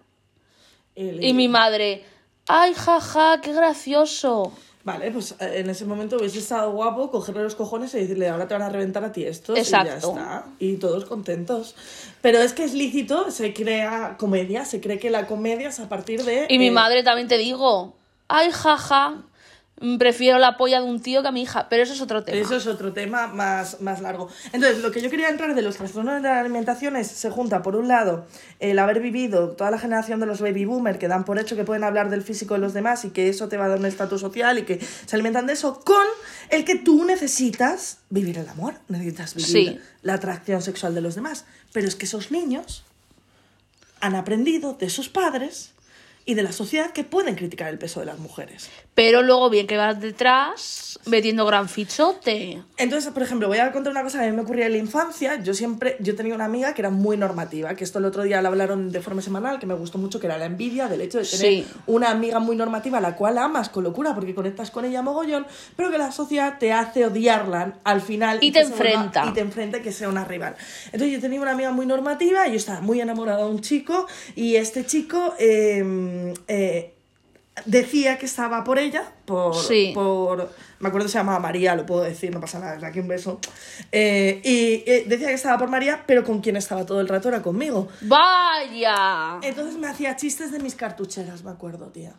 Y 0.95 1.33
mi 1.33 1.47
madre, 1.47 2.03
ay, 2.47 2.73
jaja, 2.73 3.39
qué 3.41 3.53
gracioso. 3.53 4.51
Vale, 4.83 5.11
pues 5.11 5.35
eh, 5.39 5.59
en 5.59 5.69
ese 5.69 5.85
momento 5.85 6.17
hubiese 6.17 6.39
estado 6.39 6.71
guapo 6.71 7.11
cogerle 7.11 7.43
los 7.43 7.55
cojones 7.55 7.93
y 7.93 7.99
decirle, 7.99 8.29
ahora 8.29 8.47
te 8.47 8.53
van 8.55 8.63
a 8.63 8.69
reventar 8.69 9.03
a 9.03 9.11
ti 9.11 9.23
estos 9.23 9.57
y 9.57 9.61
ya 9.63 9.81
Exacto. 9.81 10.09
está. 10.09 10.45
Y 10.59 10.77
todos 10.77 11.05
contentos. 11.05 11.75
Pero 12.21 12.39
es 12.39 12.53
que 12.53 12.63
es 12.63 12.73
lícito, 12.73 13.29
se 13.29 13.53
crea 13.53 14.15
comedia, 14.17 14.65
se 14.65 14.81
cree 14.81 14.97
que 14.97 15.09
la 15.09 15.27
comedia 15.27 15.69
es 15.69 15.79
a 15.79 15.87
partir 15.87 16.23
de... 16.23 16.47
Y 16.49 16.57
mi 16.57 16.67
eh, 16.67 16.71
madre 16.71 17.03
también 17.03 17.27
te 17.27 17.37
digo, 17.37 17.93
ay, 18.27 18.49
jaja, 18.51 19.17
prefiero 19.99 20.37
la 20.39 20.57
polla 20.57 20.79
de 20.79 20.85
un 20.85 21.01
tío 21.01 21.21
que 21.21 21.27
a 21.27 21.31
mi 21.31 21.41
hija, 21.41 21.67
pero 21.69 21.83
eso 21.83 21.93
es 21.93 22.01
otro 22.01 22.23
tema. 22.23 22.37
Eso 22.37 22.55
es 22.55 22.67
otro 22.67 22.93
tema 22.93 23.27
más, 23.27 23.81
más 23.81 24.01
largo. 24.01 24.29
Entonces, 24.53 24.79
lo 24.83 24.91
que 24.91 25.01
yo 25.01 25.09
quería 25.09 25.29
entrar 25.29 25.55
de 25.55 25.61
los 25.61 25.77
trastornos 25.77 26.21
de 26.21 26.29
la 26.29 26.39
alimentación 26.39 26.95
es, 26.95 27.07
se 27.07 27.29
junta, 27.29 27.61
por 27.63 27.75
un 27.75 27.87
lado, 27.87 28.25
el 28.59 28.77
haber 28.79 28.99
vivido 28.99 29.49
toda 29.51 29.71
la 29.71 29.79
generación 29.79 30.19
de 30.19 30.25
los 30.25 30.39
baby 30.41 30.65
boomers 30.65 30.97
que 30.99 31.07
dan 31.07 31.25
por 31.25 31.39
hecho 31.39 31.55
que 31.55 31.63
pueden 31.63 31.83
hablar 31.83 32.09
del 32.09 32.21
físico 32.21 32.53
de 32.53 32.59
los 32.59 32.73
demás 32.73 33.05
y 33.05 33.09
que 33.09 33.29
eso 33.29 33.47
te 33.49 33.57
va 33.57 33.65
a 33.65 33.69
dar 33.69 33.79
un 33.79 33.85
estatus 33.85 34.21
social 34.21 34.59
y 34.59 34.63
que 34.63 34.79
se 34.79 35.15
alimentan 35.15 35.47
de 35.47 35.53
eso, 35.53 35.79
con 35.83 36.05
el 36.49 36.63
que 36.65 36.75
tú 36.75 37.03
necesitas 37.05 37.99
vivir 38.09 38.37
el 38.37 38.47
amor, 38.49 38.75
necesitas 38.87 39.35
vivir 39.35 39.51
Sí. 39.51 39.79
la 40.03 40.13
atracción 40.13 40.61
sexual 40.61 40.93
de 40.95 41.01
los 41.01 41.15
demás. 41.15 41.45
Pero 41.73 41.87
es 41.87 41.95
que 41.95 42.05
esos 42.05 42.31
niños 42.31 42.83
han 43.99 44.15
aprendido 44.15 44.73
de 44.73 44.89
sus 44.89 45.09
padres 45.09 45.71
y 46.25 46.35
de 46.35 46.43
la 46.43 46.51
sociedad 46.51 46.91
que 46.91 47.03
pueden 47.03 47.35
criticar 47.35 47.69
el 47.69 47.77
peso 47.79 47.99
de 47.99 48.05
las 48.05 48.19
mujeres. 48.19 48.69
Pero 48.93 49.21
luego 49.21 49.49
bien 49.49 49.67
que 49.67 49.77
vas 49.77 49.99
detrás 50.01 50.99
metiendo 51.05 51.45
gran 51.45 51.69
fichote. 51.69 52.61
Entonces, 52.77 53.11
por 53.13 53.23
ejemplo, 53.23 53.47
voy 53.47 53.57
a 53.57 53.71
contar 53.71 53.91
una 53.91 54.03
cosa 54.03 54.19
que 54.19 54.25
a 54.25 54.29
mí 54.29 54.35
me 54.35 54.43
ocurría 54.43 54.65
en 54.65 54.73
la 54.73 54.77
infancia. 54.77 55.41
Yo 55.41 55.53
siempre, 55.53 55.95
yo 55.99 56.15
tenía 56.15 56.35
una 56.35 56.45
amiga 56.45 56.73
que 56.73 56.81
era 56.81 56.89
muy 56.89 57.15
normativa, 57.15 57.73
que 57.75 57.85
esto 57.85 57.99
el 57.99 58.05
otro 58.05 58.23
día 58.23 58.41
le 58.41 58.47
hablaron 58.49 58.91
de 58.91 59.01
forma 59.01 59.21
semanal, 59.21 59.59
que 59.59 59.65
me 59.65 59.73
gustó 59.73 59.97
mucho, 59.97 60.19
que 60.19 60.27
era 60.27 60.37
la 60.37 60.45
envidia 60.45 60.87
del 60.89 61.01
hecho 61.01 61.19
de 61.19 61.23
tener 61.25 61.39
Sí. 61.39 61.67
una 61.87 62.11
amiga 62.11 62.39
muy 62.39 62.55
normativa, 62.57 62.97
a 62.97 63.01
la 63.01 63.15
cual 63.15 63.37
amas 63.37 63.69
con 63.69 63.83
locura 63.85 64.13
porque 64.13 64.35
conectas 64.35 64.69
con 64.71 64.83
ella 64.83 65.01
mogollón, 65.01 65.47
pero 65.77 65.89
que 65.89 65.97
la 65.97 66.11
sociedad 66.11 66.57
te 66.59 66.73
hace 66.73 67.05
odiarla 67.05 67.79
al 67.85 68.01
final. 68.01 68.39
Y 68.41 68.51
te 68.51 68.59
enfrenta. 68.59 69.25
y 69.25 69.33
te 69.33 69.39
enfrenta 69.39 69.81
que 69.81 69.91
sea 69.93 70.09
una 70.09 70.25
rival. 70.25 70.55
Entonces 70.87 71.11
yo 71.13 71.21
tenía 71.21 71.41
una 71.41 71.51
amiga 71.51 71.71
muy 71.71 71.85
normativa, 71.85 72.45
y 72.47 72.51
yo 72.51 72.57
estaba 72.57 72.81
muy 72.81 72.99
enamorada 72.99 73.45
de 73.45 73.49
un 73.49 73.61
chico, 73.61 74.05
y 74.35 74.57
este 74.57 74.85
chico... 74.85 75.33
eh, 75.39 76.33
eh, 76.49 76.93
decía 77.65 78.17
que 78.17 78.25
estaba 78.25 78.63
por 78.63 78.79
ella, 78.79 79.03
por, 79.25 79.55
Sí. 79.55 79.91
por 79.93 80.49
me 80.79 80.87
acuerdo 80.87 81.05
que 81.07 81.11
se 81.11 81.17
llamaba 81.19 81.39
María, 81.39 81.75
lo 81.75 81.85
puedo 81.85 82.01
decir, 82.01 82.33
no 82.33 82.39
pasa 82.39 82.59
nada, 82.59 82.73
desde 82.73 82.87
aquí 82.87 82.99
un 82.99 83.07
beso. 83.07 83.39
Eh, 83.91 84.41
y 84.43 84.89
eh, 84.89 85.03
decía 85.07 85.27
que 85.27 85.33
estaba 85.33 85.57
por 85.57 85.69
María, 85.69 86.03
pero 86.07 86.23
con 86.23 86.41
quien 86.41 86.55
estaba 86.57 86.85
todo 86.85 87.01
el 87.01 87.07
rato 87.07 87.29
era 87.29 87.41
conmigo. 87.41 87.87
¡Vaya! 88.01 89.37
Entonces 89.41 89.75
me 89.77 89.87
hacía 89.87 90.15
chistes 90.15 90.51
de 90.51 90.59
mis 90.59 90.75
cartucheras, 90.75 91.43
me 91.43 91.51
acuerdo, 91.51 91.87
tía. 91.87 92.13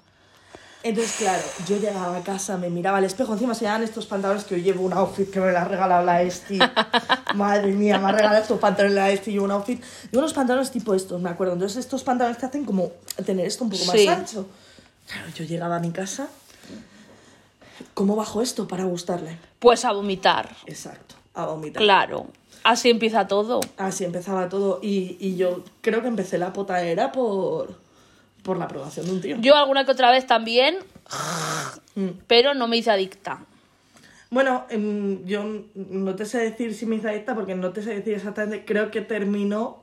Entonces, 0.85 1.15
claro, 1.17 1.43
yo 1.69 1.77
llegaba 1.79 2.17
a 2.17 2.23
casa, 2.23 2.57
me 2.57 2.69
miraba 2.69 2.99
al 2.99 3.05
espejo, 3.05 3.33
encima 3.33 3.55
se 3.55 3.65
llaman 3.67 3.85
estos 3.85 4.07
pantalones 4.07 4.43
que 4.43 4.61
yo 4.61 4.65
llevo 4.73 4.85
un 4.85 4.93
outfit 4.93 5.31
que 5.31 5.39
me 5.41 5.53
la 5.53 5.63
ha 5.63 5.65
regalado 5.65 6.05
la 6.05 6.23
Esti. 6.23 6.59
Madre 7.37 7.71
mía, 7.71 7.99
me 8.01 8.09
ha 8.09 8.13
regalado 8.13 8.43
estos 8.43 8.59
pantalones 8.59 8.97
la 8.97 9.09
Esti 9.11 9.31
y 9.31 9.39
un 9.39 9.53
outfit. 9.53 9.81
Llevo 10.11 10.19
unos 10.19 10.35
pantalones 10.35 10.73
tipo 10.73 10.93
estos, 10.95 11.23
me 11.23 11.31
acuerdo. 11.31 11.53
Entonces, 11.53 11.79
estos 11.79 12.03
pantalones 12.03 12.39
te 12.39 12.47
hacen 12.47 12.65
como 12.65 12.91
tener 13.25 13.47
esto 13.47 13.63
un 13.63 13.71
poco 13.71 13.85
más 13.85 13.95
Sí. 13.97 14.09
ancho. 14.09 14.47
Claro, 15.07 15.29
yo 15.35 15.45
llegaba 15.45 15.77
a 15.77 15.81
mi 15.81 15.91
casa. 15.91 16.29
¿Cómo 17.95 18.17
bajo 18.17 18.43
esto 18.43 18.69
para 18.69 18.85
gustarle? 18.85 19.39
Pues 19.59 19.85
a 19.85 19.93
vomitar. 19.93 20.55
Exacto, 20.67 21.15
a 21.35 21.47
vomitar. 21.47 21.83
Claro. 21.83 22.27
Así 22.65 22.91
empieza 22.91 23.27
todo. 23.27 23.61
Así 23.77 24.05
empezaba 24.05 24.49
todo. 24.49 24.79
Y, 24.83 25.17
y 25.21 25.37
yo 25.37 25.65
creo 25.81 26.01
que 26.01 26.09
empecé 26.09 26.39
la 26.39 26.53
potaera 26.53 27.11
por, 27.11 27.77
por 28.45 28.57
la 28.57 28.67
aprobación 28.67 29.07
de 29.07 29.13
un 29.13 29.21
tío. 29.21 29.37
Yo 29.41 29.57
alguna 29.57 29.85
que 29.85 29.91
otra 29.93 30.11
vez 30.11 30.27
también, 30.27 30.77
Mm. 31.95 32.09
pero 32.27 32.55
no 32.55 32.69
me 32.69 32.77
hice 32.79 32.91
adicta. 32.91 33.45
Bueno, 34.31 34.65
em, 34.71 35.23
yo 35.27 35.45
no 35.75 36.15
te 36.15 36.25
sé 36.25 36.39
decir 36.39 36.75
si 36.75 36.87
me 36.87 36.97
hice 36.97 37.11
adicta 37.11 37.35
porque 37.35 37.55
no 37.55 37.71
te 37.73 37.83
sé 37.83 37.95
decir 37.95 38.15
exactamente. 38.15 38.65
Creo 38.65 38.91
que 38.91 39.03
terminó 39.03 39.83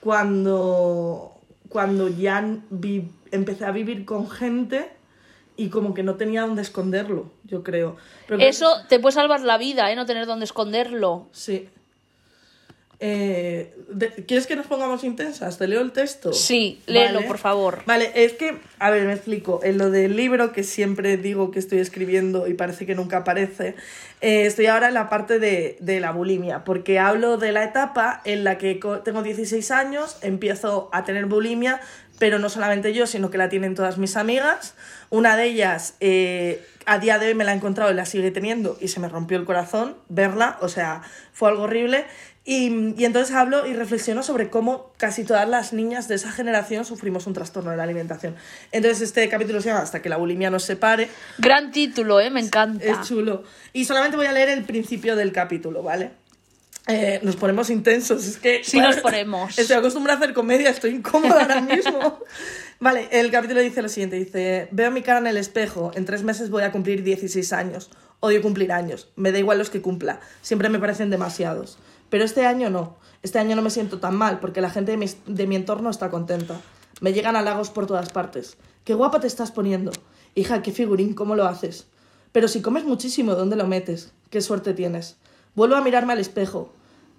cuando, 0.00 1.32
cuando 1.70 2.08
ya 2.08 2.44
vi- 2.68 3.08
empecé 3.32 3.64
a 3.64 3.70
vivir 3.70 4.04
con 4.04 4.28
gente 4.30 4.88
y 5.56 5.68
como 5.68 5.94
que 5.94 6.02
no 6.02 6.16
tenía 6.16 6.42
dónde 6.42 6.62
esconderlo, 6.62 7.30
yo 7.44 7.62
creo. 7.62 7.96
Pero 8.28 8.40
Eso 8.42 8.68
te 8.88 8.98
puede 9.00 9.14
salvar 9.14 9.40
la 9.40 9.56
vida, 9.58 9.90
¿eh? 9.90 9.96
No 9.96 10.04
tener 10.06 10.26
dónde 10.26 10.44
esconderlo. 10.44 11.28
sí. 11.32 11.68
Eh, 12.98 13.74
de- 13.90 14.08
¿Quieres 14.24 14.46
que 14.46 14.56
nos 14.56 14.64
pongamos 14.66 15.04
intensas? 15.04 15.58
¿Te 15.58 15.68
leo 15.68 15.82
el 15.82 15.92
texto? 15.92 16.32
Sí, 16.32 16.80
léelo, 16.86 17.16
Vale. 17.16 17.26
por 17.26 17.36
favor. 17.36 17.82
Vale, 17.84 18.10
es 18.14 18.32
que, 18.32 18.58
a 18.78 18.88
ver, 18.90 19.04
me 19.04 19.12
explico. 19.12 19.60
En 19.62 19.76
lo 19.76 19.90
del 19.90 20.16
libro 20.16 20.50
que 20.52 20.62
siempre 20.62 21.18
digo 21.18 21.50
que 21.50 21.58
estoy 21.58 21.78
escribiendo 21.80 22.46
y 22.46 22.54
parece 22.54 22.86
que 22.86 22.94
nunca 22.94 23.18
aparece, 23.18 23.74
eh, 24.22 24.46
estoy 24.46 24.64
ahora 24.66 24.88
en 24.88 24.94
la 24.94 25.10
parte 25.10 25.38
de, 25.38 25.76
de 25.80 26.00
la 26.00 26.12
bulimia, 26.12 26.64
porque 26.64 26.98
hablo 26.98 27.36
de 27.36 27.52
la 27.52 27.64
etapa 27.64 28.22
en 28.24 28.44
la 28.44 28.56
que 28.56 28.80
tengo 29.04 29.22
16 29.22 29.70
años, 29.72 30.16
empiezo 30.22 30.88
a 30.90 31.04
tener 31.04 31.26
bulimia, 31.26 31.82
pero 32.18 32.38
no 32.38 32.48
solamente 32.48 32.92
yo, 32.92 33.06
sino 33.06 33.30
que 33.30 33.38
la 33.38 33.48
tienen 33.48 33.74
todas 33.74 33.98
mis 33.98 34.16
amigas. 34.16 34.74
Una 35.10 35.36
de 35.36 35.44
ellas, 35.44 35.94
eh, 36.00 36.66
a 36.86 36.98
día 36.98 37.18
de 37.18 37.28
hoy 37.28 37.34
me 37.34 37.44
la 37.44 37.52
he 37.52 37.56
encontrado 37.56 37.90
y 37.90 37.94
la 37.94 38.06
sigue 38.06 38.30
teniendo 38.30 38.76
y 38.80 38.88
se 38.88 39.00
me 39.00 39.08
rompió 39.08 39.36
el 39.38 39.44
corazón 39.44 39.96
verla, 40.08 40.58
o 40.60 40.68
sea, 40.68 41.02
fue 41.32 41.50
algo 41.50 41.64
horrible. 41.64 42.06
Y, 42.48 42.94
y 42.96 43.04
entonces 43.04 43.34
hablo 43.34 43.66
y 43.66 43.74
reflexiono 43.74 44.22
sobre 44.22 44.50
cómo 44.50 44.92
casi 44.98 45.24
todas 45.24 45.48
las 45.48 45.72
niñas 45.72 46.06
de 46.06 46.14
esa 46.14 46.30
generación 46.30 46.84
sufrimos 46.84 47.26
un 47.26 47.32
trastorno 47.32 47.72
de 47.72 47.76
la 47.76 47.82
alimentación. 47.82 48.36
Entonces 48.70 49.02
este 49.02 49.28
capítulo 49.28 49.60
se 49.60 49.70
llama 49.70 49.82
Hasta 49.82 50.00
que 50.00 50.08
la 50.08 50.16
bulimia 50.16 50.48
nos 50.48 50.62
separe. 50.62 51.08
Gran 51.38 51.72
título, 51.72 52.20
¿eh? 52.20 52.30
Me 52.30 52.38
encanta. 52.38 52.84
Es 52.84 53.08
chulo. 53.08 53.42
Y 53.72 53.84
solamente 53.84 54.16
voy 54.16 54.26
a 54.26 54.32
leer 54.32 54.48
el 54.50 54.62
principio 54.62 55.16
del 55.16 55.32
capítulo, 55.32 55.82
¿vale? 55.82 56.12
Eh, 56.86 57.18
nos 57.22 57.36
ponemos 57.36 57.68
intensos, 57.70 58.26
es 58.26 58.38
que... 58.38 58.62
Sí 58.62 58.78
nos 58.78 58.96
ponemos. 59.02 59.58
Estoy 59.58 59.76
acostumbrada 59.76 60.20
a 60.20 60.22
hacer 60.22 60.34
comedia, 60.34 60.70
estoy 60.70 60.92
incómoda 60.92 61.42
ahora 61.42 61.60
mismo. 61.74 62.20
Vale, 62.78 63.08
el 63.10 63.30
capítulo 63.30 63.60
dice 63.60 63.82
lo 63.82 63.88
siguiente, 63.88 64.16
dice, 64.16 64.68
veo 64.70 64.90
mi 64.90 65.02
cara 65.02 65.18
en 65.18 65.26
el 65.26 65.36
espejo, 65.36 65.90
en 65.94 66.04
tres 66.04 66.22
meses 66.22 66.50
voy 66.50 66.62
a 66.62 66.70
cumplir 66.70 67.02
16 67.02 67.52
años, 67.52 67.90
odio 68.20 68.40
cumplir 68.42 68.70
años, 68.70 69.08
me 69.16 69.32
da 69.32 69.38
igual 69.38 69.58
los 69.58 69.70
que 69.70 69.82
cumpla, 69.82 70.20
siempre 70.42 70.68
me 70.68 70.78
parecen 70.78 71.10
demasiados. 71.10 71.78
Pero 72.08 72.24
este 72.24 72.46
año 72.46 72.70
no, 72.70 72.96
este 73.22 73.38
año 73.38 73.56
no 73.56 73.62
me 73.62 73.70
siento 73.70 73.98
tan 73.98 74.14
mal 74.14 74.38
porque 74.38 74.60
la 74.60 74.70
gente 74.70 74.92
de 74.92 74.98
mi, 74.98 75.06
de 75.26 75.46
mi 75.46 75.56
entorno 75.56 75.90
está 75.90 76.10
contenta. 76.10 76.60
Me 77.00 77.12
llegan 77.12 77.34
halagos 77.34 77.70
por 77.70 77.86
todas 77.86 78.10
partes. 78.10 78.56
Qué 78.84 78.94
guapa 78.94 79.20
te 79.20 79.26
estás 79.26 79.50
poniendo. 79.50 79.90
Hija, 80.34 80.62
qué 80.62 80.70
figurín, 80.70 81.14
¿cómo 81.14 81.34
lo 81.34 81.46
haces? 81.46 81.88
Pero 82.30 82.46
si 82.46 82.62
comes 82.62 82.84
muchísimo, 82.84 83.34
¿dónde 83.34 83.56
lo 83.56 83.66
metes? 83.66 84.12
Qué 84.30 84.40
suerte 84.40 84.74
tienes. 84.74 85.16
Vuelvo 85.56 85.74
a 85.74 85.80
mirarme 85.80 86.12
al 86.12 86.18
espejo. 86.18 86.70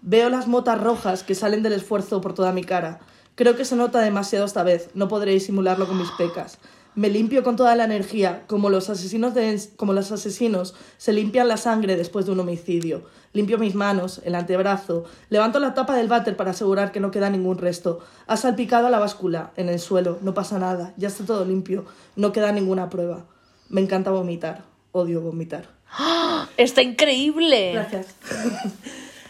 Veo 0.03 0.29
las 0.29 0.47
motas 0.47 0.79
rojas 0.79 1.23
que 1.23 1.33
salen 1.33 1.63
del 1.63 1.73
esfuerzo 1.73 2.21
por 2.21 2.35
toda 2.35 2.51
mi 2.51 2.63
cara. 2.63 2.99
Creo 3.33 3.55
que 3.55 3.65
se 3.65 3.75
nota 3.75 3.99
demasiado 3.99 4.45
esta 4.45 4.61
vez. 4.61 4.91
No 4.93 5.07
podré 5.07 5.31
disimularlo 5.31 5.87
con 5.87 5.97
mis 5.97 6.11
pecas. 6.11 6.59
Me 6.93 7.09
limpio 7.09 7.43
con 7.43 7.55
toda 7.55 7.75
la 7.75 7.85
energía, 7.85 8.43
como 8.45 8.69
los 8.69 8.91
asesinos 8.91 9.33
como 9.75 9.93
los 9.93 10.11
asesinos 10.11 10.75
se 10.97 11.13
limpian 11.13 11.47
la 11.47 11.57
sangre 11.57 11.95
después 11.95 12.27
de 12.27 12.31
un 12.31 12.39
homicidio. 12.39 13.05
Limpio 13.33 13.57
mis 13.57 13.73
manos, 13.73 14.21
el 14.23 14.35
antebrazo, 14.35 15.05
levanto 15.29 15.59
la 15.59 15.73
tapa 15.73 15.95
del 15.95 16.07
váter 16.07 16.37
para 16.37 16.51
asegurar 16.51 16.91
que 16.91 16.99
no 16.99 17.09
queda 17.09 17.31
ningún 17.31 17.57
resto. 17.57 18.01
Ha 18.27 18.37
salpicado 18.37 18.85
a 18.85 18.91
la 18.91 18.99
báscula, 18.99 19.51
en 19.57 19.69
el 19.69 19.79
suelo, 19.79 20.19
no 20.21 20.35
pasa 20.35 20.59
nada, 20.59 20.93
ya 20.97 21.07
está 21.07 21.25
todo 21.25 21.43
limpio, 21.43 21.85
no 22.15 22.31
queda 22.31 22.51
ninguna 22.51 22.89
prueba. 22.89 23.25
Me 23.69 23.81
encanta 23.81 24.11
vomitar, 24.11 24.63
odio 24.91 25.21
vomitar. 25.21 25.76
Está 26.57 26.81
increíble. 26.81 27.73
Gracias. 27.73 28.07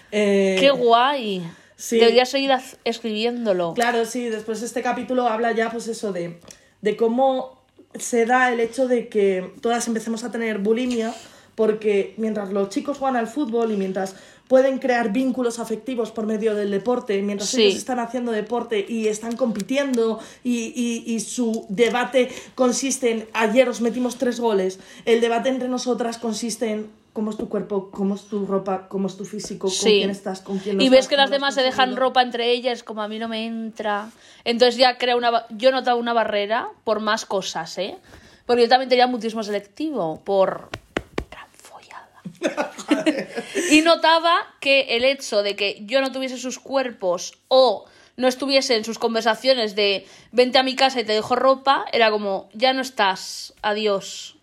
Eh, 0.09 0.55
Qué 0.57 0.69
guay. 0.71 1.43
sí. 1.75 1.99
Deberías 1.99 2.29
seguir 2.29 2.49
escribiéndolo. 2.85 3.73
Claro, 3.73 4.05
sí, 4.05 4.29
después 4.29 4.61
este 4.61 4.81
capítulo 4.81 5.27
habla 5.27 5.51
ya, 5.51 5.69
pues 5.69 5.89
eso, 5.89 6.13
de, 6.13 6.39
de 6.81 6.95
cómo 6.95 7.61
se 7.93 8.25
da 8.25 8.53
el 8.53 8.61
hecho 8.61 8.87
de 8.87 9.09
que 9.09 9.51
todas 9.61 9.85
empecemos 9.85 10.23
a 10.23 10.31
tener 10.31 10.59
bulimia, 10.59 11.13
porque 11.57 12.13
mientras 12.17 12.51
los 12.53 12.69
chicos 12.69 12.99
juegan 12.99 13.15
al 13.15 13.25
fútbol 13.27 13.71
y 13.71 13.77
mientras 13.77 14.15
pueden 14.47 14.77
crear 14.77 15.11
vínculos 15.11 15.57
afectivos 15.57 16.11
por 16.11 16.27
medio 16.27 16.53
del 16.53 16.69
deporte, 16.69 17.19
mientras 17.23 17.49
Sí. 17.49 17.63
ellos 17.63 17.77
están 17.79 17.97
haciendo 17.99 18.31
deporte 18.31 18.85
y 18.87 19.07
están 19.07 19.35
compitiendo 19.35 20.19
y, 20.43 20.71
y- 20.75 21.15
y 21.15 21.19
su 21.19 21.65
debate 21.69 22.29
consiste 22.53 23.09
en, 23.11 23.27
ayer 23.33 23.67
os 23.67 23.81
metimos 23.81 24.17
tres 24.17 24.39
goles, 24.39 24.79
el 25.05 25.19
debate 25.19 25.49
entre 25.49 25.67
nosotras 25.67 26.19
consiste 26.19 26.71
en 26.71 26.87
cómo 27.11 27.31
es 27.31 27.37
tu 27.37 27.49
cuerpo, 27.49 27.89
cómo 27.89 28.13
es 28.13 28.21
tu 28.25 28.45
ropa, 28.45 28.87
cómo 28.87 29.07
es 29.07 29.17
tu 29.17 29.25
físico, 29.25 29.67
con 29.67 29.75
quién 29.89 30.11
estás, 30.11 30.41
con 30.41 30.59
quién 30.59 30.77
no 30.77 30.83
y 30.83 30.85
estás, 30.85 30.97
ves 30.99 31.07
que 31.07 31.17
las 31.17 31.31
demás 31.31 31.55
se 31.55 31.63
dejan 31.63 31.95
ropa 31.95 32.21
entre 32.21 32.51
ellas, 32.51 32.83
como 32.83 33.01
a 33.01 33.07
mí 33.07 33.17
no 33.17 33.27
me 33.27 33.47
entra. 33.47 34.11
Entonces 34.45 34.77
ya 34.77 34.99
crea 34.99 35.15
una. 35.17 35.47
Yo 35.49 35.69
he 35.69 35.71
notado 35.71 35.97
una 35.97 36.13
barrera 36.13 36.69
por 36.83 36.99
más 36.99 37.25
cosas, 37.25 37.75
¿eh? 37.79 37.97
Porque 38.45 38.61
yo 38.61 38.69
también 38.69 38.87
tenía 38.89 39.07
mutismo 39.07 39.41
selectivo 39.43 40.21
por. 40.23 40.69
y 43.71 43.81
notaba 43.81 44.35
que 44.59 44.95
el 44.95 45.03
hecho 45.05 45.43
de 45.43 45.55
que 45.55 45.79
yo 45.85 46.01
no 46.01 46.11
tuviese 46.11 46.37
sus 46.37 46.59
cuerpos 46.59 47.37
o 47.47 47.85
no 48.15 48.27
estuviese 48.27 48.75
en 48.75 48.83
sus 48.83 48.99
conversaciones 48.99 49.75
de 49.75 50.05
vente 50.31 50.57
a 50.57 50.63
mi 50.63 50.75
casa 50.75 50.99
y 50.99 51.03
te 51.03 51.13
dejo 51.13 51.35
ropa, 51.35 51.85
era 51.93 52.09
como, 52.09 52.49
ya 52.53 52.73
no 52.73 52.81
estás, 52.81 53.53
adiós. 53.61 54.35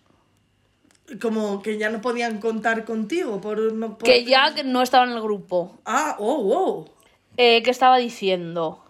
Como 1.21 1.61
que 1.61 1.77
ya 1.77 1.89
no 1.89 2.01
podían 2.01 2.39
contar 2.39 2.85
contigo 2.85 3.41
por 3.41 3.73
no 3.73 3.97
por- 3.97 4.07
Que 4.07 4.23
ya 4.23 4.49
no 4.63 4.81
estaba 4.81 5.05
en 5.05 5.11
el 5.11 5.21
grupo. 5.21 5.77
Ah, 5.85 6.15
oh, 6.19 6.41
wow. 6.41 6.89
Eh, 7.37 7.61
¿Qué 7.63 7.69
estaba 7.69 7.97
diciendo? 7.97 8.81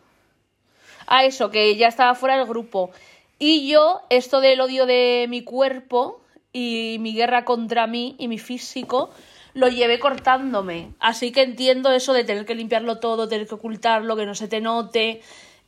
Ah, 1.08 1.26
eso, 1.26 1.50
que 1.50 1.76
ya 1.76 1.88
estaba 1.88 2.16
fuera 2.16 2.38
del 2.38 2.46
grupo. 2.48 2.92
Y 3.38 3.68
yo, 3.68 4.02
esto 4.10 4.40
del 4.40 4.62
odio 4.62 4.86
de 4.86 5.26
mi 5.30 5.44
cuerpo 5.44 6.22
y 6.58 7.00
mi 7.02 7.14
guerra 7.14 7.44
contra 7.44 7.86
mí 7.86 8.16
y 8.18 8.30
mi 8.30 8.38
físico, 8.38 9.10
lo 9.54 9.68
llevé 9.68 10.00
cortándome. 10.00 10.94
Así 11.02 11.34
que 11.34 11.42
entiendo 11.42 11.92
eso 11.92 12.14
de 12.14 12.24
tener 12.24 12.46
que 12.46 12.56
limpiarlo 12.56 13.00
todo, 13.00 13.28
tener 13.28 13.46
que 13.46 13.56
ocultarlo, 13.56 14.16
que 14.16 14.26
no 14.26 14.36
se 14.36 14.48
te 14.48 14.62
note. 14.62 15.22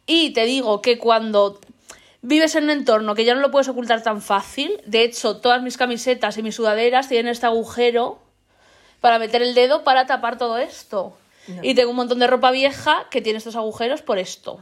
Y 0.06 0.30
te 0.30 0.46
digo 0.46 0.82
que 0.82 0.98
cuando 0.98 1.60
vives 2.22 2.56
en 2.56 2.64
un 2.64 2.70
entorno 2.70 3.16
que 3.16 3.26
ya 3.26 3.36
no 3.36 3.42
lo 3.42 3.52
puedes 3.52 3.68
ocultar 3.68 4.02
tan 4.02 4.22
fácil, 4.22 4.80
de 4.86 5.04
hecho, 5.04 5.36
todas 5.42 5.62
mis 5.62 5.76
camisetas 5.76 6.38
y 6.38 6.44
mis 6.44 6.56
sudaderas 6.56 7.10
tienen 7.10 7.34
este 7.34 7.48
agujero 7.48 8.20
para 9.02 9.20
meter 9.20 9.42
el 9.42 9.56
dedo 9.56 9.84
para 9.84 10.06
tapar 10.06 10.38
todo 10.38 10.58
esto. 10.58 11.18
Y 11.64 11.76
tengo 11.76 11.90
un 11.90 11.98
montón 11.98 12.20
de 12.20 12.28
ropa 12.28 12.52
vieja 12.52 13.08
que 13.12 13.22
tiene 13.22 13.40
estos 13.40 13.58
agujeros 13.58 14.02
por 14.02 14.20
esto. 14.20 14.62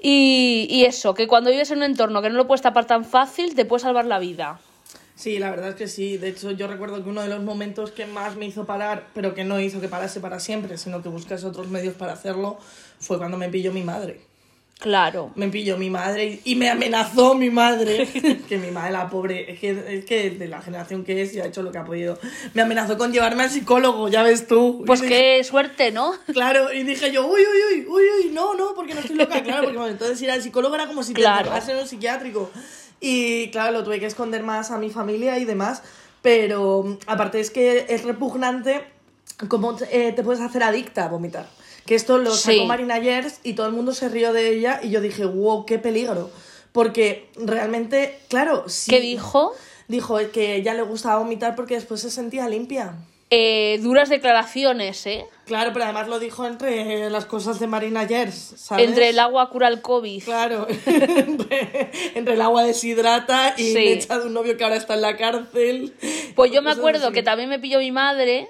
Y, 0.00 0.66
y 0.70 0.86
eso, 0.86 1.12
que 1.12 1.28
cuando 1.28 1.50
vives 1.50 1.70
en 1.72 1.78
un 1.78 1.84
entorno 1.84 2.22
que 2.22 2.30
no 2.30 2.36
lo 2.36 2.46
puedes 2.46 2.62
tapar 2.62 2.86
tan 2.86 3.04
fácil, 3.04 3.54
te 3.54 3.66
puede 3.66 3.82
salvar 3.82 4.06
la 4.06 4.18
vida. 4.18 4.58
Sí, 5.22 5.38
la 5.38 5.50
verdad 5.50 5.68
es 5.68 5.74
que 5.76 5.86
sí. 5.86 6.16
De 6.16 6.30
hecho, 6.30 6.50
yo 6.50 6.66
recuerdo 6.66 7.00
que 7.04 7.08
uno 7.08 7.22
de 7.22 7.28
los 7.28 7.40
momentos 7.44 7.92
que 7.92 8.06
más 8.06 8.34
me 8.34 8.44
hizo 8.44 8.64
parar, 8.64 9.06
pero 9.14 9.34
que 9.34 9.44
no 9.44 9.60
hizo 9.60 9.80
que 9.80 9.86
parase 9.86 10.18
para 10.18 10.40
siempre, 10.40 10.76
sino 10.78 11.00
que 11.00 11.08
buscase 11.08 11.46
otros 11.46 11.68
medios 11.68 11.94
para 11.94 12.14
hacerlo, 12.14 12.58
fue 12.98 13.18
cuando 13.18 13.36
me 13.38 13.48
pilló 13.48 13.72
mi 13.72 13.84
madre. 13.84 14.20
Claro. 14.80 15.30
Me 15.36 15.46
pilló 15.46 15.78
mi 15.78 15.90
madre 15.90 16.40
y 16.42 16.56
me 16.56 16.68
amenazó 16.68 17.36
mi 17.36 17.50
madre. 17.50 18.08
que 18.48 18.58
mi 18.58 18.72
madre, 18.72 18.90
la 18.90 19.08
pobre, 19.08 19.52
es 19.52 19.60
que, 19.60 19.98
es 19.98 20.04
que 20.04 20.30
de 20.30 20.48
la 20.48 20.60
generación 20.60 21.04
que 21.04 21.22
es 21.22 21.32
y 21.34 21.40
ha 21.40 21.46
hecho 21.46 21.62
lo 21.62 21.70
que 21.70 21.78
ha 21.78 21.84
podido. 21.84 22.18
Me 22.54 22.62
amenazó 22.62 22.98
con 22.98 23.12
llevarme 23.12 23.44
al 23.44 23.50
psicólogo, 23.50 24.08
ya 24.08 24.24
ves 24.24 24.48
tú. 24.48 24.82
Pues 24.84 25.04
Y 25.04 25.06
qué 25.06 25.44
suerte, 25.44 25.92
¿no? 25.92 26.14
Claro, 26.32 26.72
y 26.72 26.82
dije 26.82 27.12
yo, 27.12 27.28
uy, 27.28 27.42
uy, 27.42 27.78
uy, 27.78 27.86
uy, 27.88 28.02
uy, 28.18 28.30
no, 28.32 28.56
no, 28.56 28.74
porque 28.74 28.94
no 28.94 29.00
estoy 29.00 29.14
loca. 29.14 29.40
Claro, 29.40 29.62
porque 29.62 29.78
bueno, 29.78 29.92
entonces 29.92 30.20
ir 30.20 30.32
al 30.32 30.42
psicólogo 30.42 30.74
era 30.74 30.88
como 30.88 31.04
si 31.04 31.14
te 31.14 31.20
Claro. 31.20 31.52
en 31.54 31.76
un 31.76 31.86
psiquiátrico. 31.86 32.50
Y 33.02 33.50
claro, 33.50 33.72
lo 33.72 33.84
tuve 33.84 33.98
que 33.98 34.06
esconder 34.06 34.44
más 34.44 34.70
a 34.70 34.78
mi 34.78 34.88
familia 34.88 35.38
y 35.38 35.44
demás. 35.44 35.82
Pero 36.22 36.84
mm, 36.84 36.98
aparte 37.08 37.40
es 37.40 37.50
que 37.50 37.86
es 37.88 38.04
repugnante 38.04 38.84
cómo 39.48 39.76
eh, 39.90 40.12
te 40.12 40.22
puedes 40.22 40.40
hacer 40.40 40.62
adicta 40.62 41.04
a 41.04 41.08
vomitar. 41.08 41.48
Que 41.84 41.96
esto 41.96 42.16
lo 42.18 42.30
sacó 42.30 42.58
Sí. 42.58 42.64
Marina 42.64 42.98
Yers 42.98 43.40
y 43.42 43.54
todo 43.54 43.66
el 43.66 43.72
mundo 43.72 43.92
se 43.92 44.08
rió 44.08 44.32
de 44.32 44.50
ella 44.50 44.78
y 44.80 44.90
yo 44.90 45.00
dije, 45.00 45.24
wow, 45.24 45.66
qué 45.66 45.80
peligro. 45.80 46.30
Porque 46.70 47.28
realmente, 47.36 48.20
claro, 48.28 48.68
sí. 48.68 48.92
¿Qué 48.92 49.00
dijo? 49.00 49.52
Dijo 49.88 50.18
que 50.32 50.54
ella 50.54 50.72
le 50.72 50.82
gustaba 50.82 51.18
vomitar 51.18 51.56
porque 51.56 51.74
después 51.74 52.00
se 52.00 52.10
sentía 52.10 52.48
limpia. 52.48 52.94
Eh, 53.34 53.78
duras 53.82 54.10
declaraciones, 54.10 55.06
¿eh? 55.06 55.24
Claro, 55.46 55.72
pero 55.72 55.86
además 55.86 56.06
lo 56.08 56.18
dijo 56.18 56.46
entre 56.46 57.08
las 57.08 57.24
cosas 57.24 57.58
de 57.60 57.66
Marina 57.66 58.06
Yers, 58.06 58.34
¿sabes? 58.56 58.86
Entre 58.88 59.08
el 59.08 59.18
agua 59.18 59.48
cura 59.48 59.68
el 59.68 59.80
COVID. 59.80 60.22
Claro, 60.22 60.66
entre, 60.86 61.90
entre 62.14 62.34
el 62.34 62.40
agua 62.42 62.62
deshidrata 62.62 63.54
y 63.56 63.72
Sí. 63.72 63.78
echa 63.88 64.18
de 64.18 64.26
un 64.26 64.34
novio 64.34 64.56
que 64.56 64.64
ahora 64.64 64.76
está 64.76 64.94
en 64.94 65.00
la 65.00 65.16
cárcel. 65.16 65.94
Pues 66.36 66.52
yo 66.52 66.60
me 66.60 66.70
acuerdo 66.70 67.06
así. 67.06 67.14
que 67.14 67.22
también 67.22 67.48
me 67.48 67.58
pilló 67.58 67.78
mi 67.78 67.90
madre 67.90 68.48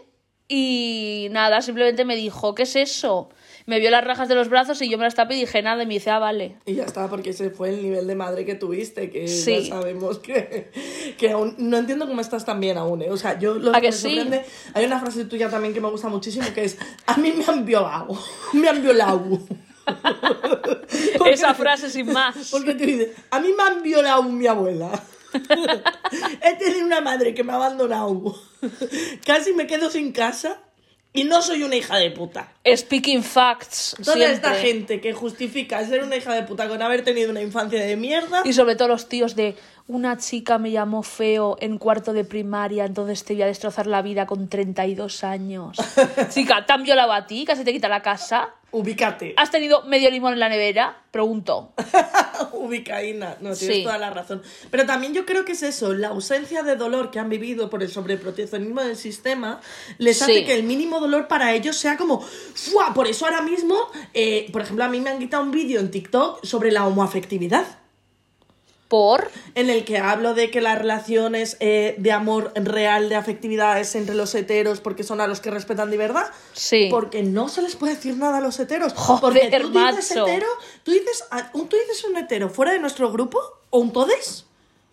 y 0.49 1.29
nada, 1.31 1.63
simplemente 1.63 2.05
me 2.05 2.17
dijo, 2.17 2.55
¿qué 2.55 2.65
es 2.65 2.75
eso? 2.77 3.31
Me 3.67 3.79
vio 3.81 3.91
las 3.91 4.03
rajas 4.05 4.29
de 4.29 4.35
los 4.35 4.49
brazos 4.49 4.81
y 4.83 4.89
yo 4.91 4.99
me 4.99 5.05
las 5.05 5.15
tapé 5.15 5.35
y 5.37 5.41
dije 5.41 5.63
nada 5.63 5.83
y 5.83 5.87
me 5.87 5.95
dice, 5.95 6.11
ah, 6.11 6.19
vale. 6.19 6.57
Y 6.67 6.75
ya 6.75 6.85
está, 6.85 7.09
porque 7.09 7.31
ese 7.31 7.51
fue 7.51 7.69
el 7.71 7.83
nivel 7.83 8.07
de 8.07 8.15
madre 8.15 8.45
que 8.45 8.55
tuviste, 8.55 9.11
que 9.11 9.29
Sí. 9.29 9.63
ya 9.69 9.77
sabemos 9.77 10.19
que, 10.19 10.71
que 11.19 11.31
aún... 11.31 11.55
No 11.59 11.77
entiendo 11.79 12.07
cómo 12.09 12.21
estás 12.21 12.45
tan 12.45 12.61
bien 12.61 12.77
aún, 12.79 13.03
¿eh? 13.03 13.11
O 13.11 13.17
sea, 13.17 13.39
yo 13.39 13.55
lo 13.55 13.75
¿A 13.75 13.81
que 13.81 13.89
me 13.89 13.93
sí? 13.93 14.17
sorprende... 14.17 14.45
Hay 14.75 14.85
una 14.85 14.99
frase 15.01 15.25
tuya 15.27 15.49
también 15.49 15.73
que 15.75 15.81
me 15.81 15.89
gusta 15.91 16.09
muchísimo, 16.09 16.47
que 16.55 16.65
es, 16.65 16.77
a 17.07 17.17
mí 17.17 17.33
me 17.33 17.45
han 17.45 17.65
violado, 17.65 18.19
me 18.53 18.69
han 18.69 18.83
violado. 18.83 19.39
Esa 21.27 21.55
frase 21.55 21.91
sin 21.91 22.13
más. 22.13 22.51
Porque 22.51 22.75
tú 22.75 22.85
dices, 22.85 23.09
a 23.31 23.41
mí 23.41 23.49
me 23.57 23.63
han 23.63 23.83
violado 23.83 24.23
mi 24.25 24.47
abuela. 24.47 24.91
He 26.43 26.57
tenido 26.57 26.87
una 26.87 27.01
madre 27.01 27.35
que 27.35 27.43
me 27.43 27.53
ha 27.53 27.57
abandonado. 27.57 28.35
Casi 29.27 29.53
me 29.55 29.67
quedo 29.67 29.91
sin 29.91 30.13
casa 30.13 30.61
y 31.15 31.25
no 31.25 31.43
soy 31.43 31.63
una 31.63 31.77
hija 31.77 31.99
de 31.99 32.11
puta. 32.11 32.53
Speaking 32.67 33.23
facts. 33.23 33.95
Toda 34.03 34.17
siempre. 34.17 34.33
esta 34.33 34.55
gente 34.55 35.01
que 35.01 35.13
justifica 35.13 35.85
ser 35.85 36.03
una 36.03 36.17
hija 36.17 36.35
de 36.35 36.43
puta 36.45 36.69
con 36.69 36.81
haber 36.81 37.05
tenido 37.05 37.31
una 37.31 37.43
infancia 37.43 37.85
de 37.85 37.97
mierda. 37.97 38.43
Y 38.45 38.53
sobre 38.53 38.77
todo 38.77 38.89
los 38.89 39.09
tíos 39.09 39.37
de 39.37 39.55
una 39.97 40.17
chica 40.17 40.59
me 40.59 40.71
llamó 40.71 41.03
feo 41.03 41.57
en 41.61 41.79
cuarto 41.79 42.13
de 42.13 42.25
primaria, 42.25 42.85
entonces 42.85 43.25
te 43.25 43.35
voy 43.35 43.43
a 43.43 43.47
destrozar 43.47 43.87
la 43.87 44.03
vida 44.03 44.27
con 44.27 44.49
32 44.49 45.25
años. 45.25 45.77
Chica, 46.31 46.65
¿te 46.67 46.73
han 46.73 46.83
violado 46.83 47.13
a 47.13 47.27
ti? 47.27 47.45
¿Casi 47.45 47.65
te 47.65 47.73
quita 47.73 47.89
la 47.89 48.03
casa? 48.03 48.51
Ubícate. 48.71 49.35
¿Has 49.37 49.51
tenido 49.51 49.83
medio 49.83 50.11
limón 50.11 50.33
en 50.33 50.41
la 50.41 50.49
nevera? 50.49 50.97
Pregunto. 51.11 51.73
Ubicaína. 52.53 53.37
No, 53.41 53.53
tienes 53.55 53.77
Sí. 53.77 53.83
toda 53.85 53.99
la 53.99 54.11
razón. 54.11 54.43
Pero 54.71 54.87
también 54.87 55.13
yo 55.13 55.27
creo 55.27 55.45
que 55.45 55.53
es 55.53 55.63
eso, 55.63 55.93
la 55.93 56.09
ausencia 56.09 56.63
de 56.63 56.77
dolor 56.77 57.11
que 57.11 57.19
han 57.19 57.29
vivido 57.29 57.69
por 57.69 57.83
el 57.83 57.91
sobreproteccionismo 57.91 58.81
del 58.81 58.97
sistema 58.97 59.61
les 59.99 60.19
Sí. 60.19 60.25
hace 60.25 60.45
que 60.45 60.55
el 60.55 60.63
mínimo 60.63 61.01
dolor 61.01 61.29
para 61.29 61.53
ellos 61.53 61.77
sea 61.77 61.97
como 61.97 62.21
¡fua! 62.23 62.95
Por 62.95 63.07
eso 63.09 63.27
ahora 63.27 63.43
mismo, 63.43 63.77
eh, 64.15 64.49
por 64.53 64.63
ejemplo, 64.63 64.85
a 64.85 64.89
mí 64.89 65.01
me 65.01 65.11
han 65.11 65.19
quitado 65.19 65.43
un 65.43 65.51
vídeo 65.51 65.79
en 65.81 65.91
TikTok 65.91 66.45
sobre 66.45 66.71
la 66.73 66.87
homoafectividad. 66.87 67.67
¿Por? 68.93 69.31
en 69.55 69.71
el 69.71 69.87
que 69.87 69.97
hablo 69.97 70.35
de 70.35 70.51
que 70.51 70.61
las 70.61 70.79
relaciones 70.79 71.57
eh, 71.61 71.95
de 71.97 72.13
amor 72.13 72.53
real, 72.55 73.09
de 73.09 73.17
afectividad, 73.17 73.81
es 73.81 73.95
entre 73.95 74.15
los 74.15 74.35
heteros 74.35 74.81
porque 74.81 75.03
son 75.03 75.23
a 75.23 75.27
los 75.27 75.41
que 75.41 75.51
respetan 75.51 75.91
de 75.91 75.97
verdad. 75.97 76.27
Sí. 76.53 76.89
Porque 76.91 77.23
no 77.23 77.49
se 77.49 77.63
les 77.63 77.75
puede 77.75 77.95
decir 77.95 78.19
nada 78.19 78.37
a 78.37 78.41
los 78.43 78.61
heteros. 78.61 78.93
Joder, 78.93 79.21
porque 79.21 79.59
tú 79.61 79.71
dices 79.71 80.11
hetero, 80.11 80.47
tú 80.83 80.91
dices, 80.91 81.25
tú 81.55 81.69
dices 81.71 82.05
un 82.05 82.19
hetero 82.19 82.51
fuera 82.51 82.73
de 82.73 82.81
nuestro 82.81 83.11
grupo 83.11 83.41
o 83.71 83.79
un 83.79 83.95
todes. 83.95 84.45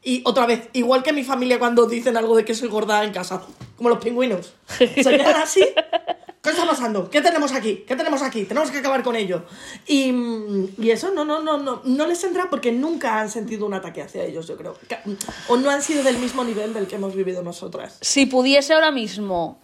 Y 0.01 0.21
otra 0.25 0.45
vez, 0.45 0.69
igual 0.71 1.03
que 1.03 1.11
mi 1.11 1.25
familia 1.25 1.59
cuando 1.59 1.85
dicen 1.85 2.15
algo 2.15 2.37
de 2.37 2.45
que 2.45 2.55
soy 2.55 2.69
gorda 2.69 3.03
en 3.03 3.11
casa, 3.11 3.41
como 3.75 3.89
los 3.89 3.99
pingüinos. 3.99 4.53
Se 4.77 4.87
quedan 4.87 5.41
así. 5.41 5.65
¿Qué 6.41 6.51
está 6.51 6.65
pasando? 6.65 7.09
¿Qué 7.09 7.21
tenemos 7.21 7.51
aquí? 7.51 7.83
¿Qué 7.85 7.95
tenemos 7.97 8.21
aquí? 8.21 8.45
Tenemos 8.45 8.71
que 8.71 8.77
acabar 8.77 9.03
con 9.03 9.15
ello. 9.15 9.43
Y, 9.85 10.09
eso 10.89 11.11
no, 11.11 11.25
no, 11.25 11.41
no, 11.41 11.57
no, 11.57 11.81
no 11.83 12.07
les 12.07 12.23
entra 12.23 12.49
porque 12.49 12.71
nunca 12.71 13.19
han 13.19 13.29
sentido 13.29 13.65
un 13.65 13.73
ataque 13.73 14.01
hacia 14.01 14.23
ellos, 14.23 14.47
yo 14.47 14.55
creo. 14.55 14.77
O 15.49 15.57
no 15.57 15.69
han 15.69 15.81
sido 15.81 16.01
del 16.01 16.17
mismo 16.17 16.45
nivel 16.45 16.73
del 16.73 16.87
que 16.87 16.95
hemos 16.95 17.13
vivido 17.13 17.43
nosotras. 17.43 17.97
Si 18.01 18.25
pudiese 18.25 18.73
ahora 18.73 18.91
mismo 18.91 19.59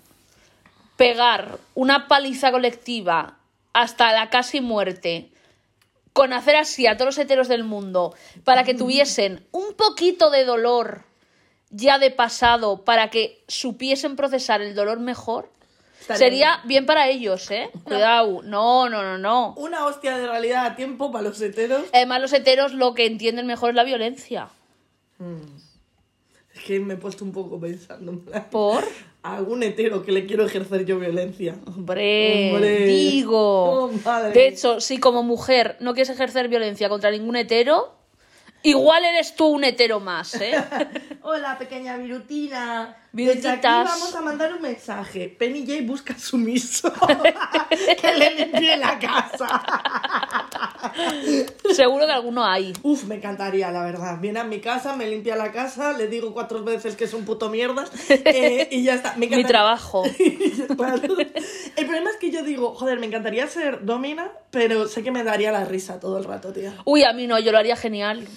pegar 0.97 1.59
una 1.75 2.07
paliza 2.07 2.51
colectiva 2.51 3.37
hasta 3.73 4.11
la 4.11 4.29
casi 4.29 4.59
muerte 4.59 5.31
con 6.11 6.33
hacer 6.33 6.55
así 6.55 6.87
a 6.87 6.95
todos 6.95 7.07
los 7.07 7.17
heteros 7.17 7.47
del 7.47 7.63
mundo 7.63 8.13
para 8.43 8.63
que 8.63 8.73
tuviesen 8.73 9.45
un 9.51 9.73
poquito 9.75 10.29
de 10.29 10.45
dolor 10.45 11.03
ya 11.69 11.99
de 11.99 12.11
pasado 12.11 12.85
para 12.85 13.09
que 13.09 13.43
supiesen 13.47 14.15
procesar 14.15 14.61
el 14.61 14.75
dolor 14.75 14.99
mejor, 14.99 15.51
sería 16.13 16.61
bien 16.65 16.85
para 16.85 17.07
ellos, 17.07 17.49
¿eh? 17.51 17.69
Cuidado. 17.83 18.41
No, 18.43 18.89
no, 18.89 19.01
no, 19.03 19.17
no. 19.17 19.53
Una 19.57 19.85
hostia 19.85 20.17
de 20.17 20.27
realidad 20.27 20.65
a 20.65 20.75
tiempo 20.75 21.11
para 21.11 21.23
los 21.29 21.41
heteros. 21.41 21.83
Además, 21.93 22.21
los 22.21 22.33
heteros 22.33 22.73
lo 22.73 22.93
que 22.93 23.05
entienden 23.05 23.47
mejor 23.47 23.71
es 23.71 23.75
la 23.75 23.83
violencia. 23.83 24.49
Es 26.53 26.63
que 26.63 26.79
me 26.79 26.95
he 26.95 26.97
puesto 26.97 27.23
un 27.25 27.31
poco 27.31 27.59
pensando. 27.59 28.21
¿Por? 28.51 28.83
A 29.25 29.37
algún 29.37 29.63
hetero 29.63 30.05
que 30.05 30.11
le 30.11 30.27
quiero 30.27 30.45
ejercer 30.45 30.85
yo 30.85 30.99
violencia. 30.99 31.55
Hombre, 31.65 32.51
Hombre. 32.53 32.85
digo. 32.85 33.85
Oh, 33.85 33.91
madre. 34.05 34.31
de 34.33 34.47
hecho, 34.47 34.79
si 34.79 34.99
como 34.99 35.23
mujer 35.23 35.77
no 35.79 35.95
quieres 35.95 36.11
ejercer 36.11 36.47
violencia 36.47 36.89
contra 36.89 37.09
ningún 37.09 37.35
hetero, 37.35 37.95
igual 38.61 39.03
eres 39.03 39.35
tú 39.35 39.47
un 39.47 39.63
hetero 39.63 39.99
más, 39.99 40.35
¿eh? 40.35 40.53
Hola, 41.23 41.57
pequeña 41.57 41.97
virutina. 41.97 42.95
Desde 43.23 43.49
aquí 43.49 43.65
vamos 43.65 44.13
a 44.13 44.21
mandar 44.21 44.53
un 44.53 44.61
mensaje. 44.61 45.29
Penny 45.29 45.65
J 45.65 45.83
busca 45.83 46.17
sumiso. 46.17 46.91
que 48.01 48.13
le 48.13 48.35
limpie 48.35 48.75
la 48.75 48.99
casa. 48.99 49.63
Seguro 51.73 52.05
que 52.05 52.11
alguno 52.11 52.45
hay. 52.45 52.73
Uf, 52.83 53.05
me 53.05 53.15
encantaría, 53.15 53.71
la 53.71 53.83
verdad. 53.83 54.19
Viene 54.19 54.41
a 54.41 54.43
mi 54.43 54.59
casa, 54.59 54.97
me 54.97 55.07
limpia 55.07 55.37
la 55.37 55.53
casa, 55.53 55.93
le 55.93 56.07
digo 56.07 56.33
cuatro 56.33 56.61
veces 56.63 56.97
que 56.97 57.05
es 57.05 57.13
un 57.13 57.23
puto 57.23 57.49
mierda 57.49 57.85
eh, 58.09 58.67
y 58.69 58.83
ya 58.83 58.95
está. 58.95 59.15
Me 59.15 59.27
Mi 59.35 59.45
trabajo. 59.45 60.03
El 60.17 61.85
problema 61.85 62.09
es 62.09 62.17
que 62.19 62.31
yo 62.31 62.43
digo, 62.43 62.73
joder, 62.75 62.99
me 62.99 63.05
encantaría 63.05 63.47
ser 63.47 63.85
domina, 63.85 64.31
pero 64.51 64.89
sé 64.89 65.03
que 65.03 65.11
me 65.11 65.23
daría 65.23 65.53
la 65.53 65.63
risa 65.63 66.01
todo 66.01 66.17
el 66.17 66.25
rato, 66.25 66.51
tía. 66.51 66.73
Uy, 66.83 67.03
a 67.03 67.13
mí 67.13 67.27
no, 67.27 67.39
yo 67.39 67.53
lo 67.53 67.59
haría 67.59 67.77
genial. 67.77 68.27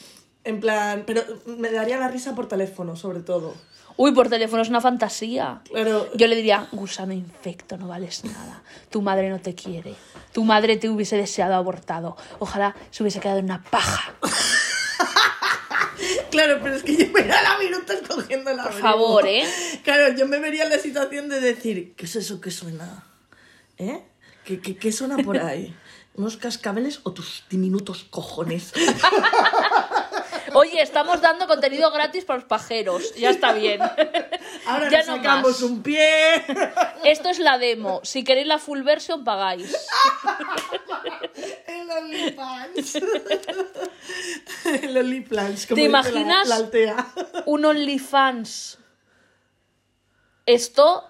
En 0.48 0.60
plan, 0.60 1.04
pero 1.06 1.22
me 1.44 1.70
daría 1.70 1.98
la 1.98 2.08
risa 2.08 2.34
por 2.34 2.48
teléfono, 2.48 2.96
sobre 2.96 3.20
todo. 3.20 3.54
Uy, 3.98 4.12
por 4.12 4.30
teléfono 4.30 4.62
es 4.62 4.70
una 4.70 4.80
fantasía. 4.80 5.60
Claro, 5.70 6.08
Yo 6.14 6.26
le 6.26 6.36
diría, 6.36 6.68
gusano 6.72 7.12
infecto, 7.12 7.76
no 7.76 7.86
vales 7.86 8.24
nada. 8.24 8.62
Tu 8.88 9.02
madre 9.02 9.28
no 9.28 9.40
te 9.40 9.54
quiere. 9.54 9.94
Tu 10.32 10.42
madre 10.44 10.78
te 10.78 10.88
hubiese 10.88 11.18
deseado 11.18 11.54
abortado. 11.54 12.16
Ojalá 12.38 12.74
se 12.90 13.02
hubiese 13.02 13.20
quedado 13.20 13.40
en 13.40 13.44
una 13.44 13.62
paja. 13.62 14.14
claro, 16.30 16.60
pero 16.62 16.76
es 16.76 16.82
que 16.82 16.96
yo 16.96 17.12
me 17.12 17.24
da 17.24 17.42
la 17.42 17.58
minuta 17.58 17.92
escogiendo 17.92 18.50
la 18.54 18.62
Por 18.62 18.72
favor, 18.72 19.26
¿eh? 19.26 19.44
Claro, 19.84 20.16
yo 20.16 20.26
me 20.26 20.38
vería 20.38 20.64
en 20.64 20.70
la 20.70 20.78
situación 20.78 21.28
de 21.28 21.42
decir, 21.42 21.92
¿qué 21.94 22.06
es 22.06 22.16
eso 22.16 22.40
que 22.40 22.50
suena? 22.50 23.04
¿Eh? 23.76 24.02
¿Qué, 24.46 24.62
qué, 24.62 24.76
qué 24.76 24.92
suena 24.92 25.18
por 25.18 25.36
ahí? 25.38 25.76
¿Unos 26.14 26.38
cascabeles 26.38 27.00
o 27.02 27.12
tus 27.12 27.44
diminutos 27.50 28.04
cojones? 28.04 28.72
Oye, 30.54 30.80
estamos 30.82 31.20
dando 31.20 31.46
contenido 31.46 31.90
gratis 31.90 32.24
para 32.24 32.38
los 32.38 32.48
pajeros. 32.48 33.14
Ya 33.14 33.30
está 33.30 33.52
bien. 33.52 33.80
Ahora 34.66 34.88
Ya 34.90 34.98
nos 34.98 35.06
no 35.08 35.16
sacamos 35.16 35.50
más. 35.52 35.62
un 35.62 35.82
pie. 35.82 36.44
Esto 37.04 37.28
es 37.30 37.38
la 37.38 37.58
demo. 37.58 38.00
Si 38.04 38.24
queréis 38.24 38.46
la 38.46 38.58
full 38.58 38.82
version, 38.82 39.24
pagáis. 39.24 39.74
El 41.66 41.90
OnlyFans. 41.90 42.94
El 44.82 44.96
OnlyFans. 44.96 45.66
¿Te 45.66 45.74
la- 45.76 45.82
imaginas? 45.82 46.48
La. 46.48 47.42
Un 47.46 47.64
OnlyFans. 47.64 48.78
Esto 50.46 51.04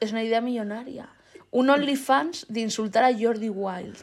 es 0.00 0.12
una 0.12 0.22
idea 0.24 0.40
millonaria. 0.40 1.08
Un 1.50 1.70
OnlyFans 1.70 2.46
de 2.48 2.60
insultar 2.60 3.04
a 3.04 3.12
Jordi 3.16 3.48
Wild. 3.48 3.96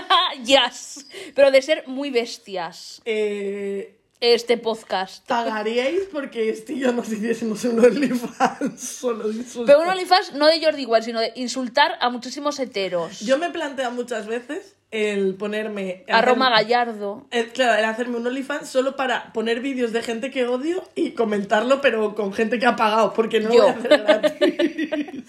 yes. 0.44 1.06
Pero 1.34 1.50
de 1.50 1.62
ser 1.62 1.84
muy 1.86 2.10
bestias. 2.10 3.00
Eh, 3.04 3.92
Este 4.20 4.56
podcast. 4.56 5.26
¿Pagaríais 5.26 6.08
porque 6.10 6.48
este 6.48 6.72
y 6.72 6.80
yo 6.80 6.92
nos 6.92 7.10
hiciésemos 7.12 7.62
un 7.64 7.84
OnlyFans 7.84 8.80
solo 9.00 9.28
de 9.28 9.36
insultar? 9.36 9.66
Pero 9.66 9.82
un 9.82 9.88
OnlyFans 9.88 10.32
no 10.34 10.46
de 10.46 10.64
Jordi 10.64 10.86
Wild, 10.86 11.04
sino 11.04 11.20
de 11.20 11.32
insultar 11.36 11.98
a 12.00 12.08
muchísimos 12.08 12.58
heteros. 12.58 13.20
Yo 13.20 13.36
me 13.38 13.50
planteo 13.50 13.90
muchas 13.90 14.26
veces 14.26 14.75
el 14.90 15.34
ponerme... 15.34 16.04
A 16.08 16.22
Roma 16.22 16.48
Gallardo. 16.50 17.26
eh, 17.30 17.50
Claro, 17.52 17.78
el 17.78 17.84
hacerme 17.84 18.16
un 18.18 18.26
OnlyFans 18.26 18.68
solo 18.68 18.96
para 18.96 19.32
poner 19.32 19.60
vídeos 19.60 19.92
de 19.92 20.02
gente 20.02 20.30
que 20.30 20.46
odio 20.46 20.82
y 20.94 21.10
comentarlo, 21.10 21.80
pero 21.80 22.14
con 22.14 22.32
gente 22.32 22.58
que 22.58 22.66
ha 22.66 22.76
pagado, 22.76 23.12
porque 23.12 23.40
no 23.40 23.48
lo 23.48 23.54
voy 23.54 23.66
a 23.66 23.70
hacer 23.72 23.98
gratis. 23.98 24.32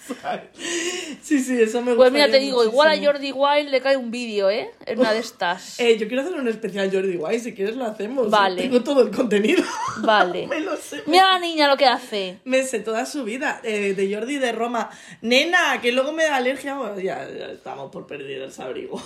sí, 1.22 1.40
sí, 1.40 1.62
eso 1.62 1.82
me 1.82 1.92
gusta. 1.94 1.96
Pues 1.96 2.12
mira, 2.12 2.30
te 2.30 2.40
digo, 2.40 2.64
igual 2.64 2.90
a 2.90 3.04
Jordi 3.04 3.32
Wild 3.32 3.70
le 3.70 3.82
cae 3.82 3.98
un 3.98 4.12
vídeo, 4.12 4.50
¿eh? 4.50 4.70
En 4.86 5.00
una 5.00 5.14
de 5.14 5.20
estas. 5.20 5.80
Eh, 5.88 5.98
yo 5.98 6.08
quiero 6.08 6.24
hacer 6.24 6.34
un 6.34 6.48
especial 6.48 6.92
Jordi 6.92 7.18
White, 7.18 7.40
si 7.40 7.54
quieres 7.54 7.76
lo 7.76 7.86
hacemos. 7.86 8.30
Vale. 8.30 8.64
Tengo 8.64 8.84
todo 8.84 9.02
el 9.02 9.12
contenido. 9.12 9.64
Vale. 10.00 10.48
me 10.48 10.60
lo 10.60 10.76
sé. 10.76 11.04
Mira 11.06 11.34
la 11.34 11.40
niña 11.40 11.68
lo 11.68 11.78
que 11.78 11.86
hace. 11.86 12.40
Me 12.46 12.64
sé 12.64 12.80
toda 12.80 13.06
su 13.06 13.24
vida, 13.24 13.62
eh, 13.64 13.94
de 13.94 14.14
Jordi 14.14 14.38
de 14.38 14.52
Roma. 14.52 14.90
Nena, 15.22 15.80
que 15.82 15.92
luego 15.92 16.12
me 16.12 16.24
da 16.24 16.36
alergia. 16.38 16.76
Bueno, 16.76 17.00
ya, 17.00 17.28
ya 17.30 17.48
estamos 17.52 17.92
por 17.92 18.08
perder 18.08 18.42
el 18.42 18.52
abrigo. 18.62 19.02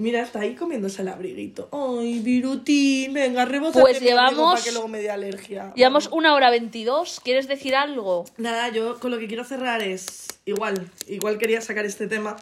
Mira, 0.00 0.22
está 0.22 0.40
ahí 0.40 0.54
comiéndose 0.54 1.02
el 1.02 1.08
abriguito. 1.08 1.68
Ay, 1.72 2.20
Virutín, 2.20 3.12
venga, 3.12 3.44
rebota. 3.44 3.80
Pues 3.80 4.00
llevamos- 4.00 4.54
Para 4.54 4.64
que 4.64 4.72
luego 4.72 4.88
me 4.88 4.98
dé 5.00 5.10
alergia. 5.10 5.72
Llevamos 5.76 6.08
una 6.10 6.34
hora 6.34 6.48
veintidós. 6.48 7.20
¿Quieres 7.22 7.46
decir 7.48 7.74
algo? 7.76 8.24
Nada, 8.38 8.70
yo 8.70 8.98
con 8.98 9.10
lo 9.10 9.18
que 9.18 9.26
quiero 9.28 9.44
cerrar 9.44 9.82
es. 9.82 10.26
Igual, 10.46 10.90
igual 11.06 11.36
quería 11.36 11.60
sacar 11.60 11.84
este 11.84 12.06
tema. 12.06 12.36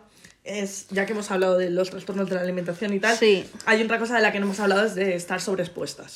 Es, 0.44 0.86
ya 0.90 1.04
que 1.04 1.12
hemos 1.12 1.30
hablado 1.32 1.58
de 1.58 1.68
los 1.70 1.90
trastornos 1.90 2.28
de 2.28 2.36
la 2.36 2.42
alimentación 2.42 2.94
y 2.94 3.00
tal, 3.00 3.16
Sí. 3.18 3.44
hay 3.66 3.82
otra 3.82 3.98
cosa 3.98 4.14
de 4.16 4.22
la 4.22 4.30
que 4.32 4.38
no 4.38 4.46
hemos 4.46 4.60
hablado, 4.60 4.86
es 4.86 4.94
de 4.94 5.14
estar 5.16 5.40
sobreexpuestas. 5.40 6.14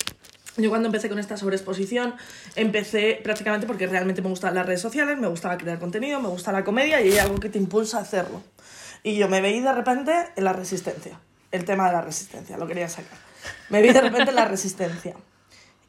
Yo 0.56 0.70
cuando 0.70 0.86
empecé 0.86 1.08
con 1.08 1.18
esta 1.18 1.36
sobreexposición, 1.36 2.14
empecé 2.56 3.20
prácticamente 3.22 3.66
porque 3.66 3.86
realmente 3.88 4.22
me 4.22 4.28
gustan 4.28 4.54
las 4.54 4.64
redes 4.64 4.80
sociales, 4.80 5.18
me 5.18 5.26
gustaba 5.26 5.58
crear 5.58 5.78
contenido, 5.80 6.20
me 6.20 6.28
gusta 6.28 6.52
la 6.52 6.62
comedia 6.62 7.00
y 7.00 7.10
hay 7.12 7.18
algo 7.18 7.40
que 7.40 7.48
te 7.48 7.58
impulsa 7.58 7.98
a 7.98 8.02
hacerlo. 8.02 8.42
Y 9.02 9.16
yo 9.16 9.28
me 9.28 9.40
veí 9.40 9.60
de 9.60 9.72
repente 9.72 10.12
en 10.36 10.44
la 10.44 10.52
resistencia, 10.52 11.18
el 11.52 11.64
tema 11.64 11.86
de 11.86 11.92
la 11.92 12.00
resistencia, 12.02 12.56
lo 12.58 12.66
quería 12.66 12.88
sacar. 12.88 13.18
Me 13.70 13.82
vi 13.82 13.92
de 13.92 14.00
repente 14.00 14.30
en 14.30 14.36
la 14.36 14.46
resistencia. 14.46 15.14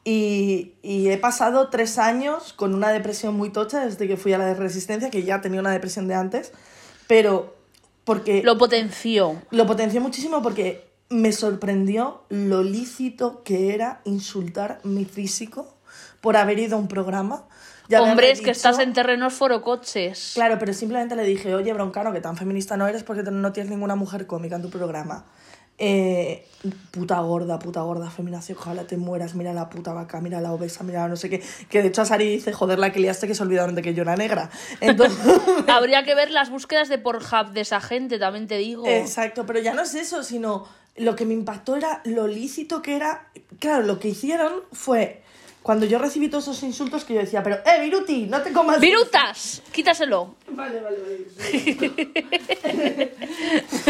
Y, 0.04 0.74
y 0.82 1.08
he 1.08 1.16
pasado 1.16 1.70
tres 1.70 1.98
años 1.98 2.52
con 2.52 2.74
una 2.74 2.90
depresión 2.90 3.34
muy 3.34 3.50
tocha 3.50 3.84
desde 3.84 4.06
que 4.06 4.16
fui 4.18 4.32
a 4.34 4.38
la 4.38 4.44
de 4.46 4.54
resistencia, 4.54 5.10
que 5.10 5.22
ya 5.22 5.40
tenía 5.40 5.60
una 5.60 5.72
depresión 5.72 6.06
de 6.08 6.14
antes, 6.14 6.52
pero 7.06 7.56
porque 8.04 8.42
Lo 8.42 8.58
potenció. 8.58 9.40
lo 9.50 9.66
potenció 9.66 10.00
muchísimo 10.02 10.42
porque 10.42 10.86
me 11.08 11.32
sorprendió 11.32 12.22
lo 12.28 12.62
lícito 12.62 13.42
que 13.44 13.74
era 13.74 14.00
insultar 14.04 14.80
mi 14.84 15.06
físico 15.06 15.74
por 16.20 16.36
haber 16.36 16.58
ido 16.58 16.76
a 16.76 16.78
un 16.80 16.88
programa. 16.88 17.44
Ya 17.88 18.00
me 18.00 18.10
Hombre, 18.10 18.26
habré 18.26 18.30
es 18.30 18.40
que 18.40 18.50
estás 18.50 18.78
en 18.78 18.92
terrenos 18.92 19.34
forocoches. 19.34 20.32
Claro, 20.34 20.58
pero 20.58 20.72
simplemente 20.72 21.16
le 21.16 21.24
dije, 21.24 21.54
oye, 21.54 21.72
broncano, 21.72 22.12
que 22.12 22.20
tan 22.20 22.36
feminista 22.36 22.76
no 22.76 22.86
eres 22.86 23.02
porque 23.02 23.22
no 23.22 23.52
tienes 23.52 23.70
ninguna 23.70 23.94
mujer 23.94 24.26
cómica 24.26 24.56
en 24.56 24.62
tu 24.62 24.70
programa. 24.70 25.26
Eh, 25.76 26.46
puta 26.92 27.18
gorda, 27.18 27.58
puta 27.58 27.80
gorda, 27.80 28.08
feminación, 28.08 28.56
ojalá 28.56 28.86
te 28.86 28.96
mueras, 28.96 29.34
mira 29.34 29.52
la 29.52 29.68
puta 29.68 29.92
vaca, 29.92 30.20
mira 30.20 30.40
la 30.40 30.52
obesa, 30.52 30.84
mira 30.84 31.00
la 31.00 31.08
no 31.08 31.16
sé 31.16 31.28
qué. 31.28 31.42
Que 31.68 31.82
de 31.82 31.88
hecho 31.88 32.02
a 32.02 32.04
Sari 32.04 32.28
dice, 32.28 32.52
joder, 32.52 32.78
la 32.78 32.92
que 32.92 33.00
liaste 33.00 33.26
que 33.26 33.34
se 33.34 33.42
olvidaron 33.42 33.74
de 33.74 33.82
que 33.82 33.92
yo 33.92 34.02
era 34.02 34.14
negra. 34.14 34.50
Entonces, 34.80 35.18
Habría 35.66 36.04
que 36.04 36.14
ver 36.14 36.30
las 36.30 36.50
búsquedas 36.50 36.88
de 36.88 36.98
Pornhub 36.98 37.50
de 37.52 37.62
esa 37.62 37.80
gente, 37.80 38.20
también 38.20 38.46
te 38.46 38.56
digo. 38.56 38.86
exacto, 38.86 39.46
pero 39.46 39.58
ya 39.58 39.74
no 39.74 39.82
es 39.82 39.94
eso, 39.96 40.22
sino 40.22 40.64
lo 40.96 41.16
que 41.16 41.26
me 41.26 41.34
impactó 41.34 41.74
era 41.74 42.00
lo 42.04 42.28
lícito 42.28 42.80
que 42.80 42.94
era. 42.94 43.28
Claro, 43.58 43.84
lo 43.84 43.98
que 43.98 44.08
hicieron 44.08 44.52
fue, 44.70 45.23
cuando 45.64 45.86
yo 45.86 45.98
recibí 45.98 46.28
todos 46.28 46.44
esos 46.44 46.62
insultos 46.62 47.04
que 47.06 47.14
yo 47.14 47.20
decía, 47.20 47.42
pero, 47.42 47.56
eh, 47.64 47.80
Viruti, 47.80 48.26
no 48.26 48.42
te 48.42 48.52
comas... 48.52 48.78
¡Virutas! 48.80 49.62
Quítaselo. 49.72 50.34
Vale, 50.50 50.78
vale, 50.80 50.98
vale. 51.00 51.24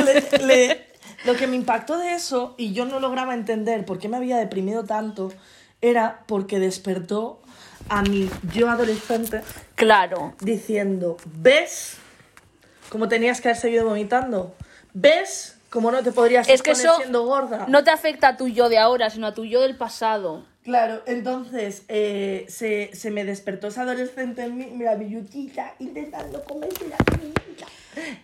Le- 0.05 0.46
le- 0.46 0.86
lo 1.24 1.34
que 1.34 1.48
me 1.48 1.56
impactó 1.56 1.98
de 1.98 2.14
eso, 2.14 2.55
y 2.59 2.72
yo 2.74 2.84
no 2.84 3.01
lograba 3.01 3.34
entender 3.34 3.84
por 3.84 3.98
qué 3.98 4.09
me 4.09 4.16
había 4.16 4.36
deprimido 4.36 4.84
tanto, 4.84 5.32
era 5.80 6.20
porque 6.26 6.60
despertó 6.60 7.40
a 7.88 8.02
mi 8.02 8.30
yo 8.52 8.70
adolescente 8.70 9.42
Claro. 9.74 10.34
diciendo, 10.40 11.16
¿ves 11.24 11.96
cómo 12.88 13.09
tenías 13.09 13.40
que 13.40 13.48
haber 13.48 13.60
seguido 13.60 13.84
vomitando? 13.86 14.55
¿Ves 14.92 15.56
cómo 15.70 15.90
no 15.90 16.05
te 16.05 16.12
podrías 16.12 16.48
Es 16.48 16.62
que 16.62 16.70
eso 16.72 16.96
siendo 16.98 17.24
gorda? 17.24 17.64
no 17.68 17.82
te 17.82 17.90
afecta 17.90 18.28
a 18.28 18.36
tu 18.36 18.46
yo 18.46 18.68
de 18.68 18.78
ahora, 18.78 19.10
sino 19.10 19.26
a 19.26 19.34
tu 19.34 19.44
yo 19.44 19.60
del 19.62 19.76
pasado. 19.76 20.44
Claro, 20.64 21.02
entonces 21.06 21.82
eh, 21.88 22.46
se, 22.48 22.90
se 22.94 23.10
me 23.10 23.24
despertó 23.24 23.66
esa 23.68 23.82
adolescente 23.82 24.42
en 24.44 24.56
mí, 24.56 24.66
mira, 24.74 24.96
mi 24.96 25.10
yutita, 25.10 25.74
intentando 25.78 26.42
comerse 26.44 26.88
la 26.88 26.96
comida. 26.96 27.66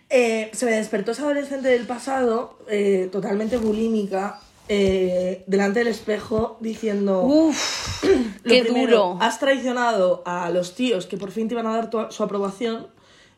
Eh, 0.09 0.51
se 0.55 0.65
me 0.65 0.73
despertó 0.73 1.13
esa 1.13 1.25
adolescente 1.25 1.69
del 1.69 1.87
pasado, 1.87 2.59
eh, 2.71 3.11
totalmente 3.13 3.59
bulímica, 3.59 4.41
eh, 4.69 5.45
delante 5.47 5.81
del 5.81 5.89
espejo, 5.89 6.57
diciendo... 6.61 7.25
Uf, 7.25 8.05
Lo 8.43 8.51
qué 8.55 8.63
primero, 8.63 8.91
duro. 8.91 9.19
Has 9.21 9.39
traicionado 9.39 10.23
a 10.25 10.49
los 10.49 10.75
tíos 10.75 11.05
que 11.05 11.19
por 11.19 11.33
fin 11.33 11.47
te 11.47 11.55
iban 11.55 11.67
a 11.67 11.77
dar 11.77 11.91
tu- 11.91 12.11
su 12.11 12.23
aprobación. 12.23 12.87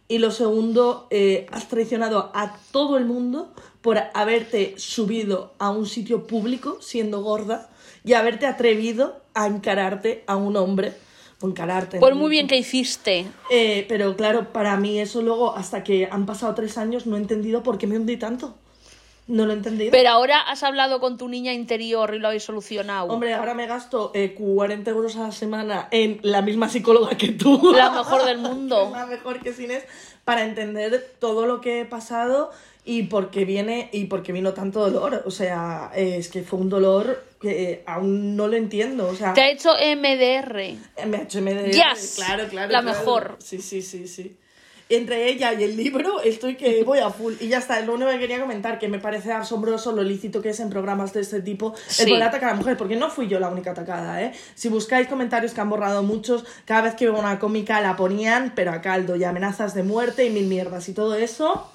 Y 0.07 0.19
lo 0.19 0.31
segundo, 0.31 1.09
has 1.51 1.69
traicionado 1.69 2.31
a 2.35 2.57
todo 2.71 2.99
el 2.99 3.07
mundo 3.07 3.53
por 3.81 3.99
haberte 4.15 4.75
subido 4.77 5.55
a 5.59 5.71
un 5.71 5.87
sitio 5.87 6.27
público 6.27 6.79
siendo 6.83 7.23
gorda 7.23 7.71
y 8.05 8.15
haberte 8.15 8.47
atrevido 8.47 9.21
a 9.35 9.47
encararte 9.47 10.25
a 10.27 10.37
un 10.37 10.57
hombre. 10.57 10.93
Encararte. 11.43 11.99
Pues 11.99 12.15
¿no? 12.15 12.21
muy 12.21 12.31
bien 12.31 12.47
que 12.47 12.57
hiciste. 12.57 13.27
Eh, 13.51 13.85
pero 13.89 14.15
claro, 14.17 14.53
para 14.53 14.77
mí 14.77 15.01
eso 15.01 15.23
luego, 15.23 15.57
hasta 15.57 15.83
que 15.83 16.09
han 16.11 16.25
pasado 16.25 16.55
tres 16.55 16.79
años, 16.79 17.07
no 17.07 17.17
he 17.17 17.19
entendido 17.19 17.65
por 17.65 17.79
qué 17.79 17.89
me 17.89 17.97
hundí 17.97 18.17
tanto. 18.17 18.55
No 19.27 19.47
lo 19.47 19.53
he 19.53 19.57
entendido. 19.57 19.91
Pero 19.93 20.11
ahora 20.11 20.41
has 20.41 20.63
hablado 20.63 21.01
con 21.01 21.17
tu 21.17 21.29
niña 21.29 21.53
interior 21.53 22.15
y 22.15 22.19
lo 22.19 22.29
habéis 22.29 22.45
solucionado. 22.45 23.07
Hombre, 23.13 23.35
ahora 23.35 23.55
me 23.55 23.67
gasto 23.67 24.11
eh, 24.15 24.35
40 24.35 24.91
euros 24.91 25.17
a 25.17 25.21
la 25.21 25.33
semana 25.33 25.89
en 25.91 26.19
la 26.23 26.43
misma 26.43 26.69
psicóloga 26.69 27.17
que 27.17 27.29
tú. 27.33 27.73
La 27.75 27.91
mejor 27.91 28.25
del 28.25 28.39
mundo. 28.39 28.91
la 28.95 29.07
mejor 29.07 29.41
que 29.41 29.53
sin 29.53 29.71
es 29.71 29.85
para 30.25 30.45
entender 30.45 31.15
todo 31.19 31.47
lo 31.47 31.61
que 31.61 31.81
he 31.81 31.85
pasado 31.85 32.51
y 32.85 33.05
por 33.05 33.31
qué 33.31 33.45
viene 33.45 33.89
y 33.93 34.07
por 34.07 34.23
qué 34.23 34.33
vino 34.33 34.53
tanto 34.55 34.81
dolor. 34.91 35.23
O 35.27 35.31
sea, 35.31 35.91
eh, 35.95 36.17
es 36.19 36.29
que 36.29 36.43
fue 36.43 36.59
un 36.59 36.69
dolor 36.69 37.25
que 37.41 37.71
eh, 37.73 37.83
aún 37.87 38.37
no 38.37 38.49
lo 38.49 38.57
entiendo. 38.57 39.09
O 39.09 39.15
sea, 39.15 39.35
Te 39.35 39.41
ha 39.43 39.51
hecho 39.51 39.71
MDR. 39.75 40.59
eh, 40.61 40.79
me 41.07 41.19
ha 41.19 41.23
hecho 41.23 41.41
MDR, 41.41 41.71
Yes, 41.71 42.15
claro, 42.17 42.49
claro. 42.49 42.73
la 42.73 42.83
claro. 42.83 42.99
mejor. 42.99 43.37
Sí, 43.41 43.61
sí, 43.61 43.83
sí, 43.83 44.07
sí. 44.09 44.37
Entre 44.89 45.29
ella 45.31 45.55
y 45.55 45.63
el 45.63 45.75
libro 45.77 46.21
estoy 46.23 46.55
que 46.57 46.85
voy 46.85 46.99
a 46.99 47.09
full. 47.09 47.33
Y 47.41 47.49
ya 47.49 47.59
está, 47.59 47.79
es 47.81 47.87
lo 47.87 47.95
único 47.95 48.11
que 48.11 48.19
quería 48.19 48.39
comentar, 48.41 48.79
que 48.79 48.89
me 48.89 48.99
parece 48.99 49.33
asombroso 49.33 49.93
lo 49.93 50.03
lícito 50.03 50.43
que 50.43 50.51
es 50.51 50.61
en 50.61 50.69
programas 50.69 51.15
de 51.15 51.23
este 51.23 51.41
tipo 51.41 51.75
Sí. 51.87 52.03
el 52.03 52.09
poder 52.11 52.25
atacar 52.25 52.51
a 52.51 52.53
la 52.53 52.59
mujer, 52.59 52.77
porque 52.77 52.97
no 52.97 53.09
fui 53.09 53.27
yo 53.27 53.41
la 53.41 53.49
única 53.49 53.71
atacada, 53.71 54.23
¿eh? 54.23 54.33
Si 54.55 54.69
buscáis 54.69 55.09
comentarios 55.09 55.55
que 55.55 55.61
han 55.63 55.71
borrado 55.71 56.03
muchos, 56.03 56.45
cada 56.67 56.83
vez 56.83 56.95
que 56.95 57.07
veo 57.09 57.19
una 57.19 57.39
cómica 57.39 57.81
la 57.81 57.97
ponían, 57.97 58.53
pero 58.55 58.73
a 58.73 58.83
caldo, 58.83 59.17
y 59.17 59.25
amenazas 59.25 59.73
de 59.75 59.83
muerte 59.83 60.27
y 60.27 60.31
mil 60.31 60.45
mierdas 60.47 60.87
y 60.91 60.93
todo 60.93 61.15
eso 61.15 61.72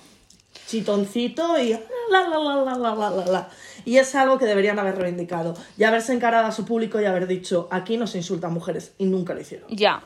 chitoncito 0.67 1.57
y 1.57 1.71
la, 1.71 1.79
la, 2.09 2.27
la, 2.27 2.55
la, 2.55 2.75
la, 2.75 2.95
la, 2.95 3.09
la, 3.09 3.25
la. 3.25 3.49
Y 3.85 3.97
es 3.97 4.13
algo 4.15 4.37
que 4.37 4.45
deberían 4.45 4.77
haber 4.79 4.97
reivindicado 4.97 5.55
y 5.77 5.85
haberse 5.85 6.13
encarado 6.13 6.45
a 6.45 6.51
su 6.51 6.65
público 6.65 6.99
y 6.99 7.05
haber 7.05 7.25
dicho, 7.25 7.67
aquí 7.71 7.97
no 7.97 8.05
se 8.05 8.17
insultan 8.17 8.53
mujeres 8.53 8.93
y 8.97 9.05
nunca 9.05 9.33
lo 9.33 9.41
hicieron. 9.41 9.67
Ya. 9.69 10.03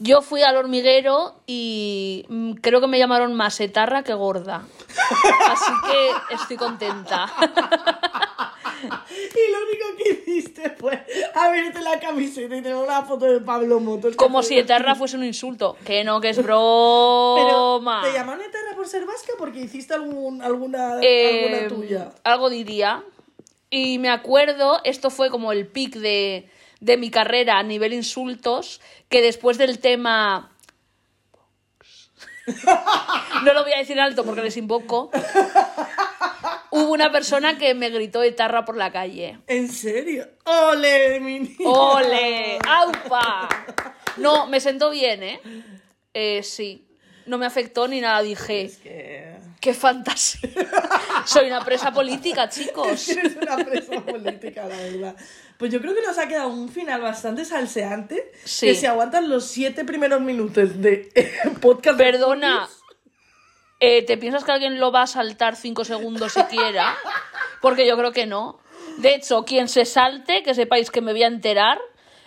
Yo 0.00 0.20
fui 0.20 0.42
al 0.42 0.56
hormiguero 0.56 1.36
y 1.46 2.26
mm, 2.28 2.54
creo 2.54 2.80
que 2.80 2.88
me 2.88 2.98
llamaron 2.98 3.34
más 3.34 3.60
etarra 3.60 4.02
que 4.02 4.14
gorda. 4.14 4.66
Así 5.48 5.72
que 5.86 6.34
estoy 6.34 6.56
contenta. 6.56 7.32
Y 8.84 9.52
lo 9.52 9.58
único 9.66 9.96
que 9.96 10.10
hiciste 10.10 10.70
fue 10.70 11.04
abrirte 11.34 11.80
la 11.80 11.98
camiseta 12.00 12.56
y 12.56 12.62
tener 12.62 12.76
una 12.76 13.02
foto 13.02 13.26
de 13.26 13.40
Pablo 13.40 13.80
Motos. 13.80 14.16
Como 14.16 14.42
si 14.42 14.58
etarra 14.58 14.94
fuese 14.94 15.16
un 15.16 15.24
insulto. 15.24 15.76
Que 15.84 16.04
no, 16.04 16.20
que 16.20 16.30
es 16.30 16.36
Pero, 16.36 16.46
broma. 16.46 18.02
¿te 18.04 18.12
llamaron 18.12 18.42
eterna 18.42 18.74
por 18.74 18.86
ser 18.86 19.04
vasca? 19.06 19.32
Porque 19.38 19.60
hiciste 19.60 19.94
algún, 19.94 20.42
alguna, 20.42 21.00
Eh, 21.02 21.58
alguna 21.62 21.68
tuya. 21.68 22.12
Algo 22.24 22.50
diría. 22.50 23.02
Y 23.70 23.98
me 23.98 24.10
acuerdo, 24.10 24.80
esto 24.84 25.10
fue 25.10 25.30
como 25.30 25.50
el 25.52 25.66
pic 25.66 25.96
de, 25.96 26.48
de 26.80 26.96
mi 26.96 27.10
carrera 27.10 27.58
a 27.58 27.62
nivel 27.62 27.92
insultos, 27.92 28.80
que 29.08 29.20
después 29.22 29.58
del 29.58 29.78
tema... 29.78 30.50
No 33.44 33.52
lo 33.52 33.62
voy 33.62 33.72
a 33.72 33.78
decir 33.78 33.98
alto 33.98 34.24
porque 34.24 34.42
les 34.42 34.56
invoco. 34.56 35.10
Hubo 36.76 36.92
una 36.92 37.12
persona 37.12 37.56
que 37.56 37.72
me 37.74 37.88
gritó 37.88 38.24
etarra 38.24 38.64
por 38.64 38.76
la 38.76 38.90
calle. 38.90 39.38
¿En 39.46 39.70
serio? 39.70 40.26
¡Ole, 40.44 41.20
mi 41.20 41.38
niña! 41.38 41.56
¡Ole! 41.70 42.58
¡Aupa! 42.68 43.48
No, 44.16 44.48
me 44.48 44.58
sentó 44.58 44.90
bien, 44.90 45.22
¿eh? 45.22 45.40
Eh, 46.12 46.42
sí. 46.42 46.84
No 47.26 47.38
me 47.38 47.46
afectó 47.46 47.86
ni 47.86 48.00
nada. 48.00 48.22
Dije, 48.22 48.62
Es 48.62 48.78
que... 48.78 49.36
¡qué 49.60 49.72
fantasía! 49.72 50.50
Soy 51.24 51.46
una 51.46 51.64
presa 51.64 51.92
política, 51.92 52.48
chicos. 52.48 53.08
Eres 53.16 53.36
una 53.36 53.56
presa 53.56 54.00
política, 54.00 54.66
la 54.66 54.76
verdad. 54.76 55.16
Pues 55.56 55.72
yo 55.72 55.80
creo 55.80 55.94
que 55.94 56.02
nos 56.02 56.18
ha 56.18 56.26
quedado 56.26 56.48
un 56.48 56.68
final 56.68 57.00
bastante 57.00 57.44
salseante. 57.44 58.32
Sí. 58.44 58.66
Que 58.66 58.74
si 58.74 58.86
aguantan 58.86 59.28
los 59.28 59.46
siete 59.46 59.84
primeros 59.84 60.20
minutos 60.20 60.82
de 60.82 61.12
podcast. 61.60 61.96
Perdona, 61.96 62.68
eh, 63.80 64.04
¿te 64.04 64.16
piensas 64.16 64.44
que 64.44 64.52
alguien 64.52 64.78
lo 64.80 64.92
va 64.92 65.02
a 65.02 65.06
saltar 65.06 65.56
cinco 65.56 65.84
segundos 65.84 66.32
siquiera? 66.32 66.94
Porque 67.60 67.86
yo 67.86 67.96
creo 67.96 68.12
que 68.12 68.26
no. 68.26 68.58
De 68.98 69.14
hecho, 69.14 69.44
quien 69.44 69.68
se 69.68 69.84
salte, 69.84 70.42
que 70.42 70.54
sepáis 70.54 70.90
que 70.90 71.00
me 71.00 71.12
voy 71.12 71.22
a 71.24 71.26
enterar 71.28 71.78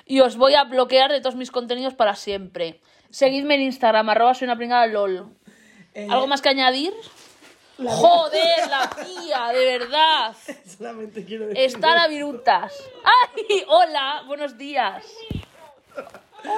y 0.05 0.19
os 0.21 0.37
voy 0.37 0.55
a 0.55 0.63
bloquear 0.65 1.11
de 1.11 1.21
todos 1.21 1.35
mis 1.35 1.51
contenidos 1.51 1.93
para 1.93 2.15
siempre. 2.15 2.81
Seguidme 3.09 3.55
en 3.55 3.61
Instagram, 3.61 4.09
arroba 4.09 4.33
soy 4.33 4.45
una 4.45 4.57
pringada 4.57 4.85
lol. 4.87 5.27
Eh, 5.93 6.07
¿Algo 6.09 6.27
más 6.27 6.41
que 6.41 6.49
añadir? 6.49 6.93
la- 7.77 7.91
Joder, 7.91 8.67
la 8.69 8.89
tía, 9.05 9.47
de 9.53 9.65
verdad. 9.77 10.35
Solamente 10.77 11.23
quiero 11.23 11.47
decir. 11.47 11.63
Está 11.63 11.95
la 11.95 12.07
virutas. 12.07 12.73
¡Ay! 13.03 13.63
Hola, 13.67 14.23
buenos 14.27 14.57
días. 14.57 15.05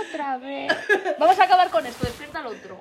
Otra 0.07 0.37
vez. 0.37 0.71
Vamos 1.19 1.39
a 1.39 1.43
acabar 1.43 1.69
con 1.69 1.85
esto, 1.85 2.05
despierta 2.05 2.39
al 2.39 2.47
otro. 2.47 2.77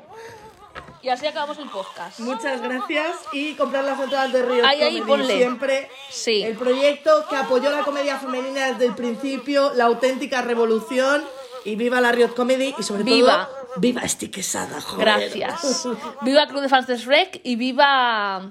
Y 1.02 1.08
así 1.08 1.26
acabamos 1.26 1.58
el 1.58 1.68
podcast. 1.70 2.18
Muchas 2.20 2.60
gracias 2.60 3.16
y 3.32 3.54
comprar 3.54 3.84
las 3.84 3.98
entradas 4.00 4.32
de 4.32 4.42
Río 4.42 4.66
Ahí, 4.66 4.82
ahí, 4.82 5.00
ponle. 5.02 5.36
Siempre 5.36 5.90
Sí. 6.10 6.42
el 6.42 6.56
proyecto 6.56 7.26
que 7.28 7.36
apoyó 7.36 7.70
la 7.70 7.82
comedia 7.82 8.18
femenina 8.18 8.72
desde 8.72 8.86
el 8.86 8.94
principio, 8.94 9.72
la 9.74 9.84
auténtica 9.84 10.42
revolución 10.42 11.24
y 11.64 11.76
viva 11.76 12.00
la 12.00 12.12
Riot 12.12 12.34
Comedy 12.34 12.74
y 12.78 12.82
sobre 12.82 13.04
Viva. 13.04 13.46
todo 13.46 13.58
viva 13.76 14.02
Esti 14.02 14.28
Quesada, 14.28 14.80
joder. 14.80 15.30
Gracias. 15.30 15.86
Viva 16.22 16.46
Club 16.46 16.62
de 16.62 16.68
Fans 16.68 16.86
de 16.86 16.96
Shrek 16.96 17.40
y 17.44 17.56
viva 17.56 18.50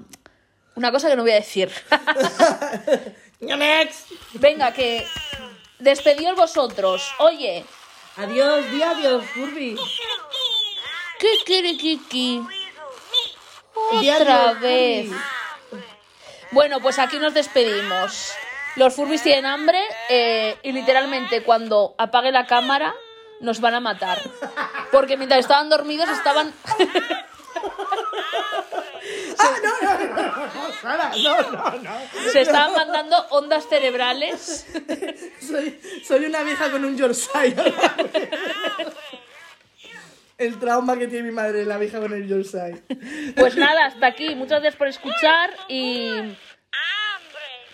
una 0.74 0.92
cosa 0.92 1.08
que 1.08 1.16
no 1.16 1.22
voy 1.22 1.32
a 1.32 1.36
decir. 1.36 1.70
Venga, 4.34 4.72
que 4.72 5.06
despedíos 5.78 6.36
vosotros. 6.36 7.02
Oye, 7.18 7.64
Adiós, 8.16 8.68
di 8.72 8.82
adiós, 8.82 9.24
Furby. 9.32 9.76
Kikirikiki. 11.18 12.42
Otra 13.92 14.54
vez. 14.54 15.10
Bueno, 16.50 16.80
pues 16.80 16.98
aquí 16.98 17.18
nos 17.18 17.34
despedimos. 17.34 18.32
Los 18.76 18.94
Furbis 18.94 19.22
tienen 19.22 19.46
hambre 19.46 19.80
eh, 20.08 20.56
y 20.62 20.72
literalmente 20.72 21.42
cuando 21.42 21.94
apague 21.98 22.30
la 22.30 22.46
cámara 22.46 22.94
nos 23.40 23.60
van 23.60 23.74
a 23.74 23.80
matar. 23.80 24.20
Porque 24.90 25.16
mientras 25.16 25.40
estaban 25.40 25.68
dormidos 25.68 26.08
estaban... 26.08 26.52
Ah, 29.40 29.54
no, 29.62 29.80
no, 29.80 29.98
no, 29.98 30.16
no, 30.16 30.46
no, 30.46 30.72
Sara, 30.82 31.10
no, 31.16 31.42
no, 31.50 31.70
no. 31.78 32.30
se 32.30 32.40
estaban 32.42 32.74
mandando 32.74 33.16
ondas 33.30 33.66
cerebrales. 33.68 34.66
Soy, 35.40 35.80
soy 36.06 36.24
una 36.26 36.42
vieja 36.42 36.70
con 36.70 36.84
un 36.84 36.96
Yorkshire. 36.96 37.54
El 40.38 40.58
trauma 40.60 40.96
que 40.96 41.08
tiene 41.08 41.28
mi 41.28 41.34
madre, 41.34 41.64
la 41.64 41.78
vieja 41.78 41.98
con 41.98 42.12
el 42.12 42.26
Yorkshire. 42.28 42.80
Pues 43.36 43.56
nada, 43.56 43.86
hasta 43.86 44.06
aquí. 44.06 44.34
Muchas 44.36 44.60
gracias 44.60 44.76
por 44.76 44.86
escuchar 44.86 45.50
y... 45.68 46.36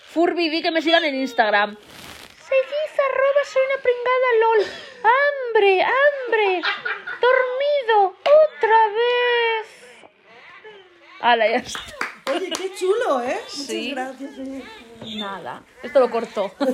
Furby, 0.09 0.49
di 0.49 0.63
que 0.63 0.71
me 0.71 0.81
sigan 0.81 1.05
en 1.05 1.15
Instagram. 1.17 1.77
Seguid 1.77 3.01
arroba 3.07 3.45
soy 3.53 3.63
una 3.67 3.83
pringada 3.83 4.29
lol. 4.41 4.61
¡Hambre, 5.05 5.83
hambre! 5.83 6.63
¡Dormido! 7.21 8.17
¡Otra 8.21 8.79
vez! 8.89 9.67
Hala, 11.21 11.49
ya 11.49 11.57
está. 11.57 11.81
Oye, 12.33 12.49
qué 12.51 12.75
chulo, 12.79 13.21
¿eh? 13.23 13.41
Sí. 13.49 13.91
Muchas 13.95 14.19
gracias. 14.21 14.39
eh. 14.49 14.65
Nada. 15.17 15.63
Esto 15.83 16.01
lo 16.01 16.09
corto. 16.11 16.55